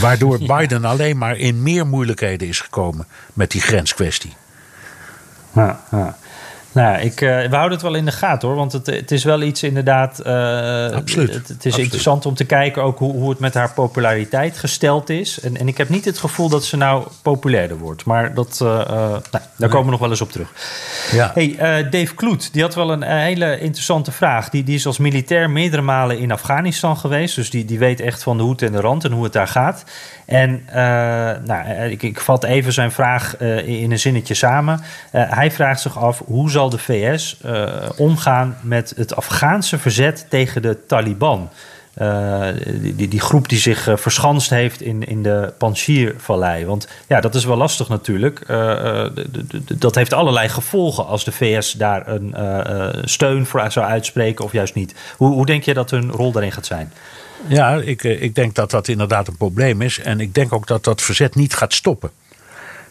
Waardoor 0.00 0.38
Biden 0.56 0.84
alleen 0.84 1.18
maar 1.18 1.36
in 1.36 1.62
meer 1.62 1.86
moeilijkheden 1.86 2.48
is 2.48 2.60
gekomen 2.60 3.06
met 3.32 3.50
die 3.50 3.60
grenskwestie. 3.60 4.32
Ja, 5.52 5.80
ja. 5.90 6.16
Nou, 6.72 6.98
ik, 6.98 7.20
uh, 7.20 7.28
we 7.28 7.56
houden 7.56 7.72
het 7.72 7.82
wel 7.82 7.94
in 7.94 8.04
de 8.04 8.12
gaten 8.12 8.48
hoor. 8.48 8.56
Want 8.56 8.72
het, 8.72 8.86
het 8.86 9.10
is 9.10 9.24
wel 9.24 9.42
iets 9.42 9.62
inderdaad. 9.62 10.20
Uh, 10.26 10.90
Absoluut. 10.90 11.34
Het, 11.34 11.48
het 11.48 11.64
is 11.64 11.78
interessant 11.78 12.26
om 12.26 12.34
te 12.34 12.44
kijken 12.44 12.82
ook 12.82 12.98
hoe, 12.98 13.12
hoe 13.12 13.30
het 13.30 13.38
met 13.38 13.54
haar 13.54 13.72
populariteit 13.72 14.58
gesteld 14.58 15.10
is. 15.10 15.40
En, 15.40 15.56
en 15.56 15.68
ik 15.68 15.78
heb 15.78 15.88
niet 15.88 16.04
het 16.04 16.18
gevoel 16.18 16.48
dat 16.48 16.64
ze 16.64 16.76
nou 16.76 17.06
populairder 17.22 17.78
wordt. 17.78 18.04
Maar 18.04 18.34
dat, 18.34 18.58
uh, 18.62 18.68
nou, 18.68 19.22
daar 19.56 19.68
komen 19.68 19.84
we 19.84 19.90
nog 19.90 20.00
wel 20.00 20.10
eens 20.10 20.20
op 20.20 20.32
terug. 20.32 20.52
Ja. 21.12 21.30
Hey, 21.34 21.56
Dave 21.90 22.14
Kloet, 22.14 22.52
die 22.52 22.62
had 22.62 22.74
wel 22.74 22.92
een 22.92 23.02
hele 23.02 23.58
interessante 23.58 24.12
vraag. 24.12 24.48
Die, 24.48 24.64
die 24.64 24.74
is 24.74 24.86
als 24.86 24.98
militair 24.98 25.50
meerdere 25.50 25.82
malen 25.82 26.18
in 26.18 26.32
Afghanistan 26.32 26.96
geweest. 26.96 27.34
Dus 27.34 27.50
die, 27.50 27.64
die 27.64 27.78
weet 27.78 28.00
echt 28.00 28.22
van 28.22 28.36
de 28.36 28.42
hoed 28.42 28.62
en 28.62 28.72
de 28.72 28.80
rand 28.80 29.04
en 29.04 29.12
hoe 29.12 29.24
het 29.24 29.32
daar 29.32 29.48
gaat. 29.48 29.84
En 30.32 30.64
nou, 31.44 31.90
ik, 31.90 32.02
ik 32.02 32.20
vat 32.20 32.44
even 32.44 32.72
zijn 32.72 32.92
vraag 32.92 33.36
in 33.64 33.90
een 33.90 33.98
zinnetje 33.98 34.34
samen. 34.34 34.80
hij 35.10 35.50
vraagt 35.50 35.80
zich 35.80 35.98
af 35.98 36.22
hoe 36.26 36.50
zal 36.50 36.70
de 36.70 36.78
VS 36.78 37.40
omgaan 37.96 38.56
met 38.60 38.92
het 38.96 39.16
Afghaanse 39.16 39.78
verzet 39.78 40.26
tegen 40.28 40.62
de 40.62 40.86
Taliban. 40.86 41.50
Uh, 41.98 42.46
die, 42.80 43.08
die, 43.08 43.20
groep 43.20 43.48
die 43.48 43.58
zich 43.58 43.88
verschanst 43.94 44.50
heeft 44.50 44.80
in, 44.80 45.06
in 45.06 45.22
de 45.22 45.52
Panjshir-vallei. 45.58 46.66
Want 46.66 46.88
ja, 47.06 47.20
dat 47.20 47.34
is 47.34 47.44
wel 47.44 47.56
lastig 47.56 47.88
natuurlijk. 47.88 48.46
Dat 49.78 49.94
heeft 49.94 50.12
allerlei 50.12 50.48
gevolgen 50.48 51.06
als 51.06 51.24
de 51.24 51.32
VS 51.32 51.72
daar 51.72 52.08
een 52.08 52.34
steun 53.04 53.46
voor 53.46 53.70
zou 53.70 53.86
uitspreken 53.86 54.44
of 54.44 54.52
juist 54.52 54.74
niet. 54.74 54.94
Hoe, 55.16 55.32
hoe 55.32 55.46
denk 55.46 55.62
je 55.62 55.74
dat 55.74 55.90
hun 55.90 56.10
rol 56.10 56.32
daarin 56.32 56.52
gaat 56.52 56.66
zijn? 56.66 56.92
Ja, 57.48 57.74
ik, 57.74 58.02
ik 58.02 58.34
denk 58.34 58.54
dat 58.54 58.70
dat 58.70 58.88
inderdaad 58.88 59.28
een 59.28 59.36
probleem 59.36 59.82
is. 59.82 59.98
En 59.98 60.20
ik 60.20 60.34
denk 60.34 60.52
ook 60.52 60.66
dat 60.66 60.84
dat 60.84 61.02
verzet 61.02 61.34
niet 61.34 61.54
gaat 61.54 61.72
stoppen. 61.72 62.10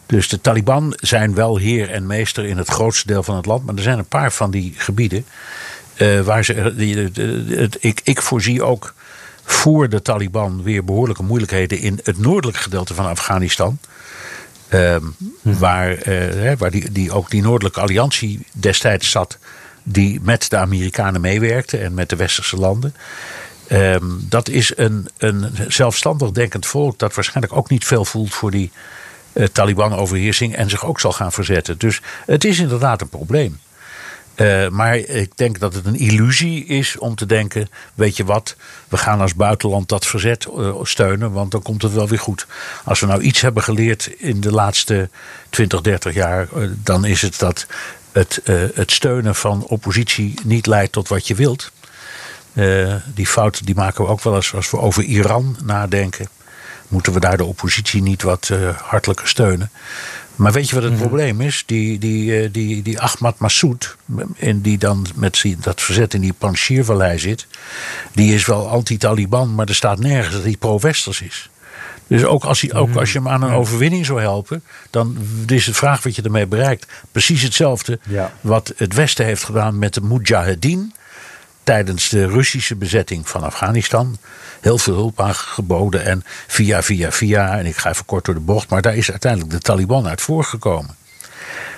Dus 0.06 0.30
de 0.30 0.42
Taliban 0.42 0.94
zijn 1.00 1.34
wel 1.34 1.58
heer 1.58 1.90
en 1.90 2.06
meester 2.06 2.46
in 2.46 2.58
het 2.58 2.70
grootste 2.70 3.08
deel 3.08 3.24
van 3.24 3.36
het 3.36 3.46
land. 3.46 3.66
Maar 3.66 3.76
er 3.76 3.82
zijn 3.82 3.98
een 3.98 4.06
paar 4.06 4.32
van 4.32 4.52
die 4.52 4.74
gebieden 4.78 5.26
uh, 5.98 6.20
waar 6.20 6.46
ze. 6.46 6.74
Die, 6.76 7.12
ik, 7.80 8.02
ik 8.04 8.22
voorzie 8.22 8.64
ook 8.64 8.94
voor 9.44 9.90
de 9.90 10.02
Taliban 10.02 10.64
weer 10.64 10.86
behoorlijke 10.86 11.24
moeilijkheden 11.24 11.80
in 11.80 12.00
het 12.04 12.18
noordelijke 12.18 12.62
gedeelte 12.62 12.94
van 12.94 13.06
Afghanistan. 13.06 13.80
Uh, 14.70 14.96
waar 15.42 16.08
uh, 16.08 16.54
waar 16.58 16.72
die, 16.72 16.92
die, 16.92 17.12
ook 17.12 17.30
die 17.30 17.42
noordelijke 17.42 17.80
alliantie 17.80 18.46
destijds 18.52 19.10
zat, 19.12 19.38
die 19.84 20.20
met 20.24 20.50
de 20.50 20.58
Amerikanen 20.58 21.22
meewerkte 21.22 21.78
en 21.78 21.94
met 21.94 22.10
de 22.10 22.16
westerse 22.16 22.58
landen. 22.58 22.96
Ehm, 23.72 24.06
dat 24.20 24.50
is 24.50 24.74
een, 24.76 25.10
een 25.18 25.50
zelfstandig 25.68 26.32
denkend 26.32 26.66
volk 26.66 27.00
dat 27.00 27.16
waarschijnlijk 27.16 27.56
ook 27.56 27.70
niet 27.70 27.86
veel 27.86 28.06
voelt 28.06 28.34
voor 28.34 28.52
die 28.52 28.72
uh, 29.34 29.46
Taliban-overheersing 29.46 30.56
en 30.56 30.70
zich 30.70 30.86
ook 30.86 31.00
zal 31.00 31.12
gaan 31.12 31.32
verzetten. 31.32 31.78
Dus 31.78 32.02
het 32.26 32.44
is 32.44 32.60
inderdaad 32.60 33.02
een 33.02 33.10
probleem. 33.10 33.60
Uh, 34.36 34.68
maar 34.68 34.96
ik 34.98 35.38
denk 35.38 35.60
dat 35.60 35.74
het 35.74 35.86
een 35.86 35.96
illusie 35.96 36.66
is 36.66 36.98
om 36.98 37.16
te 37.16 37.26
denken: 37.26 37.70
weet 37.94 38.18
je 38.18 38.26
wat, 38.26 38.56
we 38.88 38.98
gaan 38.98 39.22
als 39.22 39.36
buitenland 39.36 39.90
dat 39.90 40.06
verzet 40.06 40.48
uh, 40.58 40.76
steunen, 40.82 41.32
want 41.32 41.52
dan 41.52 41.62
komt 41.62 41.82
het 41.82 41.94
wel 41.94 42.08
weer 42.08 42.20
goed. 42.20 42.48
Als 42.84 43.00
we 43.00 43.06
nou 43.06 43.22
iets 43.22 43.42
hebben 43.42 43.64
geleerd 43.64 44.08
in 44.18 44.42
de 44.42 44.52
laatste 44.52 45.10
20, 45.50 45.82
30 45.82 46.14
jaar, 46.14 46.48
dan 46.84 47.06
is 47.06 47.22
het 47.22 47.40
dat 47.40 47.68
het, 48.12 48.42
het 48.74 48.92
steunen 48.92 49.36
van 49.36 49.66
oppositie 49.66 50.34
niet 50.44 50.66
leidt 50.66 50.92
tot 50.92 51.08
wat 51.08 51.28
je 51.28 51.36
wilt. 51.36 51.72
Die 53.14 53.28
fout 53.28 53.66
die 53.66 53.76
maken 53.76 54.04
we 54.04 54.10
ook 54.10 54.22
wel 54.22 54.36
eens 54.36 54.54
als 54.54 54.72
we 54.72 54.78
over 54.78 55.04
Iran 55.04 55.58
nadenken 55.64 56.28
moeten 56.92 57.14
we 57.14 57.20
daar 57.20 57.38
de 57.38 57.46
oppositie 57.46 58.02
niet 58.02 58.22
wat 58.22 58.50
uh, 58.52 58.78
hartelijker 58.78 59.28
steunen. 59.28 59.72
Maar 60.36 60.52
weet 60.52 60.70
je 60.70 60.76
wat 60.76 60.84
het 60.84 60.94
mhm. 60.94 61.02
probleem 61.02 61.42
is? 61.42 61.64
Die, 61.66 62.00
die, 62.00 62.44
uh, 62.44 62.50
die, 62.52 62.82
die 62.82 63.00
Ahmad 63.00 63.40
Massoud, 63.40 63.96
en 64.38 64.62
die 64.62 64.78
dan 64.78 65.06
met 65.16 65.44
dat 65.60 65.82
verzet 65.82 66.14
in 66.14 66.22
die 66.22 66.34
Panjshir-vallei 66.34 67.20
zit, 67.20 67.48
die 68.12 68.34
is 68.34 68.46
wel 68.46 68.70
anti-Taliban, 68.70 69.56
maar 69.56 69.68
er 69.68 69.76
staat 69.76 70.00
nergens 70.00 70.36
dat 70.36 70.44
hij 70.44 70.56
pro-Westers 70.60 71.22
is. 71.22 71.50
Dus 72.08 72.24
ook 72.24 72.44
als, 72.44 72.62
hij, 72.62 72.74
ook 72.74 72.90
mhm. 72.90 72.98
als 72.98 73.12
je 73.12 73.18
hem 73.18 73.28
aan 73.28 73.42
een 73.42 73.54
overwinning 73.54 74.06
zou 74.06 74.22
helpen, 74.22 74.64
dan 74.90 75.18
is 75.48 75.66
de 75.66 75.74
vraag 75.74 76.04
wat 76.04 76.16
je 76.16 76.22
ermee 76.22 76.48
bereikt. 76.48 76.88
Precies 77.12 77.42
hetzelfde 77.42 78.00
wat 78.42 78.74
het 78.76 78.94
Westen 78.94 79.26
heeft 79.26 79.44
gedaan 79.44 79.80
met 79.80 79.94
de 79.94 80.02
Mujahedin 80.02 80.94
tijdens 81.64 82.10
de 82.10 82.28
Russische 82.28 82.76
bezetting 82.76 83.30
van 83.30 83.44
Afghanistan 83.44 84.18
heel 84.62 84.78
veel 84.78 84.94
hulp 84.94 85.22
aangeboden. 85.22 86.06
En 86.06 86.24
via, 86.48 86.84
via, 86.84 87.12
via, 87.12 87.58
en 87.58 87.66
ik 87.66 87.76
ga 87.76 87.90
even 87.90 88.06
kort 88.06 88.26
door 88.26 88.34
de 88.34 88.40
bocht, 88.40 88.70
maar 88.70 88.82
daar 88.82 88.96
is 88.96 89.12
uiteindelijk 89.12 89.52
de 89.52 89.60
Taliban 89.60 90.08
uit 90.08 90.22
voorgekomen. 90.22 90.96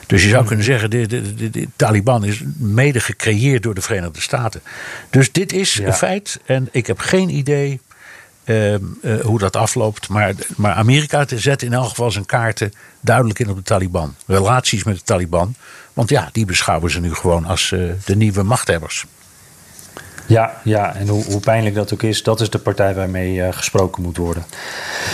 Dus 0.08 0.24
je 0.24 0.30
zou 0.30 0.46
kunnen 0.46 0.66
zeggen, 0.66 0.90
de, 0.90 1.08
de, 1.08 1.50
de, 1.50 1.68
Taliban 1.76 2.26
is 2.26 2.42
mede 2.58 3.00
gecreëerd 3.00 3.64
door 3.64 3.74
de 3.74 3.82
Verenigde 3.82 4.22
Staten. 4.22 4.62
Dus 5.10 5.32
dit 5.32 5.54
is 5.54 5.80
een 5.80 5.94
feit. 5.94 6.40
En 6.46 6.70
ik 6.72 6.88
heb 6.88 7.00
geen 7.00 7.30
idee 7.30 7.80
uh, 8.46 8.74
uh, 8.74 8.80
hoe 9.22 9.40
dat 9.40 9.56
afloopt. 9.56 10.10
Maar, 10.10 10.34
maar 10.56 10.74
Amerika 10.74 11.26
zet 11.36 11.62
in 11.62 11.74
elk 11.74 11.90
geval 11.90 12.12
zijn 12.12 12.26
kaarten 12.26 12.74
duidelijk 13.00 13.40
in 13.40 13.50
op 13.50 13.56
de 13.56 13.64
Taliban. 13.64 14.16
Relaties 14.26 14.84
met 14.84 14.96
de 14.96 15.04
Taliban. 15.04 15.56
Want 15.94 16.10
ja, 16.10 16.30
die 16.32 16.46
beschouwen 16.46 16.92
ze 16.92 17.00
nu 17.00 17.14
gewoon 17.14 17.46
als 17.46 17.72
uh, 17.72 17.92
de 18.06 18.16
nieuwe 18.16 18.44
machthebbers. 18.44 19.06
Ja, 20.26 20.54
ja, 20.64 20.96
en 20.96 21.08
hoe, 21.08 21.24
hoe, 21.24 21.40
pijnlijk 21.40 21.76
dat 21.76 21.94
ook 21.94 22.04
is, 22.04 22.24
dat 22.24 22.42
is 22.42 22.50
de 22.50 22.60
partij 22.60 22.96
waarmee 22.96 23.36
uh, 23.36 23.48
gesproken 23.52 24.04
moet 24.04 24.18
worden. 24.18 24.44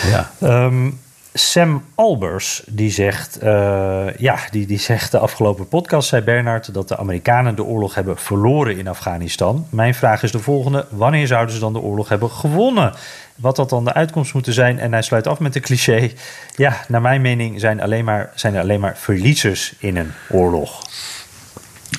Ja. 0.09 0.31
Um, 0.65 0.99
Sam 1.33 1.83
Albers, 1.95 2.63
die 2.67 2.91
zegt, 2.91 3.43
uh, 3.43 4.07
ja, 4.17 4.37
die, 4.51 4.65
die 4.67 4.79
zegt 4.79 5.11
de 5.11 5.17
afgelopen 5.17 5.67
podcast, 5.67 6.09
zei 6.09 6.21
Bernard, 6.21 6.73
dat 6.73 6.87
de 6.87 6.97
Amerikanen 6.97 7.55
de 7.55 7.63
oorlog 7.63 7.95
hebben 7.95 8.17
verloren 8.17 8.77
in 8.77 8.87
Afghanistan. 8.87 9.67
Mijn 9.69 9.95
vraag 9.95 10.23
is 10.23 10.31
de 10.31 10.39
volgende: 10.39 10.85
wanneer 10.89 11.27
zouden 11.27 11.53
ze 11.53 11.59
dan 11.59 11.73
de 11.73 11.79
oorlog 11.79 12.09
hebben 12.09 12.29
gewonnen? 12.31 12.93
Wat 13.35 13.55
dat 13.55 13.69
dan 13.69 13.85
de 13.85 13.93
uitkomst 13.93 14.33
moeten 14.33 14.53
zijn? 14.53 14.79
En 14.79 14.91
hij 14.91 15.01
sluit 15.01 15.27
af 15.27 15.39
met 15.39 15.53
de 15.53 15.59
cliché: 15.59 16.11
ja, 16.55 16.81
naar 16.87 17.01
mijn 17.01 17.21
mening 17.21 17.59
zijn, 17.59 17.81
alleen 17.81 18.05
maar, 18.05 18.31
zijn 18.35 18.53
er 18.53 18.61
alleen 18.61 18.79
maar 18.79 18.97
verliezers 18.97 19.73
in 19.79 19.97
een 19.97 20.11
oorlog. 20.29 20.81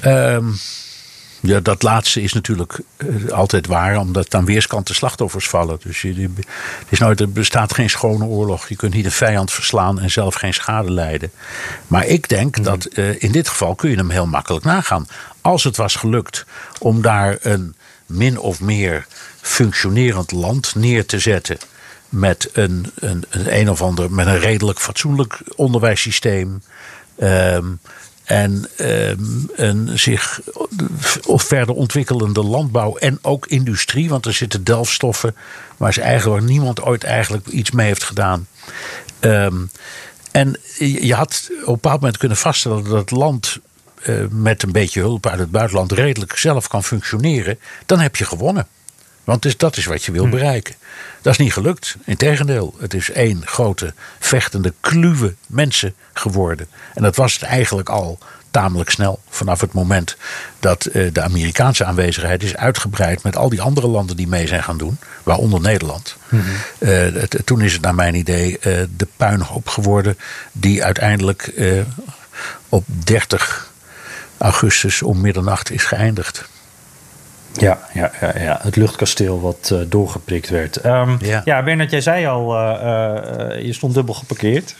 Um 0.05 0.55
Ja, 1.41 1.61
dat 1.61 1.82
laatste 1.82 2.22
is 2.22 2.32
natuurlijk 2.32 2.80
eh, 2.97 3.30
altijd 3.30 3.66
waar, 3.66 3.99
omdat 3.99 4.34
aan 4.34 4.45
weerskanten 4.45 4.95
slachtoffers 4.95 5.49
vallen. 5.49 5.78
Dus 5.82 6.03
je, 6.03 6.30
is 6.88 6.99
nooit, 6.99 7.20
er 7.20 7.32
bestaat 7.32 7.74
geen 7.74 7.91
schone 7.91 8.24
oorlog. 8.24 8.68
Je 8.68 8.76
kunt 8.76 8.95
niet 8.95 9.05
een 9.05 9.11
vijand 9.11 9.53
verslaan 9.53 10.01
en 10.01 10.11
zelf 10.11 10.34
geen 10.34 10.55
schade 10.55 10.91
lijden. 10.91 11.30
Maar 11.86 12.07
ik 12.07 12.28
denk 12.28 12.64
dat 12.64 12.84
eh, 12.84 13.22
in 13.22 13.32
dit 13.32 13.49
geval 13.49 13.74
kun 13.74 13.91
je 13.91 13.97
hem 13.97 14.11
heel 14.11 14.26
makkelijk 14.26 14.64
nagaan. 14.64 15.07
Als 15.41 15.64
het 15.64 15.76
was 15.76 15.95
gelukt 15.95 16.45
om 16.78 17.03
daar 17.03 17.36
een 17.41 17.74
min 18.07 18.38
of 18.38 18.61
meer 18.61 19.07
functionerend 19.41 20.32
land 20.32 20.74
neer 20.74 21.07
te 21.07 21.18
zetten. 21.18 21.59
Met 22.09 22.51
een, 22.53 22.93
een, 22.95 23.24
een, 23.30 23.59
een 23.59 23.70
of 23.70 23.82
ander, 23.82 24.12
met 24.12 24.26
een 24.26 24.38
redelijk 24.38 24.78
fatsoenlijk 24.78 25.41
onderwijssysteem. 25.57 26.62
ehm, 27.18 27.66
en 28.31 28.68
ehm, 28.76 29.18
een 29.55 29.99
zich 29.99 30.41
verder 31.24 31.74
ontwikkelende 31.74 32.43
landbouw 32.43 32.97
en 32.97 33.18
ook 33.22 33.47
industrie. 33.47 34.09
Want 34.09 34.26
er 34.26 34.33
zitten 34.33 34.64
delfstoffen 34.64 35.37
waar 35.76 35.93
ze 35.93 36.01
eigenlijk 36.01 36.47
niemand 36.47 36.83
ooit 36.83 37.05
eigenlijk 37.05 37.47
iets 37.47 37.70
mee 37.70 37.87
heeft 37.87 38.03
gedaan. 38.03 38.47
Ehm, 39.20 39.57
en 40.31 40.57
je 40.78 41.07
je 41.07 41.14
had 41.14 41.49
op 41.51 41.66
een 41.66 41.72
bepaald 41.72 42.01
moment 42.01 42.18
kunnen 42.18 42.37
vaststellen 42.37 42.85
dat 42.85 42.99
het 42.99 43.11
land 43.11 43.59
eh, 44.03 44.14
met 44.31 44.62
een 44.62 44.72
beetje 44.72 45.01
hulp 45.01 45.26
uit 45.26 45.39
het 45.39 45.51
buitenland 45.51 45.93
redelijk 45.93 46.37
zelf 46.37 46.68
kan 46.68 46.85
functioneren. 46.85 47.59
Dan 47.87 48.01
heb 48.01 48.16
je 48.16 48.24
gewonnen. 48.24 48.66
Want 49.31 49.43
dus 49.43 49.57
dat 49.57 49.76
is 49.76 49.85
wat 49.85 50.05
je 50.05 50.12
wil 50.12 50.28
bereiken. 50.28 50.74
Dat 51.22 51.33
is 51.33 51.39
niet 51.39 51.53
gelukt. 51.53 51.97
Integendeel, 52.05 52.74
het 52.81 52.95
is 52.95 53.11
één 53.11 53.43
grote 53.47 53.95
vechtende 54.18 54.74
kluwe 54.81 55.35
mensen 55.47 55.95
geworden. 56.12 56.68
En 56.95 57.03
dat 57.03 57.16
was 57.16 57.33
het 57.33 57.43
eigenlijk 57.43 57.89
al 57.89 58.18
tamelijk 58.51 58.91
snel. 58.91 59.20
Vanaf 59.28 59.61
het 59.61 59.72
moment 59.72 60.16
dat 60.61 60.85
eh, 60.87 61.12
de 61.12 61.20
Amerikaanse 61.22 61.85
aanwezigheid 61.85 62.43
is 62.43 62.57
uitgebreid 62.57 63.22
met 63.22 63.37
al 63.37 63.49
die 63.49 63.61
andere 63.61 63.87
landen 63.87 64.16
die 64.16 64.28
mee 64.28 64.47
zijn 64.47 64.62
gaan 64.62 64.78
doen, 64.78 64.99
waaronder 65.22 65.61
Nederland. 65.61 66.16
Eh, 66.78 66.89
het- 66.91 67.43
toen 67.45 67.61
is 67.61 67.72
het 67.72 67.83
naar 67.83 67.95
mijn 67.95 68.14
idee 68.14 68.59
eh, 68.59 68.83
de 68.97 69.07
puinhoop 69.16 69.68
geworden 69.68 70.18
die 70.53 70.85
uiteindelijk 70.85 71.43
eh, 71.47 71.81
op 72.68 72.85
30 73.05 73.70
augustus 74.39 75.03
om 75.03 75.20
middernacht 75.20 75.70
is 75.70 75.85
geëindigd. 75.85 76.45
Ja, 77.53 77.78
ja, 77.92 78.11
ja, 78.20 78.32
ja, 78.38 78.59
het 78.62 78.76
luchtkasteel 78.76 79.40
wat 79.40 79.70
eh, 79.72 79.78
doorgeprikt 79.86 80.48
werd. 80.48 80.76
Ehm, 80.76 81.16
ja. 81.24 81.42
Ja. 81.44 81.62
Bernard, 81.62 81.90
jij 81.90 82.01
zei 82.01 82.26
al, 82.26 82.57
eh, 82.57 83.57
eh, 83.57 83.64
je 83.64 83.72
stond 83.72 83.94
dubbel 83.94 84.14
geparkeerd. 84.14 84.74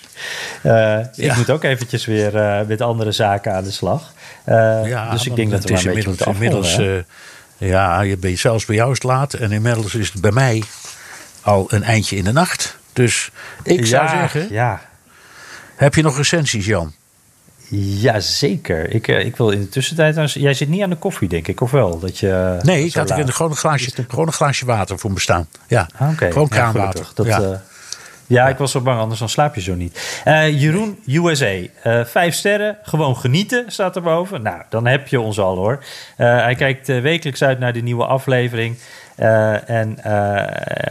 Eh, 0.63 0.99
Ik 0.99 1.07
Ja. 1.15 1.37
moet 1.37 1.51
ook 1.51 1.65
eventjes 1.65 2.05
weer 2.05 2.65
met 2.67 2.81
andere 2.81 3.13
zaken 3.13 3.55
aan 3.55 3.65
de 3.65 3.71
slag. 3.71 4.13
Eh, 4.45 5.11
dus 5.11 5.27
ik 5.27 5.37
denk 5.37 5.51
dat 5.51 5.59
het 5.63 5.69
we 5.69 5.75
is 5.77 5.85
een 5.85 5.93
beetje 5.95 6.09
inmiddels, 6.11 6.27
moeten 6.27 6.33
inmiddels 6.35 6.79
eh, 7.59 7.69
ja, 7.69 8.01
je 8.01 8.17
bent 8.17 8.39
zelfs 8.39 8.65
bij 8.65 8.77
jou 8.77 8.89
is 8.91 8.95
het 8.95 9.05
laat. 9.07 9.35
En 9.35 9.53
inmiddels 9.53 9.95
is 9.95 10.13
het 10.13 10.21
bij 10.21 10.33
mij 10.33 10.63
al 11.43 11.67
een 11.69 11.83
eindje 11.83 12.17
in 12.17 12.25
de 12.25 12.33
nacht. 12.33 12.79
Dus 12.93 13.31
ik 13.63 13.87
zou 13.87 14.05
ja, 14.05 14.11
zeggen, 14.19 14.47
Ja, 14.51 14.81
heb 15.77 15.95
je 15.95 16.03
nog 16.03 16.17
recensies, 16.17 16.67
Jan? 16.67 16.95
Ja 17.71 18.21
zeker. 18.21 18.95
Ik, 18.95 19.09
eh, 19.09 19.25
ik 19.25 19.37
wil 19.37 19.51
in 19.51 19.61
de 19.61 19.69
tussentijd... 19.69 20.33
Jij 20.33 20.55
zit 20.55 20.69
niet 20.69 20.83
aan 20.83 20.91
de 20.91 20.97
koffie, 20.97 21.29
denk 21.29 21.49
ik, 21.49 21.61
of 21.61 21.71
wel? 21.71 21.99
Dat 21.99 22.19
je, 22.19 22.59
Nee, 22.63 22.85
ik 22.85 22.95
had 22.95 23.11
er 23.11 23.33
gewoon, 23.33 23.51
een 23.51 23.57
glaasje, 23.57 23.91
gewoon 24.09 24.27
een 24.27 24.33
glaasje 24.33 24.65
water 24.67 24.99
voor 24.99 25.11
me 25.11 25.15
bestaan. 25.17 25.49
Ja, 25.69 25.89
Ah, 25.99 26.11
oké. 26.13 26.31
gewoon 26.33 26.49
Ja, 26.51 26.57
kraanwater. 26.57 27.05
gelukkig. 27.05 27.13
dat, 27.15 27.27
ja. 27.27 27.41
eh, 27.53 27.59
ja, 28.27 28.49
ik 28.49 28.57
was 28.57 28.71
zo 28.71 28.81
bang, 28.81 29.01
anders 29.01 29.19
dan 29.21 29.29
slaap 29.29 29.55
je 29.55 29.61
zo 29.61 29.75
niet. 29.75 30.21
Eh, 30.25 30.61
Jeroen, 30.61 30.99
USA. 31.07 31.53
Eh, 31.83 32.05
vijf 32.05 32.35
sterren, 32.35 32.77
gewoon 32.83 33.17
genieten, 33.17 33.65
staat 33.67 33.97
erboven. 33.97 34.43
Nou, 34.43 34.63
dan 34.69 34.87
heb 34.87 35.09
je 35.09 35.21
ons 35.21 35.39
al 35.39 35.57
hoor. 35.57 35.85
Eh, 36.17 36.27
hij 36.37 36.55
kijkt 36.55 36.89
eh, 36.89 37.01
wekelijks 37.01 37.43
uit 37.43 37.59
naar 37.59 37.73
de 37.73 37.81
nieuwe 37.83 38.05
aflevering. 38.07 38.77
Eh, 39.21 39.69
en 39.69 39.99
eh, 40.03 40.13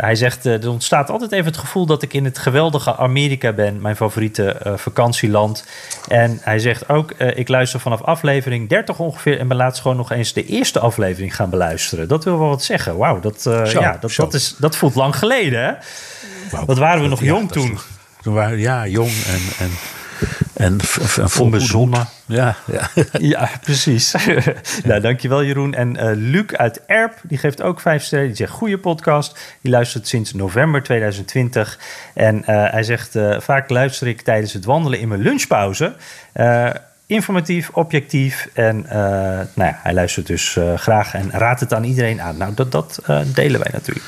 hij 0.02 0.16
zegt, 0.16 0.46
eh, 0.46 0.64
er 0.64 0.70
ontstaat 0.70 1.10
altijd 1.10 1.32
even 1.32 1.46
het 1.46 1.58
gevoel 1.58 1.86
dat 1.86 2.02
ik 2.02 2.14
in 2.14 2.26
het 2.26 2.38
geweldige 2.38 2.96
Amerika 2.96 3.54
ben. 3.54 3.82
Mijn 3.82 3.96
favoriete 3.96 4.56
vakantieland. 4.76 5.66
En 6.08 6.40
hij 6.42 6.60
zegt 6.60 6.90
ook, 6.90 7.12
ik 7.12 7.48
luister 7.48 7.80
vanaf 7.80 8.02
aflevering 8.02 8.70
30 8.70 9.00
ongeveer... 9.00 9.40
en 9.40 9.48
ben 9.48 9.58
laatst 9.58 9.82
gewoon 9.82 9.98
nog 9.98 10.12
eens 10.12 10.34
de 10.34 10.46
eerste 10.46 10.80
aflevering 10.80 11.36
gaan 11.36 11.50
beluisteren. 11.50 12.08
Dat 12.08 12.24
wil 12.24 12.40
wel 12.40 12.48
wat 12.48 12.64
zeggen. 12.64 12.98
Wauw, 12.98 13.20
dat, 13.20 13.42
Zo, 13.42 13.64
ja, 13.66 13.98
dat, 14.00 14.12
zo. 14.12 14.24
dat, 14.24 14.34
is, 14.34 14.56
dat 14.58 14.76
voelt 14.76 14.96
lang 14.96 15.16
geleden 15.16 15.64
hè? 15.64 15.74
Wat 16.66 16.78
waren 16.78 17.02
we 17.02 17.08
nog 17.08 17.20
Ja, 17.20 17.26
jong 17.26 17.52
toen? 17.52 17.80
Toen 18.22 18.34
waren 18.34 18.56
we, 18.56 18.62
ja, 18.62 18.88
jong 18.88 19.12
en, 19.12 19.66
en, 19.66 19.72
en, 20.54 20.82
v- 20.82 21.00
v- 21.02 21.18
en 21.18 21.30
vol 21.30 21.46
Onbezonnen. 21.46 22.08
Ja, 22.26 22.56
ja. 22.72 22.90
Ja, 23.20 23.50
precies. 23.62 24.16
nou, 24.84 25.02
dankjewel 25.02 25.44
Jeroen. 25.44 25.74
En 25.74 25.98
eh, 25.98 26.10
Luc 26.16 26.54
uit 26.54 26.82
Erp, 26.86 27.14
die 27.24 27.38
geeft 27.38 27.62
ook 27.62 27.80
vijf 27.80 28.04
sterren. 28.04 28.28
Die 28.28 28.36
zegt, 28.36 28.52
goede 28.52 28.78
podcast. 28.78 29.40
Die 29.62 29.72
luistert 29.72 30.08
sinds 30.08 30.34
november 30.34 30.84
2020. 30.84 31.80
En 32.14 32.46
eh, 32.46 32.72
hij 32.72 32.84
zegt, 32.84 33.16
eh, 33.16 33.40
vaak 33.40 33.70
luister 33.70 34.08
ik 34.08 34.22
tijdens 34.22 34.54
het 34.54 34.66
wandelen 34.66 35.00
in 35.00 35.08
mijn 35.08 35.22
lunchpauze. 35.22 35.96
Informatief, 37.06 37.70
objectief. 37.70 38.50
En 38.54 38.86
nou 39.54 39.70
ja, 39.70 39.80
hij 39.84 39.94
luistert 39.94 40.28
dus 40.28 40.58
graag 40.76 41.14
en 41.14 41.32
raadt 41.32 41.60
het 41.60 41.74
aan 41.74 41.84
iedereen 41.84 42.22
aan. 42.22 42.38
Nou, 42.38 42.54
dat, 42.54 42.72
dat 42.72 43.00
delen 43.26 43.60
wij 43.60 43.70
natuurlijk. 43.74 44.06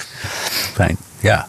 Fijn, 0.73 0.97
ja. 1.19 1.47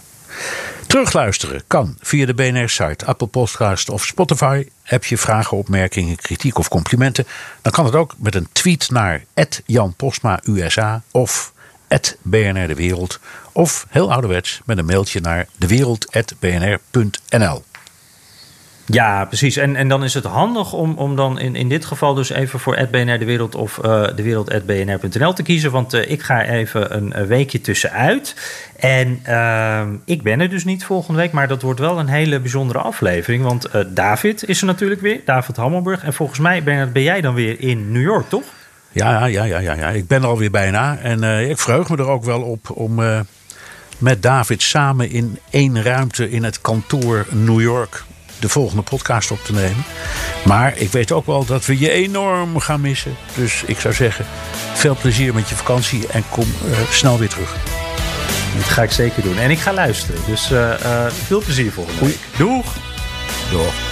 Terugluisteren 0.92 1.62
kan 1.66 1.96
via 2.00 2.26
de 2.26 2.34
BNR-site, 2.34 3.06
Apple 3.06 3.26
Podcast 3.26 3.88
of 3.88 4.04
Spotify. 4.04 4.68
Heb 4.82 5.04
je 5.04 5.18
vragen, 5.18 5.56
opmerkingen, 5.56 6.16
kritiek 6.16 6.58
of 6.58 6.68
complimenten? 6.68 7.26
Dan 7.62 7.72
kan 7.72 7.84
het 7.84 7.94
ook 7.94 8.14
met 8.18 8.34
een 8.34 8.48
tweet 8.52 8.90
naar 8.90 9.24
Jan 9.66 9.94
Postma 9.94 10.40
USA 10.44 11.02
of 11.10 11.52
BNR 12.22 12.66
De 12.66 12.74
Wereld. 12.74 13.20
Of 13.52 13.86
heel 13.88 14.12
ouderwets 14.12 14.60
met 14.64 14.78
een 14.78 14.84
mailtje 14.84 15.20
naar 15.20 15.46
dewereld.bnr.nl. 15.58 17.64
Ja, 18.92 19.24
precies. 19.24 19.56
En, 19.56 19.76
en 19.76 19.88
dan 19.88 20.04
is 20.04 20.14
het 20.14 20.24
handig 20.24 20.72
om, 20.72 20.94
om 20.96 21.16
dan 21.16 21.38
in, 21.38 21.56
in 21.56 21.68
dit 21.68 21.84
geval 21.84 22.14
dus 22.14 22.30
even 22.30 22.60
voor 22.60 22.88
@bnr 22.90 23.18
de 23.18 23.24
wereld 23.24 23.54
of 23.54 23.78
eh 23.78 24.06
de 24.16 24.22
wereld@bnr.nl 24.22 25.32
te 25.32 25.42
kiezen. 25.42 25.70
Want 25.70 25.92
eh, 25.92 26.10
ik 26.10 26.22
ga 26.22 26.44
even 26.44 26.96
een, 26.96 27.26
weekje 27.26 27.60
tussenuit. 27.60 28.36
En 28.76 29.20
ehm, 29.22 29.96
ik 30.04 30.22
ben 30.22 30.40
er 30.40 30.50
dus 30.50 30.64
niet 30.64 30.84
volgende 30.84 31.20
week, 31.20 31.32
maar 31.32 31.48
dat 31.48 31.62
wordt 31.62 31.80
wel 31.80 31.98
een 31.98 32.08
hele 32.08 32.40
bijzondere 32.40 32.78
aflevering. 32.78 33.44
Want 33.44 33.64
eh, 33.64 33.82
David 33.88 34.48
is 34.48 34.60
er 34.60 34.66
natuurlijk 34.66 35.00
weer, 35.00 35.20
David 35.24 35.56
Hammelburg. 35.56 36.04
En 36.04 36.12
volgens 36.12 36.38
mij 36.38 36.62
ben, 36.62 36.90
jij 36.92 37.20
dan 37.20 37.34
weer 37.34 37.60
in 37.60 37.92
New 37.92 38.02
York, 38.02 38.28
toch? 38.28 38.44
Ja, 38.92 39.26
ja, 39.26 39.44
ja, 39.44 39.58
ja, 39.58 39.74
ja. 39.74 39.88
Ik 39.88 40.06
ben 40.06 40.22
er 40.22 40.28
alweer 40.28 40.50
bijna. 40.50 40.98
En 40.98 41.48
ik 41.48 41.58
verheug 41.58 41.88
me 41.88 41.96
er 41.96 42.08
ook 42.08 42.24
wel 42.24 42.42
op 42.42 42.70
om 42.70 43.00
met 43.98 44.22
David 44.22 44.62
samen 44.62 45.10
in 45.10 45.38
één 45.50 45.82
ruimte 45.82 46.30
in 46.30 46.44
het 46.44 46.60
kantoor 46.60 47.26
New 47.30 47.60
York 47.60 48.04
de 48.42 48.48
volgende 48.48 48.82
podcast 48.82 49.30
op 49.30 49.44
te 49.44 49.52
nemen. 49.52 49.84
Maar 50.44 50.76
ik 50.76 50.92
weet 50.92 51.12
ook 51.12 51.26
wel 51.26 51.44
dat 51.44 51.66
we 51.66 51.78
je 51.78 51.90
enorm 51.90 52.58
gaan 52.58 52.80
missen. 52.80 53.16
Dus 53.34 53.62
ik 53.66 53.80
zou 53.80 53.94
zeggen, 53.94 54.26
veel 54.74 54.96
plezier 55.00 55.34
met 55.34 55.48
je 55.48 55.54
vakantie 55.54 56.06
en 56.06 56.24
kom 56.30 56.44
eh, 56.70 56.78
snel 56.90 57.18
weer 57.18 57.28
terug. 57.28 57.56
Dat 58.56 58.64
ga 58.64 58.82
ik 58.82 58.90
zeker 58.90 59.22
doen. 59.22 59.38
En 59.38 59.50
ik 59.50 59.58
ga 59.58 59.72
luisteren. 59.72 60.20
Dus 60.26 60.50
eh, 60.50 60.72
eh, 60.72 61.12
veel 61.26 61.40
plezier 61.40 61.72
volgende 61.72 62.04
week. 62.04 62.18
Doeg! 62.36 62.66
Door. 63.50 63.91